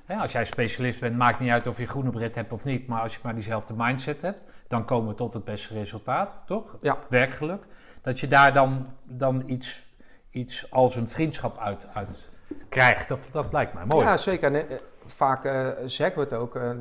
Hè, 0.05 0.15
als 0.15 0.31
jij 0.31 0.45
specialist 0.45 0.99
bent, 0.99 1.17
maakt 1.17 1.39
niet 1.39 1.49
uit 1.49 1.67
of 1.67 1.77
je 1.77 1.85
groene 1.87 2.09
bret 2.09 2.35
hebt 2.35 2.51
of 2.51 2.63
niet, 2.63 2.87
maar 2.87 3.01
als 3.01 3.13
je 3.13 3.19
maar 3.23 3.33
diezelfde 3.33 3.73
mindset 3.77 4.21
hebt, 4.21 4.45
dan 4.67 4.85
komen 4.85 5.09
we 5.09 5.15
tot 5.15 5.33
het 5.33 5.43
beste 5.43 5.73
resultaat, 5.73 6.35
toch? 6.45 6.77
Ja. 6.81 6.97
Werkgeluk. 7.09 7.63
Dat 8.01 8.19
je 8.19 8.27
daar 8.27 8.53
dan, 8.53 8.87
dan 9.03 9.43
iets, 9.45 9.89
iets 10.29 10.71
als 10.71 10.95
een 10.95 11.07
vriendschap 11.07 11.57
uit, 11.57 11.87
uit 11.93 12.29
krijgt. 12.69 13.07
Dat, 13.07 13.27
dat 13.31 13.51
lijkt 13.51 13.73
mij 13.73 13.85
mooi. 13.85 14.05
Ja, 14.05 14.17
zeker. 14.17 14.53
En, 14.55 14.69
eh, 14.69 14.77
vaak 15.05 15.45
eh, 15.45 15.67
zeggen 15.85 16.17
we 16.17 16.23
het 16.23 16.33
ook. 16.33 16.55
eh, 16.55 16.71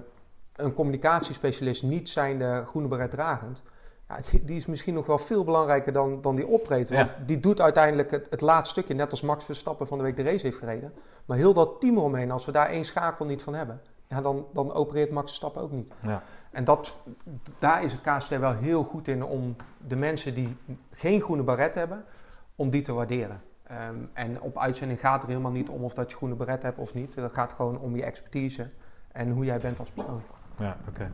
een 0.57 0.75
communicatiespecialist 0.75 1.83
niet 1.83 2.09
zijnde 2.11 2.64
groene 2.66 2.89
beret 2.89 3.11
dragend. 3.11 3.62
Ja, 4.11 4.18
die, 4.30 4.44
die 4.44 4.56
is 4.56 4.66
misschien 4.66 4.94
nog 4.94 5.06
wel 5.06 5.18
veel 5.18 5.44
belangrijker 5.44 5.92
dan, 5.92 6.20
dan 6.22 6.36
die 6.36 6.46
optreedt. 6.46 6.88
Ja. 6.88 6.96
Want 6.96 7.11
die 7.26 7.40
doet 7.40 7.61
uiteindelijk 7.61 8.11
het, 8.11 8.26
het 8.30 8.40
laatste 8.40 8.70
stukje, 8.70 8.94
net 8.94 9.11
als 9.11 9.22
Max 9.22 9.44
Verstappen 9.44 9.86
van 9.86 9.98
de 9.98 10.04
week 10.04 10.16
de 10.16 10.22
race 10.22 10.46
heeft 10.46 10.58
gereden. 10.58 10.92
Maar 11.24 11.36
heel 11.36 11.54
dat 11.54 11.80
team 11.80 11.96
eromheen, 11.96 12.30
als 12.30 12.44
we 12.44 12.52
daar 12.52 12.68
één 12.68 12.84
schakel 12.84 13.24
niet 13.24 13.42
van 13.42 13.54
hebben, 13.54 13.80
ja, 14.08 14.20
dan, 14.20 14.46
dan 14.52 14.72
opereert 14.72 15.11
Max 15.11 15.26
Verstappen 15.26 15.62
ook 15.62 15.70
niet. 15.70 15.92
Ja. 16.00 16.22
En 16.50 16.64
dat, 16.64 17.02
daar 17.58 17.84
is 17.84 17.92
het 17.92 18.00
KST 18.00 18.38
wel 18.38 18.52
heel 18.52 18.84
goed 18.84 19.08
in 19.08 19.24
om 19.24 19.56
de 19.86 19.96
mensen 19.96 20.34
die 20.34 20.56
geen 20.90 21.20
groene 21.20 21.42
baret 21.42 21.74
hebben, 21.74 22.04
om 22.56 22.70
die 22.70 22.82
te 22.82 22.92
waarderen. 22.92 23.42
Ehm, 23.62 23.94
en 24.12 24.40
op 24.40 24.58
uitzending 24.58 25.00
gaat 25.00 25.22
er 25.22 25.28
helemaal 25.28 25.50
niet 25.50 25.68
om 25.68 25.84
of 25.84 25.94
dat 25.94 26.11
je 26.11 26.16
groene 26.16 26.34
baret 26.34 26.62
hebt 26.62 26.78
of 26.78 26.94
niet. 26.94 27.14
Het 27.14 27.32
gaat 27.32 27.52
gewoon 27.52 27.78
om 27.78 27.96
je 27.96 28.04
expertise 28.04 28.70
en 29.12 29.30
hoe 29.30 29.44
jij 29.44 29.58
bent 29.58 29.78
als 29.78 29.90
persoon. 29.90 30.22
Ja, 30.58 30.76
oké. 30.88 31.11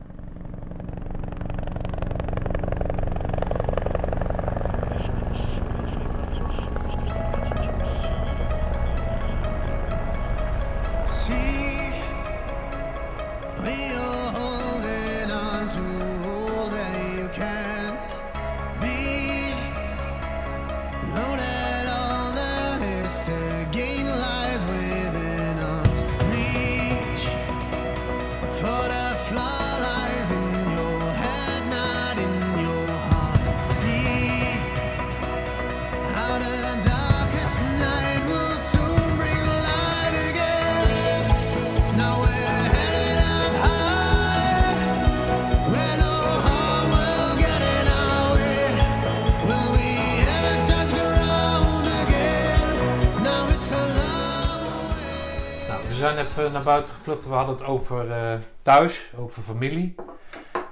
Even 56.39 56.53
naar 56.53 56.62
buiten 56.62 56.95
gevlucht. 56.95 57.26
We 57.26 57.34
hadden 57.34 57.55
het 57.55 57.64
over 57.64 58.11
eh, 58.11 58.39
thuis, 58.62 59.12
over 59.16 59.43
familie. 59.43 59.95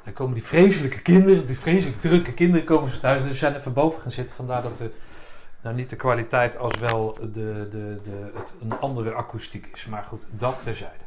Dan 0.05 0.13
komen 0.13 0.35
die 0.35 0.45
vreselijke 0.45 1.03
kinderen, 1.03 1.47
die 1.47 1.59
vreselijk 1.59 2.01
drukke 2.01 2.33
kinderen 2.33 2.65
komen 2.67 2.91
ze 2.91 3.01
thuis. 3.01 3.21
Dus 3.21 3.29
we 3.29 3.37
zijn 3.37 3.55
even 3.55 3.73
boven 3.73 4.01
gaan 4.01 4.11
zitten. 4.11 4.37
Vandaar 4.37 4.63
dat 4.63 4.79
de 4.79 4.91
Nou, 5.63 5.77
niet 5.77 5.91
de 5.91 5.97
kwaliteit 5.97 6.59
als 6.59 6.79
wel 6.79 7.19
de, 7.21 7.29
de, 7.71 8.01
de, 8.05 8.31
het 8.35 8.53
een 8.61 8.81
andere 8.81 9.15
akoestiek 9.15 9.67
is. 9.73 9.85
Maar 9.85 10.05
goed, 10.05 10.27
dat 10.31 10.61
terzijde. 10.63 11.05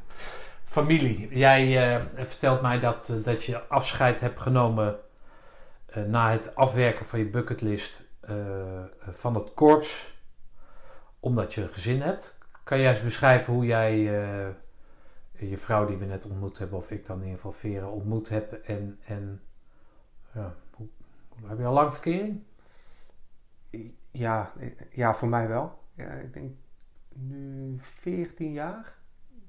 Familie. 0.64 1.38
Jij 1.38 1.96
eh, 1.96 2.04
vertelt 2.16 2.62
mij 2.62 2.80
dat, 2.80 3.10
eh, 3.10 3.24
dat 3.24 3.44
je 3.44 3.68
afscheid 3.68 4.20
hebt 4.20 4.40
genomen 4.40 4.96
na 6.08 6.32
het 6.32 6.56
afwerken 6.56 7.06
van 7.06 7.20
je 7.20 7.26
bucketlist 7.26 8.10
van 9.10 9.36
het 9.36 9.54
korps. 9.54 10.14
Omdat 11.20 11.54
je 11.54 11.62
een 11.62 11.70
gezin 11.70 12.02
hebt. 12.02 12.37
Kan 12.68 12.80
jij 12.80 12.90
eens 12.90 13.04
beschrijven 13.04 13.54
hoe 13.54 13.66
jij 13.66 13.92
eh, 13.92 14.54
je 15.50 15.58
vrouw 15.58 15.86
die 15.86 15.98
we 15.98 16.06
net 16.06 16.26
ontmoet 16.26 16.58
hebben, 16.58 16.78
of 16.78 16.92
ik 16.92 17.06
dan 17.06 17.16
in 17.16 17.24
ieder 17.24 17.36
geval 17.36 17.52
Vera 17.52 17.88
ontmoet 17.88 18.30
heb. 18.30 18.54
En, 18.54 19.00
en 19.06 19.42
ja, 20.34 20.56
hoe, 20.72 20.88
heb 21.46 21.58
je 21.58 21.66
al 21.66 21.74
lang 21.74 21.94
verkering? 21.94 22.44
Ja, 24.12 24.52
ja, 24.92 25.14
voor 25.14 25.28
mij 25.28 25.48
wel. 25.48 25.80
Ja, 25.94 26.12
ik 26.12 26.34
denk 26.34 26.52
nu 27.14 27.78
14 27.80 28.52
jaar. 28.52 28.96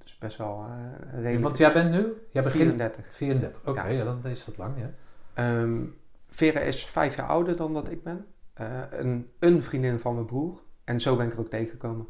Dus 0.03 0.19
best 0.19 0.37
wel 0.37 0.67
eh, 0.69 1.13
redelijk. 1.13 1.43
Want 1.43 1.57
jij 1.57 1.73
bent 1.73 1.91
nu? 1.91 2.13
Jij 2.31 2.43
begint 2.43 2.63
34. 2.63 3.15
34. 3.15 3.67
Oké, 3.67 3.83
Ja. 3.83 3.89
ja. 3.89 4.05
dan 4.05 4.25
is 4.25 4.45
dat 4.45 4.59
lang, 4.59 4.79
ja. 4.79 4.91
Ehm, 5.35 5.85
Vera 6.29 6.61
is 6.61 6.87
vijf 6.87 7.17
jaar 7.17 7.29
ouder 7.29 7.57
dan 7.57 7.73
dat 7.73 7.91
ik 7.91 8.03
ben. 8.03 8.27
Eh, 8.53 8.83
een, 8.91 9.31
een 9.39 9.63
vriendin 9.63 9.99
van 9.99 10.15
mijn 10.15 10.27
broer. 10.27 10.61
En 10.85 11.01
zo 11.01 11.17
ben 11.17 11.27
ik 11.27 11.33
er 11.33 11.39
ook 11.39 11.51
tegengekomen. 11.51 12.07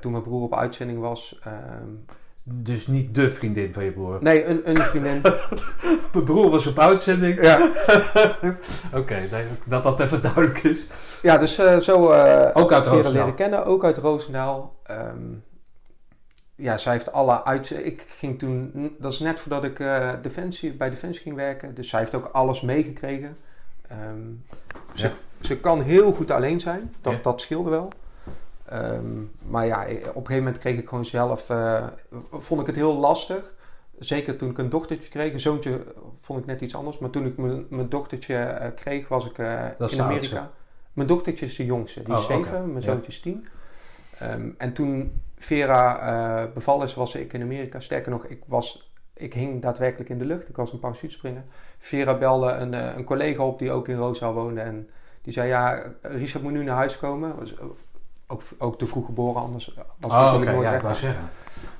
Toen 0.00 0.12
mijn 0.12 0.22
broer 0.24 0.42
op 0.42 0.54
uitzending 0.54 0.98
was. 1.00 1.38
ehm, 1.44 1.88
Dus 2.42 2.86
niet 2.86 3.14
de 3.14 3.30
vriendin 3.30 3.72
van 3.72 3.84
je 3.84 3.92
broer. 3.92 4.18
nee, 4.20 4.44
een, 4.44 4.68
een 4.68 4.76
vriendin. 4.76 5.20
Mijn 6.12 6.24
broer 6.24 6.50
was 6.50 6.66
op 6.66 6.78
uitzending. 6.78 7.42
ja. 7.42 7.56
Oké, 9.00 9.14
nee, 9.30 9.44
dat 9.66 9.82
dat 9.82 10.00
even 10.00 10.22
duidelijk 10.22 10.58
is. 10.62 10.86
ja, 11.22 11.36
dus 11.36 11.58
eh, 11.58 11.76
zo 11.76 12.10
eh 12.10 12.50
Ook 12.62 12.72
uit 12.72 12.86
Roosendaal. 12.86 13.12
leren 13.12 13.34
kennen. 13.34 13.64
Ook 13.64 13.84
uit 13.84 13.98
Roosendaal. 13.98 14.76
Ehm, 14.84 15.16
ja, 16.54 16.78
zij 16.78 16.92
heeft 16.92 17.12
alle 17.12 17.44
uit. 17.44 17.70
Ik 17.84 18.04
ging 18.08 18.38
toen. 18.38 18.72
Dat 18.98 19.12
is 19.12 19.18
net 19.18 19.40
voordat 19.40 19.64
ik 19.64 19.80
eh, 19.80 20.10
Defensie, 20.22 20.72
bij 20.72 20.90
Defensie 20.90 21.22
ging 21.22 21.36
werken. 21.36 21.74
Dus 21.74 21.88
zij 21.88 21.98
heeft 22.00 22.14
ook 22.14 22.28
alles 22.32 22.60
meegekregen. 22.60 23.36
Ehm, 23.88 24.20
ze, 24.94 25.10
ze 25.40 25.56
kan 25.58 25.82
heel 25.82 26.12
goed 26.12 26.30
alleen 26.30 26.60
zijn. 26.60 26.94
Dat, 27.00 27.12
Ja. 27.12 27.18
dat 27.22 27.40
scheelde 27.40 27.70
wel. 27.70 27.88
Ehm, 28.70 29.22
maar 29.48 29.66
ja, 29.66 29.82
op 29.82 29.88
een 29.90 30.04
gegeven 30.04 30.36
moment 30.36 30.58
kreeg 30.58 30.78
ik 30.78 30.88
gewoon 30.88 31.04
zelf. 31.04 31.50
eh, 31.50 31.86
vond 32.32 32.60
ik 32.60 32.66
het 32.66 32.76
heel 32.76 32.94
lastig. 32.94 33.54
Zeker 33.98 34.36
toen 34.36 34.50
ik 34.50 34.58
een 34.58 34.68
dochtertje 34.68 35.10
kreeg. 35.10 35.32
Een 35.32 35.40
zoontje 35.40 35.84
vond 36.18 36.40
ik 36.40 36.46
net 36.46 36.60
iets 36.60 36.74
anders. 36.74 36.98
Maar 36.98 37.10
toen 37.10 37.26
ik 37.26 37.36
mijn, 37.68 37.88
dochtertje 37.88 38.36
eh, 38.36 38.70
kreeg, 38.74 39.08
was 39.08 39.26
ik 39.26 39.38
eh, 39.38 39.64
in 39.90 40.00
Amerika. 40.00 40.50
Mijn 40.92 41.08
dochtertje 41.08 41.46
is 41.46 41.56
de 41.56 41.64
jongste. 41.64 42.02
Die 42.02 42.14
is 42.14 42.20
Oh, 42.20 42.26
zeven. 42.26 42.60
Mijn 42.72 42.74
Ja. 42.84 42.90
zoontje 42.90 43.10
is 43.10 43.20
tien. 43.20 43.46
Ehm, 44.18 44.48
en 44.58 44.72
toen 44.72 45.20
Vera 45.38 46.50
bevallen 46.54 46.86
is, 46.86 46.94
was 46.94 47.14
ik 47.14 47.32
in 47.32 47.42
Amerika. 47.42 47.80
Sterker 47.80 48.10
nog, 48.10 48.24
ik, 48.24 48.42
was, 48.46 48.92
ik 49.14 49.34
hing 49.34 49.62
daadwerkelijk 49.62 50.10
in 50.10 50.18
de 50.18 50.24
lucht. 50.24 50.48
Ik 50.48 50.56
was 50.56 50.72
een 50.72 50.78
parachutespringer. 50.78 51.44
Vera 51.78 52.18
belde 52.18 52.50
een, 52.52 52.72
een 52.72 53.04
collega 53.04 53.42
op 53.44 53.58
die 53.58 53.70
ook 53.72 53.88
in 53.88 53.96
Roosendaal 53.96 54.34
woonde. 54.34 54.60
En 54.60 54.88
die 55.22 55.32
zei, 55.32 55.48
ja, 55.48 55.82
Richard 56.02 56.42
moet 56.42 56.52
nu 56.52 56.64
naar 56.64 56.76
huis 56.76 56.98
komen. 56.98 57.36
Was, 57.36 57.54
ook, 58.30 58.42
ook 58.58 58.78
te 58.78 58.86
vroeg 58.86 59.06
geboren, 59.06 59.42
anders 59.42 59.66
was 59.66 60.12
het 60.12 60.12
Oh, 60.12 60.24
natuurlijk 60.24 60.52
nooit 60.52 60.68
ja, 60.68 60.74
ik 60.74 60.80
wou 60.80 60.94
zeggen. 60.94 61.30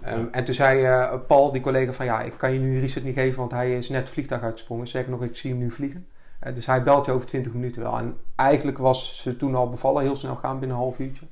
Ehm, 0.01 0.25
en 0.31 0.45
toen 0.45 0.55
zei 0.55 0.85
eh, 0.85 1.15
Paul, 1.27 1.53
die 1.53 1.61
collega, 1.61 1.93
van 1.93 2.07
ja, 2.07 2.21
ik 2.21 2.33
kan 2.37 2.53
je 2.53 2.59
nu 2.59 2.81
Richard 2.81 3.05
niet 3.05 3.15
geven, 3.15 3.39
want 3.39 3.51
hij 3.51 3.77
is 3.77 3.89
net 3.89 4.01
het 4.01 4.11
vliegtuig 4.11 4.43
uitgesprongen. 4.43 4.87
Zeker 4.87 5.11
nog, 5.11 5.23
ik 5.23 5.37
zie 5.37 5.51
hem 5.51 5.59
nu 5.59 5.71
vliegen. 5.71 6.07
Eh, 6.39 6.55
dus 6.55 6.67
hij 6.67 6.83
belt 6.83 7.07
je 7.07 7.13
over 7.13 7.27
20 7.27 7.53
minuten 7.53 7.83
wel. 7.83 7.99
En 7.99 8.17
eigenlijk 8.37 8.79
was 8.79 9.23
ze 9.23 9.37
toen 9.37 9.55
al 9.55 9.71
bevallen, 9.71 10.03
heel 10.03 10.17
snel 10.17 10.37
gaan 10.37 10.59
binnen 10.59 10.77
een 10.77 10.83
half 10.83 10.99
uurtje. 10.99 11.27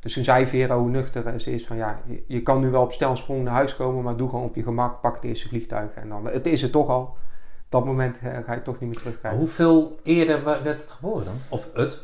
Dus 0.00 0.12
toen 0.12 0.24
zei 0.24 0.46
Vera 0.46 0.78
hoe 0.78 0.90
nuchter 0.90 1.26
eh, 1.26 1.38
ze 1.38 1.52
is 1.52 1.66
van 1.66 1.76
ja, 1.76 2.00
je, 2.26 2.42
kan 2.42 2.60
nu 2.60 2.70
wel 2.70 2.82
op 2.82 2.92
stel 2.92 3.10
en 3.10 3.16
sprong 3.16 3.44
naar 3.44 3.54
huis 3.54 3.76
komen, 3.76 4.02
maar 4.02 4.16
doe 4.16 4.28
gewoon 4.28 4.44
op 4.44 4.54
je 4.54 4.62
gemak, 4.62 5.00
pak 5.00 5.14
het 5.14 5.24
eerste 5.24 5.48
vliegtuig. 5.48 5.94
En 5.94 6.08
dan, 6.08 6.26
het 6.26 6.46
is 6.46 6.62
het 6.62 6.72
toch 6.72 6.88
al. 6.88 7.16
Dat 7.68 7.84
moment 7.84 8.18
ga 8.44 8.54
je 8.54 8.62
toch 8.62 8.80
niet 8.80 8.88
meer 8.88 8.98
terugkrijgen. 8.98 9.40
Hoeveel 9.40 9.98
eerder 10.02 10.44
werd 10.44 10.64
het 10.64 10.90
geboren 10.90 11.24
dan? 11.24 11.34
Of 11.48 11.70
het 11.74 12.02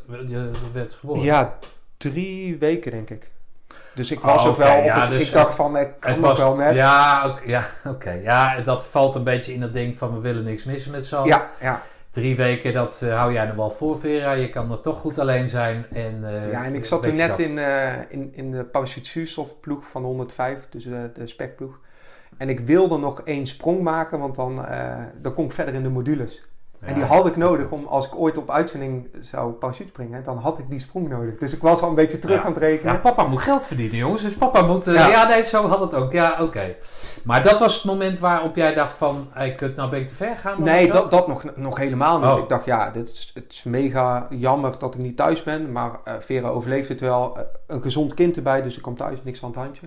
werd 0.72 0.94
geboren? 0.94 1.22
Ja, 1.22 1.58
drie 1.96 2.56
weken 2.58 2.90
denk 2.90 3.10
ik. 3.10 3.30
Dus 3.94 4.10
ik 4.10 4.20
was 4.20 4.40
Oh, 4.42 4.46
ook 4.48 4.52
oké, 4.54 4.62
wel, 4.64 4.78
op 4.78 4.84
ja, 4.84 5.00
het- 5.00 5.10
dus 5.10 5.26
ik 5.26 5.32
dacht 5.32 5.46
het- 5.48 5.56
van, 5.56 5.76
ik 5.76 5.88
kan 6.00 6.10
Het 6.10 6.20
nog 6.20 6.28
was, 6.30 6.38
wel 6.38 6.56
net. 6.56 6.74
ja, 6.74 7.28
oké, 7.28 7.42
ja, 7.46 7.64
oké. 7.86 8.10
ja, 8.10 8.60
dat 8.60 8.86
valt 8.88 9.14
een 9.14 9.24
beetje 9.24 9.52
in 9.52 9.60
dat 9.60 9.72
ding 9.72 9.96
van 9.96 10.14
we 10.14 10.20
willen 10.20 10.44
niks 10.44 10.64
missen 10.64 10.90
met 10.90 11.06
z'n 11.06 11.14
allen. 11.14 11.28
ja, 11.28 11.50
ja. 11.60 11.82
Drie 12.10 12.36
weken, 12.36 12.72
dat 12.72 13.00
eh, 13.04 13.16
hou 13.18 13.32
jij 13.32 13.44
nog 13.46 13.54
wel 13.56 13.70
voor, 13.70 13.98
Vera. 13.98 14.32
Je 14.32 14.48
kan 14.50 14.70
er 14.70 14.80
toch 14.80 14.98
goed 14.98 15.18
alleen 15.18 15.48
zijn. 15.48 15.86
En, 15.92 16.24
eh, 16.24 16.50
Ja, 16.50 16.64
en 16.64 16.74
ik 16.74 16.84
zat 16.84 17.02
toen 17.02 17.14
net 17.14 17.28
dat. 17.28 17.38
in, 17.38 17.58
eh, 17.58 17.92
in, 18.08 18.32
in 18.34 18.50
de 18.50 18.64
parachute-zuurstofploeg 18.64 19.86
van 19.86 20.02
de 20.02 20.08
105, 20.08 20.66
dus 20.70 20.86
eh, 20.86 20.92
de 21.14 21.26
spekploeg. 21.26 21.78
En 22.36 22.48
ik 22.48 22.60
wilde 22.60 22.98
nog 22.98 23.20
één 23.20 23.46
sprong 23.46 23.80
maken, 23.82 24.18
want 24.18 24.34
dan, 24.34 24.66
eh, 24.66 24.94
dan 25.22 25.34
kom 25.34 25.44
ik 25.44 25.52
verder 25.52 25.74
in 25.74 25.82
de 25.82 25.88
modules. 25.90 26.42
En 26.80 26.94
die 26.94 27.02
had 27.04 27.26
ik 27.26 27.36
nodig 27.36 27.70
om, 27.70 27.86
als 27.86 28.06
ik 28.06 28.16
ooit 28.16 28.36
op 28.36 28.50
uitzending 28.50 29.08
zou 29.20 29.52
parachute 29.52 29.88
springen, 29.88 30.22
dan 30.22 30.36
had 30.38 30.58
ik 30.58 30.70
die 30.70 30.78
sprong 30.78 31.08
nodig. 31.08 31.36
Dus 31.36 31.52
ik 31.52 31.62
was 31.62 31.80
al 31.82 31.88
een 31.88 31.94
beetje 31.94 32.18
terug 32.18 32.36
Ja. 32.36 32.42
aan 32.42 32.52
het 32.52 32.60
rekenen. 32.62 32.92
Ja, 32.92 32.98
papa 32.98 33.24
moet 33.24 33.40
geld 33.42 33.64
verdienen, 33.64 33.96
jongens. 33.96 34.22
Dus 34.22 34.34
papa 34.36 34.62
moet... 34.62 34.86
eh, 34.86 34.94
Ja. 34.94 35.08
ja. 35.08 35.26
nee, 35.28 35.42
zo 35.42 35.66
had 35.68 35.80
het 35.80 35.94
ook. 35.94 36.12
Ja, 36.12 36.36
oké. 36.40 36.74
Maar 37.24 37.42
dat 37.42 37.58
was 37.60 37.74
het 37.74 37.84
moment 37.84 38.18
waarop 38.18 38.56
jij 38.56 38.74
dacht 38.74 38.92
van... 38.92 39.28
Hey, 39.30 39.54
kut, 39.54 39.76
nou 39.76 39.90
ben 39.90 40.00
ik 40.00 40.06
te 40.06 40.14
ver 40.14 40.36
gaan. 40.36 40.62
Nee, 40.62 40.90
dat, 40.90 41.10
dat 41.10 41.26
nog, 41.28 41.44
nog 41.56 41.78
helemaal 41.78 42.18
niet. 42.18 42.28
Oh. 42.36 42.38
Ik 42.38 42.48
dacht, 42.48 42.64
ja, 42.64 42.90
dit 42.90 43.08
is, 43.12 43.30
het 43.34 43.52
is 43.52 43.62
mega 43.62 44.26
jammer 44.30 44.78
dat 44.78 44.94
ik 44.94 45.00
niet 45.00 45.16
thuis 45.16 45.42
ben. 45.42 45.72
Maar 45.72 45.90
eh, 46.04 46.14
Vera 46.18 46.48
overleeft 46.48 46.88
het 46.88 47.00
wel. 47.00 47.36
Eh, 47.38 47.42
een 47.66 47.82
gezond 47.82 48.14
kind 48.14 48.36
erbij, 48.36 48.62
dus 48.62 48.76
ik 48.76 48.82
kwam 48.82 48.94
thuis, 48.96 49.18
niks 49.22 49.42
aan 49.42 49.48
het 49.48 49.58
handje. 49.58 49.86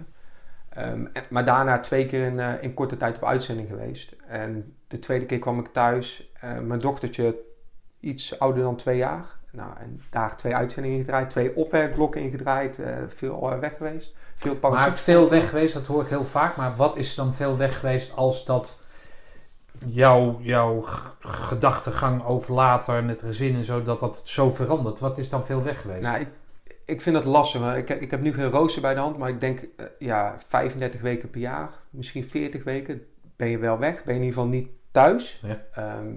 Ehm, 0.69 1.05
en- 1.13 1.23
maar 1.29 1.45
daarna 1.45 1.79
twee 1.79 2.05
keer 2.05 2.25
in, 2.25 2.39
in 2.61 2.73
korte 2.73 2.97
tijd 2.97 3.15
op 3.15 3.25
uitzending 3.25 3.67
geweest. 3.69 4.15
En 4.27 4.73
de 4.87 4.99
tweede 4.99 5.25
keer 5.25 5.39
kwam 5.39 5.59
ik 5.59 5.67
thuis. 5.67 6.28
Eh, 6.39 6.59
mijn 6.59 6.79
dochtertje 6.79 7.35
iets 7.99 8.39
ouder 8.39 8.63
dan 8.63 8.75
twee 8.75 8.97
jaar. 8.97 9.37
Nou, 9.51 9.71
en 9.79 10.01
daar 10.09 10.37
twee 10.37 10.55
uitzendingen 10.55 10.97
ingedraaid. 10.97 11.29
Twee 11.29 11.55
opwerkblokken 11.55 12.21
ingedraaid. 12.21 12.79
eh, 12.79 12.93
veel 13.07 13.51
eh, 13.51 13.59
weg 13.59 13.77
geweest. 13.77 14.13
Veel 14.35 14.57
Maar 14.61 14.95
veel 14.95 15.29
weg 15.29 15.49
geweest, 15.49 15.73
dat 15.73 15.87
hoor 15.87 16.01
ik 16.01 16.07
heel 16.07 16.23
vaak. 16.23 16.55
Maar 16.55 16.75
wat 16.75 16.95
is 16.95 17.15
dan 17.15 17.33
veel 17.33 17.57
weg 17.57 17.79
geweest 17.79 18.15
als 18.15 18.45
dat 18.45 18.81
jouw, 19.85 20.39
gedachtegang 21.19 22.25
over 22.25 22.53
later 22.53 22.95
en 22.95 23.07
het 23.07 23.21
gezin 23.21 23.55
en 23.55 23.63
zo, 23.63 23.83
dat 23.83 23.99
dat 23.99 24.21
zo 24.25 24.49
verandert? 24.49 24.99
Wat 24.99 25.17
is 25.17 25.29
dan 25.29 25.45
veel 25.45 25.63
weg 25.63 25.81
geweest? 25.81 26.01
Nou, 26.01 26.19
ik, 26.19 26.27
ik 26.85 27.01
vind 27.01 27.15
het 27.15 27.25
lastig. 27.25 27.75
Ik, 27.75 27.89
ik 27.89 28.11
heb 28.11 28.21
nu 28.21 28.33
geen 28.33 28.49
rooster 28.49 28.81
bij 28.81 28.93
de 28.93 28.99
hand, 28.99 29.17
maar 29.17 29.29
ik 29.29 29.41
denk 29.41 29.67
ja, 29.99 30.35
35 30.47 31.01
weken 31.01 31.29
per 31.29 31.41
jaar, 31.41 31.69
misschien 31.89 32.25
40 32.25 32.63
weken, 32.63 33.01
ben 33.35 33.49
je 33.49 33.57
wel 33.57 33.77
weg. 33.77 34.03
Ben 34.03 34.13
je 34.13 34.19
in 34.19 34.25
ieder 34.25 34.39
geval 34.41 34.47
niet 34.47 34.69
thuis. 34.91 35.41
Ja. 35.43 35.61
Ehm, 35.73 36.13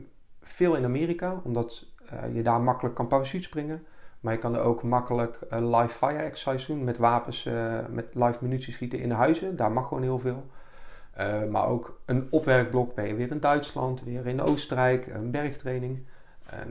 veel 0.53 0.77
in 0.77 0.85
Amerika, 0.85 1.41
omdat 1.45 1.87
eh, 2.07 2.35
je 2.35 2.43
daar 2.43 2.61
makkelijk 2.61 2.95
kan 2.95 3.07
parachute 3.07 3.43
springen. 3.43 3.87
Maar 4.21 4.33
je 4.33 4.39
kan 4.39 4.55
er 4.55 4.61
ook 4.61 4.83
makkelijk 4.83 5.39
eh, 5.51 5.81
live 5.81 5.95
fire 5.95 6.23
exercise 6.23 6.73
doen 6.73 6.85
met 6.85 6.99
wapens, 6.99 7.47
eh, 7.47 7.79
met 7.91 8.07
live 8.13 8.39
munitie 8.41 8.73
schieten 8.73 8.99
in 8.99 9.09
de 9.09 9.15
huizen. 9.15 9.57
Daar 9.57 9.73
mag 9.73 9.89
gewoon 9.89 10.03
heel 10.03 10.19
veel. 10.19 10.47
Maar 11.51 11.67
ook 11.67 12.01
een 12.05 12.27
opwerkblok 12.31 12.95
ben 12.95 13.07
je 13.07 13.15
weer 13.15 13.31
in 13.31 13.41
Duitsland, 13.41 14.05
weer 14.05 14.27
in 14.27 14.41
Oostenrijk, 14.41 15.07
een 15.07 15.31
bergtraining. 15.31 16.07
Ehm, 16.47 16.69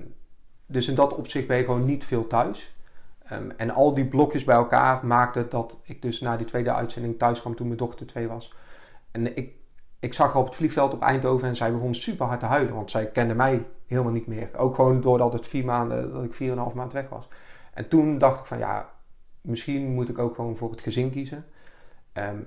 dus 0.65 0.87
in 0.87 0.95
dat 0.95 1.15
opzicht 1.15 1.47
ben 1.47 1.57
je 1.57 1.63
gewoon 1.63 1.85
niet 1.85 2.05
veel 2.05 2.27
thuis. 2.27 2.75
Ehm, 3.23 3.49
en 3.57 3.69
al 3.69 3.95
die 3.95 4.05
blokjes 4.05 4.43
bij 4.43 4.55
elkaar 4.55 5.05
maakte 5.05 5.47
dat 5.47 5.79
ik 5.83 6.01
dus 6.01 6.21
na 6.21 6.37
die 6.37 6.45
tweede 6.45 6.73
uitzending 6.73 7.19
thuis 7.19 7.39
kwam 7.39 7.55
toen 7.55 7.67
mijn 7.67 7.79
dochter 7.79 8.05
twee 8.05 8.27
was. 8.27 8.55
En 9.11 9.35
ik, 9.35 9.53
ik 10.01 10.13
zag 10.13 10.33
haar 10.33 10.41
op 10.41 10.47
het 10.47 10.55
vliegveld 10.55 10.93
op 10.93 11.01
Eindhoven 11.01 11.47
en 11.47 11.55
zij 11.55 11.71
begon 11.71 11.95
super 11.95 12.25
hard 12.25 12.39
te 12.39 12.45
huilen. 12.45 12.75
Want 12.75 12.91
zij 12.91 13.05
kende 13.05 13.35
mij 13.35 13.65
helemaal 13.85 14.11
niet 14.11 14.27
meer. 14.27 14.49
Ook 14.57 14.75
gewoon 14.75 15.01
doordat 15.01 15.33
het 15.33 15.47
vier 15.47 15.65
maanden, 15.65 16.13
dat 16.13 16.23
ik 16.23 16.33
vier 16.33 16.47
en 16.47 16.53
een 16.53 16.63
half 16.63 16.73
maand 16.73 16.93
weg 16.93 17.09
was. 17.09 17.27
En 17.73 17.87
toen 17.87 18.17
dacht 18.17 18.39
ik 18.39 18.45
van 18.45 18.57
ja, 18.57 18.89
misschien 19.41 19.93
moet 19.93 20.09
ik 20.09 20.19
ook 20.19 20.35
gewoon 20.35 20.55
voor 20.55 20.71
het 20.71 20.81
gezin 20.81 21.09
kiezen. 21.09 21.45
Ehm, 22.13 22.37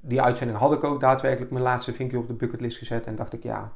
die 0.00 0.22
uitzending 0.22 0.58
had 0.58 0.72
ik 0.72 0.84
ook 0.84 1.00
daadwerkelijk 1.00 1.50
mijn 1.50 1.64
laatste 1.64 1.92
vinkje 1.92 2.18
op 2.18 2.26
de 2.26 2.34
bucketlist 2.34 2.78
gezet. 2.78 3.06
En 3.06 3.16
dacht 3.16 3.32
ik 3.32 3.42
ja, 3.42 3.72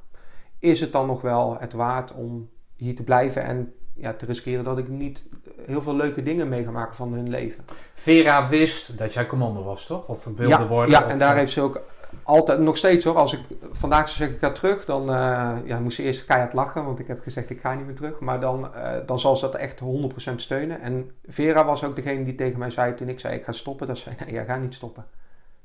is 0.58 0.80
het 0.80 0.92
dan 0.92 1.06
nog 1.06 1.20
wel 1.20 1.56
het 1.58 1.72
waard 1.72 2.12
om 2.12 2.50
hier 2.76 2.94
te 2.94 3.04
blijven 3.04 3.42
en 3.42 3.74
ja, 3.94 4.12
te 4.12 4.26
riskeren 4.26 4.64
dat 4.64 4.78
ik 4.78 4.88
niet 4.88 5.28
heel 5.66 5.82
veel 5.82 5.96
leuke 5.96 6.22
dingen 6.22 6.48
mee 6.48 6.64
ga 6.64 6.70
maken 6.70 6.96
van 6.96 7.12
hun 7.12 7.28
leven. 7.28 7.64
Vera 7.92 8.48
wist 8.48 8.98
dat 8.98 9.12
jij 9.12 9.26
commando 9.26 9.62
was, 9.62 9.86
toch? 9.86 10.08
Of 10.08 10.24
wilde 10.24 10.46
ja, 10.46 10.66
worden? 10.66 10.90
Ja, 10.90 11.04
of, 11.04 11.10
en 11.10 11.18
daar 11.18 11.32
eh, 11.32 11.38
heeft 11.38 11.52
ze 11.52 11.60
ook 11.60 11.82
altijd, 12.22 12.58
nog 12.60 12.76
steeds 12.76 13.04
hoor, 13.04 13.16
als 13.16 13.32
ik 13.32 13.40
vandaag 13.72 14.04
zou 14.08 14.16
zeggen 14.16 14.34
ik 14.36 14.42
ga 14.42 14.52
terug, 14.52 14.84
dan 14.84 15.10
eh, 15.10 15.56
ja, 15.64 15.78
moest 15.80 15.96
ze 15.96 16.02
eerst 16.02 16.24
keihard 16.24 16.52
lachen, 16.52 16.84
want 16.84 16.98
ik 16.98 17.06
heb 17.06 17.20
gezegd 17.20 17.50
ik 17.50 17.60
ga 17.60 17.74
niet 17.74 17.86
meer 17.86 17.94
terug. 17.94 18.20
Maar 18.20 18.40
dan, 18.40 18.74
eh, 18.74 18.92
dan 19.06 19.18
zal 19.18 19.36
ze 19.36 19.44
dat 19.50 19.54
echt 19.54 19.80
100% 19.80 20.40
steunen. 20.40 20.80
En 20.80 21.10
Vera 21.26 21.64
was 21.64 21.84
ook 21.84 21.96
degene 21.96 22.24
die 22.24 22.34
tegen 22.34 22.58
mij 22.58 22.70
zei 22.70 22.94
toen 22.94 23.08
ik 23.08 23.20
zei 23.20 23.34
ik 23.36 23.44
ga 23.44 23.52
stoppen, 23.52 23.86
dat 23.86 23.96
ze 23.98 24.02
zei 24.02 24.16
nee, 24.24 24.34
jij 24.34 24.44
gaat 24.44 24.60
niet 24.60 24.74
stoppen. 24.74 25.02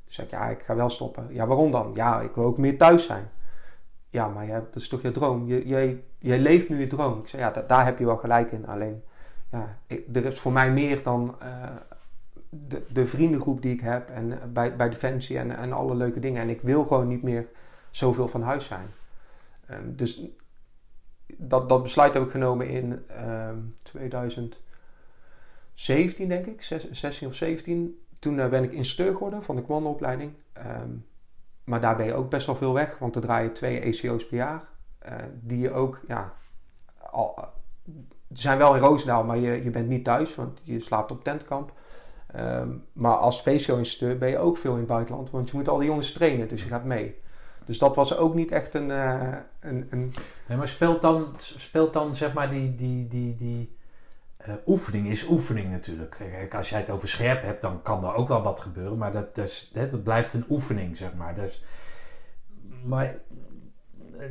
Toen 0.03 0.13
zei 0.13 0.27
ik 0.27 0.33
ja, 0.33 0.45
ik 0.47 0.61
ga 0.65 0.75
wel 0.75 0.89
stoppen. 0.89 1.27
Ja, 1.29 1.47
waarom 1.47 1.71
dan? 1.71 1.91
Ja, 1.95 2.21
ik 2.21 2.35
wil 2.35 2.43
ook 2.45 2.57
meer 2.57 2.77
thuis 2.77 3.05
zijn. 3.05 3.29
Ja, 4.09 4.27
maar 4.27 4.47
dat 4.47 4.75
is 4.81 4.87
toch 4.87 5.01
je 5.01 5.11
droom? 5.11 5.47
Jij, 5.47 6.03
leeft 6.19 6.69
nu 6.69 6.79
je 6.79 6.87
droom. 6.87 7.19
Ik 7.19 7.27
zei 7.27 7.41
ja, 7.41 7.51
da- 7.51 7.63
daar 7.67 7.85
heb 7.85 7.99
je 7.99 8.05
wel 8.05 8.17
gelijk 8.17 8.51
in. 8.51 8.67
Alleen, 8.67 9.03
ja, 9.51 9.77
ik- 9.87 10.15
er 10.15 10.25
is 10.25 10.39
voor 10.39 10.51
mij 10.51 10.71
meer 10.71 11.03
dan 11.03 11.35
eh, 11.39 11.47
de, 12.67 12.85
de 12.91 13.05
vriendengroep 13.05 13.61
die 13.61 13.73
ik 13.73 13.81
heb 13.81 14.09
en 14.09 14.31
eh, 14.41 14.47
bij, 14.47 14.75
bij 14.75 14.89
Defensie 14.89 15.37
en, 15.37 15.55
en 15.57 15.71
alle 15.73 15.95
leuke 15.95 16.19
dingen. 16.19 16.41
En 16.41 16.49
ik 16.49 16.61
wil 16.61 16.83
gewoon 16.85 17.07
niet 17.07 17.23
meer 17.23 17.47
zoveel 17.89 18.27
van 18.27 18.41
huis 18.41 18.65
zijn. 18.65 18.87
Ehm, 19.65 19.95
dus 19.95 20.25
dat, 21.37 21.69
dat 21.69 21.81
besluit 21.83 22.13
heb 22.13 22.23
ik 22.23 22.29
genomen 22.31 22.67
in 22.69 23.03
ehm 23.07 23.57
2017, 23.83 26.27
denk 26.27 26.45
ik, 26.45 26.61
zes- 26.61 26.89
16 26.91 27.27
of 27.27 27.33
17. 27.35 27.99
Toen 28.19 28.39
eh, 28.39 28.49
ben 28.49 28.63
ik 28.63 28.71
instructeur 28.71 29.13
geworden 29.13 29.43
van 29.43 29.55
de 29.55 29.61
commandoopleiding. 29.61 30.31
Ehm, 30.53 30.89
maar 31.63 31.81
daar 31.81 31.95
ben 31.95 32.05
je 32.05 32.13
ook 32.13 32.29
best 32.29 32.45
wel 32.45 32.55
veel 32.55 32.73
weg, 32.73 32.97
want 32.97 33.15
er 33.15 33.21
draaien 33.21 33.53
twee 33.53 33.79
ECO's 33.79 34.27
per 34.27 34.37
jaar. 34.37 34.63
eh, 34.99 35.15
die 35.41 35.59
je 35.59 35.71
ook, 35.71 36.01
ja, 36.07 36.33
zijn 38.33 38.57
wel 38.57 38.75
in 38.75 38.81
Roosendaal, 38.81 39.23
maar 39.23 39.37
je, 39.37 39.63
je 39.63 39.69
bent 39.69 39.87
niet 39.87 40.03
thuis, 40.03 40.35
want 40.35 40.61
je 40.63 40.79
slaapt 40.79 41.11
op 41.11 41.23
tentkamp. 41.23 41.73
Ehm, 42.35 42.69
maar 42.93 43.15
als 43.15 43.41
VCO-instructeur 43.41 44.17
ben 44.17 44.29
je 44.29 44.37
ook 44.37 44.57
veel 44.57 44.71
in 44.71 44.77
het 44.77 44.87
buitenland, 44.87 45.29
want 45.29 45.49
je 45.49 45.57
moet 45.57 45.67
al 45.67 45.77
die 45.77 45.87
jongens 45.87 46.11
trainen, 46.11 46.47
dus 46.47 46.63
je 46.63 46.69
gaat 46.69 46.83
mee. 46.83 47.23
Dus 47.65 47.77
dat 47.77 47.95
was 47.95 48.17
ook 48.17 48.35
niet 48.35 48.51
echt 48.51 48.73
een, 48.73 48.91
eh, 48.91 49.37
een, 49.59 49.87
een 49.89 50.13
Nee, 50.47 50.57
maar 50.57 50.67
speelt 50.67 51.01
dan, 51.01 51.33
speelt 51.37 51.93
dan 51.93 52.15
zeg 52.15 52.33
maar 52.33 52.49
die, 52.49 52.75
die, 52.75 53.07
die, 53.07 53.35
die 53.35 53.75
eh, 54.37 54.53
oefening 54.65 55.07
is 55.07 55.27
oefening 55.27 55.71
natuurlijk. 55.71 56.15
Kijk, 56.17 56.55
als 56.55 56.69
jij 56.69 56.79
het 56.79 56.89
over 56.89 57.09
scherp 57.09 57.41
hebt, 57.41 57.61
dan 57.61 57.81
kan 57.81 58.03
er 58.03 58.13
ook 58.13 58.27
wel 58.27 58.41
wat 58.41 58.59
gebeuren. 58.59 58.97
Maar 58.97 59.11
dat, 59.11 59.35
dat, 59.35 59.45
is, 59.45 59.71
blijft 60.03 60.33
een 60.33 60.45
oefening, 60.49 60.97
zeg 60.97 61.13
maar. 61.13 61.35
Maar 62.83 63.15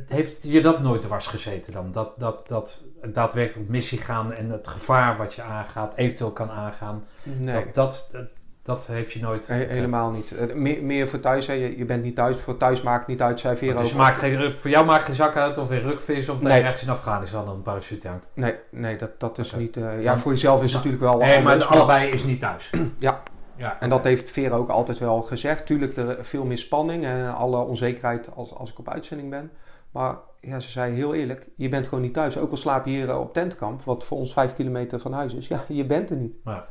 heeft 0.07 0.37
je 0.41 0.61
dat 0.61 0.79
nooit 0.81 1.01
dwars 1.01 1.27
gezeten 1.27 1.73
dan? 1.73 1.91
Dat, 1.91 2.19
dat, 2.19 2.47
dat 2.47 2.83
daadwerkelijk 3.13 3.65
op 3.67 3.71
missie 3.73 3.97
gaan 4.01 4.33
en 4.33 4.49
het 4.49 4.67
gevaar 4.67 5.17
wat 5.17 5.33
je 5.33 5.41
aangaat, 5.41 5.95
eventueel 5.95 6.31
kan 6.31 6.49
aangaan. 6.51 7.03
nee. 7.23 7.53
Dat, 7.65 7.73
dat, 7.75 8.07
dat, 8.11 8.25
dat 8.61 8.87
heeft 8.87 9.11
je 9.11 9.19
nooit... 9.21 9.47
He- 9.47 9.55
helemaal 9.69 10.11
niet. 10.11 10.31
Eh, 10.37 10.55
meer, 10.55 10.83
meer 10.83 11.07
voor 11.07 11.19
thuis, 11.19 11.47
hè. 11.47 11.53
Je, 11.53 11.77
je 11.77 11.85
bent 11.85 12.03
niet 12.03 12.15
thuis. 12.15 12.37
Voor 12.37 12.57
thuis 12.57 12.81
maakt 12.81 13.07
niet 13.07 13.21
uit, 13.21 13.39
zei 13.39 13.57
Vera 13.57 13.77
Dus 13.77 13.91
ook. 13.91 13.97
maakt 13.97 14.17
geen, 14.17 14.53
voor 14.53 14.69
jou 14.69 14.85
maakt 14.85 15.05
geen 15.05 15.15
zak 15.15 15.35
uit 15.35 15.57
of 15.57 15.71
in 15.71 15.79
rugvis 15.81 16.29
of 16.29 16.41
Nee. 16.41 16.57
je 16.57 16.63
ergens 16.63 16.81
in 16.83 16.89
Afghanistan 16.89 17.49
een 17.49 17.61
parachute 17.61 18.07
hangt. 18.07 18.29
Nee, 18.33 18.55
nee 18.71 18.95
dat, 18.97 19.19
dat 19.19 19.37
is 19.37 19.55
niet... 19.55 19.77
eh, 19.77 20.03
ja, 20.03 20.17
voor 20.17 20.31
jezelf 20.31 20.63
is 20.63 20.73
het 20.73 20.83
natuurlijk 20.83 21.11
wel 21.11 21.21
Nee, 21.27 21.41
maar 21.41 21.51
anders, 21.53 21.69
allebei 21.71 22.09
is 22.09 22.23
niet 22.23 22.39
thuis. 22.39 22.69
Ja. 22.99 23.21
ja. 23.55 23.77
En 23.79 23.89
dat 23.89 24.03
heeft 24.03 24.31
Vera 24.31 24.55
ook 24.55 24.69
altijd 24.69 24.97
wel 24.99 25.21
gezegd. 25.21 25.65
Tuurlijk, 25.65 25.97
er 25.97 26.17
veel 26.21 26.45
meer 26.45 26.57
spanning 26.57 27.05
en 27.05 27.35
alle 27.35 27.57
onzekerheid 27.57 28.29
als, 28.35 28.53
als 28.53 28.71
ik 28.71 28.79
op 28.79 28.89
uitzending 28.89 29.29
ben. 29.29 29.51
Maar 29.95 30.17
ja, 30.41 30.59
ze 30.59 30.69
zei 30.69 30.93
heel 30.93 31.13
eerlijk, 31.13 31.47
je 31.55 31.69
bent 31.69 31.87
gewoon 31.87 32.03
niet 32.03 32.13
thuis. 32.13 32.37
Ook 32.37 32.51
al 32.51 32.57
slaap 32.57 32.85
je 32.85 32.91
hier 32.91 33.09
eh, 33.09 33.19
op 33.19 33.33
tentkamp, 33.33 33.81
wat 33.83 34.03
voor 34.03 34.17
ons 34.17 34.33
vijf 34.33 34.55
kilometer 34.55 34.99
van 34.99 35.13
huis 35.13 35.33
is. 35.33 35.47
Ja, 35.47 35.63
je 35.67 35.85
bent 35.85 36.09
er 36.09 36.15
niet. 36.15 36.37
Ja. 36.45 36.67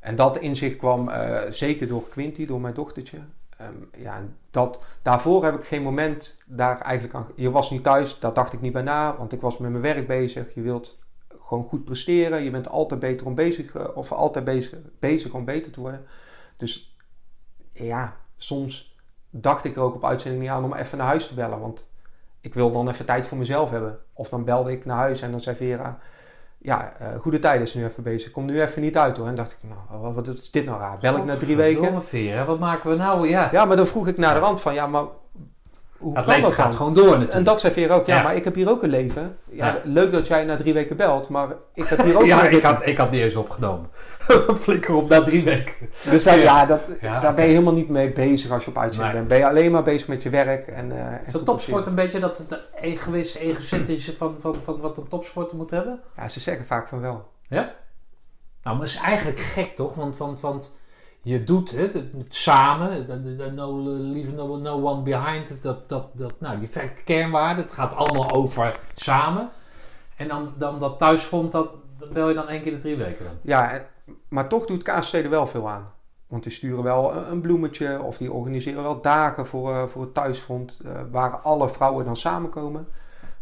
En 0.00 0.16
dat 0.16 0.38
inzicht 0.38 0.76
kwam 0.76 1.08
eh, 1.08 1.50
zeker 1.50 1.88
door 1.88 2.08
Quinty, 2.08 2.46
door 2.46 2.60
mijn 2.60 2.74
dochtertje. 2.74 3.18
Ehm, 3.56 3.74
ja, 3.96 4.22
dat, 4.50 4.84
daarvoor 5.02 5.44
heb 5.44 5.54
ik 5.54 5.64
geen 5.64 5.82
moment 5.82 6.36
daar 6.46 6.80
eigenlijk 6.80 7.14
aan... 7.14 7.26
Je 7.36 7.50
was 7.50 7.70
niet 7.70 7.82
thuis, 7.82 8.18
daar 8.18 8.34
dacht 8.34 8.52
ik 8.52 8.60
niet 8.60 8.72
bij 8.72 8.82
na, 8.82 9.16
want 9.16 9.32
ik 9.32 9.40
was 9.40 9.58
met 9.58 9.70
mijn 9.70 9.82
werk 9.82 10.06
bezig. 10.06 10.54
Je 10.54 10.60
wilt 10.60 10.98
gewoon 11.42 11.64
goed 11.64 11.84
presteren. 11.84 12.42
Je 12.42 12.50
bent 12.50 12.68
altijd 12.68 13.00
beter 13.00 13.26
om 13.26 13.34
bezig, 13.34 13.74
eh, 13.74 13.84
of 13.94 14.12
altijd 14.12 14.44
bezig, 14.44 14.78
bezig 14.98 15.32
om 15.32 15.44
beter 15.44 15.72
te 15.72 15.80
worden. 15.80 16.04
Dus 16.56 16.96
ja, 17.72 18.16
soms 18.36 18.96
dacht 19.30 19.64
ik 19.64 19.76
er 19.76 19.82
ook 19.82 19.94
op 19.94 20.04
uitzending 20.04 20.42
niet 20.42 20.52
aan 20.52 20.64
om 20.64 20.74
even 20.74 20.98
naar 20.98 21.06
huis 21.06 21.26
te 21.26 21.34
bellen. 21.34 21.60
Want 21.60 21.87
ik 22.48 22.54
wil 22.54 22.72
dan 22.72 22.88
even 22.88 23.04
tijd 23.04 23.26
voor 23.26 23.38
mezelf 23.38 23.70
hebben. 23.70 23.98
Of 24.12 24.28
dan 24.28 24.44
belde 24.44 24.72
ik 24.72 24.84
naar 24.84 24.96
huis 24.96 25.20
en 25.20 25.30
dan 25.30 25.40
zei 25.40 25.56
Vera... 25.56 25.98
Ja, 26.60 26.92
eh, 26.98 27.06
goede 27.20 27.38
tijden 27.38 27.62
is 27.62 27.74
nu 27.74 27.84
even 27.84 28.02
bezig. 28.02 28.30
Kom 28.30 28.44
nu 28.44 28.62
even 28.62 28.82
niet 28.82 28.96
uit 28.96 29.16
hoor. 29.16 29.26
En 29.26 29.34
dacht 29.34 29.52
ik, 29.52 29.58
nou, 29.60 30.14
wat, 30.14 30.28
is 30.28 30.50
dit 30.50 30.64
nou 30.64 30.80
raar? 30.80 30.98
Bel 30.98 31.16
ik 31.16 31.24
na 31.24 31.36
drie 31.36 31.56
weken? 31.56 31.94
Hè? 32.12 32.44
wat 32.44 32.58
maken 32.58 32.90
we 32.90 32.96
nou? 32.96 33.28
Ja, 33.28 33.48
Ja, 33.52 33.64
maar 33.64 33.76
dan 33.76 33.86
vroeg 33.86 34.08
ik 34.08 34.18
naar 34.18 34.34
de 34.34 34.40
rand 34.40 34.60
van, 34.60 34.74
ja, 34.74 34.86
maar 34.86 35.04
hoe 35.98 36.16
het 36.16 36.24
kan 36.26 36.34
leven 36.34 36.48
dat 36.48 36.56
dan? 36.56 36.64
gaat 36.66 36.74
gewoon 36.74 36.94
door 36.94 37.04
natuurlijk. 37.04 37.32
En 37.32 37.44
dat 37.44 37.60
zei 37.60 37.72
Vera 37.72 37.94
ook, 37.94 38.06
ja, 38.06 38.16
Ja. 38.16 38.22
maar 38.22 38.36
ik 38.36 38.44
heb 38.44 38.54
hier 38.54 38.70
ook 38.70 38.82
een 38.82 38.88
leven. 38.90 39.38
Ja, 39.50 39.66
Ja. 39.66 39.80
Leuk 39.84 40.12
dat 40.12 40.26
jij 40.26 40.44
na 40.44 40.56
drie 40.56 40.74
weken 40.74 40.96
belt, 40.96 41.28
maar 41.28 41.48
ik 41.74 41.84
heb 41.84 42.02
hier 42.02 42.16
ook 42.18 42.24
ja, 42.24 42.46
een 42.46 42.52
ik 42.56 42.62
had, 42.62 42.86
ik 42.86 42.96
had 42.96 43.10
niet 43.10 43.20
eens 43.20 43.36
opgenomen. 43.36 43.90
Flikker 44.64 44.94
op 44.94 45.08
na 45.08 45.22
drie 45.22 45.44
weken. 45.44 45.74
Dus 46.10 46.24
ja, 46.24 46.66
dat, 46.66 46.80
Ja, 47.00 47.20
daar 47.20 47.34
ben 47.34 47.44
je 47.44 47.50
helemaal 47.50 47.72
niet 47.72 47.88
mee 47.88 48.12
bezig 48.12 48.50
als 48.50 48.64
je 48.64 48.70
op 48.70 48.78
uitzending 48.78 49.12
Nee. 49.12 49.22
bent. 49.22 49.28
Ben 49.28 49.38
je 49.38 49.48
alleen 49.54 49.70
maar 49.72 49.82
bezig 49.82 50.08
met 50.08 50.22
je 50.22 50.30
werk. 50.30 50.66
En, 50.66 50.92
eh, 50.92 50.98
en 51.06 51.20
Is 51.26 51.32
dat 51.32 51.44
topsport 51.44 51.86
een 51.86 51.94
beetje 51.94 52.18
dat, 52.18 52.44
dat 52.48 52.60
egoïst, 52.80 53.36
egocentrische 53.36 54.16
van, 54.16 54.36
van, 54.38 54.56
van 54.62 54.80
wat 54.80 54.96
een 54.98 55.08
topsporter 55.08 55.56
moet 55.56 55.70
hebben? 55.70 56.00
Ja, 56.16 56.28
ze 56.28 56.40
zeggen 56.40 56.66
vaak 56.66 56.88
van 56.88 57.00
wel. 57.00 57.28
Ja? 57.48 57.60
Nou, 58.62 58.76
maar 58.76 58.86
dat 58.86 58.94
is 58.94 58.96
eigenlijk 59.02 59.38
gek 59.40 59.74
toch? 59.76 59.94
Want, 59.94 60.16
want, 60.16 60.40
want 60.40 60.72
je 61.22 61.44
doet 61.44 61.70
het, 61.70 61.94
het, 61.94 62.12
het 62.12 62.34
samen, 62.34 63.06
no, 63.54 63.80
leave 63.88 64.34
no, 64.34 64.56
no 64.56 64.82
one 64.82 65.02
behind, 65.02 65.62
dat, 65.62 65.88
dat, 65.88 66.10
dat, 66.12 66.40
nou, 66.40 66.58
die 66.58 66.68
kernwaarden, 67.04 67.64
het 67.64 67.72
gaat 67.72 67.94
allemaal 67.94 68.30
over 68.30 68.80
samen. 68.94 69.50
En 70.16 70.28
dan, 70.28 70.52
dan 70.56 70.78
dat 70.78 70.98
thuisfront, 70.98 71.52
dat, 71.52 71.76
dat 71.96 72.12
bel 72.12 72.28
je 72.28 72.34
dan 72.34 72.48
één 72.48 72.62
keer 72.62 72.72
in 72.72 72.78
de 72.78 72.82
drie 72.82 72.96
weken 72.96 73.24
dan. 73.24 73.34
Ja, 73.42 73.86
maar 74.28 74.48
toch 74.48 74.66
doet 74.66 74.82
KSC 74.82 75.12
er 75.12 75.30
wel 75.30 75.46
veel 75.46 75.68
aan. 75.68 75.92
Want 76.26 76.42
die 76.42 76.52
sturen 76.52 76.82
wel 76.82 77.16
een, 77.16 77.40
bloemetje 77.40 78.02
of 78.02 78.16
die 78.16 78.32
organiseren 78.32 78.82
wel 78.82 79.00
dagen 79.00 79.46
voor, 79.46 79.72
eh, 79.72 79.86
voor 79.86 80.02
het 80.02 80.14
thuisfront 80.14 80.80
eh, 80.84 81.02
waar 81.10 81.36
alle 81.36 81.68
vrouwen 81.68 82.04
dan 82.04 82.16
samenkomen. 82.16 82.88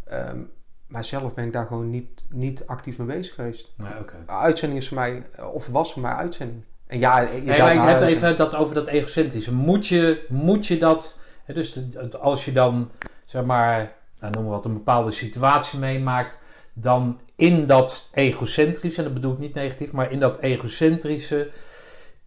Ehm, 0.04 0.40
maar 0.86 1.04
zelf 1.04 1.34
ben 1.34 1.44
ik 1.44 1.52
daar 1.52 1.66
gewoon 1.66 1.90
niet, 1.90 2.24
niet 2.30 2.66
actief 2.66 2.98
mee 2.98 3.06
bezig 3.06 3.34
geweest. 3.34 3.72
Nee. 3.76 3.92
Uitzending 4.26 4.80
is 4.80 4.88
voor 4.88 4.98
mij, 4.98 5.26
of 5.52 5.66
was 5.66 5.92
voor 5.92 6.02
mij 6.02 6.12
uitzending. 6.12 6.64
Ja, 6.88 7.26
Nee, 7.44 7.58
maar 7.58 7.74
ik 7.74 7.80
heb 7.80 8.00
even 8.02 8.36
dat 8.36 8.54
over 8.54 8.74
dat 8.74 8.86
egocentrische. 8.86 9.54
Moet 9.54 9.86
je, 9.86 10.26
moet 10.28 10.66
je 10.66 10.78
dat, 10.78 11.18
dus 11.46 11.80
als 12.20 12.44
je 12.44 12.52
dan, 12.52 12.90
zeg 13.24 13.44
maar, 13.44 13.92
nou, 14.20 14.32
noem 14.32 14.42
maar 14.42 14.52
wat, 14.52 14.64
een 14.64 14.72
bepaalde 14.72 15.10
situatie 15.10 15.78
meemaakt, 15.78 16.40
dan 16.72 17.20
in 17.36 17.66
dat 17.66 18.08
egocentrische, 18.12 18.98
en 18.98 19.04
dat 19.04 19.14
bedoel 19.14 19.32
ik 19.32 19.38
niet 19.38 19.54
negatief, 19.54 19.92
maar 19.92 20.10
in 20.10 20.18
dat 20.18 20.38
egocentrische, 20.38 21.50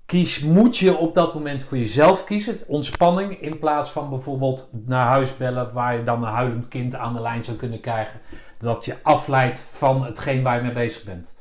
kies, 0.05 0.39
moet 0.39 0.77
je 0.77 0.97
op 0.97 1.13
dat 1.13 1.33
moment 1.33 1.63
voor 1.63 1.77
jezelf 1.77 2.23
kiezen, 2.23 2.57
ontspanning, 2.67 3.41
in 3.41 3.59
plaats 3.59 3.91
van 3.91 4.09
bijvoorbeeld 4.09 4.69
naar 4.85 5.07
huis 5.07 5.37
bellen, 5.37 5.73
waar 5.73 5.95
je 5.95 6.03
dan 6.03 6.23
een 6.23 6.33
huilend 6.33 6.67
kind 6.67 6.95
aan 6.95 7.13
de 7.13 7.21
lijn 7.21 7.43
zou 7.43 7.57
kunnen 7.57 7.79
krijgen, 7.79 8.19
dat 8.57 8.85
je 8.85 8.95
afleidt 9.01 9.59
van 9.59 10.05
hetgeen 10.05 10.43
waar 10.43 10.55
je 10.55 10.61
mee 10.61 10.71
bezig 10.71 11.03
bent. 11.03 11.33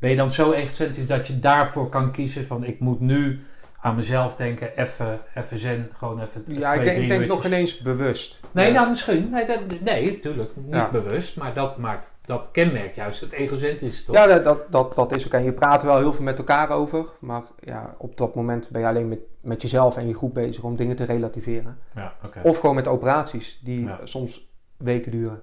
Ben 0.00 0.10
je 0.10 0.16
dan 0.16 0.30
zo 0.30 0.52
egocentrisch 0.52 1.06
dat 1.06 1.26
je 1.26 1.38
daarvoor 1.38 1.88
kan 1.88 2.12
kiezen 2.12 2.44
van 2.44 2.64
ik 2.64 2.80
moet 2.80 3.00
nu 3.00 3.40
aan 3.82 3.94
mezelf 3.94 4.36
denken, 4.36 4.76
even, 4.76 5.20
even 5.34 5.58
zen, 5.58 5.90
gewoon 5.92 6.20
even 6.20 6.42
Ja, 6.46 6.70
twee, 6.70 6.80
ik 6.80 6.84
denk, 6.84 6.96
drie 6.96 7.02
ik 7.12 7.18
denk 7.18 7.26
nog 7.30 7.44
ineens 7.44 7.78
bewust. 7.78 8.40
Nee, 8.52 8.66
Ja. 8.66 8.72
nou 8.72 8.88
misschien. 8.88 9.30
Nee, 9.30 9.46
dat, 9.46 9.60
nee 9.80 10.10
natuurlijk. 10.12 10.56
Niet 10.56 10.74
Ja. 10.74 10.88
bewust, 10.90 11.36
maar 11.36 11.54
dat 11.54 11.76
maakt, 11.78 12.14
dat 12.24 12.48
kenmerkt 12.52 12.94
juist 12.96 13.20
het 13.20 13.32
egocentrische 13.32 14.04
toch? 14.04 14.14
Ja, 14.14 14.26
dat, 14.26 14.44
dat, 14.44 14.72
dat, 14.72 14.96
dat 14.96 15.16
is 15.16 15.26
ook. 15.26 15.32
En 15.32 15.44
je 15.44 15.52
praat 15.52 15.82
wel 15.82 15.98
heel 15.98 16.12
veel 16.12 16.24
met 16.24 16.38
elkaar 16.38 16.70
over. 16.70 17.04
Maar 17.20 17.42
ja, 17.60 17.94
op 17.98 18.16
dat 18.16 18.34
moment 18.34 18.68
ben 18.70 18.80
je 18.80 18.86
alleen 18.86 19.08
met, 19.08 19.18
met 19.40 19.62
jezelf 19.62 19.96
en 19.96 20.08
je 20.08 20.14
groep 20.14 20.34
bezig 20.34 20.62
om 20.62 20.76
dingen 20.76 20.96
te 20.96 21.04
relativeren. 21.04 21.78
Ja, 21.94 22.12
oké. 22.24 22.40
Of 22.42 22.58
gewoon 22.58 22.74
met 22.74 22.86
operaties 22.88 23.60
die 23.64 23.84
Ja. 23.84 24.00
soms 24.04 24.48
weken 24.80 25.10
duren. 25.12 25.42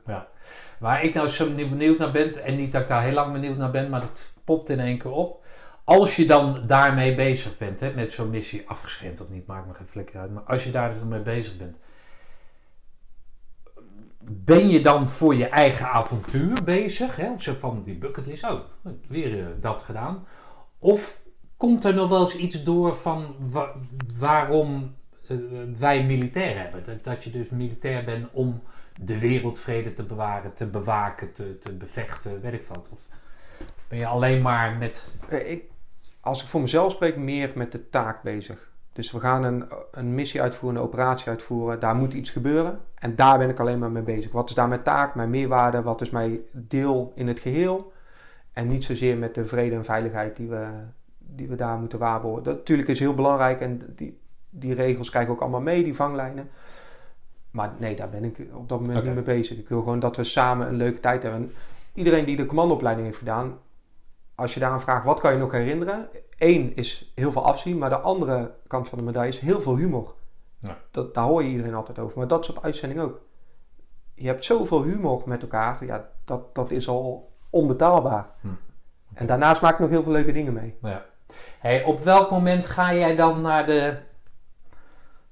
Waar 0.79 1.03
ik 1.03 1.13
nou 1.13 1.27
zo 1.27 1.53
benieuwd 1.53 1.97
naar 1.97 2.11
ben, 2.11 2.43
en 2.43 2.55
niet 2.55 2.71
dat 2.71 2.81
ik 2.81 2.87
daar 2.87 3.03
heel 3.03 3.13
lang 3.13 3.31
benieuwd 3.33 3.57
naar 3.57 3.71
ben, 3.71 3.89
maar 3.89 4.01
dat 4.01 4.31
popt 4.43 4.69
in 4.69 4.79
één 4.79 4.97
keer 4.97 5.11
op. 5.11 5.45
Als 5.83 6.15
je 6.15 6.25
dan 6.25 6.63
daarmee 6.65 7.15
bezig 7.15 7.57
bent, 7.57 7.79
hè, 7.79 7.93
met 7.93 8.11
zo'n 8.11 8.29
missie, 8.29 8.63
afgeschermd 8.69 9.21
of 9.21 9.29
niet, 9.29 9.47
maakt 9.47 9.67
me 9.67 9.73
geen 9.73 9.85
flikker 9.87 10.19
uit. 10.19 10.31
Maar 10.33 10.43
als 10.43 10.63
je 10.63 10.71
daar 10.71 10.93
dus 10.93 11.03
mee 11.03 11.19
bezig 11.21 11.57
bent, 11.57 11.79
ben 14.29 14.69
je 14.69 14.81
dan 14.81 15.07
voor 15.07 15.35
je 15.35 15.45
eigen 15.47 15.89
avontuur 15.89 16.63
bezig? 16.63 17.15
Hè? 17.15 17.31
Of 17.31 17.41
zo 17.41 17.53
van 17.53 17.83
die 17.83 17.95
bucketlist, 17.95 18.43
oh, 18.43 18.59
weer 19.07 19.39
eh, 19.39 19.45
dat 19.59 19.83
gedaan. 19.83 20.25
Of 20.79 21.21
komt 21.57 21.83
er 21.83 21.93
nog 21.93 22.09
wel 22.09 22.19
eens 22.19 22.35
iets 22.35 22.63
door 22.63 22.95
van 22.95 23.35
wa- 23.39 23.75
waarom 24.17 24.95
eh, 25.27 25.37
wij 25.77 26.03
militair 26.03 26.57
hebben? 26.59 26.83
Dat, 26.85 27.03
dat 27.03 27.23
je 27.23 27.29
dus 27.31 27.49
militair 27.49 28.03
bent 28.03 28.27
om 28.31 28.61
de 29.01 29.19
wereldvrede 29.19 29.93
te 29.93 30.03
bewaren, 30.03 30.53
te 30.53 30.65
bewaken, 30.65 31.31
te, 31.31 31.57
te 31.57 31.73
bevechten, 31.73 32.41
weet 32.41 32.53
ik 32.53 32.63
wat. 32.63 32.89
Of, 32.93 33.01
ben 33.87 33.99
je 33.99 34.05
alleen 34.05 34.41
maar 34.41 34.75
met... 34.77 35.11
Eh, 35.29 35.51
Ik, 35.51 35.63
als 36.21 36.41
ik 36.41 36.47
voor 36.47 36.61
mezelf 36.61 36.91
spreek, 36.91 37.17
meer 37.17 37.51
met 37.55 37.71
de 37.71 37.89
taak 37.89 38.21
bezig. 38.21 38.71
Dus 38.93 39.11
we 39.11 39.19
gaan 39.19 39.43
een, 39.43 39.65
een 39.91 40.15
missie 40.15 40.41
uitvoeren, 40.41 40.79
een 40.79 40.85
operatie 40.85 41.29
uitvoeren. 41.29 41.79
Daar 41.79 41.95
moet 41.95 42.13
iets 42.13 42.29
gebeuren. 42.29 42.79
En 42.95 43.15
daar 43.15 43.37
ben 43.37 43.49
ik 43.49 43.59
alleen 43.59 43.79
maar 43.79 43.91
mee 43.91 44.03
bezig. 44.03 44.31
Wat 44.31 44.49
is 44.49 44.55
daar 44.55 44.67
mijn 44.67 44.83
taak, 44.83 45.15
mijn 45.15 45.29
meerwaarde? 45.29 45.81
Wat 45.81 46.01
is 46.01 46.09
mijn 46.09 46.39
deel 46.51 47.11
in 47.15 47.27
het 47.27 47.39
geheel? 47.39 47.91
En 48.53 48.67
niet 48.67 48.83
zozeer 48.83 49.17
met 49.17 49.35
de 49.35 49.45
vrede 49.45 49.75
en 49.75 49.85
veiligheid 49.85 50.35
die 50.35 50.47
we, 50.47 50.67
die 51.17 51.47
we 51.47 51.55
daar 51.55 51.77
moeten 51.77 51.99
waarborgen. 51.99 52.43
Dat 52.43 52.55
natuurlijk 52.55 52.89
is 52.89 52.99
heel 52.99 53.13
belangrijk. 53.13 53.61
En 53.61 53.81
die, 53.95 54.19
die 54.49 54.73
regels 54.73 55.09
krijgen 55.09 55.31
we 55.31 55.37
ook 55.37 55.43
allemaal 55.43 55.61
mee, 55.61 55.83
die 55.83 55.95
vanglijnen. 55.95 56.49
Maar 57.57 57.73
nee, 57.77 57.95
daar 57.95 58.09
ben 58.09 58.23
ik 58.23 58.47
op 58.53 58.69
dat 58.69 58.79
moment 58.79 59.05
niet 59.05 59.13
mee 59.13 59.23
bezig. 59.23 59.57
Ik 59.57 59.69
wil 59.69 59.79
gewoon 59.79 59.99
dat 59.99 60.15
we 60.15 60.23
samen 60.23 60.67
een 60.67 60.75
leuke 60.75 60.99
tijd 60.99 61.23
hebben. 61.23 61.41
En 61.41 61.51
iedereen 61.93 62.25
die 62.25 62.35
de 62.35 62.45
commandoopleiding 62.45 63.07
heeft 63.07 63.19
gedaan, 63.19 63.59
als 64.35 64.53
je 64.53 64.59
daaraan 64.59 64.81
vraagt, 64.81 65.05
wat 65.05 65.19
kan 65.19 65.31
je 65.31 65.37
nog 65.37 65.51
herinneren? 65.51 66.09
Eén 66.37 66.75
is 66.75 67.11
heel 67.15 67.31
veel 67.31 67.45
afzien, 67.45 67.77
maar 67.77 67.89
de 67.89 67.99
andere 67.99 68.51
kant 68.67 68.89
van 68.89 68.97
de 68.97 69.03
medaille 69.03 69.31
is 69.31 69.39
heel 69.39 69.61
veel 69.61 69.75
humor. 69.75 70.13
Ja. 70.59 70.77
Dat, 70.91 71.13
daar 71.13 71.23
hoor 71.25 71.43
je 71.43 71.49
iedereen 71.49 71.73
altijd 71.73 71.99
over. 71.99 72.17
Maar 72.17 72.27
dat 72.27 72.43
is 72.43 72.49
op 72.49 72.63
uitzending 72.63 73.01
ook. 73.01 73.21
Je 74.13 74.27
hebt 74.27 74.43
zoveel 74.43 74.83
humor 74.83 75.21
met 75.25 75.41
elkaar, 75.41 75.85
ja, 75.85 76.09
dat, 76.25 76.55
dat 76.55 76.71
is 76.71 76.87
al 76.87 77.31
onbetaalbaar. 77.49 78.27
Hm. 78.41 78.47
En 79.13 79.25
daarnaast 79.25 79.61
maak 79.61 79.73
ik 79.73 79.79
nog 79.79 79.89
heel 79.89 80.03
veel 80.03 80.11
leuke 80.11 80.31
dingen 80.31 80.53
mee. 80.53 80.77
Ja. 80.81 81.05
Hey, 81.59 81.83
op 81.83 81.99
welk 81.99 82.31
moment 82.31 82.65
ga 82.65 82.93
jij 82.93 83.15
dan 83.15 83.41
naar 83.41 83.65
de 83.65 83.97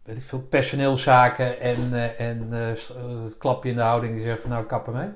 weet 0.06 0.18
ik 0.18 0.24
veel, 0.24 0.42
personeelszaken 0.42 1.60
en, 1.60 1.94
eh, 1.94 2.20
en 2.20 2.52
eh, 2.52 2.72
eh, 2.72 3.24
het 3.24 3.38
klapje 3.38 3.70
in 3.70 3.76
de 3.76 3.82
houding 3.82 4.14
die 4.14 4.22
zegt 4.22 4.42
van 4.42 4.50
nou 4.50 4.66
kappen 4.66 4.94
mee? 4.94 5.10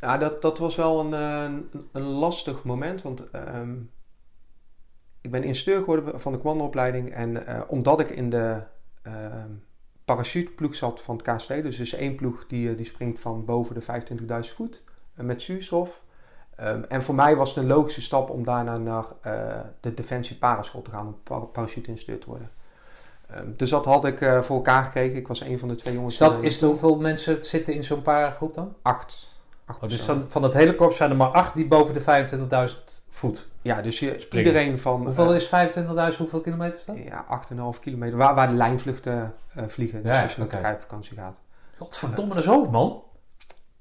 Ja, 0.00 0.18
dat, 0.18 0.42
dat 0.42 0.58
was 0.58 0.76
wel 0.76 1.00
een, 1.00 1.12
een, 1.12 1.70
een 1.92 2.02
lastig 2.02 2.64
moment. 2.64 3.02
Want 3.02 3.30
ehm, 3.30 3.74
ik 5.20 5.30
ben 5.30 5.44
instructeur 5.44 5.84
geworden 5.84 6.20
van 6.20 6.32
de 6.32 6.38
commandoopleiding. 6.38 7.12
En 7.12 7.44
omdat 7.68 8.00
ik 8.00 8.10
in 8.10 8.30
de 8.30 8.62
ehm 9.02 9.50
parachuteploeg 10.04 10.74
zat 10.74 11.02
van 11.02 11.16
het 11.16 11.36
KST. 11.36 11.48
Dus 11.48 11.78
is 11.78 11.92
één 11.92 12.14
ploeg 12.14 12.46
die, 12.46 12.74
die 12.74 12.86
springt 12.86 13.20
van 13.20 13.44
boven 13.44 13.74
de 13.74 13.82
25.000 14.48 14.54
voet 14.54 14.82
met 15.14 15.42
zuurstof. 15.42 16.02
Ehm, 16.56 16.82
en 16.82 17.02
voor 17.02 17.14
mij 17.14 17.36
was 17.36 17.48
het 17.48 17.58
een 17.58 17.66
logische 17.66 18.02
stap 18.02 18.30
om 18.30 18.44
daarna 18.44 18.76
naar 18.76 19.04
de 19.80 19.94
Defensie 19.94 20.36
Paraschool 20.36 20.82
te 20.82 20.90
gaan. 20.90 21.06
Om 21.06 21.18
para- 21.22 21.44
parachuteinstructeur 21.44 22.24
te 22.24 22.30
worden. 22.30 22.50
Ehm, 23.30 23.44
dus 23.56 23.70
dat 23.70 23.84
had 23.84 24.04
ik 24.04 24.20
eh, 24.20 24.40
voor 24.42 24.56
elkaar 24.56 24.84
gekregen. 24.84 25.16
Ik 25.16 25.28
was 25.28 25.40
een 25.40 25.58
van 25.58 25.68
de 25.68 25.74
twee 25.76 25.94
jongens. 25.94 26.18
Dus 26.18 26.28
dat 26.28 26.36
die- 26.36 26.44
is 26.44 26.58
de, 26.58 26.66
hoeveel 26.66 26.96
mensen 26.96 27.44
zitten 27.44 27.74
in 27.74 27.84
zo'n 27.84 28.02
paragroep 28.02 28.54
dan? 28.54 28.74
acht. 28.82 29.34
acht 29.66 29.82
Oh, 29.82 29.88
dus 29.88 30.02
van, 30.26 30.42
het 30.42 30.54
hele 30.54 30.74
korps 30.74 30.96
zijn 30.96 31.10
er 31.10 31.16
maar 31.16 31.28
acht 31.28 31.54
die 31.54 31.66
boven 31.66 31.94
de 31.94 32.00
25.000 32.00 33.02
voet. 33.08 33.46
Ja, 33.62 33.82
dus 33.82 33.98
je, 33.98 34.14
Springen. 34.18 34.46
iedereen 34.46 34.78
van... 34.78 35.02
Hoeveel 35.02 35.30
eh, 35.30 35.36
is 35.36 35.46
25.000? 36.12 36.18
Hoeveel 36.18 36.40
kilometer 36.40 36.78
is 36.78 36.84
dat? 36.84 36.96
Ja, 37.04 37.24
8,5 37.74 37.80
kilometer. 37.80 38.16
Waar, 38.18 38.34
waar 38.34 38.48
de 38.48 38.54
lijnvluchten 38.54 39.34
eh, 39.54 39.64
vliegen. 39.66 40.02
Dus 40.02 40.12
Ja, 40.16 40.22
als 40.22 40.34
je 40.34 40.42
op 40.42 40.52
oké. 40.52 40.76
vakantie 40.80 41.16
gaat. 41.16 41.36
Godverdomme, 41.78 42.34
dat 42.34 42.42
is 42.42 42.48
hoog 42.48 42.70
man. 42.70 43.02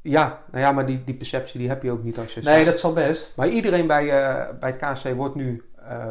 Ja, 0.02 0.40
nou 0.52 0.64
ja, 0.64 0.72
maar 0.72 0.86
die, 0.86 1.04
die 1.04 1.16
perceptie 1.16 1.60
die 1.60 1.70
heb 1.70 1.84
je 1.84 1.92
ook 1.92 2.04
niet 2.04 2.18
als 2.18 2.34
je 2.34 2.42
Nee, 2.44 2.54
staat. 2.54 2.66
dat 2.66 2.80
zal 2.80 2.94
best. 2.94 3.38
Maar 3.38 3.48
iedereen 3.48 3.88
bij, 3.88 4.04
eh, 4.10 4.46
bij 4.60 4.76
het 4.80 4.94
KSC 4.94 5.08
wordt 5.16 5.36
nu 5.36 5.64
eh 5.90 6.08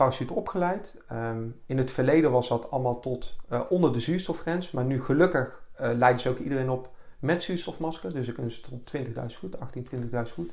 parachute 0.00 0.34
opgeleid. 0.34 0.96
Ehm, 1.08 1.42
in 1.66 1.78
het 1.78 1.90
verleden 1.90 2.30
was 2.30 2.48
dat 2.48 2.70
allemaal 2.70 3.00
tot 3.00 3.36
eh, 3.48 3.60
onder 3.68 3.92
de 3.92 4.00
zuurstofgrens. 4.00 4.70
Maar 4.70 4.84
nu 4.84 5.02
gelukkig 5.02 5.62
eh, 5.72 5.90
leiden 5.94 6.20
ze 6.20 6.28
ook 6.28 6.38
iedereen 6.38 6.70
op 6.70 6.90
met 7.18 7.42
zuurstofmasker. 7.42 8.12
Dus 8.12 8.26
dan 8.26 8.34
kunnen 8.34 8.52
ze 8.52 8.60
tot 8.60 8.86
20.000 8.86 9.38
voet, 9.38 9.60
18, 9.60 9.84
20.000 9.84 10.32
voet. 10.32 10.52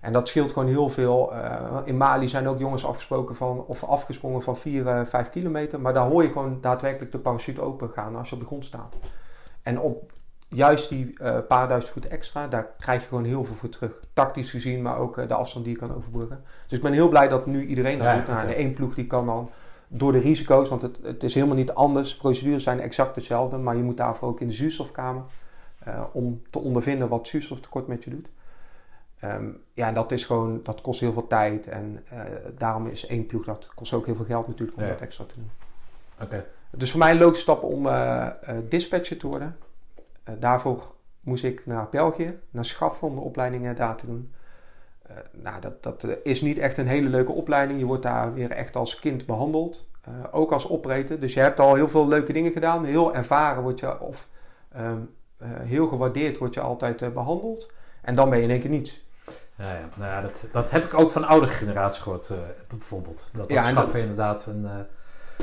En 0.00 0.12
dat 0.12 0.28
scheelt 0.28 0.52
gewoon 0.52 0.68
heel 0.68 0.88
veel. 0.88 1.34
Eh, 1.34 1.78
in 1.84 1.96
Mali 1.96 2.28
zijn 2.28 2.48
ook 2.48 2.58
jongens 2.58 2.84
afgesproken 2.84 3.36
van, 3.36 3.64
of 3.66 3.84
afgesprongen 3.84 4.42
van 4.42 4.56
4, 4.56 4.86
eh 4.86 5.04
5 5.04 5.30
kilometer. 5.30 5.80
Maar 5.80 5.94
daar 5.94 6.08
hoor 6.08 6.22
je 6.22 6.32
gewoon 6.32 6.60
daadwerkelijk 6.60 7.12
de 7.12 7.18
parachute 7.18 7.60
open 7.60 7.90
gaan 7.90 8.16
als 8.16 8.28
je 8.28 8.34
op 8.34 8.40
de 8.40 8.46
grond 8.46 8.64
staat. 8.64 8.94
En 9.62 9.80
op 9.80 10.12
juist 10.48 10.88
die 10.88 11.14
paar 11.48 11.68
duizend 11.68 11.92
voet 11.92 12.06
extra, 12.06 12.48
daar 12.48 12.74
krijg 12.78 13.00
je 13.02 13.08
gewoon 13.08 13.24
heel 13.24 13.44
veel 13.44 13.54
voor 13.54 13.68
terug. 13.68 13.92
Tactisch 14.12 14.50
gezien, 14.50 14.82
maar 14.82 14.98
ook 14.98 15.28
de 15.28 15.34
afstand 15.34 15.64
die 15.64 15.74
je 15.74 15.80
kan 15.80 15.94
overbruggen. 15.94 16.44
Dus 16.74 16.82
ik 16.82 16.88
ben 16.88 16.98
heel 16.98 17.08
blij 17.08 17.28
dat 17.28 17.46
nu 17.46 17.66
iedereen 17.66 17.98
dat 17.98 18.06
Ja, 18.06 18.16
doet. 18.16 18.26
Nou. 18.26 18.46
De 18.46 18.54
één 18.54 18.72
ploeg 18.72 18.94
die 18.94 19.06
kan 19.06 19.26
dan 19.26 19.50
door 19.88 20.12
de 20.12 20.18
risico's, 20.18 20.68
want 20.68 20.82
het, 20.82 20.98
het 21.02 21.22
is 21.22 21.34
helemaal 21.34 21.56
niet 21.56 21.74
anders. 21.74 22.16
Procedures 22.16 22.62
zijn 22.62 22.80
exact 22.80 23.14
hetzelfde, 23.14 23.56
maar 23.56 23.76
je 23.76 23.82
moet 23.82 23.96
daarvoor 23.96 24.28
ook 24.28 24.40
in 24.40 24.46
de 24.46 24.52
zuurstofkamer 24.52 25.22
eh, 25.78 26.02
om 26.12 26.42
te 26.50 26.58
ondervinden 26.58 27.08
wat 27.08 27.26
zuurstoftekort 27.26 27.86
met 27.86 28.04
je 28.04 28.10
doet. 28.10 28.30
Ehm, 29.20 29.44
ja, 29.72 29.88
en 29.88 29.94
dat 29.94 30.12
is 30.12 30.24
gewoon, 30.24 30.60
dat 30.62 30.80
kost 30.80 31.00
heel 31.00 31.12
veel 31.12 31.26
tijd 31.26 31.66
en 31.68 32.04
eh, 32.08 32.20
daarom 32.58 32.86
is 32.86 33.06
één 33.06 33.26
ploeg, 33.26 33.44
dat 33.44 33.68
kost 33.74 33.92
ook 33.92 34.06
heel 34.06 34.16
veel 34.16 34.24
geld 34.24 34.46
natuurlijk 34.46 34.78
om 34.78 34.84
Ja. 34.84 34.88
dat 34.90 35.00
extra 35.00 35.24
te 35.24 35.34
doen. 35.34 35.50
Oké. 36.22 36.44
Dus 36.70 36.90
voor 36.90 37.00
mij 37.00 37.10
een 37.10 37.18
logische 37.18 37.42
stap 37.42 37.62
om 37.62 37.86
eh, 37.86 38.28
dispatcher 38.68 39.16
te 39.16 39.26
worden. 39.26 39.56
Daarvoor 40.38 40.92
moest 41.20 41.44
ik 41.44 41.66
naar 41.66 41.86
België, 41.90 42.38
naar 42.50 42.64
Schaf 42.64 43.02
om 43.02 43.14
de 43.14 43.20
opleidingen 43.20 43.76
daar 43.76 43.96
te 43.96 44.06
doen. 44.06 44.32
Eh, 45.08 45.16
nou, 45.32 45.60
dat, 45.60 45.82
dat 45.82 46.04
eh, 46.04 46.10
is 46.22 46.40
niet 46.40 46.58
echt 46.58 46.78
een 46.78 46.86
hele 46.88 47.08
leuke 47.08 47.32
opleiding. 47.32 47.78
Je 47.78 47.84
wordt 47.84 48.02
daar 48.02 48.34
weer 48.34 48.50
echt 48.50 48.76
als 48.76 48.98
kind 48.98 49.26
behandeld. 49.26 49.86
Eh, 50.02 50.12
ook 50.30 50.52
als 50.52 50.68
operator. 50.68 51.18
Dus 51.18 51.34
je 51.34 51.40
hebt 51.40 51.60
al 51.60 51.74
heel 51.74 51.88
veel 51.88 52.08
leuke 52.08 52.32
dingen 52.32 52.52
gedaan. 52.52 52.84
Heel 52.84 53.14
ervaren 53.14 53.62
word 53.62 53.80
je, 53.80 54.00
of 54.00 54.28
ehm, 54.72 54.98
eh, 55.38 55.48
heel 55.60 55.88
gewaardeerd 55.88 56.38
word 56.38 56.54
je 56.54 56.60
altijd 56.60 57.02
eh, 57.02 57.08
behandeld. 57.08 57.70
En 58.02 58.14
dan 58.14 58.28
ben 58.30 58.38
je 58.38 58.44
in 58.44 58.50
één 58.50 58.60
keer 58.60 58.70
niets. 58.70 59.06
Ja, 59.58 59.72
ja. 59.72 59.88
Nou 59.94 60.10
ja, 60.10 60.20
dat, 60.20 60.48
dat 60.52 60.70
heb 60.70 60.84
ik 60.84 60.94
ook 60.94 61.10
van 61.10 61.24
oudere 61.26 61.52
generaties 61.52 62.02
gehoord, 62.02 62.28
eh, 62.30 62.36
bijvoorbeeld. 62.68 63.28
Dat 63.32 63.48
dat 63.48 63.56
Ja, 63.56 63.62
schaffen 63.62 63.92
dat- 63.92 64.02
inderdaad 64.02 64.46
een 64.46 64.66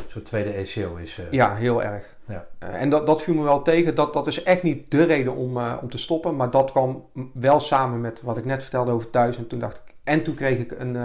soort 0.05 0.25
tweede 0.25 0.51
ECO 0.51 0.95
is. 0.95 1.19
eh. 1.19 1.31
Ja, 1.31 1.55
heel 1.55 1.83
erg. 1.83 2.17
Ja. 2.25 2.45
Eh, 2.59 2.81
en 2.81 2.89
dat, 2.89 3.07
dat 3.07 3.21
viel 3.21 3.33
me 3.33 3.43
wel 3.43 3.61
tegen. 3.61 3.95
Dat, 3.95 4.13
dat 4.13 4.27
is 4.27 4.43
echt 4.43 4.63
niet 4.63 4.91
de 4.91 5.03
reden 5.03 5.35
om, 5.35 5.57
eh, 5.57 5.73
om 5.81 5.89
te 5.89 5.97
stoppen. 5.97 6.35
Maar 6.35 6.49
dat 6.51 6.71
kwam 6.71 7.05
wel 7.33 7.59
samen 7.59 8.01
met 8.01 8.21
wat 8.21 8.37
ik 8.37 8.45
net 8.45 8.61
vertelde 8.61 8.91
over 8.91 9.09
thuis. 9.09 9.37
En 9.37 9.47
toen 9.47 9.59
dacht 9.59 9.75
ik. 9.75 9.93
En 10.03 10.23
toen 10.23 10.35
kreeg 10.35 10.57
ik 10.59 10.71
een, 10.71 10.97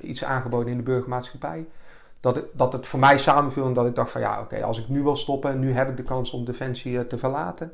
iets 0.00 0.24
aangeboden 0.24 0.70
in 0.70 0.76
de 0.76 0.82
burgermaatschappij. 0.82 1.66
Dat 2.20 2.36
het, 2.36 2.44
dat 2.52 2.72
het 2.72 2.86
voor 2.86 2.98
mij 2.98 3.18
samenviel. 3.18 3.66
En 3.66 3.72
dat 3.72 3.86
ik 3.86 3.94
dacht 3.94 4.10
van 4.10 4.20
ja, 4.20 4.40
oké, 4.40 4.62
als 4.64 4.78
ik 4.78 4.88
nu 4.88 5.02
wil 5.02 5.16
stoppen. 5.16 5.58
Nu 5.58 5.72
heb 5.72 5.88
ik 5.88 5.96
de 5.96 6.02
kans 6.02 6.30
om 6.30 6.44
Defensie 6.44 7.04
te 7.04 7.18
verlaten. 7.18 7.72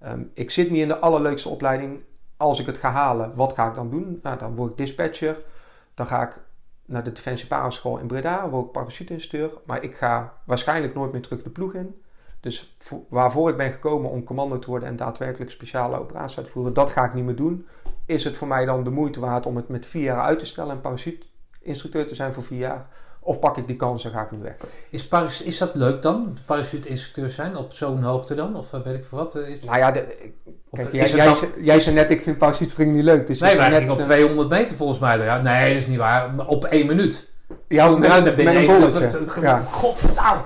Ehm, 0.00 0.22
ik 0.34 0.50
zit 0.50 0.70
niet 0.70 0.80
in 0.80 0.88
de 0.88 0.98
allerleukste 0.98 1.48
opleiding. 1.48 2.04
Als 2.36 2.60
ik 2.60 2.66
het 2.66 2.76
ga 2.76 2.90
halen, 2.90 3.32
wat 3.34 3.52
ga 3.52 3.68
ik 3.68 3.74
dan 3.74 3.90
doen? 3.90 4.18
Nou, 4.22 4.38
dan 4.38 4.54
word 4.56 4.70
ik 4.70 4.76
dispatcher. 4.76 5.36
Dan 5.94 6.06
ga 6.06 6.22
ik 6.22 6.36
naar 6.88 7.04
de 7.04 7.12
Defensie 7.12 7.48
Paraschool 7.48 7.98
in 7.98 8.06
Breda, 8.06 8.48
word 8.48 8.66
ik 8.66 8.72
parachuteinstructeur. 8.72 9.50
Maar 9.66 9.82
ik 9.82 9.96
ga 9.96 10.32
waarschijnlijk 10.44 10.94
nooit 10.94 11.12
meer 11.12 11.22
terug 11.22 11.42
de 11.42 11.50
ploeg 11.50 11.74
in. 11.74 12.02
Dus 12.40 12.76
voor- 12.78 13.02
waarvoor 13.08 13.50
ik 13.50 13.56
ben 13.56 13.72
gekomen 13.72 14.10
om 14.10 14.24
commando 14.24 14.58
te 14.58 14.70
worden 14.70 14.88
en 14.88 14.96
daadwerkelijk 14.96 15.50
speciale 15.50 15.98
operaties 15.98 16.36
uit 16.36 16.46
te 16.46 16.52
voeren, 16.52 16.72
dat 16.74 16.90
ga 16.90 17.04
ik 17.04 17.14
niet 17.14 17.24
meer 17.24 17.36
doen. 17.36 17.66
Is 18.06 18.24
het 18.24 18.36
voor 18.36 18.48
mij 18.48 18.64
dan 18.64 18.84
de 18.84 18.90
moeite 18.90 19.20
waard 19.20 19.46
om 19.46 19.56
het 19.56 19.68
met 19.68 19.86
vier 19.86 20.02
jaar 20.02 20.20
uit 20.20 20.38
te 20.38 20.46
stellen 20.46 20.74
en 20.74 20.80
parachuteinstructeur 20.80 22.06
te 22.06 22.14
zijn 22.14 22.32
voor 22.32 22.42
vier 22.42 22.58
jaar? 22.58 22.86
Of 23.28 23.38
pak 23.38 23.56
ik 23.56 23.66
die 23.66 23.76
kans 23.76 24.04
en 24.04 24.10
ga 24.10 24.22
ik 24.22 24.30
nu 24.30 24.38
weg? 24.42 24.54
Is, 24.90 25.06
paras- 25.08 25.42
is 25.42 25.58
dat 25.58 25.74
leuk 25.74 26.02
dan, 26.02 26.36
parachute-instructeur 26.46 27.30
zijn 27.30 27.56
op 27.56 27.72
zo'n 27.72 28.02
hoogte 28.02 28.34
dan? 28.34 28.56
Of 28.56 28.72
eh, 28.72 28.80
weet 28.80 28.94
ik 28.94 29.04
veel 29.04 29.18
wat? 29.18 29.34
eh, 29.34 29.48
Is, 29.48 29.60
Nou 29.60 29.78
ja, 29.78 29.90
de, 29.90 30.30
of 30.70 30.78
kijk, 30.78 30.92
jij, 30.92 31.06
jij, 31.08 31.24
dan- 31.26 31.36
zei- 31.36 31.50
jij 31.60 31.80
zei 31.80 31.94
net, 31.94 32.10
ik 32.10 32.22
vind 32.22 32.38
parachutespringen 32.38 32.94
niet 32.94 33.04
leuk. 33.04 33.26
Dus 33.26 33.40
Nee, 33.40 33.56
wij 33.56 33.68
ben 33.70 33.78
gingen 33.78 33.92
op 33.92 33.98
eh, 33.98 34.04
200 34.04 34.48
meter 34.48 34.76
volgens 34.76 34.98
mij 34.98 35.18
eruit. 35.20 35.42
Nee, 35.42 35.68
dat 35.68 35.76
is 35.82 35.86
niet 35.86 35.96
waar. 35.98 36.46
Op 36.46 36.64
één 36.64 36.86
minuut. 36.86 37.28
Ja, 37.68 37.82
Sprong 37.84 37.98
met, 37.98 38.08
eruit 38.08 38.26
een- 38.26 38.44
met 38.44 38.66
bolletje. 38.66 39.00
het- 39.00 39.38
Ja. 39.40 39.62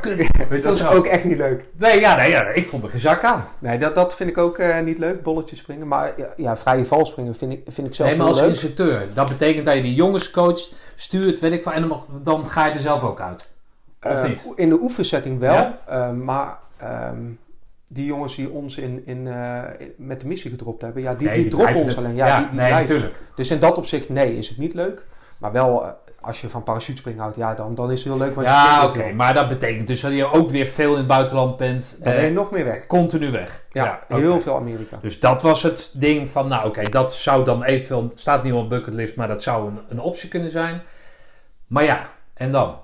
Kut. 0.00 0.16
Weet 0.48 0.62
Dat 0.62 0.74
is 0.74 0.80
zo? 0.80 0.90
ook 0.90 1.06
echt 1.06 1.24
niet 1.24 1.36
leuk. 1.36 1.64
Nee, 1.78 2.00
ja, 2.00 2.16
nee, 2.16 2.30
ja, 2.30 2.42
ik 2.48 2.66
vond 2.66 2.82
me 2.82 2.88
gezak 2.88 3.22
aan. 3.24 3.44
Nee, 3.58 3.78
dat, 3.78 3.94
dat 3.94 4.14
vind 4.14 4.30
ik 4.30 4.38
ook 4.38 4.58
eh, 4.58 4.80
niet 4.80 4.98
leuk, 4.98 5.22
bolletjes 5.22 5.58
springen. 5.58 5.88
Maar 5.88 6.12
ja, 6.16 6.26
ja, 6.36 6.56
vrije 6.56 6.84
valspringen 6.84 7.34
vind 7.34 7.52
ik, 7.52 7.62
vind 7.68 7.86
ik 7.86 7.94
zelf 7.94 8.08
Nee, 8.08 8.18
maar 8.18 8.26
als 8.26 8.40
leuk. 8.40 8.48
instructeur. 8.48 9.06
Dat 9.14 9.28
betekent 9.28 9.64
dat 9.64 9.74
je 9.74 9.82
die 9.82 9.94
jongens 9.94 10.30
coacht, 10.30 10.74
stuurt, 10.94 11.40
weet 11.40 11.52
ik 11.52 11.62
veel. 11.62 11.72
En 11.72 11.92
dan, 12.22 12.46
ga 12.46 12.66
je 12.66 12.72
er 12.72 12.78
zelf 12.78 13.02
ook 13.02 13.20
uit. 13.20 13.50
Of 14.02 14.10
Eh, 14.10 14.24
niet? 14.24 14.46
In 14.54 14.68
de 14.68 14.78
oefensetting 14.82 15.38
wel. 15.38 15.52
Ja? 15.54 15.78
eh, 15.86 16.10
maar 16.10 16.58
ehm, 16.76 17.16
die 17.88 18.06
jongens 18.06 18.34
die 18.36 18.50
ons 18.50 18.76
in, 18.78 19.02
in, 19.06 19.28
met 19.96 20.20
de 20.20 20.26
missie 20.26 20.50
gedropt 20.50 20.82
hebben, 20.82 21.02
ja, 21.02 21.14
die, 21.14 21.28
Nee, 21.28 21.36
die, 21.36 21.48
droppen 21.48 21.74
ons 21.74 21.94
het. 21.94 22.04
alleen. 22.04 22.16
Ja, 22.16 22.26
Ja, 22.26 22.38
die, 22.38 22.48
die 22.48 22.58
nee, 22.58 22.68
blijven. 22.68 22.94
natuurlijk. 22.94 23.22
Dus 23.34 23.50
in 23.50 23.58
dat 23.58 23.76
opzicht, 23.76 24.08
nee, 24.08 24.36
is 24.36 24.48
het 24.48 24.58
niet 24.58 24.74
leuk. 24.74 25.04
Maar 25.40 25.52
wel, 25.52 25.94
als 26.22 26.40
je 26.40 26.48
van 26.48 26.62
parachutespringen 26.62 27.20
houdt, 27.20 27.36
ja, 27.36 27.54
dan, 27.54 27.74
dan 27.74 27.90
is 27.90 28.04
het 28.04 28.12
heel 28.12 28.22
leuk. 28.22 28.34
Want 28.34 28.46
Ja, 28.46 28.84
oké. 28.84 29.12
Maar 29.12 29.34
dat 29.34 29.48
betekent 29.48 29.86
dus 29.86 30.00
dat 30.00 30.12
je 30.12 30.32
ook 30.32 30.50
weer 30.50 30.66
veel 30.66 30.90
in 30.90 30.96
het 30.98 31.06
buitenland 31.06 31.56
bent. 31.56 31.96
Dan 32.02 32.12
ben 32.12 32.22
je 32.22 32.28
eh, 32.28 32.34
nog 32.34 32.50
meer 32.50 32.64
weg. 32.64 32.86
continu 32.86 33.30
weg. 33.30 33.64
Ja, 33.70 34.00
heel 34.08 34.40
veel 34.40 34.56
Amerika. 34.56 34.98
Dus 35.00 35.20
dat 35.20 35.42
was 35.42 35.62
het 35.62 35.92
ding 35.94 36.28
van, 36.28 36.48
nou 36.48 36.66
oké, 36.66 36.82
dat 36.82 37.14
zou 37.14 37.44
dan 37.44 37.62
eventueel, 37.62 38.02
het 38.02 38.18
staat 38.18 38.42
niet 38.42 38.52
op 38.52 38.68
bucketlist, 38.68 39.16
maar 39.16 39.28
dat 39.28 39.42
zou 39.42 39.70
een, 39.70 39.80
een 39.88 40.00
optie 40.00 40.28
kunnen 40.28 40.50
zijn. 40.50 40.82
Maar 41.66 41.84
ja, 41.84 42.10
en 42.34 42.52
dan? 42.52 42.76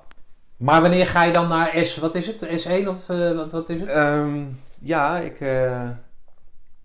Maar 0.57 0.81
wanneer 0.81 1.07
ga 1.07 1.23
je 1.25 1.33
dan 1.33 1.49
naar 1.49 1.71
S, 1.85 1.97
wat 1.97 2.15
is 2.15 2.27
het? 2.27 2.67
S1 2.67 2.89
of 2.89 3.09
eh, 3.09 3.37
wat, 3.37 3.53
wat 3.53 3.69
is 3.69 3.81
het? 3.81 3.89
Ehm, 3.89 4.39
ja, 4.81 5.19
ik, 5.19 5.41
eh, 5.41 5.83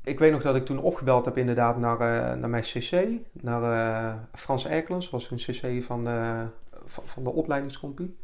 ik 0.04 0.20
weet 0.20 0.32
nog 0.32 0.42
dat 0.42 0.56
ik 0.56 0.66
toen 0.66 0.80
opgebeld 0.80 1.26
heb 1.26 1.38
inderdaad 1.38 1.78
naar, 1.78 2.00
eh, 2.00 2.38
naar 2.40 2.50
mijn 2.50 2.64
cc. 2.64 3.06
Naar 3.32 3.64
eh, 3.64 4.14
Frans 4.34 4.68
Erkelens, 4.68 5.10
was 5.10 5.32
een 5.32 5.38
cc 5.38 5.84
van, 5.84 6.08
eh, 6.08 6.42
van, 6.86 7.04
van 7.06 7.24
de 7.24 7.30
opleidingscompie. 7.32 8.18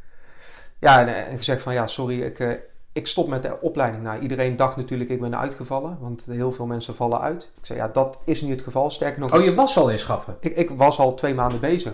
Ja, 0.78 1.00
en, 1.00 1.26
en 1.26 1.36
gezegd 1.36 1.62
van 1.62 1.72
ja, 1.72 1.86
sorry, 1.86 2.22
ik, 2.22 2.38
eh, 2.38 2.50
ik 2.92 3.06
stop 3.06 3.28
met 3.28 3.42
de 3.42 3.60
opleiding. 3.60 4.02
Nou, 4.02 4.20
iedereen 4.20 4.56
dacht 4.56 4.76
natuurlijk 4.76 5.10
ik 5.10 5.20
ben 5.20 5.38
uitgevallen, 5.38 5.98
want 6.00 6.24
heel 6.24 6.52
veel 6.52 6.66
mensen 6.66 6.94
vallen 6.94 7.20
uit. 7.20 7.52
Ik 7.58 7.66
zei 7.66 7.78
ja, 7.78 7.88
dat 7.88 8.18
is 8.24 8.40
niet 8.42 8.50
het 8.50 8.60
geval. 8.60 8.90
Sterker 8.90 9.20
nog, 9.20 9.34
oh, 9.34 9.44
je 9.44 9.54
was 9.54 9.76
al 9.76 9.88
in 9.90 9.98
Schaffen. 9.98 10.36
ik, 10.40 10.56
ik 10.56 10.70
was 10.70 10.98
al 10.98 11.14
twee 11.14 11.34
maanden 11.34 11.60
bezig. 11.60 11.92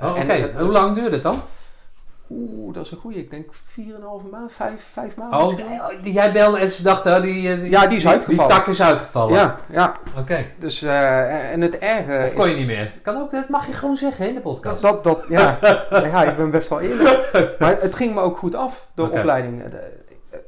Oh, 0.00 0.10
oké. 0.10 0.20
Eh, 0.20 0.56
Hoe 0.56 0.70
lang 0.70 0.94
duurde 0.94 1.14
het 1.14 1.22
dan? 1.22 1.40
Oeh, 2.30 2.74
dat 2.74 2.84
is 2.84 2.90
een 2.90 2.98
goeie. 2.98 3.18
Ik 3.18 3.30
denk 3.30 3.52
4,5 3.54 4.30
maand, 4.30 4.52
5, 4.52 4.88
5 4.92 5.16
maanden. 5.16 5.38
Oh, 5.40 5.56
die- 5.56 6.00
die- 6.00 6.12
jij 6.12 6.32
belde 6.32 6.58
en 6.58 6.68
ze 6.68 6.82
dachten, 6.82 7.16
oh, 7.16 7.22
die, 7.22 7.48
eh, 7.52 7.60
die, 7.60 7.70
Ja, 7.70 7.86
die 7.86 7.96
is 7.96 8.06
uitgevallen. 8.06 8.48
Die 8.50 8.56
tak 8.58 8.66
is 8.66 8.82
uitgevallen. 8.82 9.34
Ja, 9.34 9.56
ja. 9.70 9.92
Oké. 10.18 10.46
Dus, 10.58 10.82
eh, 10.82 11.52
en 11.52 11.60
het 11.60 11.78
erge 11.78 12.22
Of 12.26 12.34
kon 12.34 12.48
je 12.48 12.54
niet 12.54 12.66
meer? 12.66 12.92
Kan 13.02 13.16
ook, 13.16 13.30
dat 13.30 13.48
mag 13.48 13.66
je 13.66 13.72
gewoon 13.72 13.96
zeggen 13.96 14.28
in 14.28 14.34
de 14.34 14.40
podcast. 14.40 14.82
Dat, 14.82 15.04
dat, 15.04 15.24
ja. 15.28 15.58
ja, 15.90 16.24
ik 16.24 16.36
ben 16.36 16.50
best 16.50 16.68
wel 16.68 16.80
eerlijk. 16.80 17.56
Maar 17.58 17.80
het 17.80 17.94
ging 17.94 18.14
me 18.14 18.20
ook 18.20 18.36
goed 18.38 18.54
af, 18.54 18.88
de 18.94 19.02
opleiding. 19.02 19.62
Eh, 19.62 19.78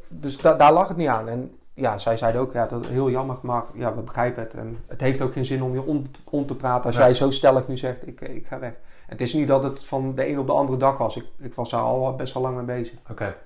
Dus 0.08 0.38
da- 0.40 0.54
daar 0.54 0.72
lag 0.72 0.88
het 0.88 0.96
niet 0.96 1.08
aan. 1.08 1.28
En 1.28 1.56
ja, 1.74 1.98
zij 1.98 2.16
zeiden 2.16 2.40
ook, 2.40 2.52
ja, 2.52 2.66
dat 2.66 2.84
is 2.84 2.88
heel 2.90 3.10
jammer, 3.10 3.36
maar 3.42 3.62
ja, 3.74 3.94
we 3.94 4.00
begrijpen 4.00 4.42
het. 4.42 4.54
En 4.54 4.78
het 4.86 5.00
heeft 5.00 5.20
ook 5.20 5.32
geen 5.32 5.44
zin 5.44 5.62
om 5.62 5.72
je 5.72 5.82
om, 5.82 6.06
om 6.24 6.46
te 6.46 6.54
praten 6.54 6.84
als 6.86 6.94
Nee. 6.96 7.04
jij 7.04 7.14
zo 7.14 7.30
stellig 7.30 7.68
nu 7.68 7.76
zegt, 7.76 8.06
ik, 8.06 8.20
ik 8.20 8.46
ga 8.46 8.58
weg. 8.58 8.72
Het 9.06 9.20
is 9.20 9.32
niet 9.32 9.48
dat 9.48 9.62
het 9.62 9.84
van 9.84 10.14
de 10.14 10.28
een 10.28 10.38
op 10.38 10.46
de 10.46 10.52
andere 10.52 10.78
dag 10.78 10.98
was. 10.98 11.16
Ik, 11.16 11.24
ik 11.38 11.54
was 11.54 11.70
daar 11.70 11.80
al 11.80 12.14
best 12.16 12.34
wel 12.34 12.42
lang 12.42 12.56
mee 12.56 12.64
bezig. 12.78 12.98
Oké. 13.10 13.36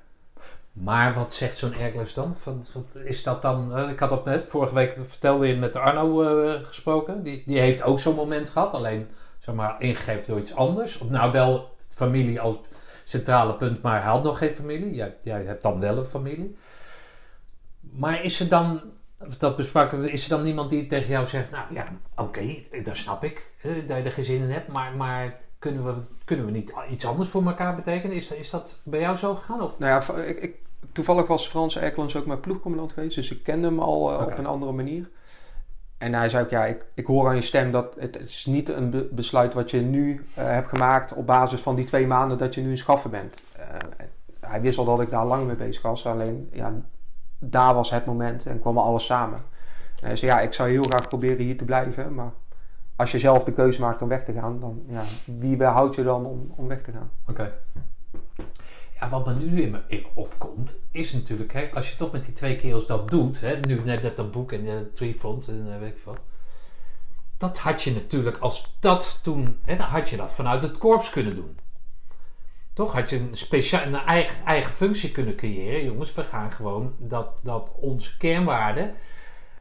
Maar 0.73 1.15
wat 1.15 1.33
zegt 1.33 1.57
zo'n 1.57 1.75
erglus 1.75 2.15
dan? 2.15 2.37
Wat, 2.45 2.71
wat 2.75 2.95
is 3.05 3.23
dat 3.23 3.43
dan? 3.43 3.75
eh, 3.77 3.91
Ik 3.91 3.99
had 3.99 4.11
dat 4.11 4.25
net, 4.25 4.47
vorige 4.47 4.75
week 4.75 4.95
vertelde 5.07 5.47
je 5.47 5.57
met 5.57 5.77
Arno 5.77 6.23
eh, 6.23 6.65
gesproken. 6.67 7.23
Die, 7.23 7.43
die 7.47 7.59
heeft 7.61 7.83
ook 7.83 7.99
zo'n 7.99 8.15
moment 8.15 8.49
gehad, 8.49 8.75
alleen 8.75 9.09
zeg 9.39 9.55
maar 9.55 9.81
ingegeven 9.83 10.27
door 10.31 10.39
iets 10.41 10.55
anders. 10.55 10.99
Of 10.99 11.09
nou 11.11 11.33
wel 11.33 11.75
familie 11.89 12.41
als 12.41 12.59
centrale 13.05 13.55
punt, 13.55 13.83
maar 13.83 14.03
hij 14.03 14.11
had 14.11 14.23
nog 14.23 14.39
geen 14.39 14.55
familie. 14.55 14.95
Jij, 14.95 15.17
jij 15.21 15.43
hebt 15.45 15.63
dan 15.63 15.81
wel 15.81 15.97
een 15.97 16.05
familie. 16.05 16.57
Maar 17.81 18.25
is 18.25 18.41
er 18.41 18.49
dan, 18.49 18.81
dat 19.39 19.57
bespraken 19.57 20.11
is 20.11 20.23
er 20.23 20.29
dan 20.31 20.43
niemand 20.43 20.71
die 20.71 20.87
tegen 20.87 21.11
jou 21.11 21.27
zegt: 21.27 21.51
Nou 21.51 21.65
ja, 21.75 21.85
oké, 22.17 22.55
dat 22.83 22.97
snap 22.97 23.25
ik, 23.25 23.53
eh, 23.63 23.71
dat 23.87 23.97
je 23.97 24.03
er 24.03 24.13
geen 24.13 24.25
zin 24.25 24.43
in 24.43 24.51
hebt, 24.51 24.69
maar, 24.73 24.97
maar 24.97 25.41
kunnen, 25.61 25.85
we, 25.85 25.95
kunnen 26.25 26.45
we 26.47 26.51
niet 26.53 26.73
iets 26.91 27.07
anders 27.07 27.29
voor 27.29 27.47
elkaar 27.47 27.75
betekenen? 27.75 28.17
Is, 28.17 28.29
dat- 28.29 28.39
is 28.39 28.51
dat 28.51 28.81
bij 28.83 29.01
jou 29.01 29.17
zo 29.17 29.35
gegaan? 29.35 29.63
Of? 29.63 29.79
Nou 29.79 30.03
ja, 30.17 30.23
ik, 30.23 30.39
ik, 30.41 30.57
toevallig 30.93 31.27
was 31.27 31.49
Frans 31.49 31.79
Erkelens 31.79 32.17
ook 32.17 32.27
mijn 32.27 32.41
ploegcommandant 32.41 32.93
geweest. 32.93 33.15
Dus 33.15 33.31
ik 33.33 33.43
kende 33.43 33.67
hem 33.69 33.79
al 33.81 34.13
eh, 34.13 34.21
op 34.23 34.39
een 34.39 34.47
andere 34.47 34.73
manier. 34.73 35.11
En 35.99 36.15
hij 36.15 36.29
zei 36.29 36.45
ook, 36.45 36.51
ja, 36.51 36.65
ik, 36.67 36.87
ik 36.95 37.07
hoor 37.07 37.29
aan 37.29 37.35
je 37.35 37.41
stem 37.43 37.71
dat 37.71 37.95
het, 37.99 38.15
het 38.15 38.29
is 38.29 38.47
niet 38.47 38.69
een 38.69 38.91
be- 38.91 39.09
besluit 39.11 39.55
wat 39.55 39.71
je 39.71 39.81
nu 39.81 40.25
eh, 40.35 40.45
hebt 40.45 40.69
gemaakt 40.69 41.13
op 41.15 41.27
basis 41.27 41.61
van 41.61 41.75
die 41.75 41.85
twee 41.85 42.07
maanden 42.07 42.39
dat 42.39 42.55
je 42.55 42.61
nu 42.61 42.71
een 42.71 42.77
schaffer 42.77 43.11
bent. 43.11 43.37
Eh, 43.57 43.65
hij 44.41 44.61
wist 44.61 44.79
al 44.79 44.85
dat 44.85 45.01
ik 45.01 45.11
daar 45.11 45.27
lang 45.27 45.47
mee 45.47 45.57
bezig 45.57 45.83
was. 45.83 46.07
Alleen, 46.07 46.49
ja, 46.53 46.73
daar 47.39 47.75
was 47.75 47.91
het 47.91 48.05
moment 48.07 48.47
en 48.47 48.61
kwam 48.61 48.79
alles 48.79 49.05
samen. 49.07 49.39
En 50.01 50.07
hij 50.07 50.17
zei, 50.17 50.31
ja, 50.31 50.41
ik 50.41 50.53
zou 50.53 50.71
heel 50.71 50.83
graag 50.83 51.09
proberen 51.09 51.45
hier 51.45 51.57
te 51.59 51.65
blijven. 51.65 52.15
Maar 52.15 52.31
als 53.01 53.11
je 53.11 53.19
zelf 53.19 53.45
de 53.45 53.53
keuze 53.53 53.81
maakt 53.81 54.03
om 54.03 54.09
weg 54.09 54.25
te 54.25 54.33
gaan, 54.33 54.61
dan 54.61 54.83
ja, 54.89 55.03
wie 55.25 55.57
weerhoudt 55.57 55.95
je 55.95 56.03
dan 56.03 56.27
om, 56.27 56.53
om 56.57 56.69
weg 56.69 56.83
te 56.83 56.93
gaan? 56.93 57.11
Oké. 57.27 57.53
Ja, 59.01 59.09
wat 59.09 59.27
me 59.27 59.35
nu 59.35 59.63
in 59.63 59.71
me 59.71 60.07
opkomt, 60.15 60.79
is 60.91 61.13
natuurlijk, 61.13 61.53
hè, 61.53 61.71
als 61.73 61.91
je 61.91 61.97
toch 61.97 62.13
met 62.13 62.25
die 62.25 62.33
twee 62.33 62.57
kerels 62.57 62.87
dat 62.87 63.11
doet, 63.11 63.41
hè, 63.41 63.57
nu 63.57 63.81
net, 63.85 64.17
dat 64.17 64.31
boek 64.31 64.53
en 64.53 64.65
de 64.65 64.91
Three 64.93 65.15
Fronts 65.15 65.49
en 65.49 65.73
eh, 65.73 65.79
weet 65.79 65.97
ik 65.97 66.03
wat. 66.05 66.23
Dat 67.37 67.59
had 67.59 67.83
je 67.83 67.93
natuurlijk, 67.93 68.37
als 68.37 68.77
dat 68.81 69.19
toen, 69.23 69.59
hè, 69.65 69.77
dan 69.77 69.87
had 69.87 70.09
je 70.09 70.17
dat 70.17 70.33
vanuit 70.33 70.63
het 70.63 70.79
korps 70.79 71.11
kunnen 71.11 71.35
doen. 71.35 71.59
Toch 72.73 72.93
had 72.93 73.11
je 73.11 73.19
een, 73.19 73.37
speciaal, 73.37 73.87
een 73.87 73.95
eigen, 73.95 74.45
eigen 74.45 74.71
functie 74.71 75.11
kunnen 75.11 75.37
creëren. 75.37 75.85
Jongens, 75.85 76.15
we 76.15 76.25
gaan 76.25 76.51
gewoon 76.51 76.95
dat, 76.99 77.29
dat 77.43 77.73
onze 77.75 78.17
kernwaarden 78.17 78.95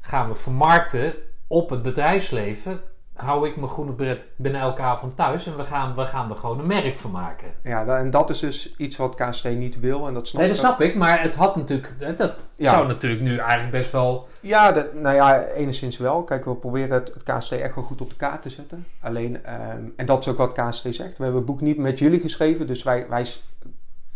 gaan 0.01 0.27
we 0.27 0.35
vermarkten 0.35 1.13
op 1.47 1.69
het 1.69 1.81
bedrijfsleven. 1.81 2.81
Hou 3.19 3.47
ik 3.47 3.55
mijn 3.55 3.69
groene 3.69 3.91
bret 3.93 4.27
binnen 4.35 4.61
elke 4.61 4.81
avond 4.81 5.15
thuis 5.15 5.45
en 5.45 5.57
we 5.57 5.63
gaan, 5.63 5.95
we 5.95 6.05
gaan 6.05 6.29
er 6.29 6.35
gewoon 6.35 6.59
een 6.59 6.67
merk 6.67 6.97
van 6.97 7.11
maken. 7.11 7.47
Ja, 7.63 7.85
en 7.97 8.09
dat 8.11 8.29
is 8.29 8.39
dus 8.39 8.73
iets 8.77 8.97
wat 8.97 9.15
KST 9.15 9.43
niet 9.43 9.79
wil. 9.79 10.07
En 10.07 10.13
dat 10.13 10.27
snap 10.27 10.41
Nee, 10.41 10.49
dat 10.49 10.59
ik 10.59 10.65
snap 10.65 10.81
ik, 10.81 10.95
maar 10.95 11.21
het 11.21 11.35
had 11.35 11.55
natuurlijk, 11.55 12.17
dat 12.17 12.33
Ja. 12.55 12.71
zou 12.71 12.87
natuurlijk 12.87 13.21
nu 13.21 13.37
eigenlijk 13.37 13.71
best 13.71 13.91
wel. 13.91 14.27
Ja, 14.39 14.71
dat, 14.71 14.93
nou 14.93 15.15
ja, 15.15 15.43
enigszins 15.45 15.97
wel. 15.97 16.23
Kijk, 16.23 16.45
we 16.45 16.55
proberen 16.55 16.91
het, 16.91 17.13
het 17.13 17.23
KST 17.37 17.51
echt 17.51 17.75
wel 17.75 17.83
goed 17.83 18.01
op 18.01 18.09
de 18.09 18.15
kaart 18.15 18.41
te 18.41 18.49
zetten. 18.49 18.85
Alleen, 19.01 19.43
ehm, 19.45 19.83
en 19.95 20.05
dat 20.05 20.19
is 20.19 20.27
ook 20.27 20.37
wat 20.37 20.51
KST 20.53 20.81
zegt. 20.89 21.17
We 21.17 21.23
hebben 21.23 21.35
het 21.35 21.45
boek 21.45 21.61
niet 21.61 21.77
met 21.77 21.99
jullie 21.99 22.19
geschreven, 22.19 22.67
dus 22.67 22.83
wij, 22.83 23.05
wij, 23.09 23.27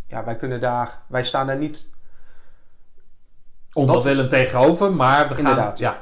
ja, 0.07 0.23
wij 0.23 0.35
kunnen 0.35 0.61
daar, 0.61 0.99
wij 1.07 1.23
staan 1.23 1.47
daar 1.47 1.57
niet. 1.57 1.91
onwillend 3.73 4.29
tegenover, 4.29 4.93
maar 4.93 5.27
we 5.27 5.35
gaan. 5.35 5.37
Inderdaad. 5.45 5.79
Ja. 5.79 6.01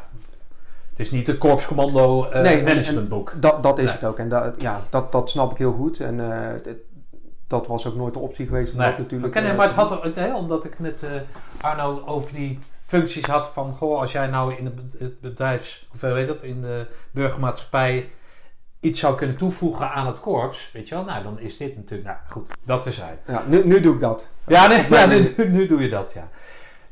Is 1.02 1.12
niet 1.12 1.28
een 1.28 1.38
korpscommando 1.38 2.28
Nee, 2.34 2.58
en- 2.58 2.64
managementboek. 2.64 3.34
Dat, 3.40 3.64
dat 3.64 3.78
is 3.80 3.86
Nee. 3.86 3.94
het 3.94 4.04
ook. 4.04 4.20
En 4.20 4.30
dat, 4.30 4.62
ja, 4.62 4.82
dat, 4.90 5.12
dat 5.12 5.30
snap 5.30 5.52
ik 5.52 5.58
heel 5.58 5.74
goed. 5.74 6.00
En 6.00 6.20
eh, 6.32 6.48
het- 6.64 6.78
dat 7.48 7.68
was 7.68 7.88
ook 7.88 7.96
nooit 7.96 8.14
de 8.14 8.20
optie 8.20 8.46
geweest. 8.46 8.74
Nee, 8.76 8.94
natuurlijk, 8.98 9.34
nee, 9.34 9.44
eh, 9.44 9.56
maar 9.58 9.66
het 9.66 9.76
had 9.76 9.92
er, 9.92 10.02
het, 10.04 10.16
hè, 10.16 10.36
omdat 10.36 10.66
ik 10.66 10.80
met 10.80 11.06
Arno 11.62 12.02
over 12.06 12.34
die 12.34 12.60
functies 12.80 13.26
had 13.26 13.50
van, 13.50 13.74
goh, 13.74 14.00
als 14.00 14.12
jij 14.12 14.28
nou 14.28 14.56
in 14.56 14.66
het 14.66 14.76
be- 14.76 14.98
het 15.04 15.20
bedrijfs, 15.22 15.88
of 15.94 16.02
weet 16.02 16.28
dat, 16.28 16.44
in 16.44 16.62
de 16.62 16.88
burgermaatschappij 17.12 18.10
iets 18.80 19.00
zou 19.00 19.16
kunnen 19.16 19.38
toevoegen 19.38 19.92
aan 19.92 20.08
het 20.08 20.20
korps, 20.20 20.72
weet 20.74 20.88
je 20.88 20.96
wel, 20.96 21.04
nou 21.04 21.24
dan 21.24 21.40
is 21.40 21.58
dit 21.58 21.76
natuurlijk, 21.76 22.10
nou 22.10 22.20
goed, 22.28 22.50
dat 22.66 22.86
is 22.86 22.98
hij. 22.98 23.18
Ja, 23.28 23.44
nu, 23.48 23.66
nu 23.66 23.80
doe 23.82 23.94
ik 23.94 24.00
dat. 24.00 24.28
Ja, 24.48 24.68
nee, 24.68 24.86
ja 24.90 25.06
nu, 25.06 25.34
nu 25.38 25.68
doe 25.68 25.82
je 25.82 25.90
dat, 25.90 26.14
ja. 26.14 26.30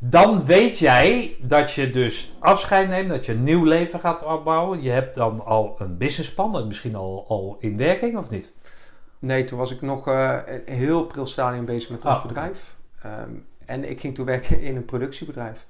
Dan 0.01 0.45
weet 0.45 0.77
jij 0.80 1.35
dat 1.41 1.71
je 1.71 1.89
dus 1.89 2.34
afscheid 2.39 2.89
neemt, 2.89 3.09
dat 3.09 3.26
je 3.26 3.31
een 3.31 3.43
nieuw 3.43 3.63
leven 3.63 3.99
gaat 3.99 4.23
opbouwen. 4.23 4.81
Je 4.81 4.89
hebt 4.89 5.15
dan 5.15 5.45
al 5.45 5.76
een 5.77 5.97
businessplan, 5.97 6.67
misschien 6.67 6.95
al, 6.95 7.26
al 7.27 7.55
in 7.59 7.77
werking, 7.77 8.17
of 8.17 8.30
niet? 8.30 8.51
Nee, 9.19 9.43
toen 9.43 9.57
was 9.57 9.71
ik 9.71 9.81
nog 9.81 10.07
eh, 10.07 10.38
een 10.65 10.76
heel 10.76 11.05
pril 11.05 11.26
stadium 11.26 11.65
bezig 11.65 11.89
met 11.89 12.05
ons 12.05 12.15
Ah, 12.15 12.26
bedrijf. 12.26 12.76
Ehm, 13.01 13.30
en 13.65 13.89
ik 13.89 13.99
ging 13.99 14.15
toen 14.15 14.26
werken 14.26 14.61
in 14.61 14.76
een 14.76 14.85
productiebedrijf. 14.85 15.67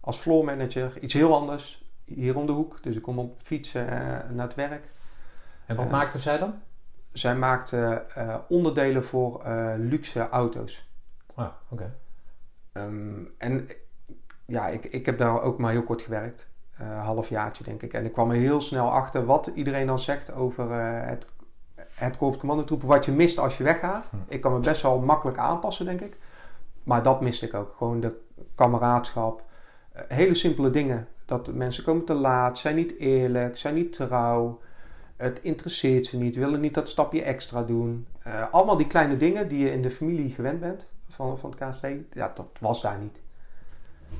Als 0.00 0.16
floor 0.16 0.44
manager, 0.44 0.92
iets 1.00 1.14
heel 1.14 1.34
anders. 1.34 1.84
Hier 2.04 2.36
om 2.36 2.46
de 2.46 2.52
hoek. 2.52 2.82
Dus 2.82 2.96
ik 2.96 3.02
kon 3.02 3.18
op 3.18 3.38
fietsen 3.42 3.88
eh, 3.90 4.30
naar 4.30 4.46
het 4.46 4.54
werk. 4.54 4.92
En 5.66 5.76
wat 5.76 5.84
Ja. 5.84 5.90
maakte 5.90 6.18
zij 6.18 6.38
dan? 6.38 6.54
Zij 7.12 7.36
maakte 7.36 8.04
eh, 8.14 8.34
onderdelen 8.48 9.04
voor 9.04 9.42
eh, 9.42 9.72
luxe 9.76 10.28
auto's. 10.28 10.88
Ah, 11.34 11.46
oké. 11.68 11.94
Ehm, 12.78 13.24
en 13.38 13.68
ja, 14.46 14.68
ik, 14.68 14.84
ik 14.84 15.06
heb 15.06 15.18
daar 15.18 15.42
ook 15.42 15.58
maar 15.58 15.70
heel 15.70 15.82
kort 15.82 16.02
gewerkt. 16.02 16.48
Een 16.78 16.86
halfjaartje 16.86 17.64
denk 17.64 17.82
ik. 17.82 17.92
En 17.92 18.04
ik 18.04 18.12
kwam 18.12 18.30
er 18.30 18.36
heel 18.36 18.60
snel 18.60 18.90
achter 18.90 19.24
wat 19.24 19.50
iedereen 19.54 19.86
dan 19.86 19.98
zegt 19.98 20.32
over 20.32 20.70
eh, 20.70 21.08
het, 21.08 21.26
het 21.94 22.16
korps 22.16 22.36
commandotroepen. 22.36 22.88
Wat 22.88 23.04
je 23.04 23.12
mist 23.12 23.38
als 23.38 23.56
je 23.56 23.64
weggaat. 23.64 24.08
Hm. 24.10 24.16
Ik 24.28 24.40
kan 24.40 24.52
me 24.52 24.58
best 24.58 24.82
wel 24.82 24.98
makkelijk 25.00 25.38
aanpassen 25.38 25.84
denk 25.84 26.00
ik. 26.00 26.16
Maar 26.82 27.02
dat 27.02 27.20
miste 27.20 27.46
ik 27.46 27.54
ook. 27.54 27.74
Gewoon 27.76 28.00
de 28.00 28.20
kameraadschap. 28.54 29.42
Eh, 29.92 30.02
hele 30.08 30.34
simpele 30.34 30.70
dingen. 30.70 31.08
Dat 31.24 31.54
mensen 31.54 31.84
komen 31.84 32.04
te 32.04 32.14
laat, 32.14 32.58
zijn 32.58 32.74
niet 32.74 32.98
eerlijk, 32.98 33.56
zijn 33.56 33.74
niet 33.74 33.92
trouw. 33.92 34.60
Het 35.16 35.40
interesseert 35.42 36.06
ze 36.06 36.16
niet, 36.16 36.36
willen 36.36 36.60
niet 36.60 36.74
dat 36.74 36.88
stapje 36.88 37.22
extra 37.22 37.62
doen. 37.62 38.06
Allemaal 38.50 38.76
die 38.76 38.86
kleine 38.86 39.16
dingen 39.16 39.48
die 39.48 39.58
je 39.58 39.72
in 39.72 39.82
de 39.82 39.90
familie 39.90 40.30
gewend 40.30 40.60
bent 40.60 40.88
van, 41.08 41.38
van 41.38 41.54
het 41.58 41.70
KST. 41.70 41.86
Ja, 42.12 42.30
dat 42.34 42.48
was 42.60 42.82
daar 42.82 42.98
niet. 42.98 43.20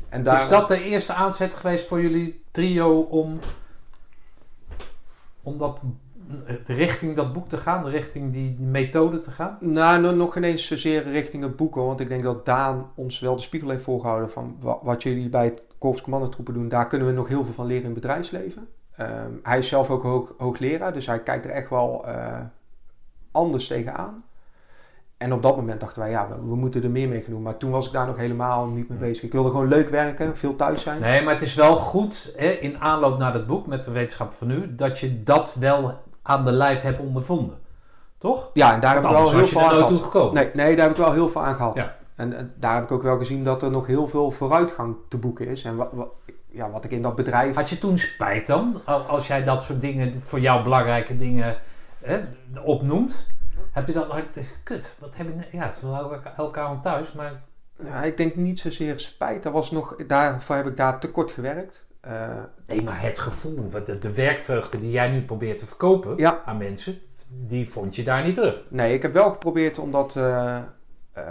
En 0.09 0.23
daar, 0.23 0.41
Is 0.41 0.49
dat 0.49 0.69
de 0.69 0.83
eerste 0.83 1.13
aanzet 1.13 1.55
geweest 1.55 1.87
voor 1.87 2.01
jullie 2.03 2.43
trio 2.51 3.01
om, 3.01 3.39
om 5.43 5.59
dat, 5.59 5.81
richting 6.65 7.17
dat 7.17 7.33
boek 7.33 7.49
te 7.49 7.57
gaan, 7.57 7.87
richting 7.87 8.33
die, 8.33 8.57
die 8.57 8.67
methode 8.67 9.21
te 9.21 9.31
gaan? 9.31 9.57
Nou, 9.61 10.01
no- 10.01 10.15
nog 10.15 10.33
geen 10.33 10.45
eens 10.45 10.67
zozeer 10.67 11.03
richting 11.03 11.43
het 11.43 11.57
boeken. 11.57 11.85
Want 11.87 12.01
ik 12.01 12.09
denk 12.09 12.23
dat 12.23 12.45
Daan 12.45 12.91
ons 12.95 13.21
wel 13.21 13.37
de 13.37 13.43
spiegel 13.43 13.69
heeft 13.71 13.83
voorgehouden 13.85 14.31
van 14.31 14.57
wa- 14.61 14.79
wat 14.83 15.03
jullie 15.03 15.29
bij 15.29 15.45
het 15.45 15.63
Korps 15.79 16.01
Commandotroepen 16.01 16.55
doen. 16.55 16.69
Daar 16.69 16.87
kunnen 16.87 17.07
we 17.07 17.13
nog 17.13 17.29
heel 17.29 17.45
veel 17.45 17.55
van 17.55 17.67
leren 17.67 17.85
in 17.85 17.91
het 17.91 18.01
bedrijfsleven. 18.01 18.69
Ehm, 18.97 19.33
hij 19.43 19.59
is 19.59 19.69
zelf 19.69 19.91
ook 19.91 20.03
hoog, 20.03 20.33
hoogleraar, 20.39 20.93
dus 20.93 21.07
hij 21.07 21.23
kijkt 21.23 21.45
er 21.45 21.51
echt 21.51 21.71
wel 21.71 22.07
eh, 22.07 22.41
anders 23.31 23.67
tegenaan. 23.67 24.25
En 25.19 25.33
op 25.33 25.43
dat 25.43 25.57
moment 25.57 25.81
dachten 25.81 26.03
wij, 26.03 26.11
ja, 26.11 26.29
we, 26.29 26.35
we 26.35 26.57
moeten 26.57 26.83
er 26.83 26.91
meer 26.91 27.09
mee 27.09 27.23
gaan 27.23 27.31
doen. 27.31 27.43
Maar 27.43 27.57
toen 27.57 27.71
was 27.71 27.87
ik 27.87 27.93
daar 27.93 28.07
nog 28.07 28.17
helemaal 28.17 28.67
niet 28.67 28.89
mee 28.89 28.99
bezig. 28.99 29.25
Ik 29.25 29.33
wilde 29.33 29.51
gewoon 29.51 29.69
leuk 29.69 29.89
werken, 29.89 30.37
veel 30.37 30.57
thuis 30.57 30.83
zijn. 30.83 31.01
Nee, 31.01 31.23
maar 31.23 31.33
het 31.33 31.43
is 31.43 31.55
wel 31.55 31.77
goed 31.77 32.33
hè, 32.37 32.49
in 32.49 32.81
aanloop 32.81 33.19
naar 33.19 33.33
dat 33.33 33.47
boek 33.47 33.67
met 33.67 33.85
de 33.85 33.91
wetenschap 33.91 34.33
van 34.33 34.47
nu, 34.47 34.75
dat 34.75 34.99
je 34.99 35.23
dat 35.23 35.57
wel 35.61 36.01
aan 36.23 36.45
de 36.45 36.53
lijf 36.53 36.83
hebt 36.83 36.99
ondervonden. 36.99 37.57
Toch? 38.19 38.51
Ja, 38.53 38.75
en 38.75 38.81
daar 38.81 38.95
heb 38.95 39.05
ik 39.05 39.11
wel 39.11 39.31
heel 39.31 39.45
veel 39.47 39.61
aan 39.61 39.71
gehad. 39.71 40.33
Nee, 40.33 40.51
nee, 40.55 40.77
daar 40.77 40.87
heb 40.87 40.97
ik 40.97 41.03
wel 41.03 41.13
heel 41.13 41.29
veel 41.29 41.43
aan 41.43 41.57
gehad. 41.57 41.79
Ja. 41.79 41.97
En, 42.17 42.37
en 42.37 42.53
daar 42.57 42.75
heb 42.75 42.85
ik 42.85 42.91
ook 42.91 43.03
wel 43.03 43.19
gezien 43.19 43.45
dat 43.45 43.63
er 43.63 43.71
nog 43.71 43.87
heel 43.87 44.09
veel 44.09 44.31
vooruitgang 44.31 44.97
te 45.09 45.17
boeken 45.17 45.47
is. 45.47 45.65
En 45.65 45.77
wat, 45.77 45.89
wat, 45.93 46.09
ja, 46.47 46.71
wat 46.71 46.85
ik 46.85 46.91
in 46.91 47.03
dat 47.03 47.15
bedrijf... 47.15 47.55
Had 47.55 47.69
je 47.69 47.79
toen 47.79 47.99
spijt 47.99 48.47
dan, 48.47 48.81
al- 48.85 49.01
als 49.01 49.27
jij 49.27 49.45
dat 49.45 49.63
soort 49.63 49.81
dingen, 49.81 50.15
voor 50.15 50.41
jou 50.41 50.63
belangrijke 50.63 51.17
dingen 51.17 51.57
hè, 52.01 52.21
opnoemt? 52.65 53.27
Heb 53.73 53.87
je 53.87 53.93
dan, 53.93 54.11
had 54.11 54.25
je- 54.35 54.45
kut, 54.63 54.97
wat 55.01 55.17
heb 55.17 55.29
ik, 55.29 55.35
nou- 55.35 55.47
ja, 55.53 55.65
het 55.67 55.77
is 55.77 55.83
wel 55.83 56.13
elke 56.37 56.61
avond 56.61 56.83
thuis, 56.83 57.13
maar 57.13 57.33
Ja, 57.85 58.03
ik 58.03 58.17
denk 58.17 58.35
niet 58.35 58.59
zozeer 58.61 59.01
spijt. 59.01 59.45
Er 59.45 59.51
was 59.53 59.71
nog, 59.71 59.97
daarvoor 60.07 60.57
heb 60.57 60.67
ik 60.67 60.77
daar 60.77 61.01
te 61.01 61.11
kort 61.11 61.31
gewerkt. 61.31 61.87
Eh, 62.01 62.43
Nee, 62.67 62.83
maar 62.83 63.03
het 63.03 63.19
gevoel, 63.19 63.71
de, 63.85 63.99
de 63.99 64.15
werkvreugde 64.15 64.81
die 64.81 64.91
jij 64.91 65.09
nu 65.09 65.23
probeert 65.25 65.59
te 65.59 65.67
verkopen 65.67 66.17
Ja. 66.17 66.43
aan 66.45 66.57
mensen, 66.57 66.99
die 67.29 67.71
vond 67.71 67.97
je 67.97 68.03
daar 68.05 68.25
niet 68.25 68.35
terug. 68.35 68.63
nee, 68.69 68.95
ik 68.95 69.03
heb 69.03 69.13
wel 69.13 69.31
geprobeerd 69.31 69.79
om 69.79 69.91
dat 69.91 70.17
eh, 70.17 70.57
eh, 71.13 71.25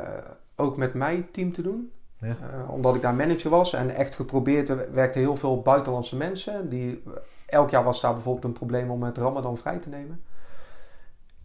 ook 0.56 0.78
met 0.78 0.94
mijn 0.94 1.32
team 1.32 1.52
te 1.52 1.62
doen. 1.62 1.91
Ja. 2.20 2.36
Omdat 2.70 2.95
ik 2.95 3.02
daar 3.02 3.16
manager 3.16 3.49
was 3.49 3.74
en 3.74 3.90
echt 3.90 4.16
geprobeerd, 4.16 4.70
er 4.70 4.94
werkten 4.94 5.22
heel 5.22 5.36
veel 5.36 5.62
buitenlandse 5.62 6.16
mensen. 6.16 6.70
Die, 6.70 7.04
elk 7.45 7.70
jaar 7.70 7.84
was 7.84 8.02
daar 8.02 8.14
bijvoorbeeld 8.14 8.45
een 8.45 8.52
probleem 8.54 8.91
om 8.91 9.04
het 9.04 9.18
Ramadan 9.18 9.58
vrij 9.58 9.78
te 9.78 9.90
nemen. 9.90 10.24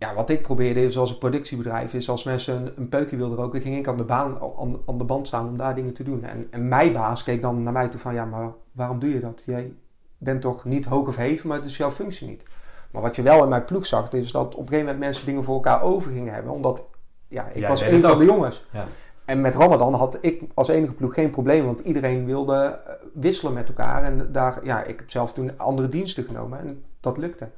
Ja, 0.03 0.15
wat 0.15 0.31
ik 0.31 0.43
probeerde 0.43 0.85
is 0.85 0.99
als 0.99 1.11
een 1.11 1.19
productiebedrijf, 1.19 1.95
is 1.95 2.09
als 2.09 2.25
mensen 2.25 2.57
een, 2.57 2.73
een 2.77 2.89
peukje 2.89 3.17
wilden 3.17 3.39
roken, 3.39 3.61
ging 3.61 3.77
ik 3.77 3.89
aan 3.89 3.97
de, 3.97 4.05
baan, 4.05 4.39
aan, 4.61 4.81
aan 4.87 4.99
de 4.99 5.05
band 5.05 5.27
staan 5.27 5.49
om 5.49 5.57
daar 5.57 5.75
dingen 5.75 5.93
te 5.93 6.03
doen. 6.03 6.25
En, 6.25 6.47
en 6.51 6.69
mijn 6.69 6.93
baas 6.93 7.23
keek 7.23 7.43
dan 7.43 7.63
naar 7.63 7.73
mij 7.73 7.89
toe 7.89 8.01
van, 8.01 8.15
ja, 8.15 8.25
maar 8.25 8.53
waarom 8.73 8.99
doe 8.99 9.11
je 9.11 9.21
dat? 9.21 9.43
Jij 9.47 9.73
bent 10.19 10.41
toch 10.41 10.65
niet 10.65 10.85
hoog 10.85 11.09
of 11.09 11.17
heven, 11.17 11.49
maar 11.49 11.57
het 11.57 11.67
is 11.67 11.77
jouw 11.77 11.91
functie 11.91 12.29
niet. 12.29 12.43
Maar 12.91 13.03
wat 13.03 13.17
je 13.17 13.23
wel 13.23 13.43
in 13.43 13.49
mijn 13.49 13.65
ploeg 13.65 13.87
zag, 13.87 14.13
is 14.13 14.33
dat 14.33 14.47
op 14.47 14.61
een 14.61 14.69
gegeven 14.69 14.85
moment 14.85 14.99
mensen 14.99 15.27
dingen 15.27 15.45
voor 15.45 15.55
elkaar 15.55 15.83
over 15.83 16.13
gingen 16.13 16.35
hebben. 16.35 16.53
Omdat, 16.53 16.85
ja, 17.29 17.49
ik 17.53 17.67
was 17.67 17.81
een 17.81 18.03
van 18.03 18.19
de 18.19 18.25
jongens. 18.25 18.67
Ja. 18.71 18.87
En 19.25 19.41
met 19.41 19.55
Ramadan 19.55 19.95
had 19.95 20.19
ik 20.21 20.43
als 20.55 20.69
enige 20.69 20.93
ploeg 20.93 21.15
geen 21.15 21.31
probleem, 21.31 21.65
want 21.65 21.81
iedereen 21.81 22.25
wilde 22.25 22.81
eh, 22.87 22.95
wisselen 23.15 23.53
met 23.53 23.69
elkaar. 23.69 24.03
En 24.03 24.33
daar, 24.33 24.65
ja, 24.65 24.83
ik 24.83 24.99
heb 24.99 25.11
zelf 25.11 25.33
toen 25.33 25.59
andere 25.59 25.89
diensten 25.89 26.25
genomen 26.25 26.59
en 26.59 26.85
dat 27.01 27.17
lukte. 27.17 27.49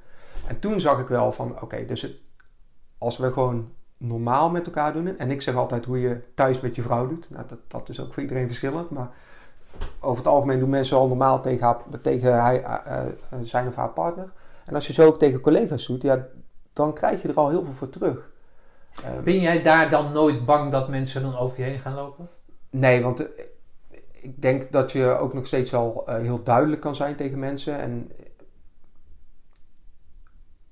En 0.47 0.59
toen 0.59 0.81
zag 0.81 1.01
ik 1.01 1.09
wel 1.09 1.33
van, 1.33 1.61
oké, 1.61 1.85
dus 1.85 2.03
het, 2.03 2.23
als 3.05 3.17
we 3.17 3.33
gewoon 3.33 3.69
normaal 3.97 4.51
met 4.51 4.67
elkaar 4.67 4.93
doen. 4.93 5.19
En 5.19 5.31
ik 5.31 5.43
zeg 5.43 5.55
altijd 5.55 5.85
hoe 5.85 6.01
je 6.01 6.21
thuis 6.35 6.61
met 6.61 6.77
je 6.77 6.83
vrouw 6.83 7.09
doet. 7.09 7.31
Nou, 7.31 7.45
dat, 7.49 7.59
dat 7.69 7.89
is 7.89 8.01
ook 8.01 8.13
voor 8.13 8.23
iedereen 8.23 8.47
verschillend. 8.47 8.91
Maar 8.91 9.11
over 10.01 10.25
het 10.25 10.33
algemeen 10.33 10.59
doen 10.59 10.71
mensen 10.71 10.97
al 10.97 11.09
normaal 11.09 11.43
tegen, 11.43 11.67
haar, 11.67 11.77
tegen 12.03 12.43
hij, 12.43 12.63
eh, 12.63 12.97
eh, 12.97 13.39
zijn 13.43 13.67
of 13.67 13.77
haar 13.77 13.91
partner. 13.91 14.33
En 14.65 14.75
als 14.75 14.87
je 14.87 14.93
zo 14.93 15.07
ook 15.07 15.19
tegen 15.19 15.41
collega's 15.41 15.87
doet, 15.87 16.03
ja, 16.03 16.27
dan 16.73 16.95
krijg 16.95 17.23
je 17.23 17.29
er 17.29 17.35
al 17.35 17.49
heel 17.49 17.65
veel 17.65 17.73
voor 17.73 17.89
terug. 17.89 18.31
Eh, 19.05 19.11
Ben 19.25 19.41
jij 19.41 19.63
daar 19.63 19.91
dan 19.91 20.13
nooit 20.13 20.45
bang 20.45 20.73
dat 20.73 20.89
mensen 20.89 21.23
dan 21.23 21.37
over 21.37 21.59
je 21.59 21.65
heen 21.65 21.79
gaan 21.79 21.95
lopen? 21.95 22.29
Nee, 22.71 23.03
want 23.03 23.33
eh, 23.35 23.45
ik 24.25 24.43
denk 24.43 24.73
dat 24.73 24.93
je 24.93 25.19
ook 25.19 25.35
nog 25.35 25.47
steeds 25.47 25.71
wel 25.71 26.03
eh, 26.07 26.15
heel 26.21 26.43
duidelijk 26.43 26.81
kan 26.81 26.95
zijn 26.95 27.17
tegen 27.17 27.39
mensen. 27.39 27.79
En 27.79 28.11
eh, 28.19 28.24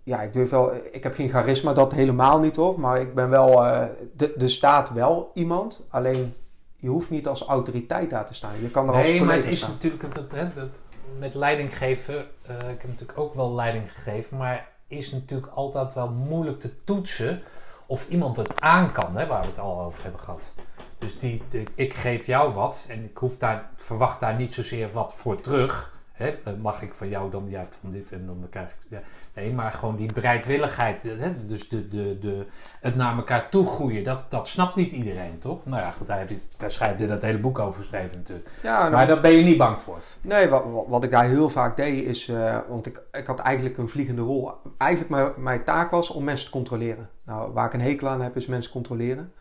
ja, 0.03 0.20
ik 0.23 0.33
durf 0.33 0.51
wel. 0.51 0.73
Ik 0.91 1.03
heb 1.03 1.15
geen 1.15 1.31
charisma, 1.31 1.73
dat 1.73 1.93
helemaal 1.93 2.39
niet 2.39 2.57
hoor. 2.57 2.81
Maar 2.81 3.01
ik 3.01 3.15
ben 3.15 3.29
wel. 3.29 3.65
eh 3.66 3.87
de, 4.16 4.35
er 4.35 4.51
staat 4.51 4.93
wel 4.93 5.31
iemand. 5.35 5.85
Alleen 5.91 6.35
je 6.77 6.89
hoeft 6.89 7.11
niet 7.11 7.27
als 7.29 7.43
autoriteit 7.47 8.11
daar 8.11 8.27
te 8.27 8.35
staan. 8.35 8.51
Je 8.61 8.70
kan 8.70 8.89
er 8.89 8.95
als 8.95 9.07
Nee, 9.07 9.19
maar 9.19 9.27
collega 9.29 9.43
het 9.45 9.53
is 9.53 9.59
staan. 9.59 9.70
natuurlijk 9.70 10.03
het, 10.03 10.16
het, 10.16 10.33
het- 10.33 10.55
het- 10.55 10.81
met 11.19 11.35
leiding 11.35 11.79
geven. 11.79 12.15
eh, 12.43 12.57
ik 12.57 12.81
heb 12.81 12.87
natuurlijk 12.91 13.19
ook 13.19 13.35
wel 13.35 13.55
leiding 13.55 13.93
gegeven, 13.93 14.37
maar 14.37 14.69
is 14.89 15.12
natuurlijk 15.12 15.53
altijd 15.53 15.95
wel 15.95 16.09
moeilijk 16.11 16.61
te 16.61 16.85
toetsen 16.85 17.43
of 17.87 18.09
iemand 18.09 18.37
het 18.37 18.61
aan 18.61 18.93
kan, 18.93 19.16
hè, 19.16 19.27
waar 19.27 19.41
we 19.41 19.47
het 19.47 19.59
al 19.59 19.81
over 19.81 20.03
hebben 20.03 20.20
gehad. 20.20 20.53
Dus 20.99 21.19
die, 21.19 21.43
die- 21.49 21.66
ik 21.74 21.95
geef 21.95 22.27
jou 22.27 22.53
wat 22.53 22.87
en 22.89 23.05
ik 23.05 23.16
hoef 23.16 23.39
daar, 23.39 23.70
verwacht 23.74 24.20
daar 24.20 24.35
niet 24.35 24.53
zozeer 24.53 24.93
wat 24.93 25.15
voor 25.15 25.41
terug. 25.41 26.01
Hè? 26.23 26.28
Eh, 26.44 26.53
Mag 26.62 26.82
ik 26.82 26.94
van 26.94 27.09
jou 27.09 27.31
dan 27.31 27.44
ja, 27.49 27.66
van 27.81 27.90
dit 27.90 28.12
en 28.12 28.27
dan 28.27 28.47
krijg 28.51 28.69
ik. 28.69 28.77
Ja. 28.89 29.01
Nee, 29.35 29.53
maar 29.53 29.73
gewoon 29.73 29.97
die 29.97 30.12
bereidwilligheid, 30.15 31.03
hè? 31.03 31.47
dus 31.47 31.69
de, 31.69 31.89
de, 31.89 32.19
de, 32.19 32.47
het 32.81 32.94
naar 32.97 33.16
elkaar 33.16 33.49
toe 33.49 33.66
groeien, 33.66 34.05
dat, 34.05 34.31
dat 34.31 34.49
snapt 34.49 34.77
niet 34.77 34.93
iedereen, 34.93 35.39
toch? 35.39 35.66
Nou 35.66 35.81
ja, 35.82 35.90
goed, 35.90 36.07
daar, 36.07 36.19
heb 36.19 36.28
je, 36.28 36.39
daar 36.57 36.70
schrijf 36.70 36.99
je 36.99 37.07
dat 37.07 37.23
hele 37.23 37.39
boek 37.39 37.59
over 37.59 37.81
geschreven 37.81 38.16
natuurlijk. 38.19 38.49
Ja, 38.62 38.78
nou, 38.78 38.90
Maar 38.93 39.07
daar 39.07 39.20
ben 39.20 39.31
je 39.32 39.44
niet 39.44 39.59
bang 39.59 39.81
voor. 39.81 39.99
Nee, 40.20 40.49
wat, 40.49 40.65
wat- 40.73 40.86
wat 40.89 41.05
ik 41.05 41.11
daar 41.11 41.24
heel 41.24 41.49
vaak 41.51 41.77
deed 41.77 42.05
is, 42.05 42.28
eh, 42.28 42.59
want 42.69 42.86
ik, 42.86 43.01
ik 43.12 43.27
had 43.27 43.39
eigenlijk 43.39 43.78
een 43.78 43.89
vliegende 43.89 44.23
rol. 44.23 44.51
Eigenlijk 44.78 45.11
mijn, 45.11 45.32
mijn 45.36 45.65
taak 45.65 45.90
was 45.90 46.11
om 46.11 46.24
mensen 46.24 46.44
te 46.47 46.53
controleren. 46.53 47.09
Nou, 47.24 47.53
waar 47.53 47.66
ik 47.66 47.73
een 47.73 47.81
hekel 47.81 48.09
aan 48.09 48.20
heb 48.23 48.36
is 48.36 48.47
mensen 48.47 48.73
controleren. 48.73 49.32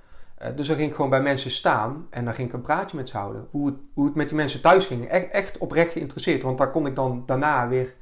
Eh, 0.42 0.56
dus 0.56 0.68
dan 0.68 0.76
ging 0.76 0.90
ik 0.90 0.96
gewoon 0.96 1.10
bij 1.10 1.22
mensen 1.22 1.52
staan 1.52 2.08
en 2.10 2.26
dan 2.26 2.34
ging 2.34 2.48
ik 2.48 2.54
een 2.54 2.62
praatje 2.62 2.98
met 2.98 3.10
ze 3.10 3.18
houden. 3.18 3.48
Hoe 3.52 3.66
het, 3.66 3.76
hoe 3.94 4.06
het 4.06 4.16
met 4.16 4.28
die 4.28 4.38
mensen 4.38 4.62
thuis 4.62 4.86
ging. 4.86 5.08
Echt, 5.08 5.32
echt 5.32 5.58
oprecht 5.58 5.92
geïnteresseerd, 5.92 6.42
want 6.42 6.58
daar 6.58 6.72
kon 6.72 6.86
ik 6.86 6.96
dan 6.96 7.24
daarna 7.26 7.68
weer 7.68 7.94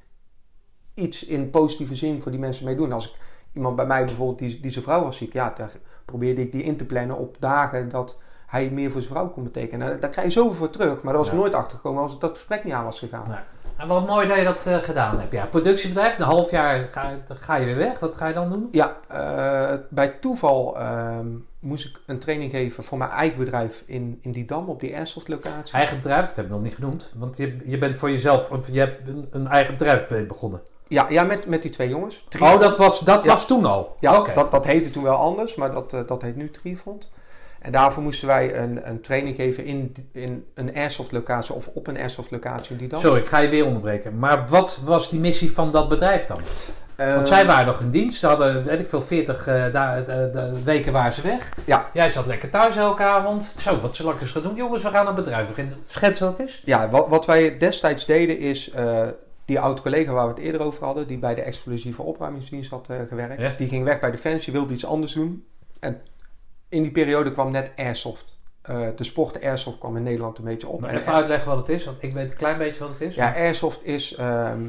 iets 0.93 1.25
in 1.25 1.49
positieve 1.49 1.95
zin 1.95 2.21
voor 2.21 2.31
die 2.31 2.39
mensen 2.39 2.65
mee 2.65 2.75
doen. 2.75 2.91
Als 2.91 3.07
ik 3.09 3.15
iemand 3.53 3.75
bij 3.75 3.85
mij 3.85 4.05
bijvoorbeeld, 4.05 4.39
die, 4.39 4.59
die 4.59 4.71
zijn 4.71 4.83
vrouw 4.83 5.03
was 5.03 5.17
ziek, 5.17 5.33
ja, 5.33 5.53
daar 5.57 5.71
probeerde 6.05 6.41
ik 6.41 6.51
die 6.51 6.63
in 6.63 6.77
te 6.77 6.85
plannen 6.85 7.17
op 7.17 7.35
dagen 7.39 7.89
dat 7.89 8.17
hij 8.47 8.69
meer 8.69 8.91
voor 8.91 9.01
zijn 9.01 9.13
vrouw 9.13 9.29
kon 9.29 9.43
betekenen. 9.43 9.87
Daar, 9.87 9.99
daar 9.99 10.09
krijg 10.09 10.27
je 10.27 10.33
zoveel 10.33 10.53
voor 10.53 10.69
terug, 10.69 11.01
maar 11.01 11.13
daar 11.13 11.21
was 11.21 11.31
ik 11.31 11.37
nooit 11.37 11.53
achter 11.53 11.77
gekomen 11.77 12.01
als 12.01 12.13
ik 12.13 12.19
dat 12.19 12.35
gesprek 12.35 12.63
niet 12.63 12.73
aan 12.73 12.83
was 12.83 12.99
gegaan. 12.99 13.27
Nee. 13.27 13.37
En 13.80 13.88
wat 13.88 14.07
mooi 14.07 14.27
dat 14.27 14.38
je 14.38 14.43
dat 14.43 14.65
eh, 14.65 14.76
gedaan 14.77 15.19
hebt. 15.19 15.31
Ja, 15.31 15.45
productiebedrijf, 15.45 16.18
een 16.18 16.23
half 16.26 16.51
jaar 16.51 16.88
ga, 16.91 17.11
ga 17.27 17.56
je 17.56 17.65
weer 17.65 17.76
weg. 17.76 17.99
Wat 17.99 18.15
ga 18.15 18.27
je 18.27 18.34
dan 18.34 18.49
doen? 18.49 18.68
Ja, 18.72 18.97
eh, 19.07 19.77
bij 19.89 20.07
toeval 20.07 20.77
ehm, 20.80 21.27
moest 21.60 21.85
ik 21.85 21.99
een 22.06 22.19
training 22.19 22.51
geven 22.51 22.84
voor 22.84 22.97
mijn 22.97 23.10
eigen 23.10 23.38
bedrijf 23.39 23.84
in, 23.85 24.19
in 24.22 24.31
die 24.31 24.45
dam 24.45 24.69
op 24.69 24.80
die 24.80 24.95
airsoft 24.95 25.27
locatie. 25.27 25.73
Eigen 25.73 25.97
bedrijf, 25.97 26.26
dat 26.27 26.35
heb 26.35 26.45
ik 26.45 26.51
nog 26.51 26.61
niet 26.61 26.76
genoemd. 26.76 27.07
Want 27.18 27.38
je, 27.38 27.57
je 27.65 27.77
bent 27.77 27.95
voor 27.95 28.10
jezelf, 28.10 28.51
of 28.51 28.72
je 28.72 28.80
hebt 28.80 29.07
een, 29.07 29.27
een 29.31 29.47
eigen 29.47 29.73
bedrijf 29.77 30.07
be- 30.07 30.26
begonnen. 30.26 30.61
Ja, 30.88 31.06
ja 31.10 31.23
met, 31.23 31.45
met 31.45 31.61
die 31.61 31.72
twee 31.72 31.88
jongens. 31.89 32.26
Oh, 32.39 32.60
dat 32.60 32.77
was, 32.77 32.99
dat 32.99 33.23
Ja. 33.23 33.30
was 33.30 33.47
toen 33.47 33.65
al? 33.65 33.95
Ja, 33.99 34.22
dat, 34.34 34.51
dat 34.51 34.65
heette 34.65 34.89
toen 34.89 35.03
wel 35.03 35.15
anders, 35.15 35.56
maar 35.56 35.72
dat, 35.72 35.93
eh, 35.93 35.99
dat 36.07 36.22
heet 36.22 36.35
nu 36.35 36.51
Trifond. 36.51 37.11
En 37.60 37.72
daarvoor 37.72 38.03
moesten 38.03 38.27
wij 38.27 38.56
een, 38.57 38.90
een 38.90 39.02
training 39.02 39.36
geven 39.36 39.65
in, 39.65 39.95
in 40.11 40.45
een 40.53 40.76
airsoft 40.76 41.11
locatie 41.11 41.53
of 41.56 41.68
op 41.73 41.88
een 41.88 41.98
airsoft 41.98 42.31
locatie 42.31 42.76
die 42.76 42.88
dam. 42.88 42.99
Sorry, 42.99 43.19
ik 43.22 43.27
ga 43.27 43.38
je 43.38 43.49
weer 43.49 43.65
onderbreken. 43.65 44.19
Maar 44.19 44.48
wat 44.48 44.81
was 44.84 45.10
die 45.10 45.19
missie 45.19 45.52
van 45.52 45.72
dat 45.72 45.90
bedrijf 45.90 46.26
dan? 46.26 46.40
Eh, 46.95 47.14
Want 47.14 47.27
zij 47.27 47.45
waren 47.45 47.65
nog 47.65 47.81
in 47.81 47.90
dienst. 47.90 48.19
Ze 48.19 48.27
hadden, 48.27 48.64
weet 48.64 48.80
ik 48.80 48.88
veel, 48.88 49.02
40 49.02 49.48
eh, 49.48 49.53
da- 49.72 50.02
da- 50.02 50.26
da- 50.27 50.52
weken 50.64 50.91
waren 50.94 51.11
ze 51.11 51.22
weg. 51.22 51.49
Ja. 51.65 51.90
Jij 51.94 52.10
zat 52.10 52.26
lekker 52.26 52.49
thuis 52.49 52.76
elke 52.76 53.03
avond. 53.03 53.44
Zo, 53.44 53.80
wat 53.80 53.95
zal 53.95 54.11
ik 54.11 54.22
eens 54.22 54.31
gaan 54.31 54.41
doen? 54.41 54.56
Jongens, 54.56 54.84
we 54.84 54.90
gaan 54.90 55.07
een 55.07 55.15
bedrijf 55.15 55.48
beginnen. 55.48 55.73
Schets 55.81 56.19
wat 56.19 56.38
het 56.38 56.48
is. 56.48 56.61
Ja, 56.65 56.90
wat, 56.90 57.07
wat 57.07 57.26
wij 57.26 57.57
destijds 57.57 58.06
deden 58.06 58.40
is, 58.40 58.69
eh, 58.72 59.07
die 59.45 59.60
oude 59.60 59.81
collega 59.81 60.11
waar 60.11 60.27
we 60.27 60.34
het 60.34 60.44
eerder 60.44 60.61
over 60.61 60.86
hadden, 60.86 61.07
die 61.07 61.18
bij 61.18 61.36
de 61.36 61.41
explosieve 61.41 62.02
opruimingsdienst 62.02 62.69
had 62.69 62.88
eh, 62.90 62.98
gewerkt, 63.10 63.40
Ja. 63.41 63.53
die 63.57 63.68
ging 63.68 63.84
weg 63.84 63.99
bij 63.99 64.11
Defensie, 64.11 64.53
wilde 64.53 64.73
iets 64.73 64.86
anders 64.86 65.14
doen. 65.14 65.45
En 65.80 66.02
in 66.69 66.81
die 66.81 66.91
periode 66.91 67.31
kwam 67.31 67.51
net 67.51 67.71
Airsoft. 67.75 68.39
Eh, 68.61 68.87
de 68.95 69.03
sport 69.03 69.43
Airsoft 69.43 69.77
kwam 69.77 69.97
in 69.97 70.03
Nederland 70.03 70.37
een 70.37 70.43
beetje 70.43 70.67
op. 70.67 70.79
Maar 70.81 70.89
En 70.89 70.95
even 70.95 71.13
uitleggen 71.13 71.49
wat 71.49 71.57
het 71.57 71.69
is, 71.69 71.85
want 71.85 72.03
ik 72.03 72.13
weet 72.13 72.31
een 72.31 72.37
klein 72.37 72.57
beetje 72.57 72.79
wat 72.79 72.89
het 72.89 73.01
is. 73.01 73.15
Ja, 73.15 73.33
Airsoft 73.33 73.85
is 73.85 74.15
ehm, 74.15 74.67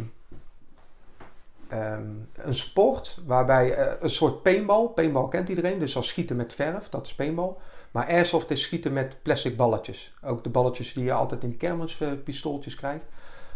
ehm, 1.69 2.09
een 2.35 2.55
sport 2.55 3.19
waarbij 3.27 3.75
eh, 3.75 3.93
een 4.01 4.11
soort 4.11 4.43
paintball, 4.43 4.87
paintball 4.87 5.29
kent 5.29 5.49
iedereen, 5.49 5.79
dus 5.79 5.97
als 5.97 6.09
schieten 6.09 6.37
met 6.37 6.55
verf, 6.55 6.89
dat 6.89 7.07
is 7.07 7.15
paintball. 7.15 7.55
Maar 7.91 8.07
Airsoft 8.07 8.51
is 8.51 8.63
schieten 8.63 8.93
met 8.93 9.17
plastic 9.23 9.57
balletjes. 9.57 10.15
Ook 10.23 10.43
de 10.45 10.51
balletjes 10.51 10.93
die 10.93 11.05
je 11.05 11.13
altijd 11.13 11.43
in 11.43 11.49
die 11.49 11.59
kermispistooltjes 11.59 12.75
krijgt. 12.75 13.05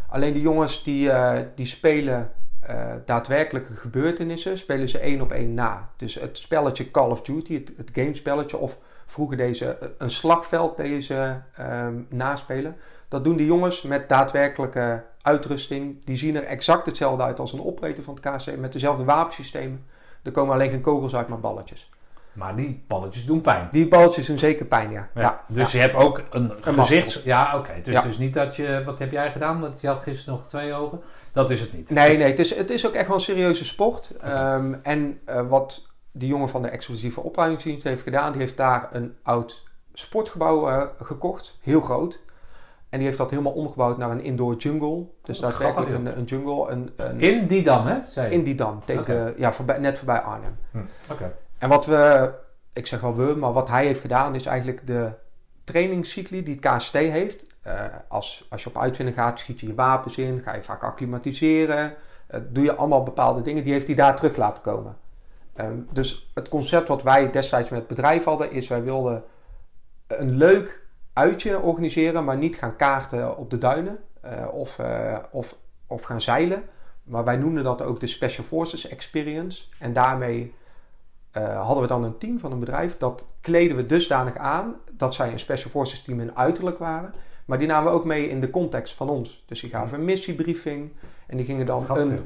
Alleen 0.09 0.33
die 0.33 0.41
jongens 0.41 0.83
die, 0.83 1.11
eh, 1.11 1.41
die 1.55 1.65
spelen 1.65 2.31
eh, 2.67 2.93
daadwerkelijke 3.05 3.73
gebeurtenissen, 3.73 4.57
spelen 4.57 4.89
ze 4.89 4.99
één 4.99 5.21
op 5.21 5.31
één 5.31 5.53
na. 5.53 5.89
Dus 5.97 6.15
het 6.15 6.37
spelletje 6.37 6.91
Call 6.91 7.09
of 7.09 7.21
Duty, 7.21 7.53
het, 7.53 7.71
het 7.77 7.89
gamespelletje, 7.93 8.57
of 8.57 8.77
vroeger 9.05 9.37
deze, 9.37 9.77
een 9.97 10.09
slagveld 10.09 10.77
deze 10.77 11.41
ehm, 11.55 11.93
naspelen. 12.09 12.75
Dat 13.07 13.23
doen 13.23 13.35
die 13.35 13.45
jongens 13.45 13.81
met 13.81 14.09
daadwerkelijke 14.09 15.03
uitrusting. 15.21 16.05
Die 16.05 16.15
zien 16.15 16.35
er 16.35 16.43
exact 16.43 16.85
hetzelfde 16.85 17.23
uit 17.23 17.39
als 17.39 17.53
een 17.53 17.65
operator 17.65 18.03
van 18.03 18.17
het 18.21 18.43
KC, 18.43 18.57
met 18.57 18.73
dezelfde 18.73 19.03
wapensystemen. 19.03 19.85
Er 20.23 20.31
komen 20.31 20.53
alleen 20.53 20.69
geen 20.69 20.81
kogels 20.81 21.15
uit, 21.15 21.27
maar 21.27 21.39
balletjes. 21.39 21.89
Maar 22.33 22.55
die 22.55 22.83
balletjes 22.87 23.25
doen 23.25 23.41
pijn. 23.41 23.69
Die 23.71 23.87
balletjes 23.87 24.25
doen 24.25 24.37
zeker 24.37 24.65
pijn, 24.65 24.91
ja. 24.91 25.09
Ja, 25.15 25.41
dus 25.47 25.71
je 25.71 25.79
hebt 25.79 25.95
ook 25.95 26.21
een, 26.29 26.53
Een 26.61 26.73
gezicht. 26.73 27.23
Ja, 27.23 27.57
oké. 27.57 27.73
Ja. 27.83 28.01
dus 28.01 28.17
niet 28.17 28.33
dat 28.33 28.55
je. 28.55 28.81
Wat 28.85 28.99
heb 28.99 29.11
jij 29.11 29.31
gedaan? 29.31 29.59
Want 29.59 29.81
je 29.81 29.87
had 29.87 30.03
gisteren 30.03 30.33
nog 30.33 30.47
twee 30.47 30.73
ogen. 30.73 31.01
Dat 31.35 31.49
is 31.49 31.59
het 31.59 31.73
niet. 31.73 31.89
Nee, 31.89 32.17
nee, 32.17 32.27
het 32.27 32.39
is, 32.39 32.55
het 32.55 32.69
is 32.69 32.87
ook 32.87 32.93
echt 32.93 33.07
wel 33.07 33.15
een 33.15 33.21
serieuze 33.21 33.65
sport. 33.65 34.11
Ehm, 34.21 34.73
en 34.83 35.19
eh, 35.25 35.47
wat 35.47 35.87
die 36.11 36.27
jongen 36.27 36.49
van 36.49 36.61
de 36.61 36.67
explosieve 36.67 37.21
opruimingsdienst 37.21 37.83
heeft 37.83 38.01
gedaan, 38.01 38.31
die 38.31 38.41
heeft 38.41 38.57
daar 38.57 38.89
een 38.91 39.15
oud 39.23 39.63
sportgebouw 39.93 40.69
eh, 40.69 40.83
gekocht, 41.01 41.57
heel 41.61 41.81
groot. 41.81 42.19
En 42.89 42.97
die 42.97 43.07
heeft 43.07 43.17
dat 43.17 43.29
helemaal 43.29 43.51
omgebouwd 43.51 43.97
naar 43.97 44.11
een 44.11 44.23
indoor 44.23 44.55
jungle. 44.55 45.05
Dus 45.21 45.39
Wat 45.39 45.49
daadwerkelijk 45.49 45.91
grappig, 45.91 46.13
een, 46.13 46.17
een 46.17 46.25
jungle 46.25 46.69
een, 46.69 46.93
een, 46.95 47.19
In 47.19 47.47
die 47.47 47.63
dam, 47.63 47.85
hè? 47.85 48.01
Zei 48.09 48.33
in 48.33 48.43
die 48.43 48.55
dam, 48.55 48.81
tegen, 48.85 49.33
ja, 49.37 49.53
voorbij, 49.53 49.77
net 49.77 49.97
voorbij 49.97 50.19
Arnhem. 50.19 50.57
Hm, 50.71 51.11
Oké. 51.11 51.35
En 51.57 51.69
wat 51.69 51.85
we, 51.85 52.31
ik 52.73 52.87
zeg 52.87 52.99
wel 52.99 53.15
we, 53.15 53.35
maar 53.35 53.53
wat 53.53 53.69
hij 53.69 53.85
heeft 53.85 53.99
gedaan 53.99 54.35
is 54.35 54.45
eigenlijk 54.45 54.87
de 54.87 55.09
trainingscycli 55.63 56.43
die 56.43 56.59
het 56.61 56.75
KST 56.75 56.93
heeft. 56.93 57.54
Eh, 57.65 57.85
als, 58.07 58.45
als 58.49 58.63
je 58.63 58.69
op 58.69 58.77
uitvinding 58.77 59.17
gaat, 59.17 59.39
schiet 59.39 59.59
je 59.59 59.67
je 59.67 59.75
wapens 59.75 60.17
in, 60.17 60.41
ga 60.43 60.55
je 60.55 60.61
vaak 60.63 60.83
acclimatiseren, 60.83 61.95
eh, 62.27 62.39
doe 62.49 62.63
je 62.63 62.75
allemaal 62.75 63.03
bepaalde 63.03 63.41
dingen, 63.41 63.63
die 63.63 63.73
heeft 63.73 63.85
hij 63.85 63.95
daar 63.95 64.15
terug 64.15 64.35
laten 64.35 64.63
komen. 64.63 64.97
Ehm, 65.53 65.77
dus 65.91 66.31
het 66.33 66.49
concept 66.49 66.87
wat 66.87 67.03
wij 67.03 67.31
destijds 67.31 67.69
met 67.69 67.79
het 67.79 67.87
bedrijf 67.87 68.23
hadden, 68.23 68.51
is 68.51 68.67
wij 68.67 68.83
wilden 68.83 69.23
een 70.07 70.37
leuk 70.37 70.87
uitje 71.13 71.59
organiseren, 71.59 72.23
maar 72.23 72.37
niet 72.37 72.55
gaan 72.55 72.75
kaarten 72.75 73.37
op 73.37 73.49
de 73.49 73.57
duinen 73.57 73.99
eh, 74.21 74.47
of, 74.51 74.79
of, 75.31 75.55
of 75.87 76.03
gaan 76.03 76.21
zeilen. 76.21 76.63
Maar 77.03 77.23
wij 77.23 77.37
noemden 77.37 77.63
dat 77.63 77.81
ook 77.81 77.99
de 77.99 78.07
Special 78.07 78.45
Forces 78.45 78.87
Experience. 78.87 79.63
En 79.79 79.93
daarmee 79.93 80.53
hadden 81.31 81.81
we 81.81 81.87
dan 81.87 82.03
een 82.03 82.17
team 82.17 82.39
van 82.39 82.51
een 82.51 82.59
bedrijf. 82.59 82.97
Dat 82.97 83.27
kleden 83.41 83.77
we 83.77 83.85
dusdanig 83.85 84.37
aan 84.37 84.75
dat 84.91 85.13
zij 85.13 85.31
een 85.31 85.39
Special 85.39 85.69
Forces 85.69 86.01
team 86.01 86.19
in 86.19 86.37
uiterlijk 86.37 86.77
waren. 86.77 87.13
Maar 87.45 87.57
die 87.57 87.67
namen 87.67 87.91
we 87.91 87.97
ook 87.97 88.05
mee 88.05 88.29
in 88.29 88.39
de 88.41 88.49
context 88.49 88.93
van 88.93 89.09
ons. 89.09 89.43
Dus 89.47 89.59
die 89.61 89.69
gaven 89.69 89.99
een 89.99 90.05
missiebriefing. 90.05 90.91
En 91.27 91.37
die 91.37 91.45
gingen 91.45 91.65
dan 91.65 91.97
een 91.97 92.25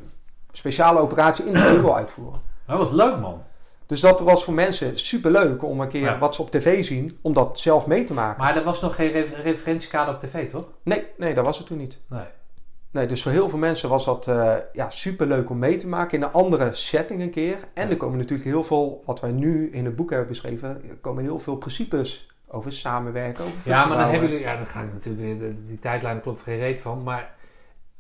speciale 0.51 0.99
operatie 0.99 1.45
in 1.45 1.53
de 1.53 1.59
jungle 1.73 1.93
uitvoeren. 1.93 2.39
Wat 2.65 2.91
leuk 2.91 3.19
man. 3.19 3.41
Dus 3.85 3.99
dat 3.99 4.19
was 4.19 4.43
voor 4.43 4.53
mensen 4.53 4.99
superleuk 4.99 5.63
om 5.63 5.79
een 5.81 5.87
keer 5.87 6.01
Ja. 6.01 6.17
wat 6.19 6.35
ze 6.35 6.41
op 6.41 6.51
tv 6.51 6.83
zien, 6.83 7.17
om 7.21 7.33
dat 7.33 7.59
zelf 7.59 7.87
mee 7.87 8.03
te 8.03 8.13
maken. 8.13 8.43
Maar 8.43 8.57
er 8.57 8.63
was 8.63 8.81
nog 8.81 8.95
geen 8.95 9.11
re- 9.11 9.41
referentiekader 9.41 10.13
op 10.13 10.19
tv, 10.19 10.49
toch? 10.49 10.65
Nee, 10.83 11.05
nee, 11.17 11.33
dat 11.33 11.45
was 11.45 11.57
het 11.57 11.67
toen 11.67 11.77
niet. 11.77 11.97
Nee. 12.07 12.23
Nee, 12.91 13.05
dus 13.07 13.21
voor 13.23 13.31
heel 13.31 13.49
veel 13.49 13.57
mensen 13.59 13.89
was 13.89 14.05
dat 14.05 14.27
eh 14.27 14.55
ja, 14.73 14.89
superleuk 14.89 15.49
om 15.49 15.59
mee 15.59 15.75
te 15.75 15.87
maken 15.87 16.17
in 16.17 16.23
een 16.23 16.31
andere 16.31 16.73
setting 16.73 17.21
een 17.21 17.29
keer. 17.29 17.57
En 17.73 17.89
er 17.89 17.97
komen 17.97 18.17
natuurlijk 18.17 18.49
heel 18.49 18.63
veel, 18.63 19.03
wat 19.05 19.19
wij 19.19 19.31
nu 19.31 19.69
in 19.71 19.85
het 19.85 19.95
boek 19.95 20.09
hebben 20.09 20.27
beschreven, 20.27 20.69
er 20.89 20.95
komen 21.01 21.23
heel 21.23 21.39
veel 21.39 21.55
principes 21.55 22.28
over 22.51 22.71
samenwerken, 22.71 23.43
over 23.43 23.69
Ja, 23.69 23.85
maar 23.85 23.97
dan 23.97 24.07
hebben 24.09 24.30
jullie... 24.30 24.43
Ja, 24.43 24.55
dan 24.57 24.67
ga 24.67 24.81
ik 24.81 24.93
natuurlijk... 24.93 25.39
weer- 25.39 25.53
Die, 25.55 25.65
die 25.65 25.80
tijdlijn 25.80 26.21
klopt 26.21 26.41
geen 26.41 26.57
reet 26.57 26.80
van. 26.80 27.03
Maar 27.03 27.35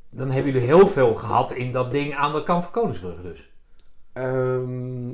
dan 0.09 0.31
hebben 0.31 0.51
jullie 0.51 0.67
heel 0.67 0.87
veel 0.87 1.15
gehad 1.15 1.51
in 1.51 1.71
dat 1.71 1.91
ding 1.91 2.15
aan 2.15 2.33
de 2.33 2.43
kant 2.43 2.63
van 2.63 2.71
Koningsbrugge 2.71 3.21
dus. 3.21 3.49
Ehm, 4.13 5.05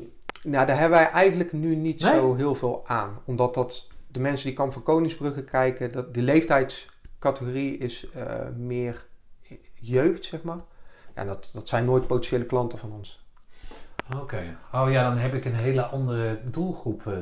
nou, 0.44 0.66
daar 0.66 0.80
hebben 0.80 0.98
wij 0.99 1.10
eigenlijk 1.10 1.53
nu 1.53 1.76
niet 1.76 2.02
Nee? 2.02 2.14
zo 2.14 2.36
heel 2.36 2.56
veel 2.56 2.84
aan. 2.88 3.20
Omdat 3.26 3.53
dat 3.53 3.88
de 4.07 4.20
mensen 4.20 4.45
die 4.48 4.56
Kamp 4.56 4.74
van 4.74 4.84
Koningsbrugge 4.84 5.44
kijken, 5.44 5.91
dat, 5.91 6.14
de 6.14 6.22
leeftijdscategorie 6.22 7.78
is 7.78 8.10
eh, 8.14 8.24
meer 8.57 9.06
jeugd, 9.74 10.26
zeg 10.26 10.44
maar. 10.44 10.60
Ja, 11.16 11.24
dat, 11.24 11.49
dat 11.53 11.68
zijn 11.70 11.86
nooit 11.86 12.07
potentiële 12.07 12.45
klanten 12.45 12.78
van 12.78 12.91
ons. 12.91 13.24
Oké. 14.22 14.57
Oh 14.73 14.91
ja, 14.91 15.03
dan 15.03 15.18
heb 15.18 15.34
ik 15.34 15.45
een 15.45 15.53
hele 15.56 15.82
andere 15.86 16.40
doelgroep 16.44 17.07
eh, 17.07 17.14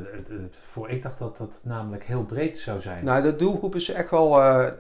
voor. 0.51 0.89
Ik 0.89 1.01
dacht 1.01 1.19
dat 1.19 1.37
dat 1.37 1.61
namelijk 1.63 2.03
heel 2.03 2.23
breed 2.23 2.57
zou 2.57 2.79
zijn. 2.79 3.05
Nou, 3.05 3.21
de 3.23 3.35
doelgroep 3.35 3.75
is 3.75 3.89
echt 3.89 4.09
wel, 4.09 4.41
eh, 4.41 4.71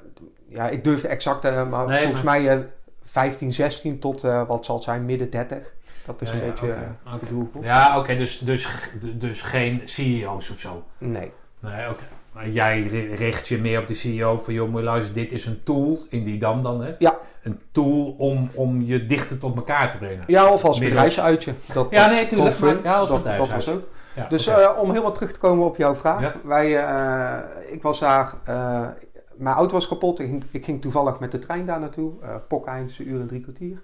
ja, 0.47 0.69
ik 0.69 0.83
durf 0.83 1.01
de 1.01 1.07
exacte, 1.07 1.65
maar 1.69 1.87
Nee, 1.87 2.01
volgens 2.01 2.21
maar- 2.23 2.41
mij 2.41 2.57
eh 2.57 2.65
15, 3.01 3.53
16 3.53 3.99
tot, 3.99 4.23
eh, 4.23 4.47
wat 4.47 4.65
zal 4.65 4.75
het 4.75 4.83
zijn, 4.83 5.05
midden 5.05 5.29
30. 5.29 5.73
Dat 6.05 6.21
is 6.21 6.29
Ja, 6.29 6.35
een 6.35 6.41
ja, 6.41 6.47
beetje 6.49 6.71
eh, 6.71 7.13
oké. 7.13 7.25
de 7.25 7.31
doelgroep. 7.31 7.63
Ja, 7.63 7.97
oké. 7.99 8.15
dus, 8.15 8.37
dus, 8.37 8.67
dus 9.15 9.41
geen 9.41 9.81
CEO's 9.83 10.49
of 10.49 10.59
zo. 10.59 10.83
Nee. 10.97 11.31
Nee, 11.59 11.89
oké. 11.89 12.03
Maar 12.33 12.49
jij 12.49 12.81
ri- 12.81 13.13
richt 13.13 13.47
je 13.47 13.57
meer 13.57 13.79
op 13.79 13.87
de 13.87 13.93
CEO 13.93 14.37
van... 14.39 14.53
joh, 14.53 14.69
moet 14.69 14.79
je 14.79 14.85
luisteren, 14.85 15.13
dit 15.21 15.31
is 15.31 15.45
een 15.45 15.63
tool 15.63 15.97
in 16.09 16.23
die 16.23 16.37
dam 16.39 16.63
dan, 16.63 16.83
hè? 16.83 16.95
Ja. 16.99 17.17
Een 17.43 17.59
tool 17.71 18.15
om, 18.17 18.49
om 18.53 18.81
je 18.81 19.05
dichter 19.05 19.37
tot 19.37 19.55
elkaar 19.55 19.89
te 19.91 19.97
brengen. 19.97 20.23
Ja, 20.27 20.45
of 20.51 20.65
als 20.65 20.79
Middels- 20.79 20.89
bedrijfsuitje. 21.01 21.53
Dat, 21.73 21.87
Ja, 21.89 22.07
nee, 22.07 22.25
tuurlijk, 22.25 22.59
maar- 22.59 22.83
ja, 22.83 22.93
als 22.95 23.09
dat, 23.09 23.23
dat 23.23 23.27
bedrijfsuitje. 23.27 23.71
was 23.71 23.79
ook. 23.81 23.87
Ja, 24.15 24.27
Dus 24.29 24.47
oké. 24.47 24.57
eh, 24.61 24.81
om 24.81 24.89
helemaal 24.89 25.11
terug 25.11 25.31
te 25.31 25.39
komen 25.39 25.65
op 25.65 25.77
jouw 25.77 25.95
vraag. 25.95 26.21
Ja. 26.21 26.33
Wij, 26.43 26.77
eh, 26.85 27.73
ik 27.73 27.81
was 27.81 27.99
daar, 27.99 28.33
eh, 28.43 28.87
mijn 29.35 29.55
auto 29.55 29.73
was 29.73 29.87
kapot. 29.87 30.19
Ik 30.19 30.27
ging, 30.27 30.43
ik 30.51 30.65
ging 30.65 30.81
toevallig 30.81 31.19
met 31.19 31.31
de 31.31 31.39
trein 31.39 31.65
daar 31.65 31.79
naartoe. 31.79 32.11
Uh, 32.23 32.29
een 32.65 32.89
uur 33.07 33.19
en 33.19 33.27
drie 33.27 33.41
kwartier. 33.41 33.81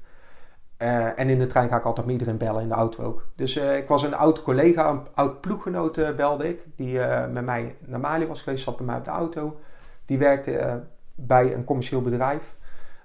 Eh, 0.79 1.19
en 1.19 1.29
in 1.29 1.39
de 1.39 1.47
trein 1.47 1.69
ga 1.69 1.77
ik 1.77 1.83
altijd 1.83 2.05
met 2.05 2.15
iedereen 2.15 2.37
bellen, 2.37 2.61
in 2.61 2.67
de 2.67 2.73
auto 2.73 3.03
ook. 3.03 3.27
Dus 3.35 3.55
eh, 3.55 3.77
ik 3.77 3.87
was 3.87 4.03
een 4.03 4.13
oud 4.13 4.41
collega, 4.41 4.89
een 4.89 5.01
oud 5.13 5.41
ploeggenoot 5.41 5.97
eh, 5.97 6.15
belde 6.15 6.49
ik. 6.49 6.65
Die 6.75 6.99
met 7.31 7.45
mij 7.45 7.75
naar 7.79 7.99
Mali 7.99 8.27
was 8.27 8.41
geweest, 8.41 8.63
zat 8.63 8.77
bij 8.77 8.85
mij 8.85 8.97
op 8.97 9.05
de 9.05 9.11
auto. 9.11 9.59
Die 10.05 10.17
werkte 10.17 10.83
bij 11.15 11.53
een 11.53 11.63
commercieel 11.63 12.01
bedrijf. 12.01 12.55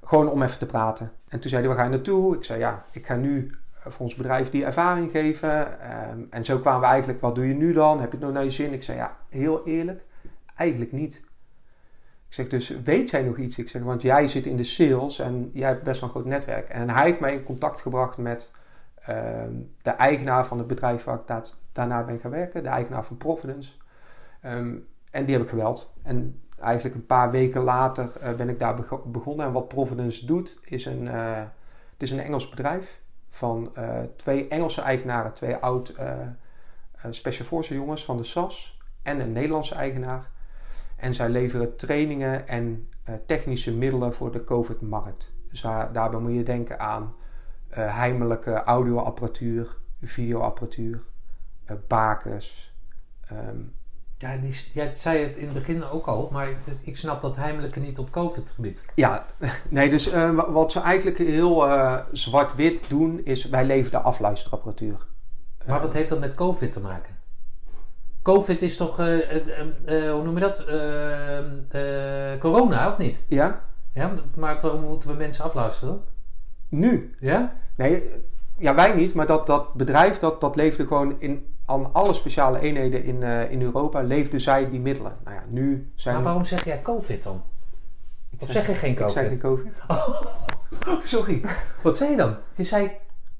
Gewoon 0.05 0.29
om 0.29 0.43
even 0.43 0.59
te 0.59 0.67
praten. 0.67 1.13
En 1.29 1.41
toen 1.41 1.51
zei 1.51 1.63
hij, 1.63 1.71
waar 1.71 1.79
ga 1.79 1.85
je 1.85 1.91
naartoe? 1.97 2.37
Ik 2.37 2.45
zei, 2.45 2.59
ja, 2.59 2.85
ik 2.91 3.07
ga 3.07 3.17
nu 3.17 3.51
voor 3.73 4.07
ons 4.07 4.15
bedrijf 4.15 4.51
die 4.51 4.65
ervaring 4.65 5.11
geven. 5.11 5.81
Ehm, 5.81 6.19
en 6.31 6.45
zo 6.45 6.59
kwamen 6.59 6.81
we 6.81 6.87
eigenlijk, 6.87 7.21
wat 7.21 7.35
doe 7.35 7.49
je 7.49 7.55
nu 7.55 7.73
dan? 7.73 8.01
Heb 8.01 8.11
je 8.11 8.17
het 8.17 8.27
nog 8.27 8.35
naar 8.35 8.45
je 8.45 8.51
zin? 8.51 8.73
Ik 8.73 8.83
zei, 8.83 8.99
ja, 8.99 9.17
heel 9.29 9.67
eerlijk, 9.67 10.05
eigenlijk 10.57 10.93
niet. 10.93 11.24
Zeg, 12.35 12.49
dus 12.49 12.69
weet 12.85 13.11
jij 13.11 13.23
nog 13.23 13.37
iets? 13.37 13.59
Ik 13.59 13.69
zeg, 13.69 13.83
want 13.83 14.03
jij 14.03 14.29
zit 14.29 14.47
in 14.47 14.57
de 14.57 14.65
sales 14.65 15.19
en 15.19 15.51
jij 15.53 15.69
hebt 15.69 15.83
best 15.83 16.01
wel 16.01 16.09
een 16.09 16.15
groot 16.15 16.27
netwerk. 16.27 16.69
En 16.69 16.91
hij 16.91 17.05
heeft 17.05 17.21
mij 17.21 17.33
in 17.35 17.43
contact 17.45 17.81
gebracht 17.81 18.17
met 18.17 18.51
ehm, 19.05 19.53
de 19.83 19.91
eigenaar 19.91 20.47
van 20.47 20.59
het 20.59 20.67
bedrijf 20.67 21.05
waar 21.05 21.19
ik 21.19 21.27
da- 21.27 21.45
daarna 21.73 22.05
ben 22.05 22.19
gaan 22.19 22.31
werken. 22.31 22.63
De 22.63 22.69
eigenaar 22.69 23.05
van 23.05 23.17
Providence. 23.17 23.71
Ehm, 24.41 24.75
en 25.11 25.25
die 25.25 25.35
heb 25.35 25.43
ik 25.45 25.49
gebeld. 25.49 25.93
En 26.03 26.43
eigenlijk 26.61 26.95
een 26.95 27.07
paar 27.07 27.31
weken 27.31 27.63
later 27.63 28.13
eh, 28.21 28.35
ben 28.35 28.49
ik 28.49 28.59
daar 28.59 28.75
bego- 28.75 29.03
begonnen. 29.07 29.47
En 29.47 29.53
wat 29.53 29.69
Providence 29.69 30.27
doet, 30.27 30.59
is 30.65 30.85
een, 30.85 31.09
eh, 31.09 31.37
het 31.93 32.03
is 32.03 32.11
een 32.11 32.21
Engels 32.21 32.49
bedrijf 32.49 33.01
van 33.29 33.71
eh, 33.75 34.01
twee 34.17 34.49
Engelse 34.49 34.81
eigenaren, 34.81 35.35
twee 35.35 35.57
oud 35.57 35.95
Special 37.11 37.47
Forces 37.47 37.77
jongens 37.77 38.05
van 38.05 38.17
de 38.17 38.25
SAS 38.25 38.79
en 39.03 39.21
een 39.21 39.33
Nederlandse 39.33 39.75
eigenaar. 39.75 40.31
En 40.97 41.15
zij 41.15 41.29
leveren 41.29 41.77
trainingen 41.77 42.49
en 42.49 42.89
eh, 43.05 43.15
technische 43.27 43.73
middelen 43.75 44.15
voor 44.15 44.33
de 44.33 44.45
COVID-markt. 44.45 45.33
Dus 45.51 45.61
daar- 45.61 45.93
daarbij 45.93 46.21
moet 46.21 46.35
je 46.35 46.43
denken 46.43 46.79
aan 46.81 47.15
eh 47.69 47.97
heimelijke 47.97 48.53
audioapparatuur, 48.63 49.77
videoapparatuur, 50.03 51.03
eh, 51.65 51.77
bakens. 51.89 52.75
ehm, 53.29 53.57
Ja, 54.19 54.37
die, 54.37 54.55
jij 54.73 54.93
zei 54.93 55.19
het 55.27 55.37
in 55.37 55.45
het 55.45 55.55
begin 55.55 55.85
ook 55.85 56.07
al, 56.07 56.29
maar 56.33 56.47
het- 56.47 56.79
ik 56.83 56.97
snap 56.97 57.21
dat 57.23 57.37
heimelijke 57.37 57.81
niet 57.81 57.99
op 57.99 58.11
COVID-gebied. 58.11 58.85
Ja, 58.95 59.27
nee, 59.69 59.91
dus 59.91 60.11
wa- 60.11 60.51
wat 60.53 60.73
ze 60.73 60.81
eigenlijk 60.81 61.19
heel 61.19 61.67
zwart-wit 62.13 62.89
doen, 62.89 63.21
is 63.25 63.45
wij 63.45 63.65
leveren 63.65 64.05
afluisterapparatuur. 64.05 65.07
Maar 65.67 65.81
wat 65.81 65.93
heeft 65.93 66.09
dat 66.09 66.21
met 66.21 66.35
COVID 66.35 66.73
te 66.73 66.81
maken? 66.81 67.14
COVID 68.25 68.63
is 68.63 68.77
toch, 68.77 68.99
eh, 68.99 69.37
eh, 69.37 69.61
eh, 69.85 70.13
hoe 70.13 70.23
noem 70.25 70.35
je 70.35 70.41
dat? 70.41 70.65
Corona, 72.41 72.89
of 72.89 72.99
niet? 72.99 73.25
Ja, 73.29 73.61
Ja, 73.93 74.13
maar 74.37 74.61
waarom 74.61 74.81
moeten 74.85 75.09
we 75.09 75.15
mensen 75.17 75.45
afluisteren 75.45 75.89
dan? 75.95 76.03
nu. 76.81 77.15
Ja? 77.19 77.53
Nee, 77.77 78.11
ja, 78.59 78.75
wij 78.75 78.95
niet, 78.95 79.15
maar 79.15 79.27
dat, 79.27 79.47
dat 79.47 79.75
bedrijf 79.75 80.19
dat, 80.19 80.41
dat 80.41 80.57
leefde 80.57 80.87
gewoon 80.87 81.15
in, 81.21 81.47
aan 81.67 81.93
alle 81.93 82.15
speciale 82.15 82.61
eenheden 82.61 83.05
in, 83.05 83.23
in 83.51 83.63
Europa, 83.63 84.03
leefden 84.03 84.41
zij 84.41 84.71
die 84.71 84.81
middelen. 84.81 85.17
Nou 85.25 85.37
ja, 85.37 85.43
nu 85.49 85.93
zijn 85.95 86.15
Maar 86.15 86.25
waarom 86.25 86.45
zeg 86.45 86.65
jij 86.65 86.83
COVID 86.83 87.23
dan? 87.23 87.43
Of 88.39 88.51
zeg- 88.51 88.65
zeg 88.65 88.67
je 88.67 88.75
geen 88.75 88.91
ik 88.91 88.97
COVID? 88.97 89.13
zeg 89.15 89.27
geen 89.29 89.39
COVID. 89.39 89.73
Sorry, 91.15 91.43
wat 91.83 91.97
zei 91.97 92.11
je 92.11 92.17
dan? 92.17 92.37
Je 92.57 92.65
zei... 92.65 92.91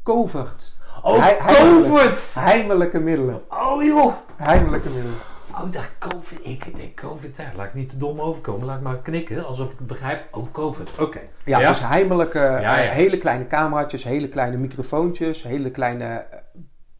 Covert. 0.03 0.75
Oh. 1.05 1.27
COVID! 1.47 2.35
Heimelijke 2.41 3.01
middelen. 3.01 3.43
Oh 3.49 3.83
joh! 3.85 4.13
Heimelijke 4.37 4.89
middelen. 4.89 5.17
Oh, 5.53 5.71
daar 5.73 5.91
COVID. 5.99 6.39
Ik 6.43 6.77
denk 6.77 6.95
COVID. 6.97 7.37
Daar. 7.37 7.53
Laat 7.57 7.67
ik 7.67 7.75
niet 7.75 7.89
te 7.89 7.97
dom 7.97 8.21
overkomen. 8.21 8.67
Laat 8.67 8.77
ik 8.77 8.83
maar 8.83 8.99
knikken 8.99 9.47
alsof 9.47 9.73
ik 9.73 9.79
het 9.79 9.87
begrijp. 9.87 10.35
Oh, 10.37 10.45
COVID. 10.53 10.93
Oké. 11.01 11.21
Ja, 11.45 11.59
Ja? 11.59 11.69
dus 11.69 11.81
heimelijke, 11.87 12.39
Ja, 12.39 12.59
ja. 12.61 12.77
eh, 12.85 12.91
hele 12.91 13.19
kleine 13.19 13.47
cameraatjes, 13.47 14.05
hele 14.05 14.29
kleine 14.29 14.57
microfoontjes, 14.57 15.43
hele 15.43 15.71
kleine 15.71 16.05
eh, 16.05 16.39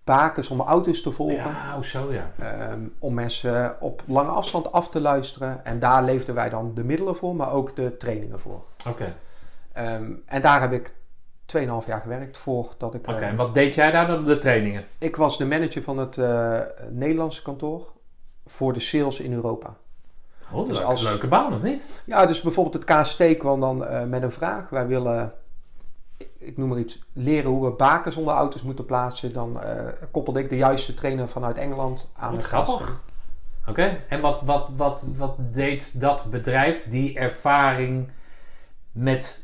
bakens 0.05 0.49
om 0.49 0.61
auto's 0.61 1.03
te 1.03 1.11
volgen. 1.13 1.37
Ja, 1.37 1.75
oh, 1.77 1.83
zo 1.83 2.13
ja. 2.13 2.31
Ehm, 2.39 2.81
om 2.99 3.15
mensen 3.15 3.77
op 3.81 4.03
lange 4.07 4.31
afstand 4.31 4.73
af 4.73 4.89
te 4.89 5.01
luisteren. 5.01 5.65
En 5.65 5.79
daar 5.79 6.03
leefden 6.05 6.35
wij 6.35 6.49
dan 6.49 6.73
de 6.75 6.85
middelen 6.85 7.17
voor, 7.17 7.37
maar 7.37 7.53
ook 7.53 7.77
de 7.77 7.97
trainingen 7.97 8.41
voor. 8.41 8.63
Oké. 8.89 9.15
Ehm, 9.73 10.13
en 10.27 10.43
daar 10.43 10.61
heb 10.61 10.73
ik 10.73 10.95
2,5 11.47 11.87
jaar 11.87 12.01
gewerkt 12.01 12.39
voordat 12.39 12.95
ik... 12.95 13.09
Oké, 13.09 13.19
eh, 13.21 13.29
en 13.29 13.37
wat 13.37 13.55
deed 13.55 13.75
jij 13.75 13.91
daar 13.91 14.07
dan? 14.07 14.25
De 14.25 14.39
trainingen? 14.39 14.85
ik 14.99 15.17
was 15.17 15.39
de 15.39 15.47
manager 15.47 15.83
van 15.83 15.99
het 15.99 16.19
eh, 16.19 16.61
Nederlandse 16.91 17.43
kantoor 17.43 17.93
voor 18.47 18.73
de 18.73 18.81
sales 18.81 19.21
in 19.21 19.33
Europa. 19.33 19.75
Oh, 20.53 20.67
Dus 20.69 20.77
leuke, 20.77 20.91
als- 20.93 21.03
leuke 21.03 21.29
baan, 21.29 21.55
of 21.55 21.63
niet? 21.63 21.87
Ja, 22.05 22.27
dus 22.27 22.41
bijvoorbeeld 22.41 22.75
het 22.89 23.01
KST 23.01 23.37
kwam 23.37 23.61
dan 23.61 23.85
eh, 23.87 24.05
met 24.05 24.23
een 24.23 24.33
vraag. 24.33 24.69
Wij 24.69 24.87
willen, 24.87 25.33
ik- 26.39 26.57
noem 26.57 26.69
maar 26.69 26.79
iets, 26.79 26.99
leren 27.13 27.51
hoe 27.51 27.65
we 27.65 27.71
bakens 27.77 28.17
onder 28.17 28.35
auto's 28.35 28.63
moeten 28.63 28.85
plaatsen. 28.85 29.33
Dan 29.33 29.61
koppelde 30.11 30.41
ik 30.41 30.49
de 30.49 30.57
juiste 30.57 30.95
trainer 30.95 31.29
vanuit 31.29 31.57
Engeland 31.57 32.11
aan 32.17 32.31
Wat 32.33 32.41
het 32.43 32.51
grappig. 32.51 33.01
Oké, 33.69 34.01
en 34.09 34.21
wat, 34.21 34.41
wat, 34.43 34.71
wat, 34.77 35.05
wat 35.17 35.35
deed 35.39 36.01
dat 36.01 36.27
bedrijf, 36.31 36.89
die 36.89 37.19
ervaring 37.19 38.09
met, 38.93 39.44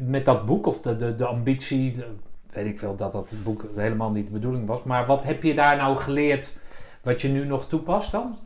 met 0.00 0.24
dat 0.24 0.44
boek 0.46 0.66
of 0.66 0.80
de, 0.80 0.96
de, 0.96 1.14
de 1.14 1.24
ambitie? 1.26 1.94
de- 1.96 2.06
weet 2.50 2.66
ik 2.66 2.80
wel 2.80 2.96
dat 2.96 3.12
dat 3.12 3.32
boek 3.42 3.64
helemaal 3.76 4.10
niet 4.10 4.26
de 4.26 4.32
bedoeling 4.32 4.66
was. 4.66 4.82
Maar 4.82 5.06
wat 5.06 5.24
heb 5.24 5.42
je 5.42 5.54
daar 5.54 5.76
nou 5.76 5.96
geleerd 5.96 6.58
wat 7.02 7.20
je 7.20 7.28
nu 7.28 7.44
nog 7.44 7.66
toepast 7.66 8.10
dan? 8.10 8.38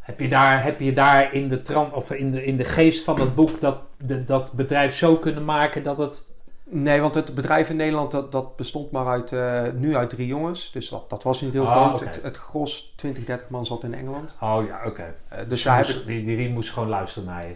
Heb 0.00 0.20
je 0.20 0.28
daar, 0.28 0.62
heb 0.62 0.80
je 0.80 0.92
daar 0.92 1.32
in, 1.32 1.48
de 1.48 1.86
of 1.92 2.10
in, 2.10 2.30
de, 2.30 2.44
in 2.44 2.56
de 2.56 2.64
geest 2.64 3.04
van 3.04 3.16
dat 3.16 3.34
boek 3.34 3.60
dat, 3.60 3.80
de, 4.04 4.24
dat 4.24 4.52
bedrijf 4.52 4.94
zo 4.94 5.16
kunnen 5.16 5.44
maken 5.44 5.82
dat 5.82 5.98
het... 5.98 6.32
Nee, 6.68 7.00
want 7.00 7.14
het 7.14 7.34
bedrijf 7.34 7.70
in 7.70 7.76
Nederland 7.76 8.10
dat, 8.10 8.32
dat 8.32 8.56
bestond 8.56 8.90
maar 8.90 9.06
uit, 9.06 9.32
eh, 9.32 9.62
nu 9.74 9.96
uit 9.96 10.10
drie 10.10 10.26
jongens. 10.26 10.72
Dus 10.72 10.88
dat, 10.88 11.10
dat 11.10 11.22
was 11.22 11.40
niet 11.40 11.52
heel 11.52 11.68
Ah, 11.68 11.86
groot. 11.88 12.00
Het, 12.00 12.20
het 12.22 12.36
gros, 12.36 12.92
20, 12.96 13.24
30 13.24 13.48
man 13.48 13.66
zat 13.66 13.82
in 13.84 13.94
Engeland. 13.94 14.36
Oh 14.40 14.66
ja, 14.66 14.80
oké. 14.86 15.14
Eh, 15.28 15.38
dus 15.38 15.48
Dus 15.48 15.62
wij 15.62 15.76
moest- 15.76 15.94
hebben, 15.94 16.24
die, 16.24 16.36
die 16.36 16.50
moest 16.50 16.72
gewoon 16.72 16.88
luisteren 16.88 17.28
naar 17.28 17.46
je. 17.46 17.54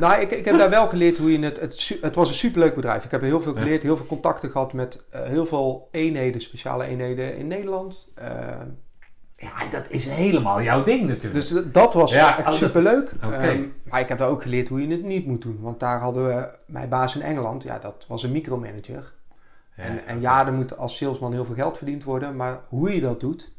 Nou, 0.00 0.20
ik, 0.20 0.30
ik 0.30 0.44
heb 0.44 0.56
daar 0.56 0.70
wel 0.80 0.88
geleerd 0.88 1.18
hoe 1.18 1.32
je 1.32 1.38
het, 1.44 1.60
het... 1.60 1.98
Het 2.00 2.14
was 2.14 2.28
een 2.28 2.34
superleuk 2.34 2.74
bedrijf. 2.74 3.04
Ik 3.04 3.10
heb 3.10 3.20
heel 3.20 3.40
veel 3.40 3.52
geleerd, 3.52 3.82
heel 3.82 3.96
veel 3.96 4.06
contacten 4.06 4.50
gehad 4.50 4.72
met 4.72 5.04
eh, 5.10 5.22
heel 5.22 5.46
veel 5.46 5.88
eenheden, 5.90 6.40
speciale 6.40 6.84
eenheden 6.84 7.36
in 7.36 7.46
Nederland. 7.46 8.08
Eh, 8.14 8.28
Ja, 9.36 9.52
dat 9.70 9.90
is 9.90 10.08
helemaal 10.08 10.62
jouw 10.62 10.82
ding 10.82 11.06
natuurlijk. 11.08 11.34
dus 11.34 11.62
dat 11.72 11.94
was 11.94 12.12
Ja, 12.12 12.28
oh, 12.32 12.38
echt 12.38 12.48
is- 12.48 12.56
superleuk. 12.58 13.12
oké. 13.24 13.34
Ehm, 13.36 13.62
maar 13.84 14.00
ik 14.00 14.08
heb 14.08 14.18
daar 14.18 14.28
ook 14.28 14.42
geleerd 14.42 14.68
hoe 14.68 14.80
je 14.88 14.92
het 14.94 15.02
niet 15.04 15.26
moet 15.26 15.42
doen. 15.42 15.58
Want 15.60 15.80
daar 15.80 16.00
hadden 16.00 16.26
we 16.26 16.48
mijn 16.66 16.88
baas 16.88 17.14
in 17.16 17.22
Engeland, 17.22 17.62
ja, 17.62 17.78
dat 17.78 18.04
was 18.08 18.22
een 18.22 18.32
micromanager. 18.32 19.12
Ja, 19.76 19.82
en, 19.82 20.06
en 20.06 20.20
ja, 20.20 20.46
er 20.46 20.52
moet 20.52 20.76
als 20.78 20.96
salesman 20.96 21.32
heel 21.32 21.44
veel 21.44 21.54
geld 21.54 21.76
verdiend 21.76 22.04
worden. 22.04 22.36
Maar 22.36 22.60
hoe 22.68 22.94
je 22.94 23.00
dat 23.00 23.20
doet, 23.20 23.52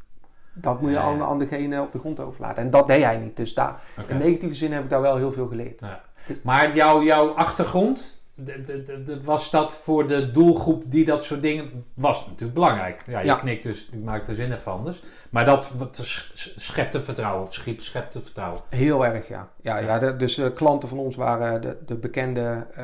dat 0.53 0.81
moet 0.81 0.89
je 0.89 0.95
Ja, 0.95 1.19
aan, 1.19 1.39
degene 1.39 1.81
op 1.81 1.91
de 1.91 1.99
grond 1.99 2.19
overlaten. 2.19 2.63
En 2.63 2.69
dat 2.69 2.87
deed 2.87 3.03
hij 3.03 3.17
niet. 3.17 3.35
Dus 3.37 3.53
daar, 3.53 3.81
in 4.07 4.17
negatieve 4.17 4.55
zin 4.55 4.71
heb 4.73 4.83
ik 4.83 4.89
daar 4.89 5.01
wel 5.01 5.15
heel 5.17 5.31
veel 5.31 5.47
geleerd. 5.47 5.79
Ja. 5.79 6.01
Maar 6.43 6.75
jouw, 6.75 7.03
jouw 7.03 7.27
achtergrond, 7.29 8.19
de, 8.35 8.61
de, 8.61 8.81
de- 8.81 9.03
de- 9.03 9.23
was 9.23 9.49
dat 9.49 9.75
voor 9.75 10.07
de 10.07 10.31
doelgroep 10.31 10.83
die 10.87 11.05
dat 11.05 11.23
soort 11.23 11.41
dingen... 11.41 11.83
Was 11.95 12.25
natuurlijk 12.25 12.53
belangrijk. 12.53 13.03
Ja, 13.07 13.19
je 13.19 13.25
Ja. 13.25 13.35
knikt 13.35 13.63
dus, 13.63 13.87
je 13.91 13.97
maakt 13.97 14.27
er 14.27 14.33
zin 14.33 14.57
van 14.57 14.85
dus. 14.85 15.01
Maar 15.31 15.45
dat 15.45 15.73
schepte 16.55 17.01
vertrouwen, 17.01 17.47
of 17.47 17.53
schiep, 17.53 17.79
schepte 17.79 18.21
vertrouwen. 18.21 18.61
Heel 18.69 19.05
erg, 19.05 19.27
ja. 19.27 19.47
ja, 19.61 19.77
Ja. 19.77 19.85
ja. 19.87 19.99
de, 19.99 20.15
dus 20.17 20.35
de 20.35 20.53
klanten 20.53 20.87
van 20.87 20.97
ons 20.97 21.15
waren 21.15 21.61
de, 21.61 21.77
de 21.85 21.95
bekende 21.95 22.65
eh, 22.75 22.83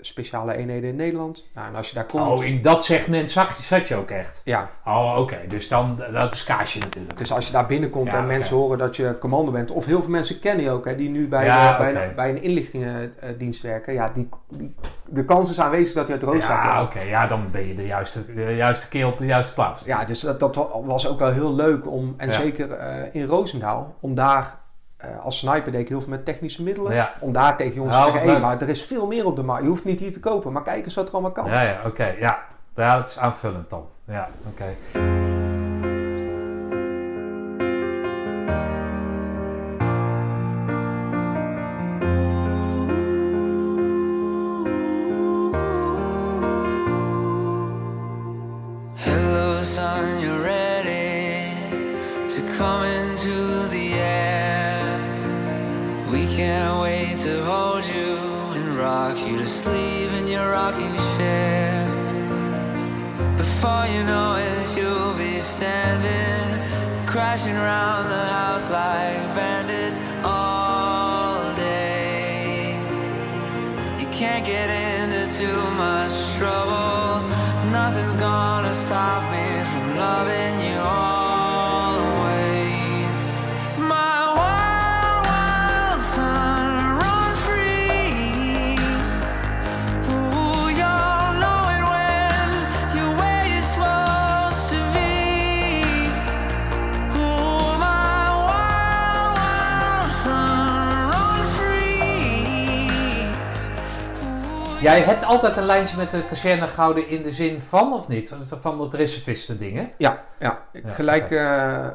speciale 0.00 0.56
eenheden 0.56 0.88
in 0.90 0.96
Nederland. 0.96 1.46
Nou, 1.54 1.68
en 1.68 1.74
als 1.74 1.88
je 1.88 1.94
daar 1.94 2.04
komt... 2.06 2.26
Oh, 2.28 2.44
in 2.44 2.62
dat 2.62 2.84
segment 2.84 3.30
zag 3.30 3.56
je, 3.56 3.62
zat 3.62 3.88
je 3.88 3.94
ook 3.96 4.10
echt? 4.10 4.40
Ja, 4.44 4.70
Oh, 4.84 5.16
oké. 5.18 5.36
Dus 5.48 5.68
dan, 5.68 6.00
dat 6.12 6.32
is 6.32 6.44
kaasje 6.44 6.78
natuurlijk. 6.78 7.18
dus 7.18 7.32
als 7.32 7.46
je 7.46 7.52
daar 7.52 7.66
binnenkomt 7.66 8.10
Ja, 8.10 8.18
en 8.18 8.26
mensen 8.26 8.56
horen 8.56 8.78
dat 8.78 8.96
je 8.96 9.16
commando 9.18 9.50
bent... 9.50 9.70
Of 9.70 9.84
heel 9.84 10.00
veel 10.00 10.10
mensen 10.10 10.38
kennen 10.38 10.64
je 10.64 10.70
ook, 10.70 10.84
hè, 10.84 10.96
die 10.96 11.08
nu 11.10 11.28
bij, 11.28 11.44
Ja, 11.44 11.72
de- 11.72 11.78
bij, 11.92 12.04
een- 12.08 12.14
bij 12.14 12.28
een 12.30 12.42
inlichtingendienst 12.42 13.62
werken. 13.62 13.92
Ja, 13.92 14.10
die, 14.14 14.28
die- 14.48 14.74
de 15.08 15.24
kans 15.24 15.50
is 15.50 15.60
aanwezig 15.60 15.94
dat 15.94 16.06
je 16.06 16.12
uit 16.12 16.22
Roosendaal 16.22 16.64
Ja, 16.66 16.76
komt. 16.76 16.86
oké. 16.94 17.02
Ja, 17.02 17.26
dan 17.26 17.50
ben 17.50 17.66
je 17.68 17.74
de 17.74 17.86
juiste, 17.86 18.34
de 18.34 18.54
juiste 18.56 18.88
keel 18.88 19.08
op 19.08 19.18
de 19.18 19.26
juiste 19.26 19.52
plaats. 19.52 19.84
Ja, 19.84 20.04
dus 20.04 20.20
dat, 20.20 20.40
dat 20.40 20.54
wa- 20.56 20.82
was 20.84 21.08
ook 21.08 21.18
wel 21.18 21.32
heel 21.32 21.54
leuk 21.54 21.85
om, 21.88 22.14
en 22.16 22.26
Ja. 22.30 22.32
zeker 22.32 22.72
eh, 22.72 23.14
in 23.14 23.26
Roosendaal, 23.26 23.94
om 24.00 24.14
daar, 24.14 24.58
eh, 24.96 25.18
als 25.24 25.38
sniper 25.38 25.72
deed 25.72 25.80
ik 25.80 25.88
heel 25.88 26.00
veel 26.00 26.10
met 26.10 26.24
technische 26.24 26.62
middelen, 26.62 26.94
Ja. 26.94 27.12
om 27.20 27.32
daar 27.32 27.56
tegen 27.56 27.74
jongens 27.74 27.96
te 27.96 28.02
zeggen, 28.02 28.24
wat 28.26 28.34
hé, 28.34 28.40
maar 28.40 28.60
er 28.62 28.68
is 28.68 28.84
veel 28.84 29.06
meer 29.06 29.26
op 29.26 29.36
de 29.36 29.42
markt, 29.42 29.62
je 29.62 29.68
hoeft 29.68 29.84
niet 29.84 30.00
hier 30.00 30.12
te 30.12 30.20
kopen, 30.20 30.52
maar 30.52 30.62
kijk 30.62 30.84
eens 30.84 30.94
wat 30.94 31.06
er 31.08 31.12
allemaal 31.12 31.32
kan. 31.32 31.46
Ja, 31.46 31.62
ja, 31.62 31.80
oké. 31.86 32.14
Ja. 32.18 32.38
ja, 32.74 32.96
dat 32.96 33.08
is 33.08 33.18
aanvullend 33.18 33.70
dan. 33.70 33.86
Ja, 34.04 34.28
oké. 34.48 34.64
Before 63.66 63.86
you 63.88 64.04
know 64.04 64.36
it, 64.38 64.78
you'll 64.78 65.14
be 65.14 65.40
standing, 65.40 66.62
crashing 67.04 67.56
around 67.56 68.06
the 68.08 68.24
house 68.38 68.70
like 68.70 69.18
bandits 69.34 69.98
all 70.22 71.52
day. 71.56 72.78
You 73.98 74.06
can't 74.12 74.46
get 74.46 74.70
into 74.70 75.22
too 75.36 75.60
much 75.74 76.14
trouble. 76.36 77.26
Nothing's 77.72 78.14
gonna 78.14 78.72
stop 78.72 79.20
me 79.34 79.46
from 79.70 79.96
loving 79.96 80.55
Jij 104.86 105.00
hebt 105.00 105.24
altijd 105.24 105.56
een 105.56 105.64
lijntje 105.64 105.96
met 105.96 106.10
de 106.10 106.24
kazerne 106.24 106.66
gehouden 106.66 107.08
in 107.08 107.22
de 107.22 107.32
zin 107.32 107.60
van, 107.60 107.92
of 107.92 108.08
niet? 108.08 108.36
Van 108.42 108.78
dat 108.78 108.94
reservisten 108.94 109.58
dingen. 109.58 109.90
Ja, 109.98 110.24
ja. 110.38 110.68
Gelijk 110.72 111.30
eh, 111.30 111.88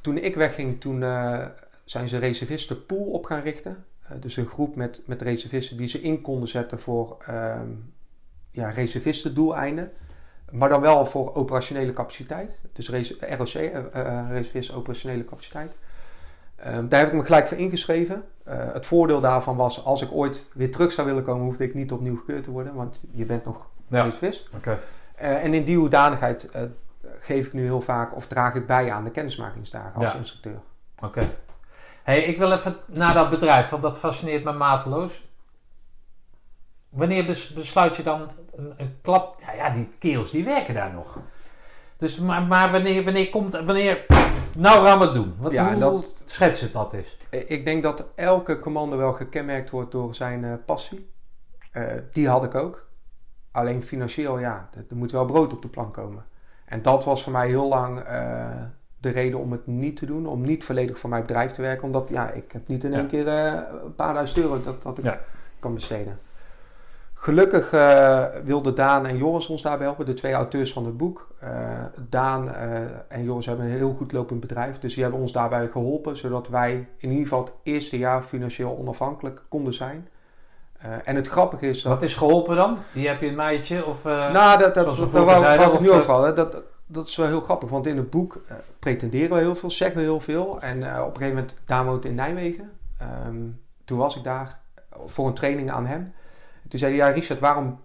toen 0.00 0.18
ik 0.18 0.34
wegging, 0.34 0.80
toen 0.80 1.02
eh, 1.02 1.44
zijn 1.84 2.08
ze 2.08 2.18
reservisten 2.18 2.86
pool 2.86 3.04
op 3.04 3.24
gaan 3.24 3.42
richten. 3.42 3.84
Eh, 4.02 4.16
dus 4.20 4.36
een 4.36 4.46
groep 4.46 4.76
met, 4.76 5.02
met 5.06 5.22
reservisten 5.22 5.76
die 5.76 5.88
ze 5.88 6.00
in 6.00 6.20
konden 6.20 6.48
zetten 6.48 6.80
voor 6.80 7.16
ehm 7.26 7.68
ja, 8.50 8.70
reservistendoeleinden. 8.70 9.92
Maar 10.50 10.68
dan 10.68 10.80
wel 10.80 11.06
voor 11.06 11.34
operationele 11.34 11.92
capaciteit. 11.92 12.60
Dus 12.72 12.88
ROC, 13.38 13.72
reservisten 14.28 14.74
operationele 14.74 15.24
capaciteit. 15.24 15.72
Ehm, 16.56 16.88
daar 16.88 17.00
heb 17.00 17.08
ik 17.08 17.14
me 17.14 17.24
gelijk 17.24 17.48
voor 17.48 17.58
ingeschreven. 17.58 18.24
Eh, 18.44 18.72
het 18.72 18.86
voordeel 18.86 19.20
daarvan 19.20 19.56
was, 19.56 19.84
als 19.84 20.02
ik 20.02 20.12
ooit 20.12 20.48
weer 20.54 20.70
terug 20.70 20.92
zou 20.92 21.06
willen 21.06 21.24
komen, 21.24 21.44
hoefde 21.44 21.64
ik 21.64 21.74
niet 21.74 21.92
opnieuw 21.92 22.16
gekeurd 22.16 22.44
te 22.44 22.50
worden. 22.50 22.74
Want 22.74 23.04
je 23.12 23.24
bent 23.24 23.44
nog 23.44 23.66
Ja. 23.88 24.10
Oké. 24.56 24.78
Eh, 25.14 25.44
en 25.44 25.54
in 25.54 25.64
die 25.64 25.76
hoedanigheid 25.76 26.50
eh, 26.50 26.62
geef 27.18 27.46
ik 27.46 27.52
nu 27.52 27.62
heel 27.64 27.80
vaak 27.80 28.16
of 28.16 28.26
draag 28.26 28.54
ik 28.54 28.66
bij 28.66 28.92
aan 28.92 29.04
de 29.04 29.10
kennismakingsdagen 29.10 30.00
als 30.00 30.12
Ja. 30.12 30.18
instructeur. 30.18 30.58
Oké. 31.04 31.28
Hey, 32.02 32.22
ik 32.22 32.38
wil 32.38 32.52
even 32.52 32.76
naar 32.86 33.14
dat 33.14 33.30
bedrijf, 33.30 33.68
want 33.68 33.82
dat 33.82 33.98
fascineert 33.98 34.44
me 34.44 34.52
mateloos. 34.52 35.24
Wanneer 36.88 37.26
bes- 37.26 37.52
besluit 37.52 37.96
je 37.96 38.02
dan 38.02 38.28
een, 38.54 38.72
een 38.76 38.96
klap? 39.02 39.40
Ja, 39.40 39.52
ja, 39.52 39.70
die 39.70 39.88
keels 39.98 40.30
die 40.30 40.44
werken 40.44 40.74
daar 40.74 40.92
nog. 40.92 41.18
Dus, 42.02 42.18
maar, 42.18 42.42
maar 42.42 42.70
wanneer, 42.70 43.04
wanneer 43.04 43.30
komt, 43.30 43.52
wanneer, 43.52 44.06
nou 44.56 44.84
gaan 44.86 44.98
we 44.98 45.04
het 45.04 45.14
doen. 45.14 45.34
Wat, 45.38 45.52
Ja, 45.52 45.70
hoe 45.72 45.80
dat- 45.80 46.22
schets 46.24 46.70
dat 46.70 46.92
is? 46.92 47.18
Ik 47.30 47.64
denk 47.64 47.82
dat 47.82 48.04
elke 48.14 48.58
commando 48.58 48.96
wel 48.96 49.12
gekenmerkt 49.12 49.70
wordt 49.70 49.92
door 49.92 50.14
zijn 50.14 50.44
eh, 50.44 50.52
passie. 50.66 51.10
Eh, 51.72 51.82
die 52.12 52.28
had 52.28 52.44
ik 52.44 52.54
ook. 52.54 52.86
Alleen 53.52 53.82
financieel, 53.82 54.38
ja, 54.38 54.68
er 54.88 54.96
moet 54.96 55.12
wel 55.12 55.24
brood 55.24 55.52
op 55.52 55.62
de 55.62 55.68
plank 55.68 55.94
komen. 55.94 56.24
En 56.64 56.82
dat 56.82 57.04
was 57.04 57.22
voor 57.22 57.32
mij 57.32 57.48
heel 57.48 57.68
lang 57.68 58.00
eh, 58.00 58.46
de 59.00 59.10
reden 59.10 59.38
om 59.38 59.52
het 59.52 59.66
niet 59.66 59.96
te 59.96 60.06
doen. 60.06 60.26
Om 60.26 60.40
niet 60.40 60.64
volledig 60.64 60.98
voor 60.98 61.10
mijn 61.10 61.26
bedrijf 61.26 61.50
te 61.50 61.62
werken. 61.62 61.84
Omdat, 61.84 62.08
ja, 62.08 62.30
ik 62.30 62.52
heb 62.52 62.68
niet 62.68 62.84
in 62.84 62.90
Ja. 62.92 62.98
één 62.98 63.06
keer 63.06 63.28
een 63.28 63.94
paar 63.94 64.14
duizend 64.14 64.38
euro 64.38 64.60
dat, 64.62 64.82
dat 64.82 64.98
ik 64.98 65.04
Ja. 65.04 65.20
kan 65.58 65.74
besteden. 65.74 66.18
Gelukkig 67.22 67.72
eh 67.72 68.24
wilden 68.44 68.74
Daan 68.74 69.06
en 69.06 69.16
Joris 69.16 69.46
ons 69.46 69.62
daarbij 69.62 69.86
helpen, 69.86 70.06
de 70.06 70.14
twee 70.14 70.32
auteurs 70.32 70.72
van 70.72 70.84
het 70.84 70.96
boek. 70.96 71.28
Eh, 71.38 71.50
Daan 72.08 72.54
eh, 72.54 72.80
en 73.08 73.24
Joris 73.24 73.46
hebben 73.46 73.64
een 73.64 73.70
heel 73.70 73.94
goed 73.98 74.12
lopend 74.12 74.40
bedrijf, 74.40 74.78
dus 74.78 74.94
die 74.94 75.02
hebben 75.02 75.20
ons 75.20 75.32
daarbij 75.32 75.68
geholpen, 75.68 76.16
zodat 76.16 76.48
wij 76.48 76.88
in 76.96 77.08
ieder 77.08 77.22
geval 77.22 77.44
het 77.44 77.52
eerste 77.62 77.98
jaar 77.98 78.22
financieel 78.22 78.76
onafhankelijk 78.78 79.42
konden 79.48 79.74
zijn. 79.74 80.08
En 81.04 81.16
het 81.16 81.28
grappige 81.28 81.68
is 81.68 81.82
dat... 81.82 81.92
Wat 81.92 82.02
is 82.02 82.14
geholpen 82.14 82.56
dan? 82.56 82.78
Die 82.92 83.08
heb 83.08 83.20
je 83.20 83.26
een 83.26 83.34
maatje? 83.34 83.86
Of, 83.86 84.04
nou, 84.04 84.58
dat, 84.58 84.74
dat, 84.74 84.96
dat, 84.96 85.10
wou 85.10 85.74
ik 85.74 85.80
nu 85.80 85.90
over. 85.90 86.34
Dat, 86.34 86.62
dat 86.86 87.06
is 87.06 87.16
wel 87.16 87.26
heel 87.26 87.40
grappig, 87.40 87.68
want 87.68 87.86
in 87.86 87.96
het 87.96 88.10
boek 88.10 88.40
pretenderen 88.78 89.36
we 89.36 89.42
heel 89.42 89.54
veel, 89.54 89.70
zeggen 89.70 89.96
we 89.96 90.02
heel 90.02 90.20
veel. 90.20 90.60
En 90.60 90.76
op 90.76 90.86
een 90.86 91.16
gegeven 91.16 91.28
moment, 91.28 91.58
Daan 91.66 91.86
woont 91.86 92.04
in 92.04 92.14
Nijmegen. 92.14 92.70
Ehm, 92.98 93.36
toen 93.84 93.98
was 93.98 94.16
ik 94.16 94.24
daar 94.24 94.60
voor 94.90 95.26
een 95.26 95.34
training 95.34 95.70
aan 95.70 95.86
hem. 95.86 96.12
Toen 96.72 96.80
zei 96.80 96.96
hij, 96.96 97.06
ja 97.06 97.12
Richard, 97.12 97.40
waarom 97.40 97.80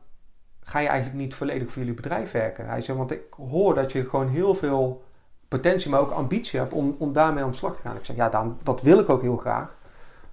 ga 0.61 0.80
je 0.80 0.88
eigenlijk 0.88 1.19
niet 1.19 1.35
volledig 1.35 1.72
voor 1.72 1.81
jullie 1.81 2.01
bedrijf 2.01 2.31
werken? 2.31 2.68
Hij 2.68 2.81
zei, 2.81 2.97
want 2.97 3.11
ik 3.11 3.22
hoor 3.49 3.76
dat 3.76 3.91
je 3.91 4.09
gewoon 4.09 4.27
heel 4.27 4.55
veel 4.55 5.01
potentie, 5.47 5.89
maar 5.89 5.99
ook 5.99 6.11
ambitie 6.11 6.59
hebt 6.59 6.73
om, 6.73 6.95
om 6.99 7.14
daarmee 7.14 7.43
aan 7.43 7.49
de 7.49 7.55
slag 7.55 7.76
te 7.76 7.81
gaan. 7.81 7.95
Ik 7.95 8.05
zeg, 8.05 8.15
ja 8.15 8.30
Daan, 8.30 8.59
dat 8.64 8.81
wil 8.81 8.99
ik 8.99 9.09
ook 9.09 9.22
heel 9.22 9.38
graag. 9.38 9.76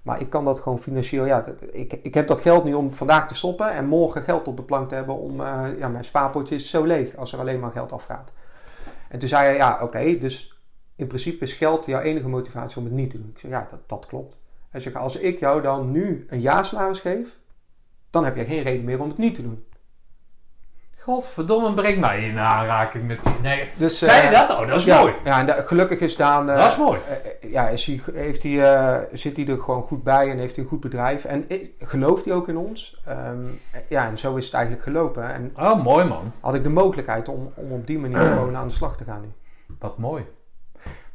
Maar 0.01 0.21
ik 0.21 0.29
kan 0.29 0.45
dat 0.45 0.59
gewoon 0.59 0.79
financieel, 0.79 1.25
ja, 1.25 1.45
ik, 1.71 1.93
ik 1.93 2.13
heb 2.13 2.27
dat 2.27 2.41
geld 2.41 2.63
nu 2.63 2.73
om 2.73 2.93
vandaag 2.93 3.27
te 3.27 3.35
stoppen 3.35 3.71
en 3.71 3.85
morgen 3.85 4.21
geld 4.21 4.47
op 4.47 4.57
de 4.57 4.63
plank 4.63 4.87
te 4.89 4.95
hebben 4.95 5.15
om, 5.15 5.41
eh, 5.41 5.63
ja, 5.77 5.87
mijn 5.87 6.05
spaarpotje 6.05 6.55
is 6.55 6.69
zo 6.69 6.83
leeg 6.83 7.15
als 7.15 7.33
er 7.33 7.39
alleen 7.39 7.59
maar 7.59 7.71
geld 7.71 7.91
afgaat. 7.91 8.31
En 9.09 9.19
toen 9.19 9.29
zei 9.29 9.45
hij, 9.45 9.55
ja, 9.55 9.79
oké, 9.81 10.17
dus 10.17 10.61
in 10.95 11.07
principe 11.07 11.43
is 11.43 11.53
geld 11.53 11.85
jouw 11.85 12.01
enige 12.01 12.27
motivatie 12.27 12.77
om 12.77 12.83
het 12.83 12.93
niet 12.93 13.09
te 13.09 13.17
doen. 13.17 13.31
Ik 13.33 13.39
zeg, 13.39 13.51
ja, 13.51 13.67
dat, 13.69 13.79
dat 13.85 14.05
klopt. 14.05 14.35
Hij 14.69 14.79
zegt, 14.79 14.95
als 14.95 15.15
ik 15.15 15.39
jou 15.39 15.61
dan 15.61 15.91
nu 15.91 16.25
een 16.29 16.41
jaarsalaris 16.41 16.99
geef, 16.99 17.37
dan 18.15 18.25
heb 18.25 18.35
je 18.35 18.45
geen 18.45 18.63
reden 18.63 18.83
meer 18.85 18.99
om 19.01 19.07
het 19.07 19.17
niet 19.17 19.35
te 19.35 19.41
doen. 19.41 19.65
Godverdomme, 20.99 21.73
breng 21.73 21.99
mij 21.99 22.27
in 22.27 22.37
aanraking 22.37 23.07
met 23.07 23.23
die... 23.23 23.33
Nee, 23.41 23.69
Dus, 23.77 23.97
zei 23.99 24.21
je 24.21 24.27
eh, 24.35 24.47
dat? 24.47 24.59
Oh, 24.59 24.67
dat 24.67 24.75
is 24.79 24.83
ja, 24.85 24.99
mooi. 24.99 25.13
Ja, 25.23 25.47
en 25.47 25.63
gelukkig 25.65 25.99
is 25.99 26.15
Daan... 26.15 26.49
eh, 26.49 26.57
Dat 26.57 26.71
is 26.71 26.77
mooi. 26.77 26.99
eh, 27.41 27.51
ja, 27.51 27.67
is 27.69 27.85
hij, 27.85 28.01
heeft 28.13 28.43
hij, 28.43 29.07
zit 29.11 29.37
hij 29.37 29.47
er 29.47 29.59
gewoon 29.59 29.81
goed 29.81 30.03
bij 30.03 30.31
en 30.31 30.37
heeft 30.37 30.55
hij 30.55 30.63
een 30.63 30.69
goed 30.69 30.79
bedrijf. 30.79 31.25
En 31.25 31.45
gelooft 31.79 32.25
hij 32.25 32.33
ook 32.33 32.47
in 32.47 32.57
ons. 32.57 33.01
Ehm, 33.05 33.37
ja, 33.89 34.07
en 34.07 34.17
zo 34.17 34.35
is 34.35 34.45
het 34.45 34.53
eigenlijk 34.53 34.83
gelopen. 34.83 35.33
En 35.33 35.53
Oh, 35.59 35.83
mooi 35.83 36.05
man. 36.05 36.31
had 36.39 36.55
ik 36.55 36.63
de 36.63 36.69
mogelijkheid 36.69 37.27
om, 37.29 37.51
om 37.55 37.71
op 37.71 37.87
die 37.87 37.99
manier 37.99 38.17
gewoon 38.37 38.55
aan 38.55 38.67
de 38.67 38.73
slag 38.73 38.97
te 38.97 39.03
gaan 39.03 39.21
nu. 39.21 39.31
Wat 39.79 39.97
mooi. 39.97 40.25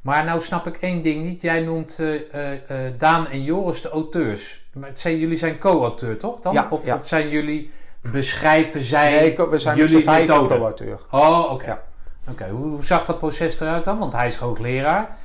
Maar 0.01 0.25
nou 0.25 0.41
snap 0.41 0.67
ik 0.67 0.77
één 0.77 1.03
ding 1.03 1.25
niet. 1.25 1.43
Jij 1.43 1.61
noemt 1.61 1.99
eh, 1.99 2.35
eh, 2.35 2.87
eh, 2.87 2.93
Daan 2.99 3.27
en 3.29 3.43
Joris 3.43 3.81
de 3.81 3.89
auteurs. 3.89 4.65
Maar 4.73 4.89
het 4.89 5.01
zijn, 5.01 5.19
jullie 5.19 5.37
zijn 5.37 5.59
co-auteur, 5.59 6.19
toch? 6.19 6.41
Dan? 6.41 6.53
Ja, 6.53 6.67
of, 6.71 6.85
ja. 6.85 6.95
of 6.95 7.07
zijn 7.07 7.29
jullie, 7.29 7.71
beschrijven 8.03 8.81
zij 8.81 9.11
Nee, 9.21 9.49
we 9.49 9.59
zijn 9.59 9.77
jullie 9.77 10.05
co-auteur. 10.05 10.99
Oh, 11.11 11.53
oké. 11.53 11.67
Ja. 11.67 11.83
Oké, 12.31 12.49
hoe, 12.49 12.69
hoe 12.69 12.85
zag 12.85 13.05
dat 13.05 13.19
proces 13.19 13.61
eruit 13.61 13.85
dan? 13.85 13.99
Want 13.99 14.13
hij 14.13 14.27
is 14.27 14.37
hoogleraar. 14.37 15.17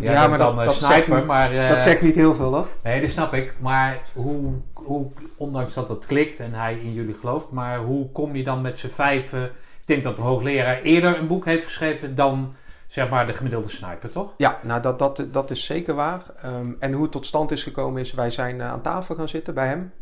Jij 0.00 0.12
Ja, 0.12 0.28
maar 0.28 0.38
dan 0.38 0.56
dat- 0.56 0.58
een 0.58 0.64
dat 0.64 0.74
zegt 0.74 0.92
sniper, 0.92 1.24
maar... 1.24 1.68
Dat 1.68 1.82
zegt 1.82 2.02
niet 2.02 2.14
heel 2.14 2.34
veel, 2.34 2.54
hoor. 2.54 2.66
Nee, 2.82 3.00
dat 3.00 3.10
snap 3.10 3.34
ik. 3.34 3.54
Maar 3.58 3.98
hoe, 4.12 4.52
hoe, 4.72 5.10
ondanks 5.36 5.74
dat 5.74 5.88
het 5.88 6.06
klikt 6.06 6.40
en 6.40 6.54
hij 6.54 6.78
in 6.82 6.92
jullie 6.92 7.14
gelooft, 7.20 7.50
maar 7.50 7.78
hoe 7.78 8.10
kom 8.12 8.36
je 8.36 8.44
dan 8.44 8.60
met 8.60 8.78
z'n 8.78 8.88
vijven... 8.88 9.44
Ik 9.80 9.86
denk 9.86 10.04
dat 10.04 10.16
de 10.16 10.22
hoogleraar 10.22 10.80
eerder 10.82 11.18
een 11.18 11.26
boek 11.26 11.44
heeft 11.44 11.64
geschreven 11.64 12.14
dan, 12.14 12.54
zeg 12.90 13.08
maar, 13.08 13.26
de 13.26 13.32
gemiddelde 13.32 13.68
sniper, 13.68 14.10
toch? 14.10 14.34
Ja, 14.36 14.58
nou 14.62 14.82
dat, 14.82 14.98
dat, 14.98 15.22
dat 15.30 15.50
is 15.50 15.64
zeker 15.64 15.94
waar. 15.94 16.22
Ehm, 16.42 16.70
en 16.78 16.92
hoe 16.92 17.02
het 17.02 17.12
tot 17.12 17.26
stand 17.26 17.50
is 17.50 17.62
gekomen 17.62 18.00
is, 18.00 18.12
wij 18.12 18.30
zijn 18.30 18.60
eh, 18.60 18.70
aan 18.70 18.80
tafel 18.82 19.14
gaan 19.14 19.28
zitten 19.28 19.54
bij 19.54 19.66
hem. 19.66 19.92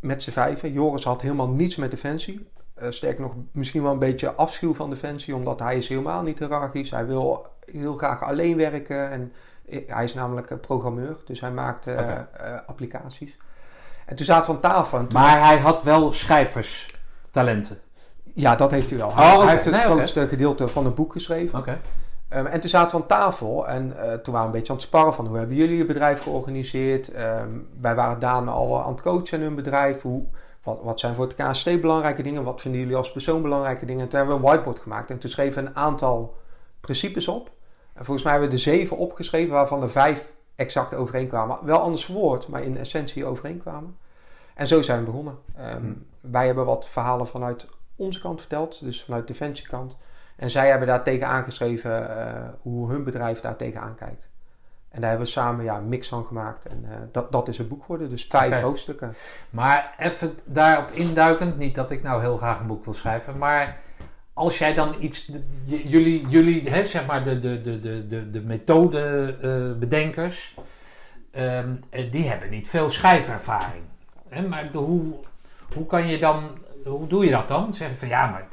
Met 0.00 0.22
z'n 0.22 0.30
vijven. 0.30 0.72
Joris 0.72 1.04
had 1.04 1.22
helemaal 1.22 1.48
niets 1.48 1.76
met 1.76 1.90
Defensie. 1.90 2.48
Eh 2.74 2.90
sterker 2.90 3.22
nog, 3.22 3.32
misschien 3.52 3.82
wel 3.82 3.92
een 3.92 3.98
beetje 3.98 4.34
afschuw 4.34 4.74
van 4.74 4.90
Defensie. 4.90 5.34
Omdat 5.34 5.60
hij 5.60 5.76
is 5.76 5.88
helemaal 5.88 6.22
niet 6.22 6.38
hiërarchisch. 6.38 6.90
Hij 6.90 7.06
wil 7.06 7.46
heel 7.72 7.96
graag 7.96 8.22
alleen 8.22 8.56
werken. 8.56 9.10
En 9.10 9.32
eh, 9.68 9.80
hij 9.86 10.04
is 10.04 10.14
namelijk 10.14 10.50
een 10.50 10.60
programmeur. 10.60 11.16
Dus 11.24 11.40
hij 11.40 11.50
maakt 11.50 11.86
applicaties. 12.66 13.36
En 14.06 14.16
toen 14.16 14.26
zaten 14.26 14.50
we 14.50 14.56
aan 14.56 14.72
tafel. 14.72 14.98
En 14.98 15.06
toen- 15.08 15.20
Maar 15.20 15.40
hij 15.46 15.58
had 15.58 15.82
wel 15.82 16.12
schrijverstalenten. 16.12 17.78
ja, 18.34 18.56
dat 18.56 18.70
heeft 18.70 18.88
hij 18.90 18.98
wel. 18.98 19.08
Oh, 19.08 19.16
hij, 19.16 19.36
hij 19.36 19.48
heeft 19.50 19.64
het 19.64 19.74
Nee, 19.74 19.82
grootste 19.82 20.26
gedeelte 20.26 20.68
van 20.68 20.84
het 20.84 20.94
boek 20.94 21.12
geschreven. 21.12 21.58
Oké. 21.58 21.78
Ehm, 22.36 22.46
en 22.46 22.60
toen 22.60 22.70
zaten 22.70 22.96
we 22.96 23.02
aan 23.02 23.08
tafel 23.08 23.68
en 23.68 23.96
eh, 23.96 24.12
toen 24.12 24.32
waren 24.32 24.40
we 24.40 24.44
een 24.44 24.50
beetje 24.50 24.72
aan 24.72 24.78
het 24.78 24.86
sparren 24.86 25.14
van 25.14 25.26
hoe 25.26 25.38
hebben 25.38 25.56
jullie 25.56 25.76
je 25.76 25.84
bedrijf 25.84 26.22
georganiseerd. 26.22 27.12
Ehm, 27.12 27.48
wij 27.80 27.94
waren 27.94 28.18
Daan 28.18 28.48
al 28.48 28.82
aan 28.82 28.92
het 28.92 29.00
coachen 29.00 29.38
in 29.38 29.44
hun 29.44 29.54
bedrijf. 29.54 30.02
Hoe, 30.02 30.24
wat, 30.62 30.80
wat 30.82 31.00
zijn 31.00 31.14
voor 31.14 31.26
het 31.26 31.34
KST 31.34 31.80
belangrijke 31.80 32.22
dingen? 32.22 32.44
Wat 32.44 32.60
vinden 32.60 32.80
jullie 32.80 32.96
als 32.96 33.12
persoon 33.12 33.42
belangrijke 33.42 33.86
dingen? 33.86 34.02
En 34.02 34.08
toen 34.08 34.18
hebben 34.18 34.36
we 34.36 34.42
een 34.42 34.48
whiteboard 34.48 34.78
gemaakt 34.78 35.10
en 35.10 35.18
toen 35.18 35.30
schreven 35.30 35.62
we 35.62 35.68
een 35.68 35.76
aantal 35.76 36.36
principes 36.80 37.28
op. 37.28 37.50
En 37.92 38.04
volgens 38.04 38.22
mij 38.22 38.32
hebben 38.32 38.50
we 38.50 38.56
er 38.56 38.62
zeven 38.62 38.96
opgeschreven 38.96 39.52
waarvan 39.52 39.82
er 39.82 39.90
vijf 39.90 40.32
exact 40.54 40.94
overeenkwamen. 40.94 41.58
Wel 41.62 41.78
anders 41.78 42.04
verwoord, 42.04 42.48
maar 42.48 42.62
in 42.62 42.76
essentie 42.76 43.24
overeenkwamen. 43.24 43.96
En 44.54 44.66
zo 44.66 44.82
zijn 44.82 44.98
we 44.98 45.04
begonnen. 45.04 45.38
Ehm, 45.56 45.92
Wij 46.20 46.46
hebben 46.46 46.64
wat 46.64 46.86
verhalen 46.86 47.26
vanuit 47.26 47.66
onze 47.96 48.20
kant 48.20 48.40
verteld, 48.40 48.80
dus 48.84 49.04
vanuit 49.04 49.26
de 49.26 49.32
Defensiekant. 49.32 49.96
En 50.36 50.50
zij 50.50 50.68
hebben 50.68 50.88
daar 50.88 51.02
tegen 51.02 51.26
aangeschreven 51.26 52.18
eh, 52.18 52.42
hoe 52.62 52.90
hun 52.90 53.04
bedrijf 53.04 53.40
daar 53.40 53.56
tegenaan 53.56 53.94
kijkt. 53.94 54.28
En 54.88 55.00
daar 55.00 55.10
hebben 55.10 55.26
we 55.26 55.32
samen 55.32 55.64
ja, 55.64 55.76
een 55.76 55.88
mix 55.88 56.08
van 56.08 56.24
gemaakt. 56.24 56.66
En 56.66 56.84
eh, 56.90 56.96
dat, 57.12 57.32
dat 57.32 57.48
is 57.48 57.58
het 57.58 57.68
boek 57.68 57.80
geworden. 57.80 58.10
Dus 58.10 58.26
vijf 58.28 58.60
hoofdstukken. 58.60 59.14
Maar 59.50 59.94
even 59.96 60.38
daarop 60.44 60.90
induikend, 60.90 61.56
niet 61.56 61.74
dat 61.74 61.90
ik 61.90 62.02
nou 62.02 62.20
heel 62.20 62.36
graag 62.36 62.60
een 62.60 62.66
boek 62.66 62.84
wil 62.84 62.94
schrijven, 62.94 63.38
maar 63.38 63.84
als 64.36 64.58
jij 64.58 64.74
dan 64.74 64.94
iets, 64.98 65.30
jullie, 65.66 66.26
jullie 66.28 66.70
hè, 66.70 66.84
zeg 66.84 67.06
maar 67.06 67.24
de, 67.24 67.40
de, 67.40 67.60
de, 67.60 67.80
de, 67.80 68.06
de, 68.06 68.30
de 68.30 68.40
methodebedenkers, 68.40 70.54
ehm, 71.30 71.76
eh, 71.90 72.12
die 72.12 72.28
hebben 72.28 72.50
niet 72.50 72.68
veel 72.68 72.90
schrijfervaring. 72.90 73.84
Hè? 74.28 74.48
Maar 74.48 74.72
de, 74.72 74.78
hoe, 74.78 75.14
hoe 75.74 75.86
kan 75.86 76.06
je 76.06 76.18
dan, 76.18 76.58
hoe 76.84 77.06
doe 77.06 77.24
je 77.24 77.30
dat 77.30 77.48
dan? 77.48 77.72
Zeggen 77.72 77.98
van 77.98 78.08
ja, 78.08 78.30
maar 78.30 78.46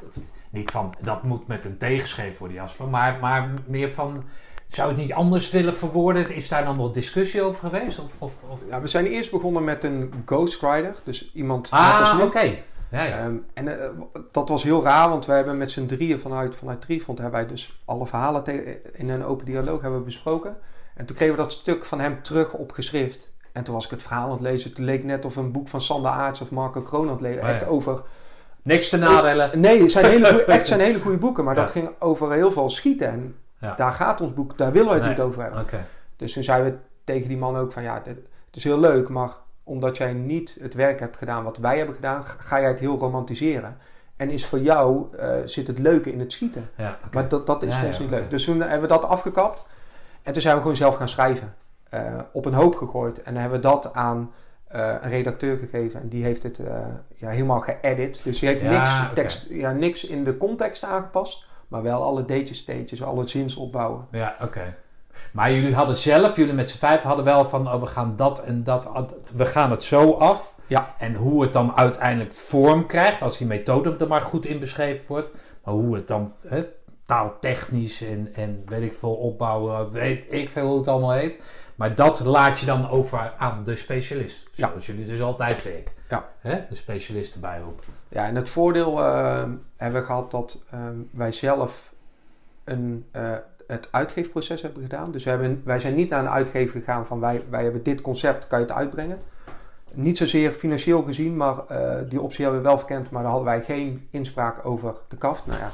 niet 0.54 0.70
van 0.70 0.94
dat 1.00 1.22
moet 1.22 1.46
met 1.46 1.64
een 1.64 1.78
tegenschreef 1.78 2.38
worden, 2.38 2.56
Jasper, 2.56 2.88
maar, 2.88 3.18
maar 3.20 3.48
meer 3.66 3.90
van. 3.90 4.24
Zou 4.66 4.88
het 4.88 4.98
niet 4.98 5.12
anders 5.12 5.50
willen 5.50 5.74
verwoorden? 5.74 6.34
Is 6.34 6.48
daar 6.48 6.64
dan 6.64 6.76
nog 6.76 6.90
discussie 6.90 7.42
over 7.42 7.68
geweest? 7.68 7.98
Of, 7.98 8.14
of, 8.18 8.42
of... 8.48 8.60
Ja, 8.68 8.80
we 8.80 8.88
zijn 8.88 9.06
eerst 9.06 9.30
begonnen 9.30 9.64
met 9.64 9.84
een 9.84 10.12
ghostwriter. 10.24 10.94
Dus 11.04 11.32
iemand 11.34 11.70
Ah, 11.70 12.18
oké. 12.22 12.58
Ja, 12.90 13.02
ja. 13.02 13.18
Ehm, 13.18 13.36
en 13.54 13.80
eh, 13.80 13.88
dat 14.32 14.48
was 14.48 14.62
heel 14.62 14.82
raar, 14.82 15.08
want 15.08 15.26
we 15.26 15.32
hebben 15.32 15.56
met 15.56 15.70
z'n 15.70 15.86
drieën 15.86 16.20
vanuit, 16.20 16.56
vanuit 16.56 16.80
Triefront 16.80 17.18
hebben 17.18 17.40
wij 17.40 17.48
dus 17.48 17.80
alle 17.84 18.06
verhalen 18.06 18.44
in 18.92 19.08
een 19.08 19.24
open 19.24 19.46
dialoog 19.46 19.82
hebben 19.82 20.04
besproken. 20.04 20.56
En 20.94 21.06
toen 21.06 21.16
kregen 21.16 21.34
we 21.34 21.42
dat 21.42 21.52
stuk 21.52 21.84
van 21.84 22.00
hem 22.00 22.22
terug 22.22 22.52
op 22.52 22.72
geschrift. 22.72 23.32
En 23.52 23.64
toen 23.64 23.74
was 23.74 23.84
ik 23.84 23.90
het 23.90 24.02
verhaal 24.02 24.24
aan 24.24 24.30
het 24.30 24.40
lezen. 24.40 24.70
Het 24.70 24.78
leek 24.78 25.04
net 25.04 25.24
of 25.24 25.36
een 25.36 25.52
boek 25.52 25.68
van 25.68 25.80
Sander 25.80 26.10
Aarts 26.10 26.40
of 26.40 26.50
Marco 26.50 26.82
Kroon 26.82 27.06
aan 27.06 27.12
het 27.12 27.20
lezen. 27.20 27.42
Oh 27.42 27.48
ja. 27.48 27.54
Echt 27.54 27.66
over... 27.66 28.02
Niks 28.64 28.88
te 28.88 28.96
nadelen. 28.98 29.60
Nee, 29.60 29.80
het 29.80 29.90
zijn 29.90 30.04
hele 30.04 30.26
goeie, 30.28 30.44
echt 30.44 30.66
zijn 30.66 30.80
hele 30.88 30.98
goede 31.00 31.18
boeken. 31.18 31.44
Maar 31.44 31.54
Ja. 31.54 31.60
dat 31.60 31.70
ging 31.70 31.90
over 31.98 32.32
heel 32.32 32.50
veel 32.52 32.70
schieten. 32.70 33.08
En 33.08 33.36
Ja. 33.58 33.74
daar 33.74 33.92
gaat 33.92 34.20
ons 34.20 34.34
boek, 34.34 34.58
daar 34.58 34.72
willen 34.72 34.88
we 34.88 34.94
het 34.94 35.02
Nee. 35.02 35.10
niet 35.12 35.20
over 35.20 35.42
hebben. 35.42 35.66
Dus 36.16 36.32
toen 36.32 36.42
zeiden 36.44 36.72
we 36.72 36.78
tegen 37.04 37.28
die 37.28 37.36
man 37.38 37.56
ook 37.56 37.72
van 37.72 37.82
ja, 37.82 38.02
het 38.04 38.16
is 38.52 38.64
heel 38.64 38.78
leuk, 38.80 39.08
maar 39.08 39.30
omdat 39.62 39.96
jij 39.96 40.12
niet 40.12 40.56
het 40.60 40.74
werk 40.74 41.00
hebt 41.00 41.16
gedaan 41.16 41.44
wat 41.44 41.56
wij 41.58 41.76
hebben 41.76 41.94
gedaan, 41.94 42.24
ga 42.24 42.60
jij 42.60 42.68
het 42.68 42.78
heel 42.78 42.98
romantiseren. 42.98 43.76
En 44.16 44.30
is 44.30 44.46
voor 44.46 44.58
jou, 44.58 45.16
eh, 45.16 45.28
zit 45.44 45.66
het 45.66 45.78
leuke 45.78 46.12
in 46.12 46.18
het 46.20 46.32
schieten. 46.32 46.70
Ja. 46.76 46.98
Maar 47.12 47.28
dat, 47.28 47.46
dat 47.46 47.62
is 47.62 47.76
voor 47.76 47.86
ons 47.86 47.98
niet 47.98 48.10
leuk. 48.10 48.30
Dus 48.30 48.44
toen 48.44 48.60
hebben 48.60 48.80
we 48.80 48.86
dat 48.86 49.04
afgekapt. 49.04 49.64
En 50.22 50.32
toen 50.32 50.42
zijn 50.42 50.54
we 50.54 50.60
gewoon 50.60 50.76
zelf 50.76 50.94
gaan 50.96 51.08
schrijven. 51.08 51.54
Eh, 51.90 52.00
op 52.32 52.44
een 52.46 52.54
hoop 52.54 52.74
gegooid. 52.76 53.22
En 53.22 53.32
dan 53.32 53.42
hebben 53.42 53.60
we 53.60 53.66
dat 53.68 53.94
aan 53.94 54.32
eh, 54.74 54.94
een 55.00 55.10
redacteur 55.10 55.58
gegeven. 55.58 56.00
En 56.00 56.08
die 56.08 56.24
heeft 56.24 56.42
het 56.42 56.58
eh, 56.58 56.76
ja, 57.14 57.28
helemaal 57.28 57.60
geëdit. 57.60 58.20
Dus 58.24 58.38
die 58.38 58.48
heeft 58.48 58.60
Ja, 58.60 58.70
niks, 58.70 59.14
tekst, 59.14 59.46
ja, 59.48 59.72
niks 59.72 60.04
in 60.04 60.24
de 60.24 60.36
context 60.36 60.84
aangepast. 60.84 61.46
Maar 61.68 61.82
wel 61.82 62.02
alle 62.02 62.24
datejes, 62.24 62.58
stages, 62.58 63.02
alle 63.02 63.28
zinsopbouwen. 63.28 64.06
Ja, 64.10 64.36
oké. 64.42 64.76
Maar 65.32 65.52
jullie 65.52 65.74
hadden 65.74 65.96
zelf, 65.96 66.36
jullie 66.36 66.54
met 66.54 66.70
z'n 66.70 66.78
vijf 66.78 67.02
hadden 67.02 67.24
wel 67.24 67.44
van, 67.44 67.68
oh, 67.68 67.80
we 67.80 67.86
gaan 67.86 68.16
dat 68.16 68.44
en 68.44 68.62
dat, 68.62 68.88
we 69.36 69.44
gaan 69.44 69.70
het 69.70 69.84
zo 69.84 70.12
af. 70.12 70.56
Ja. 70.66 70.94
En 70.98 71.14
hoe 71.14 71.42
het 71.42 71.52
dan 71.52 71.76
uiteindelijk 71.76 72.32
vorm 72.32 72.86
krijgt, 72.86 73.22
als 73.22 73.38
die 73.38 73.46
methode 73.46 73.96
er 73.98 74.08
maar 74.08 74.22
goed 74.22 74.46
in 74.46 74.58
beschreven 74.58 75.06
wordt. 75.06 75.34
Maar 75.64 75.74
hoe 75.74 75.94
het 75.94 76.08
dan 76.08 76.32
taaltechnisch 77.04 78.02
en, 78.02 78.34
en 78.34 78.62
weet 78.66 78.82
ik 78.82 78.92
veel 78.92 79.14
opbouwen, 79.14 79.90
weet 79.90 80.26
ik 80.28 80.50
veel 80.50 80.66
hoe 80.66 80.76
het 80.76 80.88
allemaal 80.88 81.12
heet. 81.12 81.40
Maar 81.74 81.94
dat 81.94 82.20
laat 82.20 82.58
je 82.58 82.66
dan 82.66 82.88
over 82.88 83.32
aan 83.38 83.64
de 83.64 83.76
specialist. 83.76 84.48
Ja. 84.52 84.68
Zoals 84.68 84.86
jullie 84.86 85.06
dus 85.06 85.22
altijd 85.22 85.62
werken. 85.62 85.94
Ja. 86.08 86.28
Hè? 86.38 86.64
De 86.68 86.74
specialist 86.74 87.34
erbij 87.34 87.60
roepen. 87.60 87.84
Ja, 88.08 88.26
en 88.26 88.34
het 88.34 88.48
voordeel 88.48 89.04
eh, 89.04 89.42
hebben 89.76 90.00
we 90.00 90.06
gehad 90.06 90.30
dat 90.30 90.58
eh, 90.70 90.80
wij 91.10 91.32
zelf 91.32 91.92
een, 92.64 93.06
eh, 93.10 93.32
het 93.66 93.88
uitgeefproces 93.90 94.62
hebben 94.62 94.82
gedaan. 94.82 95.12
Dus 95.12 95.24
we 95.24 95.30
hebben, 95.30 95.62
wij 95.64 95.80
zijn 95.80 95.94
niet 95.94 96.08
naar 96.08 96.20
een 96.20 96.28
uitgever 96.28 96.78
gegaan 96.80 97.06
van 97.06 97.20
wij, 97.20 97.44
wij 97.48 97.62
hebben 97.62 97.82
dit 97.82 98.00
concept, 98.00 98.46
kan 98.46 98.58
je 98.58 98.64
het 98.64 98.74
uitbrengen. 98.74 99.18
Niet 99.94 100.16
zozeer 100.16 100.52
financieel 100.52 101.02
gezien, 101.02 101.36
maar 101.36 101.66
eh, 101.66 102.08
die 102.08 102.20
optie 102.20 102.44
hebben 102.44 102.62
we 102.62 102.68
wel 102.68 102.78
verkend. 102.78 103.10
Maar 103.10 103.22
daar 103.22 103.30
hadden 103.30 103.50
wij 103.50 103.62
geen 103.62 104.08
inspraak 104.10 104.66
over 104.66 104.94
de 105.08 105.16
kaft. 105.16 105.46
Nou 105.46 105.58
ja, 105.58 105.70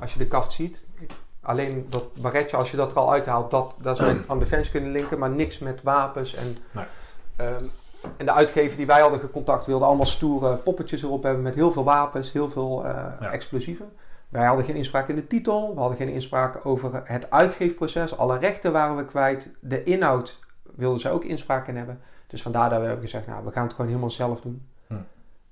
als 0.00 0.12
je 0.12 0.18
de 0.18 0.26
kaft 0.26 0.52
ziet, 0.52 0.86
alleen 1.48 1.86
dat 1.88 2.04
barretje, 2.20 2.56
als 2.56 2.70
je 2.70 2.76
dat 2.76 2.90
er 2.90 2.96
al 2.96 3.12
uithaalt, 3.12 3.50
dat, 3.50 3.74
dat 3.80 3.96
zou 3.96 4.08
je 4.08 4.20
aan 4.28 4.38
defensie 4.38 4.72
kunnen 4.72 4.90
linken. 4.92 5.18
Maar 5.18 5.30
niks 5.30 5.58
met 5.58 5.82
wapens 5.82 6.34
en... 6.34 6.56
Nee. 6.70 6.84
ehm, 7.36 7.64
en 8.16 8.26
de 8.26 8.32
uitgever 8.32 8.76
die 8.76 8.86
wij 8.86 9.00
hadden 9.00 9.20
gecontact 9.20 9.66
wilde 9.66 9.84
allemaal 9.84 10.06
stoere 10.06 10.54
poppetjes 10.56 11.02
erop 11.02 11.22
hebben 11.22 11.42
met 11.42 11.54
heel 11.54 11.72
veel 11.72 11.84
wapens, 11.84 12.32
heel 12.32 12.50
veel 12.50 12.84
eh, 12.84 12.90
Ja. 13.20 13.30
explosieven. 13.30 13.92
Wij 14.28 14.46
hadden 14.46 14.64
geen 14.64 14.76
inspraak 14.76 15.08
in 15.08 15.14
de 15.14 15.26
titel, 15.26 15.74
we 15.74 15.80
hadden 15.80 15.96
geen 15.96 16.08
inspraak 16.08 16.66
over 16.66 17.00
het 17.04 17.30
uitgeefproces. 17.30 18.16
Alle 18.16 18.38
rechten 18.38 18.72
waren 18.72 18.96
we 18.96 19.04
kwijt. 19.04 19.50
De 19.60 19.82
inhoud 19.82 20.38
wilden 20.76 21.00
ze 21.00 21.10
ook 21.10 21.24
inspraak 21.24 21.68
in 21.68 21.76
hebben. 21.76 22.00
Dus 22.26 22.42
vandaar 22.42 22.70
dat 22.70 22.80
we 22.80 22.86
hebben 22.86 23.04
gezegd, 23.04 23.26
nou, 23.26 23.44
we 23.44 23.52
gaan 23.52 23.62
het 23.62 23.72
gewoon 23.72 23.86
helemaal 23.86 24.10
zelf 24.10 24.40
doen. 24.40 24.68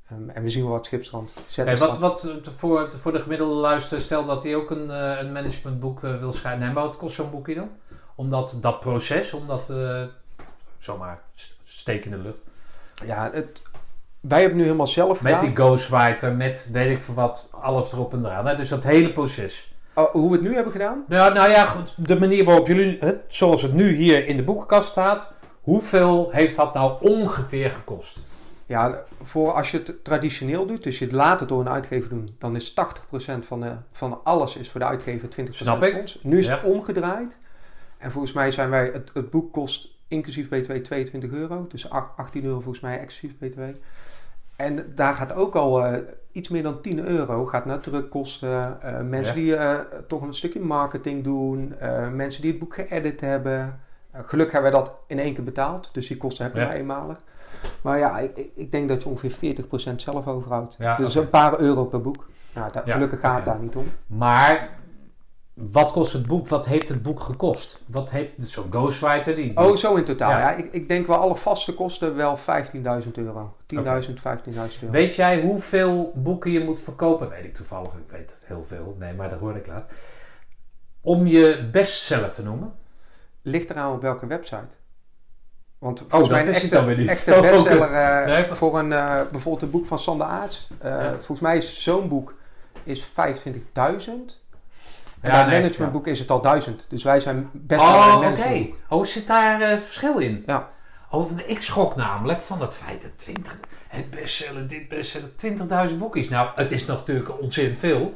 Hm. 0.09 0.15
Ehm, 0.15 0.29
en 0.31 0.43
we 0.43 0.49
zien 0.49 0.63
wel 0.63 0.73
wat 0.73 0.85
schipstrand. 0.85 1.33
Zet 1.49 1.67
Hey, 1.67 1.77
wat, 1.77 1.99
wat 1.99 2.25
eh, 2.25 2.53
voor, 2.57 2.91
voor 2.93 3.13
de 3.13 3.21
gemiddelde 3.21 3.55
luister, 3.55 4.01
stel 4.01 4.27
dat 4.27 4.43
hij 4.43 4.55
ook 4.57 4.71
een, 4.71 4.91
eh, 4.91 5.19
een 5.21 5.33
managementboek 5.33 6.03
eh, 6.05 6.17
wil 6.17 6.33
schrijven. 6.33 6.61
Nee, 6.65 6.73
maar 6.75 6.83
wat 6.85 6.97
kost 6.97 7.15
zo'n 7.15 7.31
boekje 7.31 7.55
dan? 7.55 7.69
Omdat 8.15 8.59
dat 8.61 8.81
proces, 8.81 9.33
omdat 9.33 9.71
eh 9.71 10.03
zomaar 10.79 11.21
st- 11.35 11.55
steek 11.65 12.05
in 12.05 12.11
de 12.11 12.19
lucht. 12.19 12.39
Ja, 13.05 13.31
het, 13.33 13.63
wij 14.21 14.41
hebben 14.41 14.57
nu 14.59 14.65
helemaal 14.65 14.87
zelf 14.87 15.23
Met 15.23 15.33
gedaan. 15.33 15.47
die 15.47 15.57
ghostwriter, 15.57 16.33
met 16.35 16.69
weet 16.73 16.91
ik 16.97 17.03
veel 17.03 17.15
wat, 17.15 17.51
alles 17.61 17.93
erop 17.93 18.13
en 18.13 18.25
eraan. 18.25 18.47
hè. 18.47 18.57
Dus 18.57 18.69
dat 18.69 18.85
hele 18.85 19.13
proces. 19.13 19.75
Oh, 19.95 20.11
hoe 20.11 20.31
we 20.31 20.37
het 20.37 20.45
nu 20.47 20.55
hebben 20.55 20.73
gedaan? 20.73 21.05
Nou, 21.09 21.35
nou 21.35 21.51
ja, 21.51 21.65
goed, 21.67 22.07
de 22.07 22.19
manier 22.19 22.45
waarop 22.45 22.67
jullie, 22.67 22.99
zoals 23.27 23.63
het 23.63 23.73
nu 23.73 23.95
hier 23.95 24.27
in 24.27 24.37
de 24.37 24.43
boekenkast 24.43 24.89
staat, 24.89 25.33
hoeveel 25.61 26.29
heeft 26.31 26.57
dat 26.57 26.75
nou 26.75 26.97
ongeveer 27.01 27.71
gekost? 27.71 28.19
Ja, 28.67 29.03
voor 29.23 29.53
als 29.53 29.71
je 29.71 29.77
het 29.85 30.05
traditioneel 30.05 30.67
doet, 30.67 30.83
dus 30.83 30.99
je 30.99 31.05
het 31.05 31.15
later 31.15 31.47
door 31.47 31.61
een 31.61 31.69
uitgever 31.69 32.09
doen, 32.11 32.35
dan 32.39 32.57
is 32.57 32.71
80% 32.71 32.75
van, 33.41 33.61
de, 33.61 33.73
van 33.93 34.21
alles 34.25 34.57
is 34.57 34.71
voor 34.71 34.81
de 34.81 34.87
uitgever 34.87 35.29
20% 35.41 35.49
Snap 35.51 35.83
ik. 35.83 35.97
ons. 35.97 36.21
Nu 36.23 36.39
is 36.39 36.49
het 36.49 36.63
omgedraaid. 36.63 37.39
En 37.99 38.11
volgens 38.11 38.33
mij 38.33 38.51
zijn 38.51 38.71
wij, 38.71 38.91
het, 38.93 39.11
het 39.15 39.31
boek 39.31 39.53
kost 39.53 39.89
inclusief 40.09 40.49
BTW 40.49 40.73
22 40.73 41.31
euro. 41.31 41.67
Dus 41.69 41.91
ach- 41.91 42.13
18 42.17 42.45
euro 42.45 42.61
volgens 42.61 42.83
mij 42.83 42.99
exclusief 43.01 43.39
BTW. 43.39 43.61
En 44.57 44.93
daar 44.95 45.15
gaat 45.15 45.33
ook 45.35 45.55
al 45.55 45.85
eh, 45.85 45.99
iets 46.33 46.49
meer 46.49 46.63
dan 46.63 46.81
10 46.81 47.07
euro 47.07 47.47
gaat 47.47 47.65
naar 47.65 47.81
drukkosten. 47.81 48.83
eh, 48.83 49.01
mensen 49.01 49.35
Ja. 49.35 49.41
die 49.41 49.57
eh, 49.57 49.99
toch 50.09 50.23
een 50.23 50.35
stukje 50.35 50.61
marketing 50.61 51.25
doen. 51.25 51.75
mensen 52.13 52.43
die 52.43 52.51
het 52.51 52.61
boek 52.61 52.75
geëdit 52.75 53.21
hebben. 53.21 53.81
Gelukkig 54.13 54.53
hebben 54.55 54.73
wij 54.73 54.81
dat 54.81 55.01
in 55.07 55.19
één 55.19 55.35
keer 55.35 55.45
betaald. 55.45 55.91
Dus 55.93 56.07
die 56.07 56.17
kosten 56.17 56.45
hebben 56.45 56.63
Ja. 56.63 56.69
wij 56.69 56.77
eenmalig. 56.79 57.19
Maar 57.83 57.99
ja, 57.99 58.19
ik, 58.19 58.37
ik- 58.55 58.71
denk 58.73 58.89
dat 58.89 59.03
je 59.03 59.09
ongeveer 59.09 59.55
40% 59.93 59.97
zelf 59.97 60.27
overhoudt. 60.27 60.77
Ja, 60.79 60.97
dus 60.97 61.15
een 61.15 61.31
paar 61.31 61.59
euro 61.61 61.85
per 61.85 62.01
boek. 62.01 62.29
Nou, 62.53 62.73
daar- 62.73 62.87
Ja, 62.87 62.93
gelukkig 62.93 63.21
gaat 63.21 63.37
het 63.37 63.45
daar 63.45 63.59
niet 63.59 63.77
om. 63.77 63.93
Maar 64.07 64.69
wat 65.55 65.93
kost 65.93 66.13
het 66.13 66.27
boek? 66.27 66.49
Wat 66.49 66.67
heeft 66.67 66.89
het 66.89 67.03
boek 67.03 67.21
gekost? 67.21 67.83
Wat 67.87 68.11
heeft 68.11 68.33
zo'n 68.37 68.67
ghostwriter 68.71 69.35
die... 69.35 69.57
Oh, 69.57 69.77
zo 69.77 69.95
in 69.95 70.05
totaal. 70.05 70.31
Ja. 70.31 70.39
Ja. 70.39 70.51
ik, 70.57 70.73
ik 70.73 70.89
denk 70.89 71.07
wel 71.07 71.17
alle 71.17 71.37
vaste 71.37 71.75
kosten 71.75 72.17
wel 72.17 72.39
15.000 72.39 72.43
euro. 73.15 73.57
10.000, 73.75 73.79
15.000 73.79 73.83
euro. 74.55 74.67
Weet 74.91 75.15
jij 75.15 75.41
hoeveel 75.43 76.13
boeken 76.15 76.51
je 76.51 76.65
moet 76.65 76.81
verkopen? 76.81 77.29
Weet 77.29 77.45
ik 77.45 77.55
toevallig, 77.55 77.89
ik 77.93 78.11
weet 78.11 78.37
heel 78.45 78.65
veel. 78.65 78.97
Nee, 78.99 79.15
maar 79.15 79.31
dat 79.31 79.39
hoor 79.39 79.57
ik 79.57 79.67
laat. 79.67 79.87
Om 81.01 81.27
je 81.27 81.69
bestseller 81.73 82.33
te 82.33 82.43
noemen. 82.43 82.73
Ligt 83.43 83.71
eraan 83.71 83.93
op 83.95 84.03
welke 84.03 84.27
website. 84.27 84.67
Want 85.79 85.99
volgens 86.09 86.21
dat 86.21 86.31
mij 86.31 86.41
een 86.41 86.49
ik 86.49 86.55
echte, 86.55 86.69
dan 86.69 86.85
weer 86.85 87.09
echte 87.09 87.35
Oh, 87.37 87.41
bestseller 87.41 87.93
eh, 87.93 88.27
Nee, 88.27 88.47
voor 88.55 88.79
een, 88.79 88.93
eh, 88.93 89.21
bijvoorbeeld 89.31 89.63
een 89.63 89.71
boek 89.71 89.87
van 89.87 89.99
Sander 89.99 90.27
Aarts. 90.27 90.69
Eh, 90.79 90.91
Ja. 90.91 91.11
Volgens 91.13 91.41
mij 91.41 91.57
is 91.57 91.83
zo'n 91.83 92.09
boek 92.09 92.35
is 92.85 93.01
25.000. 93.05 94.45
En 95.21 95.31
Ja, 95.31 95.37
bij 95.37 95.41
een 95.43 95.49
nee, 95.49 95.61
managementboek 95.61 96.07
is 96.07 96.19
het 96.19 96.31
al 96.31 96.41
1000. 96.41 96.87
Dus 96.89 97.03
wij 97.03 97.21
zijn 97.21 97.51
best 97.53 97.81
Oh, 97.83 97.93
wel 97.93 98.03
een 98.03 98.17
oké. 98.19 98.25
managementboek. 98.29 98.79
Oh, 98.89 99.05
zit 99.05 99.27
daar 99.27 99.79
verschil 99.79 100.19
in? 100.19 100.43
Ja. 100.47 100.69
Oh, 101.11 101.31
ik 101.47 101.61
schrok 101.63 101.97
namelijk 101.97 102.41
van 102.41 102.61
het 102.61 102.75
feit 102.75 103.03
dat 103.03 103.11
20, 103.19 103.59
het 103.89 104.11
bestseller, 104.11 104.69
dit 104.69 104.89
bestseller, 104.89 105.29
20.000 105.91 105.99
boekjes. 105.99 106.29
Nou, 106.29 106.49
het 106.55 106.73
is 106.73 106.87
natuurlijk 106.87 107.41
ontzettend 107.41 107.79
veel. 107.79 108.15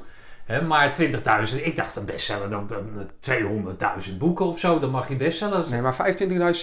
Maar 0.59 0.97
20.000, 1.01 1.63
ik 1.63 1.77
dacht 1.77 1.97
een 1.97 2.05
bestseller, 2.05 2.51
dan, 2.51 2.67
dan 2.69 3.09
eh, 3.27 4.05
200.000 4.11 4.17
boeken 4.19 4.47
of 4.47 4.59
zo, 4.59 4.79
dan 4.79 4.91
mag 4.91 5.09
je 5.09 5.17
bestsellers. 5.17 5.69
Nee, 5.69 5.81
maar 5.81 5.97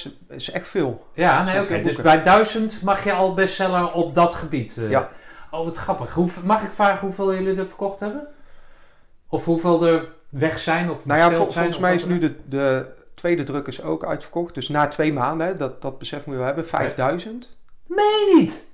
25.000 0.08 0.12
is 0.30 0.52
echt 0.52 0.68
veel. 0.68 1.08
Ja, 1.14 1.44
nee, 1.44 1.62
oké. 1.62 1.82
Dus 1.82 1.96
bij 1.96 2.24
1000 2.24 2.82
mag 2.82 3.04
je 3.04 3.14
al 3.14 3.34
bestseller 3.34 3.94
op 3.94 4.16
dat 4.16 4.36
gebied. 4.36 4.78
eh. 4.78 4.90
Ja. 4.90 5.10
Oh, 5.52 5.64
wat 5.64 5.78
grappig. 5.78 6.14
Hoe, 6.14 6.30
mag 6.44 6.64
ik 6.64 6.74
vragen 6.74 7.00
hoeveel 7.08 7.34
jullie 7.34 7.58
er 7.60 7.68
verkocht 7.68 8.00
hebben? 8.00 8.28
Of 9.30 9.46
hoeveel 9.46 9.86
er 9.88 10.12
weg 10.30 10.60
zijn 10.60 10.90
of 10.90 11.06
Nou 11.06 11.20
ja, 11.20 11.28
besteld 11.28 11.46
vol- 11.54 11.62
zijn? 11.62 11.74
volgens 11.74 11.86
mij 11.86 11.96
is 11.96 12.06
nu 12.06 12.20
de, 12.20 12.36
de 12.46 12.86
tweede 13.14 13.44
druk 13.44 13.68
is 13.68 13.82
ook 13.82 14.06
uitverkocht. 14.06 14.54
Dus 14.56 14.70
na 14.70 14.88
twee 14.88 15.14
maanden, 15.14 15.58
dat, 15.58 15.82
dat 15.82 16.00
besef 16.00 16.18
moet 16.26 16.34
je 16.34 16.38
wel 16.38 16.46
hebben, 16.46 16.68
5000. 16.68 17.58
ook? 17.90 17.96
Meen 17.96 18.06
je 18.06 18.36
niet! 18.42 18.66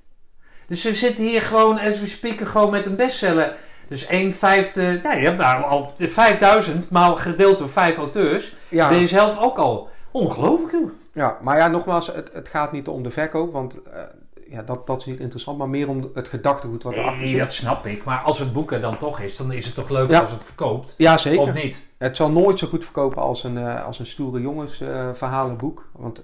Dus 0.66 0.84
we 0.84 0.92
zitten 0.94 1.24
hier 1.24 1.42
gewoon, 1.42 1.78
as 1.78 2.00
we 2.00 2.06
speaken, 2.06 2.46
gewoon 2.46 2.70
met 2.70 2.86
een 2.86 2.96
bestseller. 2.96 3.56
Dus 3.88 4.06
1 4.06 4.32
vijfde, 4.32 5.00
nou, 5.02 5.16
je 5.16 5.24
hebt 5.24 5.38
nou 5.38 5.62
al 5.64 5.92
5000 5.96 6.90
maal 6.90 7.16
gedeeld 7.16 7.58
door 7.58 7.68
vijf 7.68 7.96
auteurs. 7.96 8.54
Ja, 8.68 8.88
Ben 8.88 8.98
je 8.98 9.06
zelf 9.06 9.38
ook 9.38 9.58
al 9.58 9.88
ongelooflijk, 10.10 10.72
joh. 10.72 10.90
ja, 11.12 11.38
maar 11.42 11.56
ja, 11.58 11.68
nogmaals, 11.68 12.06
het, 12.06 12.30
het 12.32 12.48
gaat 12.48 12.72
niet 12.72 12.88
om 12.88 13.02
de 13.02 13.10
verkoop, 13.10 13.52
want 13.52 13.82
eh, 13.82 14.02
ja, 14.48 14.62
dat, 14.62 14.86
dat 14.86 14.98
is 15.00 15.06
niet 15.06 15.20
interessant, 15.20 15.58
maar 15.58 15.68
meer 15.68 15.88
om 15.88 16.10
het 16.14 16.28
gedachtegoed 16.28 16.82
wat 16.82 16.92
erachter 16.92 17.18
Nee, 17.20 17.28
zit. 17.28 17.38
dat 17.38 17.52
snap 17.52 17.86
ik. 17.86 18.04
Maar 18.04 18.18
als 18.18 18.38
het 18.38 18.52
boeken 18.52 18.80
dan 18.80 18.96
toch 18.96 19.20
is, 19.20 19.36
dan 19.36 19.52
is 19.52 19.66
het 19.66 19.74
toch 19.74 19.88
leuk 19.88 20.10
Ja. 20.10 20.20
als 20.20 20.30
het 20.30 20.44
verkoopt? 20.44 20.94
Ja, 20.98 21.16
zeker. 21.16 21.40
Of 21.40 21.52
niet? 21.54 21.78
Het 21.98 22.16
zal 22.16 22.30
nooit 22.30 22.58
zo 22.58 22.66
goed 22.66 22.84
verkopen 22.84 23.22
als 23.22 23.44
een, 23.44 23.58
eh, 23.58 23.84
als 23.84 23.98
een 23.98 24.06
stoere 24.06 24.40
jongens 24.40 24.80
eh, 24.80 25.08
verhalenboek. 25.12 25.88
Want 25.92 26.22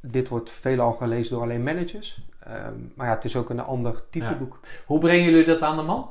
dit 0.00 0.28
wordt 0.28 0.50
veelal 0.50 0.92
gelezen 0.92 1.32
door 1.34 1.42
alleen 1.42 1.62
managers. 1.62 2.20
Ehm, 2.46 2.56
maar 2.94 3.06
ja, 3.06 3.14
het 3.14 3.24
is 3.24 3.36
ook 3.36 3.50
een 3.50 3.60
ander 3.60 4.02
type 4.10 4.24
Ja. 4.24 4.34
boek. 4.36 4.60
Hoe 4.86 4.98
brengen 4.98 5.24
jullie 5.30 5.46
dat 5.46 5.62
aan 5.62 5.76
de 5.76 5.82
man? 5.82 6.10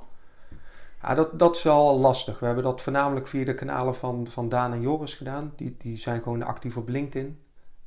Ja, 1.01 1.13
dat, 1.15 1.39
dat 1.39 1.55
is 1.55 1.63
wel 1.63 1.99
lastig. 1.99 2.39
We 2.39 2.45
hebben 2.45 2.63
dat 2.63 2.81
voornamelijk 2.81 3.27
via 3.27 3.45
de 3.45 3.53
kanalen 3.53 3.95
van, 3.95 4.27
van 4.29 4.49
Daan 4.49 4.73
en 4.73 4.81
Joris 4.81 5.13
gedaan. 5.13 5.53
Die, 5.55 5.75
die 5.77 5.97
zijn 5.97 6.21
gewoon 6.21 6.43
actief 6.43 6.77
op 6.77 6.87
LinkedIn. 6.89 7.39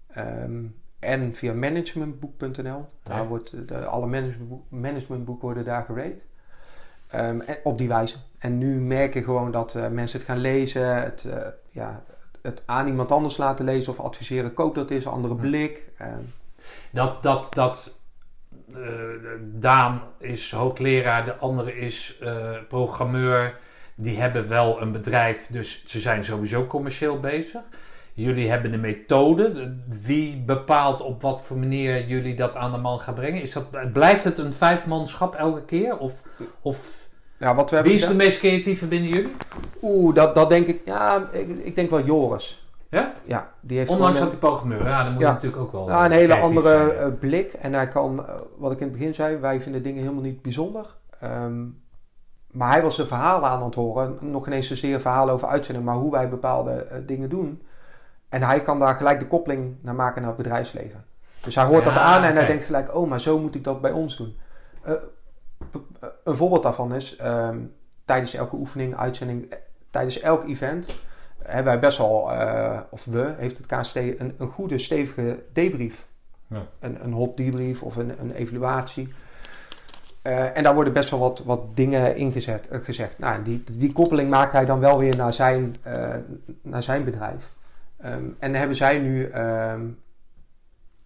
Ehm, 0.07 0.65
en 0.99 1.35
via 1.35 1.53
managementboek.nl. 1.53 2.87
Daar 3.03 3.19
Ja. 3.23 3.27
wordt 3.27 3.69
de, 3.69 3.85
alle 3.85 4.07
managementboek, 4.07 4.63
managementboeken 4.71 5.45
worden 5.45 5.65
daar 5.65 5.85
gerate. 5.85 6.23
Ehm, 7.07 7.41
en 7.41 7.57
op 7.65 7.79
die 7.79 7.89
wijze. 7.89 8.17
En 8.39 8.59
nu 8.59 8.81
merk 8.81 9.15
je 9.15 9.23
gewoon 9.23 9.51
dat 9.51 9.75
eh, 9.75 9.89
mensen 9.89 10.19
het 10.19 10.29
gaan 10.29 10.39
lezen. 10.39 11.03
Het, 11.03 11.25
eh, 11.25 11.47
ja, 11.71 12.03
het 12.43 12.63
aan 12.67 12.87
iemand 12.87 13.13
anders 13.13 13.37
laten 13.37 13.65
lezen 13.65 13.93
of 13.93 14.01
adviseren. 14.01 14.53
Koop 14.55 14.75
dat 14.75 14.91
eens, 14.91 15.05
een 15.05 15.13
andere 15.13 15.35
blik. 15.37 15.91
Ehm, 15.99 16.21
Dat, 16.91 17.23
dat, 17.23 17.49
dat 17.55 18.01
eh, 18.75 18.91
Daan 19.41 20.03
is 20.19 20.51
hoogleraar, 20.51 21.25
de 21.25 21.37
andere 21.37 21.77
is 21.77 22.19
eh, 22.21 22.51
programmeur. 22.69 23.57
Die 23.97 24.21
hebben 24.21 24.49
wel 24.49 24.81
een 24.81 24.93
bedrijf, 24.93 25.47
dus 25.51 25.83
ze 25.87 26.01
zijn 26.01 26.25
sowieso 26.25 26.67
commercieel 26.67 27.21
bezig. 27.21 27.61
Jullie 28.13 28.51
hebben 28.51 28.73
een 28.73 28.81
methode. 28.81 29.77
Wie 30.03 30.37
bepaalt 30.37 31.01
op 31.01 31.23
wat 31.23 31.43
voor 31.43 31.57
manier 31.57 32.07
jullie 32.07 32.35
dat 32.35 32.57
aan 32.57 32.73
de 32.73 32.79
man 32.79 33.01
gaan 33.01 33.15
brengen? 33.15 33.43
Is 33.43 33.53
dat, 33.53 33.93
blijft 33.93 34.25
het 34.25 34.39
een 34.39 34.53
vijfmanschap 34.53 35.35
elke 35.35 35.65
keer? 35.65 35.99
Of, 35.99 36.23
of 36.61 37.09
ja, 37.39 37.55
wat 37.55 37.71
we 37.71 37.83
wie 37.83 37.93
is 37.93 38.07
de 38.07 38.15
meest 38.15 38.39
creatieve 38.39 38.87
binnen 38.87 39.09
jullie? 39.09 39.33
Oeh, 39.83 40.15
dat, 40.15 40.35
dat 40.35 40.49
denk 40.49 40.67
ik... 40.67 40.81
Ja, 40.85 41.29
ik, 41.33 41.49
ik 41.49 41.75
denk 41.75 41.91
wel 41.91 42.05
Joris. 42.05 42.64
Ja? 42.95 43.13
Ja, 43.25 43.53
die 43.61 43.79
heeft 43.79 43.91
Ondanks 43.91 44.19
dat 44.19 44.29
hij 44.29 44.39
programmeur 44.39 44.87
Ja, 44.87 45.03
dan 45.05 45.13
moet 45.13 45.21
je 45.21 45.27
natuurlijk 45.27 45.63
ook 45.63 45.73
wel. 45.73 45.89
Ja, 45.89 46.05
een 46.05 46.11
eh, 46.11 46.17
hele 46.17 46.35
andere 46.35 46.69
zijn, 46.69 46.91
eh, 46.91 47.19
blik. 47.19 47.53
En 47.53 47.73
hij 47.73 47.89
kan, 47.89 48.27
eh, 48.27 48.35
wat 48.57 48.73
ik 48.73 48.81
in 48.81 48.87
het 48.87 48.97
begin 48.97 49.15
zei, 49.15 49.37
wij 49.37 49.61
vinden 49.61 49.83
dingen 49.83 50.03
helemaal 50.03 50.23
niet 50.23 50.43
bijzonder. 50.43 50.87
Ehm, 51.21 51.63
maar 52.51 52.71
hij 52.71 52.83
was 52.83 52.97
de 52.97 53.07
verhalen 53.07 53.49
aan 53.49 53.63
het 53.63 53.75
horen. 53.75 54.19
Nog 54.21 54.47
ineens 54.47 54.67
zozeer 54.67 55.01
verhalen 55.01 55.35
over 55.35 55.49
uitzending, 55.49 55.87
maar 55.87 55.95
hoe 55.95 56.11
wij 56.11 56.29
bepaalde 56.29 57.03
dingen 57.07 57.29
doen. 57.29 57.63
En 58.29 58.43
hij 58.43 58.63
kan 58.63 58.79
daar 58.79 58.95
gelijk 58.95 59.21
de 59.21 59.27
koppeling 59.27 59.77
naar 59.81 59.95
maken 59.95 60.21
naar 60.21 60.31
het 60.31 60.43
bedrijfsleven. 60.43 61.05
Dus 61.41 61.55
hij 61.55 61.65
hoort 61.65 61.85
Ja, 61.85 61.91
dat 61.91 62.03
aan 62.03 62.23
en 62.23 62.37
hij 62.37 62.47
denkt 62.47 62.65
gelijk, 62.65 62.95
oh, 62.95 63.09
maar 63.09 63.21
zo 63.21 63.39
moet 63.39 63.55
ik 63.55 63.65
dat 63.65 63.81
bij 63.81 63.93
ons 63.93 64.17
doen. 64.17 64.37
Een 66.25 66.37
voorbeeld 66.37 66.63
daarvan 66.63 66.95
is, 66.95 67.17
ehm, 67.17 67.59
tijdens 68.05 68.35
elke 68.35 68.57
oefening, 68.57 68.97
uitzending, 68.97 69.55
tijdens 69.91 70.21
elk 70.21 70.45
event 70.49 70.95
hebben 71.47 71.73
wij 71.73 71.79
best 71.81 71.99
wel, 71.99 72.33
eh, 72.33 72.81
of 72.91 73.05
we, 73.05 73.35
heeft 73.37 73.57
het 73.57 73.67
KST 73.67 73.97
een, 73.97 74.35
een 74.39 74.49
goede, 74.49 74.79
stevige 74.79 75.43
debrief. 75.53 76.07
Ja. 76.47 76.67
Een, 76.81 77.05
een 77.05 77.13
hot 77.13 77.37
debrief 77.37 77.83
of 77.83 77.97
een, 77.97 78.21
een 78.21 78.33
evaluatie. 78.33 79.13
Eh, 80.23 80.57
en 80.57 80.63
daar 80.63 80.75
worden 80.75 80.93
best 80.93 81.11
wel 81.11 81.21
wat, 81.21 81.43
wat 81.45 81.77
dingen 81.77 82.17
ingezet, 82.17 82.69
eh, 82.69 82.79
gezegd. 82.83 83.19
Nou, 83.19 83.43
die, 83.43 83.65
die 83.73 83.93
koppeling 83.93 84.31
maakt 84.31 84.53
hij 84.53 84.65
dan 84.65 84.81
wel 84.81 84.99
weer 84.99 85.17
naar 85.17 85.33
zijn, 85.33 85.77
naar 86.63 86.83
zijn 86.83 87.05
bedrijf. 87.05 87.55
Ehm, 87.97 88.25
en 88.39 88.51
dan 88.51 88.55
hebben 88.55 88.77
zij 88.77 88.99
nu, 88.99 89.25
ehm, 89.25 89.87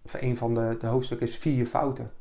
of 0.01 0.13
een 0.21 0.37
van 0.37 0.53
de, 0.53 0.77
de 0.79 0.87
hoofdstukken 0.87 1.27
is 1.27 1.37
vier 1.37 1.65
fouten. 1.65 2.11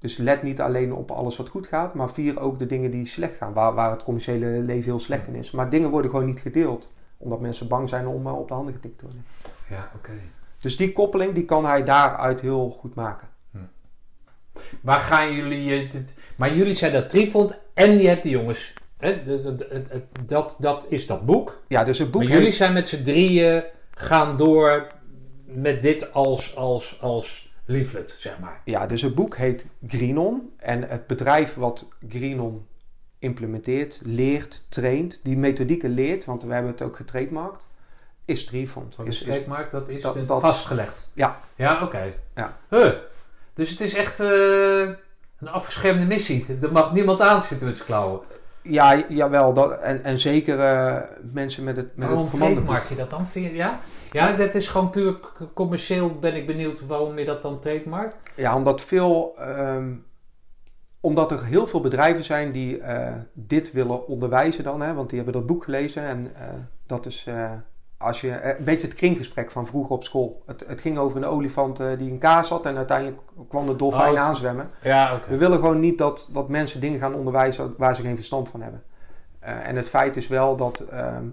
Dus 0.00 0.16
let 0.16 0.42
niet 0.42 0.60
alleen 0.60 0.92
op 0.92 1.10
alles 1.10 1.36
wat 1.36 1.48
goed 1.48 1.66
gaat, 1.66 1.94
maar 1.94 2.10
vier 2.10 2.40
ook 2.40 2.58
de 2.58 2.66
dingen 2.66 2.90
die 2.90 3.06
slecht 3.06 3.36
gaan, 3.36 3.52
waar, 3.52 3.74
waar 3.74 3.90
het 3.90 4.02
commerciële 4.02 4.46
leven 4.46 4.90
heel 4.90 5.00
slecht 5.00 5.26
in 5.26 5.34
is. 5.34 5.50
Maar 5.50 5.70
dingen 5.70 5.90
worden 5.90 6.10
gewoon 6.10 6.26
niet 6.26 6.40
gedeeld, 6.40 6.90
omdat 7.20 7.40
mensen 7.40 7.68
bang 7.68 7.88
zijn 7.88 8.06
om 8.06 8.26
eh, 8.26 8.38
op 8.38 8.48
de 8.48 8.54
handen 8.54 8.74
getikt 8.74 8.98
te 8.98 9.04
worden. 9.04 9.24
Ja, 9.68 9.90
oké. 9.94 10.12
Dus 10.60 10.76
die 10.76 10.92
koppeling 10.92 11.34
die 11.34 11.44
kan 11.44 11.64
hij 11.64 11.84
daaruit 11.84 12.40
heel 12.40 12.70
goed 12.70 12.94
maken. 12.94 13.28
Waar 14.80 14.98
gaan 14.98 15.32
jullie... 15.32 15.88
eh, 15.88 16.00
maar 16.36 16.54
jullie 16.54 16.74
zijn 16.74 16.92
dat 16.92 17.08
Trifond 17.08 17.58
en 17.74 17.98
je 17.98 18.08
hebt 18.08 18.22
de 18.22 18.28
jongens. 18.28 18.74
Hè? 18.98 19.22
Dat, 20.26 20.56
dat, 20.58 20.86
is 20.88 21.06
dat 21.06 21.24
boek. 21.26 21.62
Ja, 21.68 21.84
dus 21.84 21.98
het 21.98 22.10
boek 22.10 22.22
maar 22.22 22.32
jullie 22.32 22.50
zijn 22.52 22.72
met 22.72 22.88
z'n 22.88 23.02
drieën 23.02 23.64
gaan 23.90 24.36
door 24.36 24.86
met 25.44 25.82
dit 25.82 26.12
als, 26.12 26.56
als, 26.56 27.00
als 27.00 27.52
leaflet, 27.64 28.16
zeg 28.18 28.38
maar. 28.38 28.60
Ja, 28.64 28.86
dus 28.86 29.02
het 29.02 29.14
boek 29.14 29.36
heet 29.36 29.66
Greenon. 29.86 30.52
En 30.56 30.88
het 30.88 31.06
bedrijf 31.06 31.54
wat 31.54 31.88
Greenon 32.08 32.66
implementeert, 33.20 34.00
leert, 34.02 34.62
traint, 34.68 35.20
die 35.22 35.36
methodieken 35.36 35.90
leert, 35.90 36.24
want 36.24 36.42
we 36.42 36.52
hebben 36.52 36.70
het 36.70 36.82
ook 36.82 36.96
getrademarkt, 36.96 37.66
is 38.24 38.44
Trifond. 38.44 38.96
Wat 38.96 39.06
Is- 39.06 39.14
is 39.14 39.20
is- 39.20 39.26
trademark? 39.34 39.70
Dat 39.70 39.88
is 39.88 40.02
dat- 40.02 40.18
vastgelegd. 40.26 41.10
Ja. 41.12 41.40
Ja, 41.54 41.82
oké. 41.82 42.14
Ja. 42.34 42.58
Huh. 42.68 42.92
Dus 43.54 43.70
het 43.70 43.80
is 43.80 43.94
echt 43.94 44.20
eh, 44.20 44.80
een 45.38 45.48
afgeschermde 45.48 46.06
missie. 46.06 46.46
Er 46.62 46.72
mag 46.72 46.92
niemand 46.92 47.20
aan 47.20 47.42
zitten 47.42 47.66
met 47.66 47.76
zijn 47.76 47.88
klauwen. 47.88 48.20
Ja, 48.62 49.02
jawel. 49.08 49.52
Dat, 49.52 49.78
en, 49.80 50.04
en 50.04 50.18
zeker 50.18 50.60
eh, 50.60 50.96
mensen 51.32 51.64
met 51.64 51.76
het, 51.76 51.96
met 51.96 52.08
Waarom 52.08 52.30
trademark 52.30 52.84
je 52.84 52.96
dat 52.96 53.10
dan? 53.10 53.26
Ja? 53.34 53.80
ja, 54.12 54.32
dat 54.32 54.54
is 54.54 54.68
gewoon 54.68 54.90
puur 54.90 55.16
commercieel. 55.54 56.18
Ben 56.18 56.34
ik 56.34 56.46
benieuwd 56.46 56.86
waarom 56.86 57.18
je 57.18 57.24
dat 57.24 57.42
dan 57.42 57.60
trademarkt. 57.60 58.18
Ja, 58.36 58.56
omdat 58.56 58.80
veel... 58.80 59.34
ehm, 59.38 59.92
omdat 61.00 61.30
er 61.30 61.44
heel 61.44 61.66
veel 61.66 61.80
bedrijven 61.80 62.24
zijn 62.24 62.52
die 62.52 62.80
eh, 62.80 63.12
dit 63.32 63.72
willen 63.72 64.06
onderwijzen 64.08 64.64
dan. 64.64 64.80
Hè, 64.80 64.94
want 64.94 65.08
die 65.08 65.18
hebben 65.22 65.38
dat 65.38 65.46
boek 65.46 65.64
gelezen. 65.64 66.02
En 66.02 66.30
eh, 66.34 66.48
dat 66.86 67.06
is... 67.06 67.24
eh, 67.28 67.50
als 67.98 68.20
je, 68.20 68.56
een 68.58 68.64
beetje 68.64 68.86
het 68.86 68.96
kringgesprek 68.96 69.50
van 69.50 69.66
vroeger 69.66 69.94
op 69.94 70.04
school. 70.04 70.42
Het, 70.46 70.64
het 70.66 70.80
ging 70.80 70.98
over 70.98 71.16
een 71.16 71.24
olifant 71.24 71.76
die 71.98 72.10
een 72.10 72.18
kaas 72.18 72.48
had 72.48 72.66
en 72.66 72.76
uiteindelijk 72.76 73.20
kwam 73.48 73.66
de 73.66 73.76
dolfijn 73.76 74.12
Oh, 74.12 74.20
aanzwemmen. 74.20 74.70
Ja. 74.82 75.20
We 75.28 75.36
willen 75.36 75.58
gewoon 75.58 75.80
niet 75.80 75.98
dat, 75.98 76.28
dat 76.32 76.48
mensen 76.48 76.80
dingen 76.80 77.00
gaan 77.00 77.14
onderwijzen 77.14 77.74
waar 77.76 77.94
ze 77.94 78.02
geen 78.02 78.16
verstand 78.16 78.48
van 78.48 78.62
hebben. 78.62 78.82
Eh, 79.40 79.68
en 79.68 79.76
het 79.76 79.88
feit 79.88 80.16
is 80.16 80.28
wel 80.28 80.56
dat... 80.56 80.80
ehm, 80.90 81.24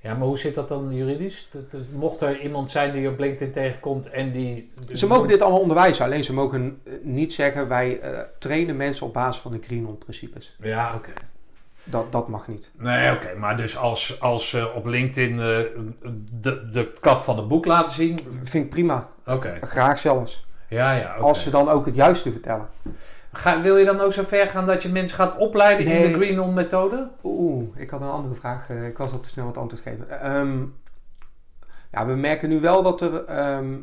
Ja, 0.00 0.14
maar 0.14 0.26
hoe 0.26 0.38
zit 0.38 0.54
dat 0.54 0.68
dan 0.68 0.94
juridisch? 0.94 1.48
Dat- 1.50 1.70
dat- 1.70 1.90
Mocht 1.92 2.20
er 2.20 2.40
iemand 2.40 2.70
zijn 2.70 2.92
die 2.92 3.08
op 3.08 3.18
LinkedIn 3.18 3.52
tegenkomt 3.52 4.10
en 4.10 4.30
die... 4.32 4.70
ze 4.92 5.06
mogen 5.06 5.28
dit 5.28 5.42
allemaal 5.42 5.60
onderwijzen, 5.60 6.04
alleen 6.04 6.24
ze 6.24 6.32
mogen 6.32 6.80
eh, 6.84 6.92
niet 7.02 7.32
zeggen 7.32 7.68
wij 7.68 8.00
eh, 8.00 8.18
trainen 8.38 8.76
mensen 8.76 9.06
op 9.06 9.12
basis 9.12 9.42
van 9.42 9.52
de 9.52 9.58
Greenon-principes. 9.62 10.56
Ja, 10.60 10.92
oké. 10.94 11.12
Dat, 11.84 12.12
dat 12.12 12.28
mag 12.28 12.48
niet. 12.48 12.70
Nee, 12.78 13.12
oké. 13.14 13.34
Maar 13.34 13.56
dus 13.56 13.76
als, 13.76 14.20
als 14.20 14.48
ze 14.48 14.72
op 14.74 14.84
LinkedIn 14.86 15.36
de, 15.36 16.70
de 16.72 16.92
kaf 17.00 17.24
van 17.24 17.36
het 17.36 17.48
boek 17.48 17.64
laten 17.64 17.92
zien... 17.94 18.20
Vind 18.42 18.64
ik 18.64 18.70
prima. 18.70 19.08
Oké. 19.26 19.58
Graag 19.60 19.98
zelfs. 19.98 20.46
Ja, 20.68 20.92
ja. 20.92 21.14
Als 21.14 21.42
ze 21.42 21.50
dan 21.50 21.68
ook 21.68 21.86
het 21.86 21.94
juiste 21.94 22.32
vertellen. 22.32 22.68
Ga, 23.36 23.60
wil 23.60 23.76
je 23.76 23.84
dan 23.84 24.00
ook 24.00 24.12
zo 24.12 24.22
ver 24.22 24.46
gaan 24.46 24.66
dat 24.66 24.82
je 24.82 24.88
mensen 24.88 25.16
gaat 25.16 25.36
opleiden 25.36 25.86
in 25.86 26.02
de 26.12 26.18
Green 26.18 26.40
On 26.40 26.54
methode? 26.54 27.08
Oeh, 27.24 27.64
ik 27.76 27.90
had 27.90 28.00
een 28.00 28.08
andere 28.08 28.34
vraag. 28.34 28.70
eh, 28.70 28.86
ik 28.86 28.98
was 28.98 29.12
al 29.12 29.20
te 29.20 29.28
snel 29.28 29.46
het 29.46 29.56
antwoord 29.56 29.82
geven. 29.82 30.20
Ehm, 30.20 30.58
ja, 31.92 32.06
we 32.06 32.14
merken 32.14 32.48
nu 32.48 32.60
wel 32.60 32.82
dat 32.82 33.00
er 33.00 33.24
ehm 33.24 33.74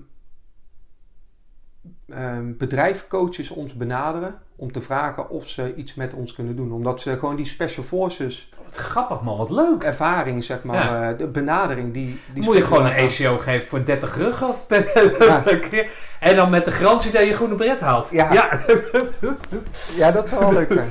ehm, 2.09 2.51
bedrijfcoaches 2.57 3.49
ons 3.49 3.73
benaderen 3.73 4.35
om 4.55 4.71
te 4.71 4.81
vragen 4.81 5.30
of 5.30 5.49
ze 5.49 5.75
iets 5.75 5.93
met 5.93 6.13
ons 6.13 6.34
kunnen 6.34 6.55
doen. 6.55 6.71
Omdat 6.71 7.01
ze 7.01 7.17
gewoon 7.17 7.35
die 7.35 7.45
special 7.45 7.84
forces 7.84 8.49
Wat 8.65 8.75
grappig 8.75 9.21
man, 9.21 9.38
wat 9.38 9.49
leuk. 9.49 9.84
ervaring, 9.84 10.43
zeg 10.43 10.63
maar, 10.63 11.11
eh, 11.11 11.17
de 11.17 11.27
benadering, 11.27 11.93
die... 11.93 12.19
die 12.34 12.43
Moet 12.43 12.57
je 12.57 12.63
gewoon 12.63 12.85
een 12.85 13.05
ACO 13.09 13.38
geven 13.38 13.67
voor 13.67 13.85
30 13.85 14.15
ruggen 14.17 14.47
of 14.47 14.67
per, 14.67 14.91
Ja. 15.71 15.84
En 16.19 16.35
dan 16.35 16.49
met 16.49 16.65
de 16.65 16.71
garantie 16.71 17.11
dat 17.11 17.25
je 17.25 17.34
groene 17.34 17.55
bret 17.55 17.80
haalt. 17.80 18.09
Ja. 18.11 18.34
ja. 18.34 18.59
Ja, 19.95 20.11
dat 20.11 20.27
zou 20.30 20.41
wel 20.41 20.53
leuk 20.53 20.71
zijn. 20.71 20.89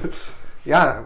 Ja, 0.62 1.04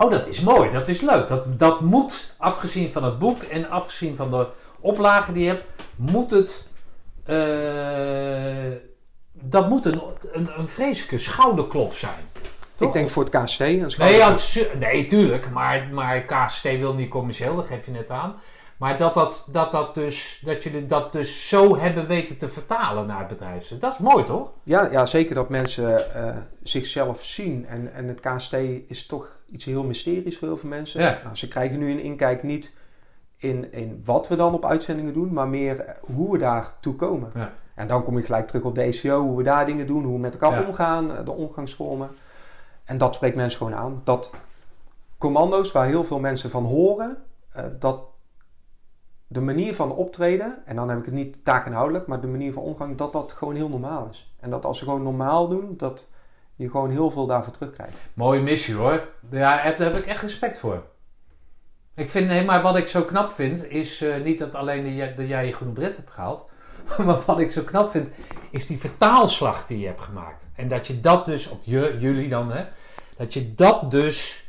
Oh, 0.00 0.10
dat 0.10 0.28
is 0.28 0.40
mooi. 0.40 0.70
Dat 0.72 0.88
is 0.88 1.00
leuk. 1.00 1.28
Dat, 1.28 1.58
dat 1.58 1.80
moet, 1.80 2.34
afgezien 2.38 2.92
van 2.92 3.04
het 3.04 3.18
boek 3.18 3.42
en 3.42 3.70
afgezien 3.70 4.16
van 4.16 4.30
de 4.30 4.46
oplagen 4.80 5.34
die 5.34 5.42
je 5.44 5.48
hebt, 5.48 5.64
moet 5.96 6.30
het. 6.30 6.68
eh, 7.24 8.87
dat 9.42 9.68
moet 9.68 9.86
een, 9.86 10.00
een, 10.32 10.48
een 10.58 10.68
vreselijke 10.68 11.18
schouderklop 11.18 11.94
zijn. 11.94 12.28
Toch? 12.74 12.88
ik 12.88 12.94
denk 12.94 13.08
voor 13.08 13.24
het 13.24 13.32
KC. 13.32 13.58
Een 13.58 13.92
Nee, 13.98 14.16
ja, 14.16 14.30
het 14.30 14.68
nee, 14.78 15.06
tuurlijk. 15.06 15.50
Maar, 15.50 15.88
maar 15.92 16.20
KST 16.20 16.62
wil 16.62 16.94
niet 16.94 17.10
commercieel, 17.10 17.56
dat 17.56 17.66
geef 17.66 17.86
je 17.86 17.92
net 17.92 18.10
aan. 18.10 18.34
Maar 18.78 18.98
dat, 18.98 19.14
dat, 19.14 19.48
dat, 19.52 19.72
dat, 19.72 19.94
dus, 19.94 20.40
dat 20.44 20.62
jullie 20.62 20.86
dat 20.86 21.12
dus 21.12 21.48
zo 21.48 21.78
hebben 21.78 22.06
weten 22.06 22.36
te 22.36 22.48
vertalen 22.48 23.06
naar 23.06 23.18
het 23.18 23.28
bedrijfsleven. 23.28 23.78
Dat 23.78 23.92
is 23.92 23.98
mooi, 23.98 24.24
toch? 24.24 24.50
Ja, 24.62 24.90
ja, 24.90 25.06
zeker 25.06 25.34
dat 25.34 25.48
mensen 25.48 26.14
eh, 26.14 26.36
zichzelf 26.62 27.24
zien. 27.24 27.66
En, 27.66 27.92
en 27.92 28.08
het 28.08 28.20
KST 28.20 28.52
is 28.86 29.06
toch 29.06 29.38
iets 29.50 29.64
heel 29.64 29.84
mysteries 29.84 30.38
voor 30.38 30.48
heel 30.48 30.56
veel 30.56 30.68
mensen. 30.68 31.00
Ja. 31.00 31.20
Nou, 31.24 31.36
ze 31.36 31.48
krijgen 31.48 31.78
nu 31.78 31.90
een 31.90 32.02
inkijk 32.02 32.42
niet 32.42 32.72
in, 33.38 33.72
in 33.72 34.02
wat 34.04 34.28
we 34.28 34.36
dan 34.36 34.54
op 34.54 34.64
uitzendingen 34.64 35.12
doen, 35.12 35.32
maar 35.32 35.48
meer 35.48 35.80
eh, 35.80 35.94
hoe 36.00 36.32
we 36.32 36.38
daar 36.38 36.72
toe 36.80 36.94
komen. 36.94 37.30
Ja. 37.34 37.52
En 37.78 37.86
dan 37.86 38.04
kom 38.04 38.16
je 38.16 38.24
gelijk 38.24 38.46
terug 38.46 38.62
op 38.62 38.74
de 38.74 38.82
ECO, 38.82 39.20
hoe 39.20 39.36
we 39.36 39.42
daar 39.42 39.66
dingen 39.66 39.86
doen, 39.86 40.04
hoe 40.04 40.12
we 40.12 40.18
met 40.20 40.32
elkaar 40.32 40.60
Ja. 40.60 40.66
omgaan, 40.66 41.16
eh, 41.16 41.24
de 41.24 41.32
omgangsvormen. 41.32 42.10
En 42.84 42.98
dat 42.98 43.14
spreekt 43.14 43.36
mensen 43.36 43.58
gewoon 43.58 43.74
aan. 43.74 44.00
Dat 44.04 44.30
commando's 45.18 45.72
waar 45.72 45.86
heel 45.86 46.04
veel 46.04 46.18
mensen 46.20 46.50
van 46.50 46.64
horen, 46.64 47.16
eh, 47.52 47.64
dat 47.78 48.00
de 49.26 49.40
manier 49.40 49.74
van 49.74 49.92
optreden, 49.92 50.62
en 50.64 50.76
dan 50.76 50.88
heb 50.88 50.98
ik 50.98 51.04
het 51.04 51.14
niet 51.14 51.44
taakinhoudelijk, 51.44 52.06
maar 52.06 52.20
de 52.20 52.26
manier 52.26 52.52
van 52.52 52.62
omgang, 52.62 52.96
dat 52.96 53.12
dat 53.12 53.32
gewoon 53.32 53.54
heel 53.54 53.68
normaal 53.68 54.08
is. 54.10 54.34
En 54.40 54.50
dat 54.50 54.64
als 54.64 54.78
ze 54.78 54.84
gewoon 54.84 55.02
normaal 55.02 55.48
doen, 55.48 55.74
dat 55.76 56.08
je 56.54 56.70
gewoon 56.70 56.90
heel 56.90 57.10
veel 57.10 57.26
daarvoor 57.26 57.52
terugkrijgt. 57.52 57.98
Mooie 58.14 58.40
missie 58.40 58.74
hoor. 58.74 59.08
Ja, 59.30 59.62
daar 59.62 59.78
heb, 59.78 59.96
ik 59.96 60.06
echt 60.06 60.22
respect 60.22 60.58
voor. 60.58 60.82
Ik 61.94 62.08
vind, 62.08 62.26
nee, 62.28 62.44
maar 62.44 62.62
wat 62.62 62.76
ik 62.76 62.86
zo 62.86 63.02
knap 63.02 63.30
vind, 63.30 63.70
is 63.70 64.00
eh, 64.00 64.22
niet 64.22 64.38
dat 64.38 64.54
alleen 64.54 64.84
dat 64.84 64.94
jij, 64.94 65.14
dat 65.14 65.28
jij 65.28 65.46
je 65.46 65.52
groene 65.52 65.72
bret 65.72 65.96
hebt 65.96 66.10
gehaald. 66.10 66.50
Maar 67.06 67.20
wat 67.26 67.40
ik 67.40 67.50
zo 67.50 67.62
knap 67.62 67.90
vind, 67.90 68.10
is 68.50 68.66
die 68.66 68.78
vertaalslag 68.78 69.66
die 69.66 69.78
je 69.78 69.86
hebt 69.86 70.00
gemaakt. 70.00 70.48
En 70.54 70.68
dat 70.68 70.86
je 70.86 71.00
dat 71.00 71.26
dus, 71.26 71.48
of 71.48 71.64
je, 71.64 71.96
jullie 71.98 72.28
dan, 72.28 72.52
hè. 72.52 72.64
Dat 73.16 73.32
je 73.32 73.54
dat 73.54 73.90
dus, 73.90 74.44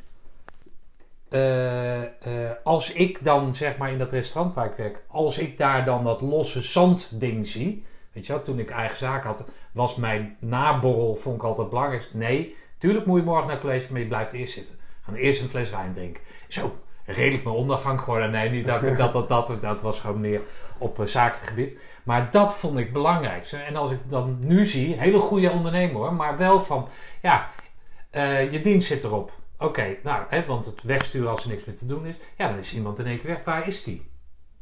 eh, 1.30 2.03
eh, 2.03 2.52
als 2.64 2.91
ik 2.91 3.24
dan 3.24 3.53
zeg 3.53 3.78
maar 3.78 3.91
in 3.91 3.98
dat 3.98 4.11
restaurant 4.11 4.56
waar 4.56 4.66
ik 4.66 4.78
werk, 4.78 5.03
als 5.07 5.38
ik 5.38 5.57
daar 5.57 5.86
dan 5.86 6.03
dat 6.03 6.22
losse 6.22 6.61
zandding 6.61 7.48
zie. 7.48 7.86
Weet 8.11 8.26
je 8.26 8.34
wel, 8.34 8.41
toen 8.41 8.60
ik 8.60 8.70
eigen 8.70 8.98
zaak 8.98 9.24
had, 9.24 9.45
was 9.72 9.95
mijn 9.95 10.38
naborrel, 10.40 11.16
vond 11.16 11.36
ik 11.36 11.44
altijd 11.44 11.70
belangrijk. 11.70 12.10
Nee, 12.14 12.56
tuurlijk 12.78 13.06
moet 13.06 13.20
je 13.20 13.26
morgen 13.26 13.48
naar 13.48 13.60
college, 13.60 13.91
maar 13.91 14.02
je 14.02 14.07
blijft 14.07 14.32
eerst 14.32 14.53
zitten. 14.53 14.76
Gaan 15.02 15.16
eerst 15.16 15.41
een 15.41 15.49
fles 15.49 15.70
wijn 15.70 15.94
drinken. 15.94 16.24
Zo, 16.48 16.80
redelijk 17.10 17.44
mijn 17.44 17.56
ondergang 17.56 18.02
geworden. 18.02 18.31
Nee, 18.31 18.49
niet 18.49 18.65
dat 18.65 18.98
dat, 18.98 19.14
dat, 19.14 19.27
dat, 19.30 19.61
dat 19.61 19.81
was 19.81 19.99
gewoon 19.99 20.19
meer 20.19 20.41
op 20.77 20.99
uh, 20.99 21.06
zakelijk. 21.06 21.77
Maar 22.03 22.31
dat 22.31 22.56
vond 22.56 22.77
ik 22.77 22.94
belangrijk. 22.94 23.52
En 23.52 23.76
als 23.76 23.91
ik 23.91 23.99
dan 24.06 24.38
nu 24.40 24.65
zie, 24.65 24.95
hele 24.95 25.19
goede 25.19 25.52
ondernemer 25.52 25.95
hoor, 25.95 26.14
maar 26.14 26.38
wel 26.38 26.61
van, 26.61 26.88
ja, 27.22 27.49
uh, 28.11 28.52
je 28.52 28.60
dienst 28.60 28.88
zit 28.88 29.03
erop. 29.03 29.31
Oké, 29.57 29.95
nou, 30.03 30.23
hè, 30.30 30.45
want 30.45 30.65
het 30.65 30.84
wegsturen 30.84 31.30
als 31.30 31.44
er 31.44 31.49
niks 31.49 31.65
meer 31.65 31.77
te 31.77 31.86
doen 31.86 32.06
is. 32.06 32.15
Ja, 32.38 32.48
dan 32.48 32.57
is 32.57 32.73
iemand 32.73 32.99
in 32.99 33.06
één 33.06 33.19
keer 33.19 33.30
weg. 33.30 33.44
Waar 33.44 33.68
is 33.68 33.84
die? 33.84 34.11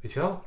Weet 0.02 0.12
je 0.12 0.20
wel? 0.20 0.44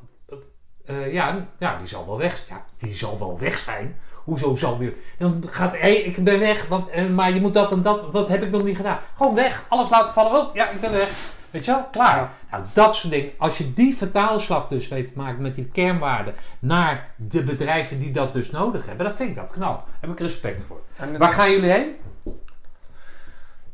Uh, 0.90 1.12
ja, 1.12 1.48
ja, 1.58 1.78
die 1.78 1.86
zal 1.86 2.06
wel 2.06 2.18
weg. 2.18 2.44
Ja, 2.48 2.64
die 2.78 2.94
zal 2.94 3.18
wel 3.18 3.38
weg 3.38 3.56
zijn. 3.58 4.00
Hoezo 4.14 4.54
zal 4.54 4.78
die? 4.78 4.96
Dan 5.18 5.42
gaat, 5.46 5.78
hé, 5.78 5.88
ik 5.88 6.24
ben 6.24 6.38
weg. 6.38 6.68
Want, 6.68 7.10
maar 7.10 7.34
je 7.34 7.40
moet 7.40 7.54
dat 7.54 7.72
en 7.72 7.82
dat. 7.82 8.12
Dat 8.12 8.28
heb 8.28 8.42
ik 8.42 8.50
nog 8.50 8.64
niet 8.64 8.76
gedaan. 8.76 8.98
Gewoon 9.16 9.34
weg. 9.34 9.64
Alles 9.68 9.90
laten 9.90 10.12
vallen. 10.12 10.40
Oh, 10.40 10.54
ja, 10.54 10.68
ik 10.68 10.80
ben 10.80 10.92
weg. 10.92 11.38
Weet 11.50 11.64
je 11.64 11.70
wel? 11.70 11.84
Klaar. 11.90 12.16
Ja. 12.16 12.32
Nou, 12.50 12.64
dat 12.72 12.94
soort 12.94 13.12
dingen. 13.12 13.32
Als 13.38 13.58
je 13.58 13.72
die 13.72 13.96
vertaalslag 13.96 14.66
dus 14.66 14.88
weet 14.88 15.08
te 15.08 15.14
maken 15.16 15.42
met 15.42 15.54
die 15.54 15.68
kernwaarden 15.68 16.34
naar 16.58 17.14
de 17.16 17.42
bedrijven 17.42 17.98
die 17.98 18.10
dat 18.10 18.32
dus 18.32 18.50
nodig 18.50 18.86
hebben, 18.86 19.06
dan 19.06 19.16
vind 19.16 19.28
ik 19.28 19.36
dat 19.36 19.52
knap. 19.52 19.86
Daar 19.86 19.96
heb 20.00 20.10
ik 20.10 20.18
respect 20.18 20.62
voor. 20.62 20.80
Waar 21.18 21.32
gaan 21.32 21.50
jullie 21.50 21.70
heen? 21.70 21.94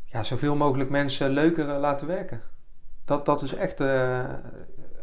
Ja, 0.04 0.22
zoveel 0.22 0.56
mogelijk 0.56 0.90
mensen 0.90 1.30
leuker 1.30 1.68
uh, 1.68 1.78
laten 1.78 2.06
werken. 2.06 2.40
Dat, 3.04 3.26
dat 3.26 3.42
is 3.42 3.54
echt 3.54 3.80
uh, 3.80 4.24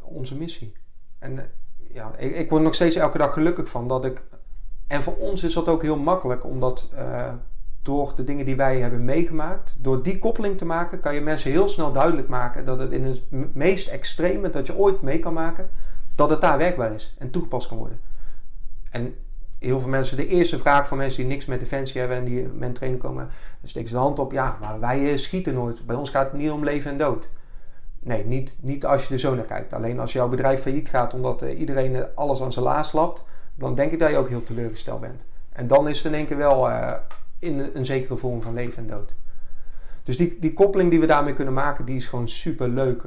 onze 0.01 0.35
missie. 0.35 0.73
En 1.19 1.51
ja, 1.77 2.11
ik, 2.17 2.35
ik, 2.35 2.49
word 2.49 2.63
nog 2.63 2.75
steeds 2.75 2.95
elke 2.95 3.17
dag 3.17 3.33
gelukkig 3.33 3.69
van 3.69 3.87
dat 3.87 4.05
ik. 4.05 4.23
En 4.87 5.03
voor 5.03 5.15
ons 5.15 5.43
is 5.43 5.53
dat 5.53 5.67
ook 5.67 5.81
heel 5.81 5.97
makkelijk, 5.97 6.45
omdat 6.45 6.89
door 7.83 8.13
de 8.15 8.23
dingen 8.23 8.45
die 8.45 8.55
wij 8.55 8.79
hebben 8.79 9.05
meegemaakt, 9.05 9.75
door 9.79 10.03
die 10.03 10.19
koppeling 10.19 10.57
te 10.57 10.65
maken, 10.65 10.99
kan 10.99 11.13
je 11.13 11.21
mensen 11.21 11.51
heel 11.51 11.69
snel 11.69 11.91
duidelijk 11.91 12.27
maken 12.27 12.65
dat 12.65 12.79
het 12.79 12.91
in 12.91 13.05
het 13.05 13.21
meest 13.53 13.87
extreme 13.87 14.49
dat 14.49 14.67
je 14.67 14.77
ooit 14.77 15.01
mee 15.01 15.19
kan 15.19 15.33
maken, 15.33 15.69
dat 16.15 16.29
het 16.29 16.41
daar 16.41 16.57
werkbaar 16.57 16.93
is 16.93 17.15
en 17.17 17.29
toegepast 17.29 17.67
kan 17.67 17.77
worden. 17.77 17.99
En 18.89 19.15
heel 19.59 19.79
veel 19.79 19.89
mensen, 19.89 20.17
de 20.17 20.27
eerste 20.27 20.59
vraag 20.59 20.87
van 20.87 20.97
mensen 20.97 21.21
die 21.21 21.31
niks 21.31 21.45
met 21.45 21.59
defensie 21.59 21.99
hebben 21.99 22.17
en 22.17 22.23
die 22.23 22.47
met 22.47 22.75
trainen 22.75 22.99
komen, 22.99 23.29
dan 23.59 23.69
steken 23.69 23.89
ze 23.89 23.95
de 23.95 24.01
hand 24.01 24.19
op, 24.19 24.31
ja, 24.31 24.57
maar 24.61 24.79
wij 24.79 25.17
schieten 25.17 25.53
nooit. 25.53 25.85
Bij 25.85 25.95
ons 25.95 26.09
gaat 26.09 26.31
het 26.31 26.41
niet 26.41 26.51
om 26.51 26.63
leven 26.63 26.91
en 26.91 26.97
dood. 26.97 27.29
Nee, 27.99 28.25
niet, 28.25 28.57
niet 28.61 28.85
als 28.85 29.07
je 29.07 29.13
er 29.13 29.19
zo 29.19 29.35
naar 29.35 29.45
kijkt. 29.45 29.73
Alleen 29.73 29.99
als 29.99 30.13
jouw 30.13 30.29
bedrijf 30.29 30.61
failliet 30.61 30.89
gaat 30.89 31.13
omdat 31.13 31.43
uh, 31.43 31.59
iedereen 31.59 31.95
uh, 31.95 32.03
alles 32.15 32.41
aan 32.41 32.51
zijn 32.51 32.65
laars 32.65 32.89
slapt, 32.89 33.23
dan 33.55 33.75
denk 33.75 33.91
ik 33.91 33.99
dat 33.99 34.09
je 34.09 34.17
ook 34.17 34.29
heel 34.29 34.43
teleurgesteld 34.43 35.01
bent. 35.01 35.25
En 35.49 35.67
dan 35.67 35.87
is 35.87 35.97
het 35.97 36.05
in 36.05 36.13
één 36.13 36.25
keer 36.25 36.37
wel 36.37 36.69
in 37.43 37.71
een, 37.73 37.85
zekere 37.85 38.17
vorm 38.17 38.41
van 38.41 38.53
leven 38.53 38.77
en 38.77 38.87
dood. 38.87 39.15
Dus 40.03 40.17
die, 40.17 40.37
die 40.39 40.53
koppeling 40.53 40.89
die 40.89 40.99
we 40.99 41.05
daarmee 41.05 41.33
kunnen 41.33 41.53
maken, 41.53 41.85
die 41.85 41.95
is 41.95 42.07
gewoon 42.07 42.29
super 42.29 42.69
leuk. 42.69 43.03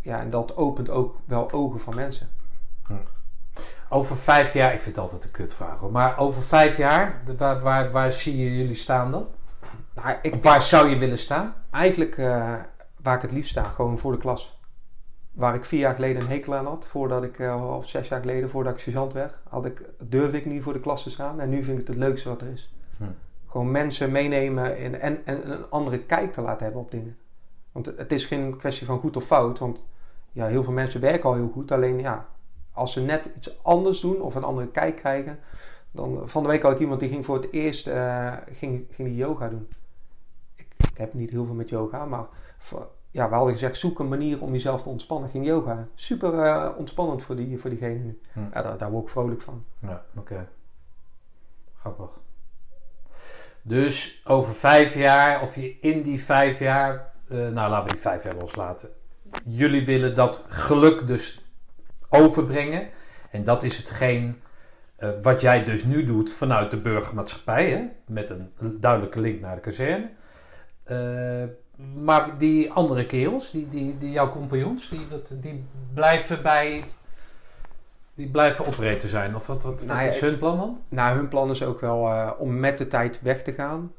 ja, 0.00 0.20
en 0.20 0.30
dat 0.30 0.56
opent 0.56 0.90
ook 0.90 1.16
wel 1.24 1.52
ogen 1.52 1.80
van 1.80 1.94
mensen. 1.94 2.28
Hm. 2.86 2.92
Over 3.88 4.16
vijf 4.16 4.52
jaar, 4.52 4.72
ik 4.72 4.80
vind 4.80 4.96
het 4.96 5.04
altijd 5.04 5.24
een 5.24 5.30
kutvraag 5.30 5.78
hoor, 5.78 5.92
maar 5.92 6.18
over 6.18 6.42
vijf 6.42 6.76
jaar, 6.76 7.22
waar, 7.36 7.60
waar, 7.60 7.90
waar 7.90 8.12
zie 8.12 8.36
je 8.36 8.56
jullie 8.56 8.74
staan 8.74 9.10
dan? 9.10 9.26
Nou, 9.94 10.16
ik, 10.22 10.34
waar 10.34 10.62
zou 10.62 10.88
je 10.88 10.98
willen 10.98 11.18
staan? 11.18 11.54
Eigenlijk 11.70 12.16
waar 13.04 13.16
ik 13.16 13.22
het 13.22 13.32
liefst 13.32 13.50
sta, 13.50 13.68
gewoon 13.68 13.98
voor 13.98 14.12
de 14.12 14.18
klas. 14.18 14.58
Waar 15.32 15.54
ik 15.54 15.64
vier 15.64 15.80
jaar 15.80 15.94
geleden 15.94 16.22
een 16.22 16.28
hekel 16.28 16.54
aan 16.54 16.66
had, 16.66 16.86
voordat 16.86 17.22
ik, 17.22 17.38
uh, 17.38 17.76
of 17.76 17.88
zes 17.88 18.08
jaar 18.08 18.20
geleden, 18.20 18.50
voordat 18.50 18.72
ik 18.72 18.78
sergeant 18.78 19.12
werd, 19.12 19.34
had 19.48 19.64
ik, 19.64 19.82
durfde 19.98 20.36
ik 20.36 20.46
niet 20.46 20.62
voor 20.62 20.72
de 20.72 20.80
klas 20.80 21.02
te 21.02 21.10
staan. 21.10 21.40
En 21.40 21.48
nu 21.48 21.62
vind 21.62 21.78
ik 21.78 21.86
het 21.86 21.96
het 21.96 22.04
leukste 22.04 22.28
wat 22.28 22.40
er 22.40 22.48
is. 22.48 22.74
Hm. 22.96 23.04
Gewoon 23.54 23.70
mensen 23.70 24.12
meenemen 24.12 24.78
in, 24.78 25.00
en, 25.00 25.26
en 25.26 25.50
een 25.50 25.70
andere 25.70 25.98
kijk 25.98 26.32
te 26.32 26.40
laten 26.40 26.64
hebben 26.64 26.82
op 26.82 26.90
dingen. 26.90 27.16
Want 27.72 27.86
het 27.86 28.12
is 28.12 28.24
geen 28.24 28.56
kwestie 28.56 28.86
van 28.86 28.98
goed 28.98 29.16
of 29.16 29.24
fout, 29.24 29.58
want 29.58 29.84
ja, 30.32 30.46
heel 30.46 30.62
veel 30.62 30.72
mensen 30.72 31.00
werken 31.00 31.28
al 31.28 31.34
heel 31.34 31.50
goed. 31.52 31.70
Alleen 31.70 31.98
ja, 32.00 32.28
als 32.72 32.92
ze 32.92 33.00
net 33.00 33.30
iets 33.36 33.62
anders 33.62 34.00
doen 34.00 34.20
of 34.20 34.34
een 34.34 34.44
andere 34.44 34.68
kijk 34.68 34.96
krijgen. 34.96 35.38
Dan, 35.90 36.28
van 36.28 36.42
de 36.42 36.48
week 36.48 36.62
had 36.62 36.72
ik 36.72 36.78
iemand 36.78 37.00
die 37.00 37.08
ging 37.08 37.24
voor 37.24 37.34
het 37.34 37.52
eerst 37.52 37.88
uh, 37.88 38.32
ging, 38.52 38.86
ging 38.90 39.08
die 39.08 39.16
yoga 39.16 39.48
doen. 39.48 39.68
Ik, 40.54 40.66
ik 40.76 40.96
heb 40.96 41.14
niet 41.14 41.30
heel 41.30 41.44
veel 41.44 41.54
met 41.54 41.68
yoga, 41.68 42.04
maar 42.04 42.26
ja, 43.10 43.28
we 43.28 43.34
hadden 43.34 43.52
gezegd, 43.52 43.76
zoek 43.76 43.98
een 43.98 44.08
manier 44.08 44.42
om 44.42 44.52
jezelf 44.52 44.82
te 44.82 44.88
ontspannen. 44.88 45.28
Ging 45.28 45.46
yoga. 45.46 45.88
Super 45.94 46.38
eh, 46.38 46.70
ontspannend 46.76 47.22
voor, 47.22 47.36
die, 47.36 47.58
voor 47.58 47.70
diegene 47.70 47.98
nu. 47.98 48.20
Hm. 48.32 48.40
Ja, 48.40 48.62
daar, 48.62 48.78
daar 48.78 48.90
word 48.90 49.04
ik 49.04 49.10
vrolijk 49.10 49.40
van. 49.40 49.64
Ja, 49.78 50.04
oké. 50.14 50.48
Grappig. 51.74 52.22
Dus 53.66 54.22
over 54.24 54.54
vijf 54.54 54.94
jaar, 54.94 55.40
of 55.42 55.54
je 55.54 55.76
in 55.80 56.02
die 56.02 56.24
vijf 56.24 56.58
jaar, 56.58 57.12
eh, 57.28 57.36
nou 57.36 57.70
laten 57.70 57.84
we 57.84 57.92
die 57.92 58.00
vijf 58.00 58.24
jaar 58.24 58.34
loslaten. 58.34 58.88
Jullie 59.44 59.84
willen 59.84 60.14
dat 60.14 60.44
geluk 60.48 61.06
dus 61.06 61.38
overbrengen. 62.08 62.88
En 63.30 63.44
dat 63.44 63.62
is 63.62 63.76
hetgeen 63.76 64.36
eh, 64.96 65.08
wat 65.22 65.40
jij 65.40 65.64
dus 65.64 65.84
nu 65.84 66.04
doet 66.04 66.32
vanuit 66.32 66.70
de 66.70 66.80
burgermaatschappij, 66.80 67.70
hè? 67.70 67.82
met 68.06 68.30
een 68.30 68.50
duidelijke 68.80 69.20
link 69.20 69.40
naar 69.40 69.54
de 69.54 69.60
kazerne. 69.60 70.10
Eh, 70.84 71.44
maar 71.94 72.38
die 72.38 72.72
andere 72.72 73.06
kerels, 73.06 73.50
die, 73.50 73.68
die, 73.68 73.98
die 73.98 74.10
jouw 74.10 74.28
compagnons, 74.28 74.88
die, 74.88 75.08
dat, 75.08 75.34
die 75.40 75.64
blijven 75.94 76.42
bij. 76.42 76.84
Die 78.14 78.30
blijven 78.30 78.66
operator 78.66 79.08
zijn. 79.08 79.34
Of 79.34 79.46
wat, 79.46 79.62
wat, 79.62 79.84
Nou 79.84 80.06
is 80.06 80.20
hun 80.20 80.38
plan 80.38 80.56
dan? 80.56 80.80
Nou, 80.88 81.16
hun 81.16 81.28
plan 81.28 81.50
is 81.50 81.62
ook 81.62 81.80
wel 81.80 82.08
eh, 82.08 82.30
om 82.38 82.60
met 82.60 82.78
de 82.78 82.86
tijd 82.86 83.22
weg 83.22 83.42
te 83.42 83.52
gaan. 83.52 83.92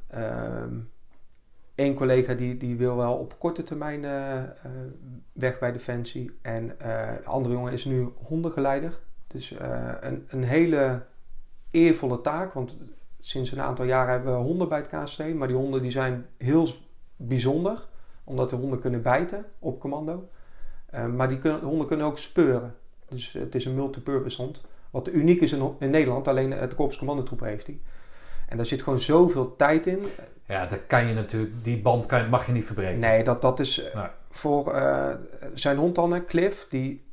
Eén 1.75 1.93
collega 1.93 2.33
die, 2.33 2.57
die 2.57 2.75
wil 2.75 2.95
wel 2.95 3.13
op 3.13 3.39
korte 3.39 3.63
termijn 3.63 4.05
eh, 4.05 4.37
eh, 4.37 4.47
weg 5.31 5.59
bij 5.59 5.71
Defensie. 5.71 6.37
En 6.41 6.67
de 6.77 7.19
andere 7.23 7.53
jongen 7.53 7.73
is 7.73 7.85
nu 7.85 8.09
hondengeleider. 8.23 8.99
Dus 9.27 9.55
een, 9.99 10.25
een 10.27 10.43
hele 10.43 11.01
eervolle 11.71 12.21
taak. 12.21 12.53
Want 12.53 12.77
sinds 13.19 13.51
een 13.51 13.61
aantal 13.61 13.85
jaren 13.85 14.13
hebben 14.13 14.33
we 14.33 14.39
honden 14.39 14.69
bij 14.69 14.85
het 14.87 15.03
KST. 15.03 15.33
Maar 15.33 15.47
die 15.47 15.57
honden 15.57 15.81
die 15.81 15.91
zijn 15.91 16.25
heel 16.37 16.67
bijzonder. 17.15 17.87
Omdat 18.23 18.49
de 18.49 18.55
honden 18.55 18.79
kunnen 18.79 19.01
bijten 19.01 19.45
op 19.59 19.79
commando. 19.79 20.29
Eh, 20.85 21.05
maar 21.05 21.27
die 21.27 21.37
kunnen, 21.37 21.59
de 21.59 21.65
honden 21.65 21.87
kunnen 21.87 22.05
ook 22.05 22.17
speuren. 22.17 22.75
Dus 23.09 23.33
het 23.33 23.55
is 23.55 23.65
een 23.65 23.75
multipurpose 23.75 24.41
hond. 24.41 24.61
Wat 24.91 25.09
uniek 25.13 25.41
is 25.41 25.51
in, 25.51 25.75
in 25.79 25.89
Nederland. 25.89 26.27
Alleen 26.27 26.51
het 26.51 26.75
korps 26.75 26.97
commandotroep 26.97 27.39
heeft 27.39 27.65
die. 27.65 27.81
En 28.47 28.57
daar 28.57 28.65
zit 28.65 28.81
gewoon 28.81 28.99
zoveel 28.99 29.55
tijd 29.55 29.87
in. 29.87 30.03
Ja, 30.45 30.65
dat 30.65 30.79
kan 30.87 31.05
je 31.07 31.13
natuurlijk, 31.13 31.63
die 31.63 31.81
band 31.81 32.05
kan, 32.05 32.29
mag 32.29 32.45
je 32.45 32.51
niet 32.51 32.65
verbreken. 32.65 32.99
Nee, 32.99 33.23
dat, 33.23 33.41
dat 33.41 33.59
is 33.59 33.83
eh, 33.83 33.95
Nee. 33.95 34.07
voor 34.29 34.71
eh, 34.73 35.13
zijn 35.53 35.77
hond 35.77 35.95
dan, 35.95 36.25
Cliff. 36.25 36.67
Die, 36.69 37.03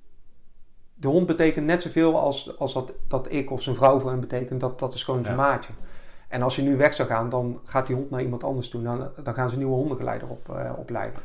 de 0.94 1.08
hond 1.08 1.26
betekent 1.26 1.66
net 1.66 1.82
zoveel 1.82 2.18
als, 2.18 2.58
als 2.58 2.72
dat, 2.72 2.92
dat 3.08 3.26
ik 3.32 3.50
of 3.50 3.62
zijn 3.62 3.76
vrouw 3.76 3.98
voor 4.00 4.10
hem 4.10 4.20
betekent. 4.20 4.60
Dat, 4.60 4.78
dat 4.78 4.94
is 4.94 5.02
gewoon 5.04 5.24
zijn 5.24 5.36
Ja. 5.36 5.42
maatje. 5.42 5.72
En 6.28 6.42
als 6.42 6.56
hij 6.56 6.64
nu 6.64 6.76
weg 6.76 6.94
zou 6.94 7.08
gaan, 7.08 7.28
dan 7.28 7.60
gaat 7.64 7.86
die 7.86 7.96
hond 7.96 8.10
naar 8.10 8.22
iemand 8.22 8.44
anders 8.44 8.68
toe. 8.68 8.82
Dan, 8.82 9.08
dan 9.22 9.34
gaan 9.34 9.48
ze 9.48 9.54
een 9.54 9.60
nieuwe 9.60 9.76
hondengeleider 9.76 10.28
op, 10.28 10.48
eh, 10.56 10.72
opleiden. 10.76 11.22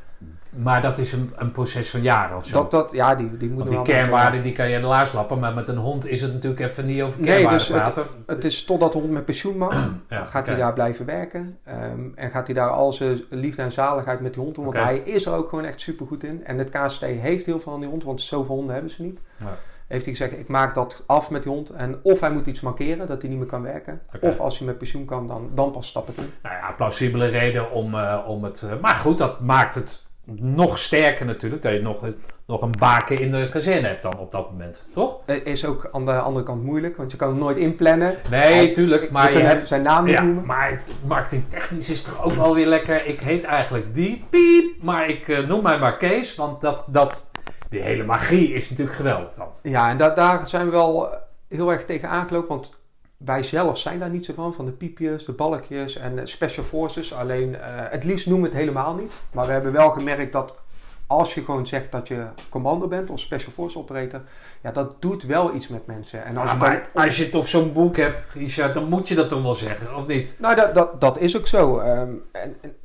Maar 0.50 0.82
dat 0.82 0.98
is 0.98 1.12
een, 1.12 1.34
een 1.36 1.52
proces 1.52 1.90
van 1.90 2.02
jaren 2.02 2.38
of 2.38 2.46
zo. 2.46 2.56
Dat, 2.62 2.72
dat, 2.72 2.92
ja, 2.92 3.16
die, 3.16 3.38
die 3.38 3.54
Want 3.54 3.70
die 3.70 3.82
kernwaarden 3.82 4.42
die 4.42 4.52
kan 4.52 4.70
je 4.70 4.76
in 4.76 4.82
de 4.82 4.88
laars 4.88 5.12
lappen, 5.14 5.40
maar 5.40 5.54
met 5.54 5.68
een 5.68 5.78
hond 5.78 6.08
is 6.08 6.22
het 6.22 6.34
natuurlijk 6.34 6.62
even 6.62 6.86
niet 6.86 7.02
over 7.02 7.20
Nee, 7.20 7.30
kernwaarden 7.30 7.58
dus 7.60 7.68
het- 7.68 7.78
praten. 7.78 8.06
Het 8.26 8.44
is 8.44 8.64
totdat 8.66 8.92
de 8.94 8.98
hond 9.00 9.12
met 9.12 9.26
pensioen 9.26 9.58
mag. 9.58 9.76
Ja, 10.10 10.24
gaat 10.26 10.46
hij 10.46 10.56
daar 10.56 10.74
blijven 10.74 11.06
werken. 11.06 11.58
Ehm, 11.64 12.00
en 12.16 12.30
gaat 12.32 12.46
hij 12.46 12.56
daar 12.56 12.70
al 12.70 12.94
zijn 12.94 13.22
liefde 13.30 13.62
en 13.62 13.72
zaligheid 13.72 14.20
met 14.20 14.34
die 14.34 14.44
hond 14.44 14.56
doen. 14.56 14.64
Want 14.66 14.78
hij 14.78 14.98
is 14.98 15.26
er 15.26 15.34
ook 15.34 15.50
gewoon 15.50 15.66
echt 15.66 15.82
super 15.82 16.08
goed 16.08 16.24
in. 16.24 16.46
En 16.46 16.58
het 16.58 16.70
KST 16.70 17.02
heeft 17.02 17.46
heel 17.46 17.60
veel 17.60 17.74
aan 17.74 17.80
die 17.80 17.90
hond. 17.90 18.04
Want 18.04 18.22
zoveel 18.22 18.56
honden 18.56 18.74
hebben 18.74 18.92
ze 18.92 19.02
niet. 19.02 19.20
Ja. 19.40 19.58
Heeft 19.88 20.06
hij 20.06 20.14
gezegd, 20.16 20.40
ik 20.40 20.48
maak 20.48 20.76
dat 20.76 21.04
af 21.06 21.30
met 21.32 21.44
die 21.44 21.52
hond. 21.52 21.70
En 21.70 22.00
of 22.02 22.20
hij 22.20 22.32
moet 22.32 22.48
iets 22.48 22.62
markeren, 22.62 23.08
dat 23.08 23.22
hij 23.22 23.30
niet 23.30 23.40
meer 23.40 23.48
kan 23.48 23.62
werken. 23.62 24.02
Of 24.22 24.40
als 24.40 24.58
hij 24.58 24.68
met 24.68 24.78
pensioen 24.78 25.06
kan, 25.06 25.28
dan, 25.28 25.50
dan 25.54 25.72
pas 25.72 25.88
stap 25.88 26.10
ik 26.10 26.18
in. 26.18 26.30
Nou 26.44 26.56
ja, 26.56 26.72
plausibele 26.72 27.26
reden 27.26 27.72
om, 27.72 27.94
eh, 27.94 28.18
om 28.28 28.44
het... 28.44 28.62
eh, 28.62 28.80
maar 28.82 28.96
goed, 28.96 29.18
dat 29.18 29.40
maakt 29.42 29.76
het 29.76 30.06
nog 30.36 30.78
sterker 30.78 31.26
natuurlijk. 31.26 31.62
Dat 31.62 31.72
je 31.74 31.82
nog, 31.82 32.02
een- 32.02 32.16
nog 32.48 32.62
een 32.62 32.76
baken 32.80 33.18
in 33.20 33.32
de 33.32 33.50
kazerne 33.50 33.88
hebt 33.88 34.02
dan 34.02 34.18
op 34.18 34.32
dat 34.32 34.52
moment, 34.52 34.82
toch? 34.94 35.18
Eh, 35.26 35.46
Is 35.46 35.66
ook 35.66 35.90
aan 35.92 36.06
de 36.06 36.12
andere 36.20 36.46
kant 36.46 36.64
moeilijk. 36.64 36.98
Want 36.98 37.12
je 37.12 37.18
kan 37.18 37.28
hem 37.30 37.38
nooit 37.38 37.58
inplannen. 37.58 38.16
Nee, 38.30 38.54
Hij- 38.54 38.74
tuurlijk. 38.74 39.12
Maar 39.12 39.32
je 39.32 39.38
je 39.38 39.44
hebt... 39.44 39.68
zijn 39.68 39.82
naam 39.82 40.04
niet 40.06 40.14
Ja, 40.14 40.22
noemen. 40.22 40.46
maar 40.46 40.82
marketingtechnisch 41.08 41.90
is 41.90 41.98
het 41.98 42.06
toch 42.08 42.24
ook 42.24 42.34
wel 42.34 42.54
weer 42.56 42.68
lekker. 42.68 43.06
Ik 43.06 43.20
heet 43.20 43.44
eigenlijk 43.44 43.94
die 43.96 44.26
piep, 44.30 44.84
maar 44.84 45.10
ik 45.10 45.28
eh, 45.28 45.48
noem 45.48 45.64
mij 45.64 45.78
maar 45.80 45.98
Kees. 45.98 46.36
Want 46.36 46.62
dat, 46.62 46.84
dat, 46.88 47.32
die 47.70 47.82
hele 47.82 48.04
magie 48.04 48.54
is 48.54 48.70
natuurlijk 48.70 48.98
geweldig 48.98 49.34
dan. 49.34 49.48
Ja, 49.62 49.90
en 49.90 49.98
da- 49.98 50.10
daar 50.14 50.48
zijn 50.48 50.66
we 50.66 50.72
wel 50.72 51.10
heel 51.50 51.72
erg 51.72 51.86
tegen 51.86 52.10
aangelopen. 52.10 52.50
Want 52.50 52.77
wij 53.18 53.44
zelf 53.44 53.78
zijn 53.78 54.00
daar 54.00 54.10
niet 54.10 54.26
zo 54.26 54.34
van. 54.34 54.54
Van 54.54 54.66
de 54.66 54.72
piepjes, 54.72 55.26
de 55.26 55.32
balkjes 55.32 55.96
en 55.96 56.28
special 56.28 56.66
forces. 56.66 57.14
Alleen, 57.14 57.56
eh, 57.56 57.62
het 57.90 58.04
liefst 58.04 58.28
noemen 58.28 58.50
we 58.50 58.56
het 58.56 58.64
helemaal 58.66 58.96
niet. 58.96 59.14
Maar 59.32 59.46
we 59.46 59.52
hebben 59.52 59.72
wel 59.72 59.90
gemerkt 59.90 60.32
dat 60.32 60.60
als 61.08 61.34
je 61.34 61.44
gewoon 61.44 61.68
zegt 61.68 61.92
dat 61.92 62.08
je 62.08 62.26
commando 62.50 62.88
bent 62.88 63.10
of 63.10 63.20
special 63.20 63.52
force 63.52 63.78
operator. 63.78 64.22
Ja, 64.62 64.72
dat 64.72 64.96
doet 65.00 65.24
wel 65.24 65.54
iets 65.56 65.68
met 65.68 65.86
mensen. 65.86 66.26
En 66.26 66.38
als 66.38 66.46
Ja, 66.50 66.54
je 66.54 66.60
dan- 66.60 66.70
maar 66.94 67.06
als 67.06 67.18
je 67.18 67.30
toch 67.30 67.48
zo'n 67.48 67.74
boek 67.74 67.96
hebt, 67.96 68.34
Richard, 68.34 68.74
dan 68.74 68.90
moet 68.90 69.08
je 69.08 69.16
dat 69.16 69.30
toch 69.30 69.42
wel 69.42 69.54
zeggen, 69.56 69.96
of 69.98 70.08
niet? 70.08 70.38
Nou, 70.40 70.56
dat, 70.56 70.74
dat, 70.74 71.02
dat 71.02 71.20
is 71.20 71.38
ook 71.38 71.48
zo. 71.48 71.78
Ehm, 71.78 72.12
en, 72.32 72.56
en 72.62 72.76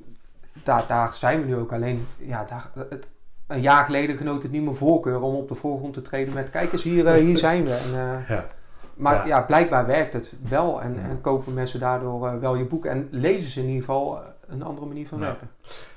daar, 0.62 0.84
daar 0.88 1.14
zijn 1.14 1.40
we 1.40 1.46
nu 1.46 1.56
ook. 1.56 1.72
Alleen, 1.72 2.06
ja, 2.18 2.44
daar, 2.48 2.70
het, 2.90 3.06
een 3.46 3.60
jaar 3.60 3.84
geleden 3.84 4.16
genoot 4.16 4.42
het 4.42 4.52
niet 4.52 4.62
meer 4.62 4.74
voorkeur 4.76 5.20
om 5.20 5.34
op 5.34 5.48
de 5.48 5.54
voorgrond 5.54 5.94
te 5.94 6.02
treden 6.02 6.34
met... 6.34 6.50
Kijk 6.50 6.72
eens, 6.72 6.82
hier, 6.82 7.06
eh, 7.06 7.14
hier 7.14 7.38
zijn 7.38 7.64
we. 7.64 7.70
En, 7.74 7.98
eh, 7.98 8.28
Ja. 8.28 8.46
Maar 8.94 9.14
Ja. 9.14 9.24
ja. 9.24 9.42
blijkbaar 9.42 9.86
werkt 9.86 10.12
het 10.12 10.34
wel. 10.48 10.82
En, 10.82 10.94
Ja. 10.94 11.00
en 11.00 11.20
kopen 11.20 11.54
mensen 11.54 11.80
daardoor 11.80 12.26
eh, 12.28 12.38
wel 12.38 12.54
je 12.54 12.64
boek. 12.64 12.86
En 12.86 13.08
lezen 13.10 13.50
ze 13.50 13.60
in 13.60 13.66
ieder 13.66 13.80
geval 13.80 14.18
eh, 14.18 14.24
een 14.46 14.62
andere 14.62 14.86
manier 14.86 15.06
van 15.06 15.18
werken. 15.18 15.50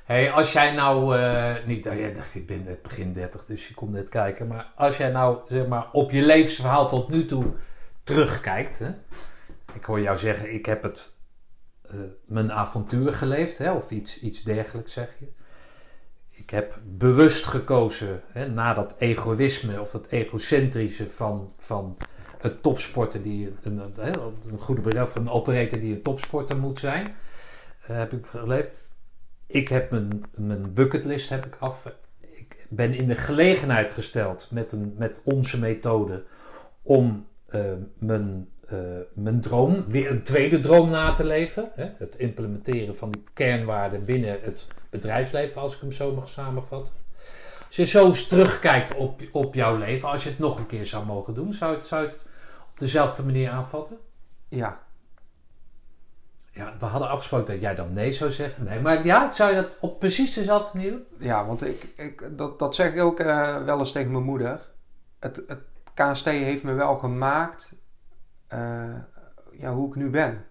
Hey, 0.06 0.32
als 0.32 0.54
jij 0.54 0.74
nou 0.74 1.18
eh, 1.18 1.54
niet, 1.66 1.88
oh, 1.88 1.94
jij 1.94 2.14
dacht 2.14 2.36
ik 2.36 2.48
ben 2.48 2.64
net 2.64 2.82
begin 2.82 3.14
30, 3.14 3.46
dus 3.46 3.68
je 3.68 3.74
komt 3.74 3.92
net 3.92 4.10
kijken, 4.10 4.48
maar 4.48 4.72
als 4.76 4.98
jij 4.98 5.10
nou 5.12 5.38
zeg 5.48 5.68
maar 5.68 5.88
op 5.92 6.12
je 6.12 6.22
levensverhaal 6.22 6.90
tot 6.90 7.10
nu 7.10 7.26
toe 7.26 7.46
terugkijkt, 8.04 8.80
hè? 8.80 8.90
ik 9.74 9.84
hoor 9.84 10.02
jou 10.02 10.18
zeggen, 10.18 10.54
ik 10.54 10.66
heb 10.66 10.84
het 10.84 11.14
mijn 12.26 12.52
avontuur 12.52 13.14
geleefd, 13.14 13.58
hè? 13.58 13.72
of 13.72 13.92
iets, 13.92 14.20
iets 14.20 14.44
dergelijks 14.44 14.94
zeg 14.94 15.16
je. 15.20 15.28
Ik 16.30 16.50
heb 16.50 16.80
bewust 16.84 17.46
gekozen 17.46 18.22
hè, 18.32 18.48
na 18.48 18.74
dat 18.74 18.96
egoïsme 18.98 19.82
of 19.82 19.92
dat 19.92 20.08
egocentrische 20.08 21.10
van, 21.10 21.54
van 21.58 21.98
het 22.46 22.62
topsporter 22.62 23.22
die 23.22 23.54
een, 23.64 23.78
een, 23.78 24.16
een 24.52 24.60
goede 24.60 24.82
bedrijf, 24.82 25.16
een 25.16 25.30
operator 25.30 25.80
die 25.80 25.94
een 25.96 26.02
topsporter 26.02 26.58
moet 26.58 26.80
zijn, 26.80 27.16
eh, 27.82 27.98
heb 27.98 28.14
ik 28.14 28.26
geleefd. 28.26 28.84
Ik 29.48 29.68
heb 29.68 29.92
mijn, 29.92 30.24
mijn 30.36 30.74
bucketlist 30.74 31.30
heb 31.30 31.46
ik 31.46 31.56
af. 31.60 31.86
Ik 32.20 32.68
ben 32.70 32.94
in 32.94 33.08
de 33.08 33.16
gelegenheid 33.16 33.92
gesteld 33.92 34.48
met, 34.52 34.72
een, 34.72 34.94
met 34.98 35.22
onze 35.24 35.60
methode 35.60 36.24
om 36.82 37.28
eh, 37.48 37.62
mijn, 37.98 38.50
eh, 38.68 38.80
mijn 39.14 39.42
droom, 39.42 39.86
weer 39.88 40.12
een 40.12 40.24
tweede 40.24 40.60
droom 40.60 40.90
na 40.90 41.14
te 41.14 41.26
leven. 41.26 41.72
Hè? 41.76 41.90
Het 41.98 42.16
implementeren 42.16 42.96
van 42.96 43.12
die 43.12 43.24
kernwaarden 43.34 44.06
binnen 44.06 44.38
het 44.42 44.68
bedrijfsleven, 44.90 45.62
als 45.62 45.76
ik 45.76 45.82
hem 45.82 45.92
zo 45.92 46.16
mag 46.16 46.30
samenvatten. 46.30 46.94
Als 47.66 47.76
je 47.76 47.86
zo 47.86 48.06
eens 48.06 48.28
terugkijkt 48.28 48.96
op, 48.96 49.22
op 49.32 49.54
jouw 49.54 49.78
leven, 49.78 50.10
als 50.10 50.24
je 50.24 50.30
het 50.30 50.40
nog 50.40 50.58
een 50.58 50.66
keer 50.66 50.86
zou 50.86 51.06
mogen 51.06 51.34
doen, 51.34 51.54
zou 51.54 51.76
het, 51.76 51.86
zou 51.86 52.06
het 52.06 52.26
dezelfde 52.80 53.24
manier 53.24 53.50
aanvatten? 53.50 53.98
Ja, 54.48 54.80
Ja, 56.52 56.74
we 56.80 56.86
hadden 56.86 57.10
afgesproken 57.10 57.54
dat 57.54 57.62
jij 57.62 57.76
dan 57.76 57.94
nee 57.94 58.12
zou 58.12 58.32
zeggen. 58.32 58.64
Nee, 58.64 58.80
maar 58.80 59.06
ja, 59.06 59.32
zou 59.32 59.50
je 59.50 59.62
dat 59.62 59.76
op 59.80 60.00
precies 60.00 60.34
dezelfde 60.34 60.78
manier 60.78 60.92
doen? 60.92 61.06
ja 61.18 61.46
want 61.46 61.66
ik, 61.66 61.88
ik, 61.96 62.38
dat, 62.38 62.60
dat 62.60 62.76
zeg 62.76 62.94
ik 62.94 63.02
ook 63.02 63.20
eh, 63.20 63.64
wel 63.64 63.80
eens 63.80 63.92
tegen 63.92 64.12
mijn 64.12 64.24
moeder. 64.24 64.62
Het, 65.20 65.42
het 65.48 65.60
KST 65.94 66.26
heeft 66.26 66.64
me 66.64 66.74
wel 66.74 66.96
gemaakt 66.98 67.74
eh, 68.48 68.96
ja, 69.52 69.74
hoe 69.74 69.88
ik 69.88 69.96
nu 69.96 70.10
ben. 70.10 70.46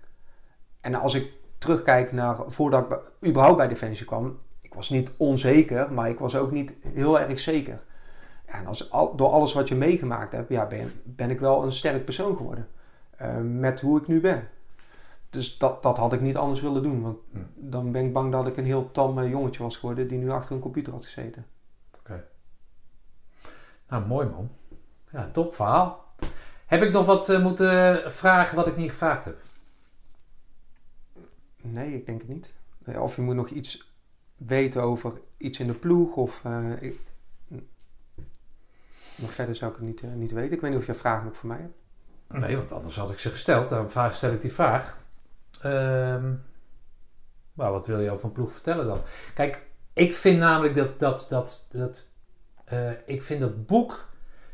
En 0.81 0.95
als 0.95 1.15
ik 1.15 1.33
terugkijk 1.59 2.13
naar 2.13 2.37
voordat 2.47 2.91
ik 2.91 3.29
überhaupt 3.29 3.57
bij 3.57 3.69
Defensie 3.69 4.07
kwam, 4.07 4.39
ik 4.61 4.75
was 4.75 4.91
niet 4.91 5.11
onzeker, 5.17 5.93
maar 5.93 6.09
ik 6.09 6.19
was 6.19 6.37
ook 6.37 6.51
niet 6.51 6.73
heel 6.95 7.21
erg 7.21 7.41
zeker. 7.41 7.81
En 8.45 8.67
als, 8.67 8.91
al, 8.91 9.17
door 9.17 9.29
alles 9.31 9.53
wat 9.53 9.69
je 9.69 9.75
meegemaakt 9.75 10.33
hebt, 10.33 10.49
ja, 10.49 10.67
ben, 10.67 10.93
ben 11.03 11.31
ik 11.31 11.41
wel 11.41 11.63
een 11.65 11.73
sterk 11.73 12.05
persoon 12.05 12.37
geworden. 12.37 12.69
eh, 13.17 13.37
met 13.41 13.81
hoe 13.81 13.99
ik 14.01 14.07
nu 14.07 14.21
ben. 14.21 14.49
Dus 15.31 15.59
dat, 15.59 15.83
dat 15.83 15.97
had 15.97 16.13
ik 16.13 16.21
niet 16.21 16.37
anders 16.37 16.61
willen 16.61 16.83
doen. 16.83 17.03
Want 17.03 17.19
Hm. 17.33 17.39
dan 17.55 17.93
ben 17.93 18.05
ik 18.05 18.13
bang 18.13 18.33
dat 18.33 18.47
ik 18.47 18.57
een 18.57 18.65
heel 18.65 18.91
tam 18.91 19.19
eh, 19.19 19.31
jongetje 19.31 19.63
was 19.63 19.77
geworden 19.77 20.09
die 20.09 20.19
nu 20.19 20.31
achter 20.31 20.55
een 20.55 20.61
computer 20.61 20.93
had 20.93 21.05
gezeten. 21.05 21.47
Nou, 23.89 24.07
mooi 24.07 24.27
man. 24.29 24.49
Ja, 25.13 25.29
top 25.33 25.55
verhaal. 25.55 26.05
Heb 26.67 26.83
ik 26.83 26.93
nog 26.93 27.07
wat 27.07 27.29
eh, 27.29 27.43
moeten 27.43 28.03
vragen 28.13 28.57
wat 28.57 28.67
ik 28.67 28.77
niet 28.77 28.91
gevraagd 28.91 29.25
heb? 29.25 29.37
Nee, 31.63 31.95
ik 31.95 32.07
denk 32.07 32.21
het 32.21 32.29
niet. 32.31 32.53
Of 32.99 33.17
je 33.17 33.23
moet 33.23 33.35
nog 33.35 33.49
iets 33.49 33.93
weten 34.37 34.83
over 34.83 35.13
iets 35.37 35.61
in 35.61 35.67
de 35.67 35.73
ploeg. 35.73 36.17
Of, 36.17 36.43
ik, 36.81 37.01
nog 39.15 39.33
verder 39.33 39.57
zou 39.57 39.71
ik 39.71 39.77
het 39.77 39.87
niet, 39.87 40.03
eh, 40.03 40.11
niet 40.11 40.33
weten. 40.33 40.53
Ik 40.53 40.61
weet 40.61 40.71
niet 40.71 40.81
of 40.81 40.87
je 40.87 40.95
vragen 40.95 41.27
nog 41.27 41.37
voor 41.37 41.49
mij 41.49 41.59
hebt. 41.59 41.75
Nee, 42.29 42.57
want 42.57 42.73
anders 42.73 42.97
had 42.97 43.11
ik 43.11 43.19
ze 43.19 43.31
gesteld. 43.31 43.69
Daarom 43.69 44.11
stel 44.11 44.33
ik 44.33 44.41
die 44.41 44.53
vraag. 44.53 44.97
Ehm, 45.61 46.33
maar 47.53 47.71
wat 47.71 47.87
wil 47.87 48.01
je 48.01 48.11
over 48.11 48.25
een 48.25 48.33
ploeg 48.33 48.53
vertellen 48.53 48.87
dan? 48.87 49.01
Kijk, 49.35 49.63
ik 49.93 50.15
vind 50.15 50.39
namelijk 50.39 50.75
dat, 50.75 50.99
dat, 50.99 51.27
dat, 51.29 51.67
dat 51.71 52.09
eh, 52.65 52.91
ik 53.07 53.23
vind 53.23 53.41
dat 53.41 53.67
boek, 53.67 54.09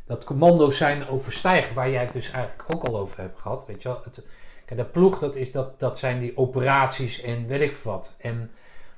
dat 0.07 0.25
commando's 0.25 0.77
zijn 0.77 1.09
overstijgen, 1.09 1.75
waar 1.75 1.91
jij 1.91 2.05
het 2.05 2.13
dus 2.13 2.31
eigenlijk 2.31 2.75
ook 2.75 2.85
al 2.85 2.99
over 2.99 3.21
hebt 3.21 3.41
gehad, 3.41 3.67
weet 3.67 3.83
je 3.83 3.89
wel. 3.89 4.01
Het, 4.03 4.27
kijk, 4.65 4.81
dat 4.81 4.91
ploeg, 4.91 5.19
dat, 5.19 5.37
is 5.37 5.53
dat, 5.53 5.81
dat 5.81 5.99
zijn 5.99 6.21
die 6.21 6.37
operaties 6.37 7.21
en 7.21 7.47
weet 7.47 7.61
ik 7.61 7.73
wat. 7.73 8.15
En, 8.19 8.51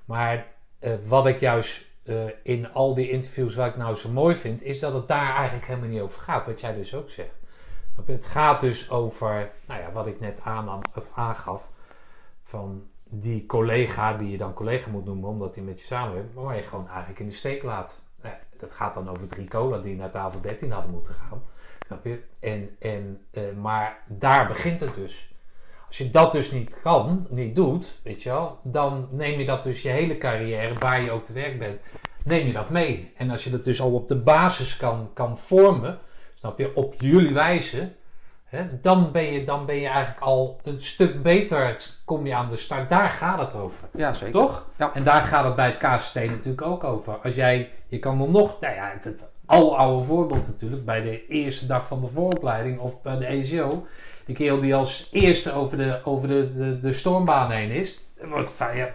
maar 0.05 0.47
eh, 0.79 0.93
wat 1.05 1.27
ik 1.27 1.41
juist 1.41 1.85
eh, 2.03 2.16
in 2.43 2.73
al 2.73 2.95
die 2.95 3.11
interviews 3.11 3.55
wat 3.55 3.66
ik 3.66 3.77
nou 3.77 3.95
zo 3.95 4.09
mooi 4.09 4.35
vind, 4.35 4.62
is 4.62 4.81
dat 4.81 4.93
het 4.93 5.09
daar 5.09 5.35
eigenlijk 5.35 5.66
helemaal 5.66 5.89
niet 5.89 6.01
over 6.01 6.23
gaat, 6.23 6.47
wat 6.47 6.61
jij 6.61 6.74
dus 6.74 6.95
ook 6.95 7.11
zegt. 7.11 7.41
Het 8.05 8.27
gaat 8.27 8.61
dus 8.61 8.91
over, 8.91 9.51
nou 9.66 9.81
ja, 9.81 9.93
wat 9.93 10.07
ik 10.07 10.20
net 10.20 10.41
of 10.95 11.11
aangaf, 11.15 11.70
van 12.43 12.87
die 13.05 13.47
collega, 13.47 14.15
die 14.15 14.31
je 14.31 14.37
dan 14.37 14.53
collega 14.55 14.91
moet 14.91 15.05
noemen 15.05 15.29
omdat 15.29 15.55
hij 15.55 15.65
met 15.65 15.81
je 15.81 15.87
samenwerkt, 15.87 16.35
maar 16.35 16.45
waar 16.45 16.57
je 16.57 16.62
gewoon 16.62 16.89
eigenlijk 16.89 17.19
in 17.19 17.27
de 17.27 17.35
steek 17.35 17.62
laat. 17.62 18.03
Nou, 18.23 18.35
dat 18.57 18.73
gaat 18.73 18.95
dan 18.95 19.09
over 19.09 19.29
drie 19.29 19.49
cola 19.49 19.79
die 19.79 19.97
naar 19.97 20.11
tafel 20.11 20.41
13 20.41 20.70
hadden 20.70 20.91
moeten 20.91 21.15
gaan. 21.15 21.43
Snap? 21.87 22.07
En, 22.41 22.77
en, 22.79 23.27
eh, 23.31 23.43
maar 23.61 24.03
daar 24.09 24.47
begint 24.47 24.81
het 24.81 24.95
dus. 24.95 25.32
Als 25.93 26.01
je 26.01 26.10
dat 26.10 26.32
dus 26.32 26.51
niet 26.51 26.81
kan, 26.82 27.27
niet 27.31 27.55
doet, 27.55 27.98
weet 28.02 28.23
je 28.23 28.28
wel, 28.28 28.59
dan 28.62 29.09
neem 29.10 29.39
je 29.39 29.44
dat 29.44 29.64
dus 29.64 29.82
je 29.82 29.89
hele 29.89 30.19
carrière, 30.19 30.74
waar 30.78 31.05
je 31.05 31.10
ook 31.10 31.24
te 31.24 31.32
werk 31.32 31.59
bent, 31.59 31.81
neem 32.24 32.47
je 32.47 32.52
dat 32.52 32.70
mee. 32.70 33.12
En 33.16 33.31
als 33.31 33.44
je 33.44 33.51
dat 33.51 33.64
dus 33.64 33.81
al 33.81 33.93
op 33.93 34.09
de 34.09 34.16
basis 34.16 34.77
kan, 34.77 35.10
kan 35.14 35.39
vormen, 35.39 35.98
snap 36.35 36.59
je, 36.59 36.77
op 36.77 36.94
jullie 36.98 37.35
wijze, 37.35 37.93
hè, 38.44 38.81
dan, 38.81 39.12
ben 39.12 39.32
je, 39.32 39.44
dan 39.44 39.66
ben 39.66 39.77
je 39.77 39.86
eigenlijk 39.86 40.20
al 40.20 40.60
een 40.62 40.82
stuk 40.82 41.23
beter, 41.23 41.77
kom 42.05 42.27
je 42.27 42.35
aan 42.35 42.51
de 42.51 42.56
start. 42.56 42.89
Daar 42.89 43.10
gaat 43.10 43.39
het 43.39 43.55
over. 43.55 43.89
Ja, 43.97 44.12
zeker. 44.12 44.32
Toch? 44.32 44.66
Ja. 44.78 44.94
En 44.94 45.05
daar 45.05 45.23
gaat 45.23 45.44
het 45.44 45.56
bij 45.56 45.66
het 45.66 45.78
KST 45.78 46.14
natuurlijk 46.14 46.62
ook 46.62 46.85
over. 46.85 47.19
Als 47.19 47.35
jij, 47.35 47.70
je 47.86 47.98
kan 47.98 48.19
dan 48.19 48.31
nog, 48.31 48.60
nou 48.60 48.74
ja, 48.74 48.90
het, 48.94 49.05
het 49.05 49.31
aloude 49.47 50.05
voorbeeld 50.05 50.47
natuurlijk, 50.47 50.85
bij 50.85 51.01
de 51.01 51.27
eerste 51.27 51.66
dag 51.66 51.86
van 51.86 52.01
de 52.01 52.06
vooropleiding 52.06 52.78
of 52.78 53.02
bij 53.02 53.19
de 53.19 53.27
ECO. 53.27 53.86
Die 54.24 54.35
kerel 54.35 54.61
die 54.61 54.74
als 54.74 55.09
eerste 55.12 55.53
over 55.53 55.77
de, 55.77 56.01
over 56.05 56.28
de, 56.28 56.49
de, 56.49 56.78
de 56.78 56.93
stormbaan 56.93 57.51
heen 57.51 57.70
is. 57.70 58.01
Wordt 58.23 58.49
van, 58.49 58.77
ja, 58.77 58.89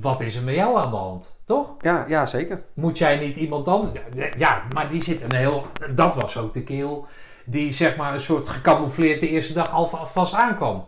wat 0.00 0.20
is 0.20 0.36
er 0.36 0.42
met 0.42 0.54
jou 0.54 0.78
aan 0.78 0.90
de 0.90 0.96
hand? 0.96 1.40
Toch? 1.44 1.74
Ja, 1.80 2.04
ja, 2.08 2.26
zeker. 2.26 2.62
Moet 2.74 2.98
jij 2.98 3.16
niet 3.18 3.36
iemand 3.36 3.68
anders... 3.68 3.98
Ja, 4.38 4.62
maar 4.74 4.88
die 4.88 5.02
zit 5.02 5.22
een 5.22 5.34
heel... 5.34 5.66
Dat 5.94 6.14
was 6.14 6.36
ook 6.36 6.52
de 6.52 6.62
kerel 6.62 7.06
die 7.46 7.72
zeg 7.72 7.96
maar 7.96 8.12
een 8.12 8.20
soort 8.20 8.48
gecamoufleerd 8.48 9.20
de 9.20 9.28
eerste 9.28 9.52
dag 9.52 9.72
al 9.72 9.86
va- 9.86 10.04
vast 10.06 10.34
aankwam. 10.34 10.86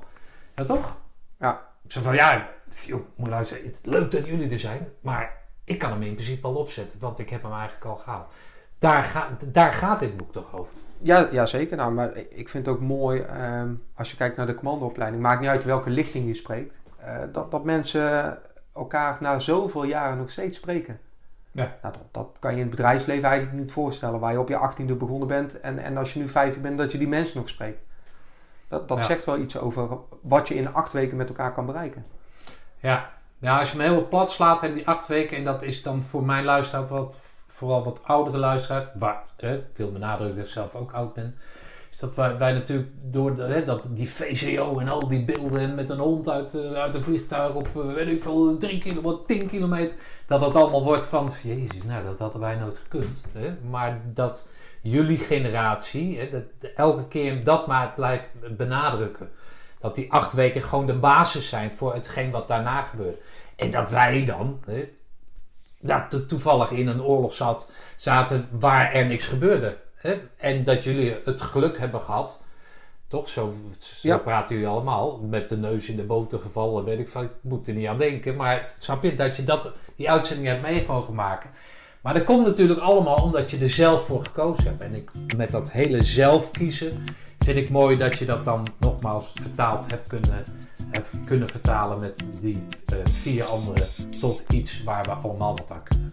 Ja, 0.54 0.64
toch? 0.64 0.96
Ja. 1.38 1.68
Ik 1.84 1.92
zei 1.92 2.04
van, 2.04 2.14
ja, 2.14 2.48
joh, 2.86 3.00
moet 3.16 3.28
luisteren. 3.28 3.64
Het 3.64 3.78
leuk 3.82 4.10
dat 4.10 4.26
jullie 4.26 4.50
er 4.50 4.58
zijn, 4.58 4.88
maar 5.00 5.36
ik 5.64 5.78
kan 5.78 5.90
hem 5.90 6.02
in 6.02 6.14
principe 6.14 6.46
al 6.46 6.54
opzetten, 6.54 6.98
want 6.98 7.18
ik 7.18 7.30
heb 7.30 7.42
hem 7.42 7.52
eigenlijk 7.52 7.84
al 7.84 7.96
gehaald. 7.96 8.26
Daar, 8.78 9.04
ga, 9.04 9.28
daar 9.46 9.72
gaat 9.72 10.00
dit 10.00 10.16
boek 10.16 10.32
toch 10.32 10.54
over? 10.54 10.72
Ja, 10.98 11.28
ja, 11.30 11.46
zeker. 11.46 11.76
Nou, 11.76 11.92
maar 11.92 12.16
ik 12.16 12.48
vind 12.48 12.66
het 12.66 12.74
ook 12.74 12.80
mooi, 12.80 13.20
ehm, 13.20 13.68
als 13.94 14.10
je 14.10 14.16
kijkt 14.16 14.36
naar 14.36 14.46
de 14.46 14.54
commandoopleiding, 14.54 15.22
maakt 15.22 15.40
niet 15.40 15.48
uit 15.48 15.64
welke 15.64 15.90
lichting 15.90 16.26
je 16.26 16.34
spreekt, 16.34 16.80
eh, 16.98 17.16
dat, 17.32 17.50
dat 17.50 17.64
mensen 17.64 18.38
elkaar 18.74 19.16
na 19.20 19.38
zoveel 19.38 19.84
jaren 19.84 20.18
nog 20.18 20.30
steeds 20.30 20.56
spreken. 20.58 21.00
Ja. 21.52 21.76
Nou, 21.82 21.94
dat, 21.94 22.02
dat 22.10 22.36
kan 22.38 22.50
je 22.50 22.56
in 22.56 22.62
het 22.66 22.70
bedrijfsleven 22.70 23.28
eigenlijk 23.28 23.58
niet 23.58 23.72
voorstellen, 23.72 24.20
waar 24.20 24.32
je 24.32 24.40
op 24.40 24.48
je 24.48 24.56
achttiende 24.56 24.94
begonnen 24.94 25.28
bent 25.28 25.60
en, 25.60 25.78
en 25.78 25.96
als 25.96 26.12
je 26.12 26.18
nu 26.20 26.28
50 26.28 26.62
bent, 26.62 26.78
dat 26.78 26.92
je 26.92 26.98
die 26.98 27.08
mensen 27.08 27.38
nog 27.38 27.48
spreekt. 27.48 27.84
Dat, 28.68 28.88
dat 28.88 28.96
Ja. 28.98 29.02
zegt 29.02 29.24
wel 29.24 29.38
iets 29.38 29.58
over 29.58 29.88
wat 30.22 30.48
je 30.48 30.54
in 30.54 30.74
acht 30.74 30.92
weken 30.92 31.16
met 31.16 31.28
elkaar 31.28 31.52
kan 31.52 31.66
bereiken. 31.66 32.06
Ja. 32.80 33.10
ja, 33.38 33.58
als 33.58 33.70
je 33.70 33.76
me 33.76 33.82
heel 33.82 34.08
plat 34.08 34.30
slaat 34.30 34.62
in 34.62 34.74
die 34.74 34.88
acht 34.88 35.06
weken, 35.06 35.36
en 35.36 35.44
dat 35.44 35.62
is 35.62 35.82
dan 35.82 36.00
voor 36.00 36.24
mijn 36.24 36.44
luisteraar 36.44 36.86
wat, 36.86 37.18
vooral 37.56 37.84
wat 37.84 38.00
oudere 38.04 38.38
luisteraar, 38.38 38.90
waar, 38.94 39.22
hè, 39.36 39.56
ik 39.56 39.76
wil 39.76 39.92
benadrukken 39.92 40.36
dat 40.36 40.46
ik 40.46 40.52
zelf 40.52 40.74
ook 40.74 40.92
oud 40.92 41.14
ben, 41.14 41.34
is 41.90 41.98
dat 41.98 42.14
wij, 42.14 42.52
natuurlijk 42.52 42.88
door 43.02 43.36
dat, 43.64 43.86
die 43.88 44.10
VCO 44.10 44.78
en 44.78 44.88
al 44.88 45.08
die 45.08 45.24
beelden 45.24 45.60
en 45.60 45.74
met 45.74 45.90
een 45.90 45.98
hond 45.98 46.28
uit, 46.28 46.54
eh, 46.54 46.72
uit 46.72 46.94
een 46.94 47.02
vliegtuig 47.02 47.54
op, 47.54 47.68
eh, 47.74 47.92
weet 47.94 48.08
ik 48.08 48.22
veel, 48.22 48.56
3 48.56 48.78
kilometer, 48.78 49.24
10 49.26 49.48
kilometer, 49.48 49.98
dat 50.26 50.40
het 50.40 50.56
allemaal 50.56 50.84
wordt 50.84 51.06
van, 51.06 51.32
jezus, 51.42 51.82
nou 51.82 52.04
dat 52.04 52.18
hadden 52.18 52.40
wij 52.40 52.56
nooit 52.56 52.78
gekund. 52.78 53.24
Hè? 53.32 53.56
Maar 53.70 54.00
dat 54.04 54.48
jullie 54.82 55.18
generatie, 55.18 56.18
hè, 56.18 56.28
dat, 56.28 56.70
elke 56.74 57.08
keer 57.08 57.44
dat 57.44 57.66
maar 57.66 57.92
blijft 57.94 58.30
benadrukken. 58.56 59.30
Dat 59.80 59.94
die 59.94 60.12
acht 60.12 60.32
weken 60.32 60.62
gewoon 60.62 60.86
de 60.86 60.98
basis 60.98 61.48
zijn 61.48 61.70
voor 61.70 61.94
hetgeen 61.94 62.30
wat 62.30 62.48
daarna 62.48 62.82
gebeurt. 62.82 63.20
En 63.56 63.70
dat 63.70 63.90
wij 63.90 64.24
dan 64.24 64.60
hè, 64.66 64.88
ja, 65.86 66.06
to- 66.08 66.26
toevallig 66.26 66.70
in 66.70 66.86
een 66.88 67.02
oorlog 67.02 67.32
zat, 67.32 67.70
zaten 67.96 68.48
waar 68.50 68.92
er 68.92 69.06
niks 69.06 69.26
gebeurde. 69.26 69.76
Hè? 69.94 70.16
En 70.36 70.64
dat 70.64 70.84
jullie 70.84 71.16
het 71.24 71.40
geluk 71.40 71.78
hebben 71.78 72.00
gehad. 72.00 72.40
Toch? 73.06 73.28
Zo, 73.28 73.52
zo 73.80 74.08
Ja. 74.08 74.18
praten 74.18 74.54
jullie 74.54 74.70
allemaal. 74.70 75.18
Met 75.18 75.48
de 75.48 75.56
neus 75.56 75.88
in 75.88 75.96
de 75.96 76.02
boter 76.02 76.38
gevallen. 76.38 76.84
Weet 76.84 76.98
ik 76.98 77.08
van, 77.08 77.22
ik 77.24 77.30
moet 77.40 77.68
er 77.68 77.74
niet 77.74 77.86
aan 77.86 77.98
denken. 77.98 78.36
Maar 78.36 78.74
snap 78.78 79.02
je 79.02 79.14
dat 79.14 79.36
je 79.36 79.44
dat, 79.44 79.70
die 79.96 80.10
uitzending 80.10 80.48
hebt 80.48 80.62
mee 80.62 80.84
mogen 80.88 81.14
maken. 81.14 81.50
Maar 82.00 82.14
dat 82.14 82.24
komt 82.24 82.46
natuurlijk 82.46 82.80
allemaal 82.80 83.16
omdat 83.22 83.50
je 83.50 83.58
er 83.58 83.70
zelf 83.70 84.06
voor 84.06 84.24
gekozen 84.24 84.64
hebt. 84.64 84.80
En 84.80 84.94
ik, 84.94 85.10
met 85.36 85.50
dat 85.50 85.70
hele 85.70 86.02
zelf 86.02 86.50
kiezen 86.50 87.04
vind 87.38 87.56
ik 87.58 87.70
mooi 87.70 87.96
dat 87.96 88.18
je 88.18 88.24
dat 88.24 88.44
dan 88.44 88.66
nogmaals 88.78 89.32
vertaald 89.34 89.90
hebt 89.90 90.08
kunnen, 90.08 90.44
hebt 90.90 91.10
kunnen 91.24 91.48
vertalen 91.48 92.00
met 92.00 92.24
die 92.40 92.66
eh, 92.86 92.98
vier 93.04 93.44
anderen 93.44 93.86
tot 94.20 94.44
iets 94.48 94.82
waar 94.84 95.02
we 95.02 95.10
allemaal 95.10 95.56
wat 95.56 95.70
aan 95.70 95.82
kunnen. 95.82 96.12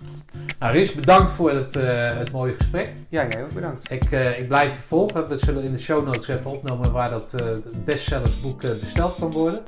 Nou, 0.60 0.76
Ries, 0.76 0.94
bedankt 0.94 1.30
voor 1.30 1.52
het, 1.52 1.76
eh, 1.76 2.18
het 2.18 2.32
mooie 2.32 2.54
gesprek. 2.54 2.94
Ja, 3.10 3.26
jij 3.30 3.44
ook 3.44 3.54
bedankt. 3.54 3.92
Ik, 3.92 4.12
eh, 4.12 4.40
ik 4.40 4.48
blijf 4.48 4.76
je 4.76 4.82
volgen. 4.82 5.28
We 5.28 5.38
zullen 5.38 5.64
in 5.64 5.72
de 5.72 5.78
show 5.78 6.06
notes 6.06 6.28
even 6.28 6.52
opnemen 6.52 6.92
waar 6.92 7.10
dat 7.10 7.34
eh 7.34 7.48
bestsellersboek 7.86 8.64
eh, 8.64 8.70
besteld 8.70 9.16
kan 9.20 9.32
worden. 9.32 9.64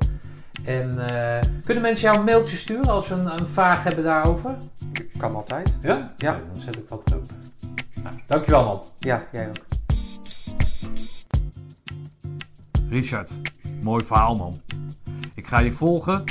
En 0.63 1.07
eh, 1.07 1.47
kunnen 1.65 1.83
mensen 1.83 2.05
jou 2.05 2.17
een 2.17 2.23
mailtje 2.23 2.55
sturen 2.55 2.87
als 2.87 3.05
ze 3.05 3.13
een, 3.13 3.39
een 3.39 3.47
vraag 3.47 3.83
hebben 3.83 4.03
daarover? 4.03 4.55
Kan 5.17 5.35
altijd. 5.35 5.71
Ja? 5.81 6.13
Ja. 6.17 6.31
Nou, 6.31 6.43
dan 6.51 6.59
zet 6.59 6.75
ik 6.75 6.89
dat 6.89 7.11
erop. 7.11 7.31
Nou, 8.03 8.15
dankjewel 8.27 8.63
man. 8.63 8.83
Ja, 8.99 9.27
jij 9.31 9.47
ook. 9.47 9.65
Richard, 12.89 13.33
mooi 13.81 14.03
verhaal 14.03 14.35
man. 14.35 14.61
Ik 15.35 15.47
ga 15.47 15.59
je 15.59 15.71
volgen. 15.71 16.23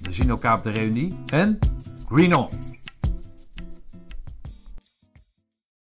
We 0.00 0.12
zien 0.12 0.28
elkaar 0.28 0.56
op 0.56 0.62
de 0.62 0.70
reunie. 0.70 1.14
En 1.26 1.58
green 2.08 2.34
on! 2.34 2.67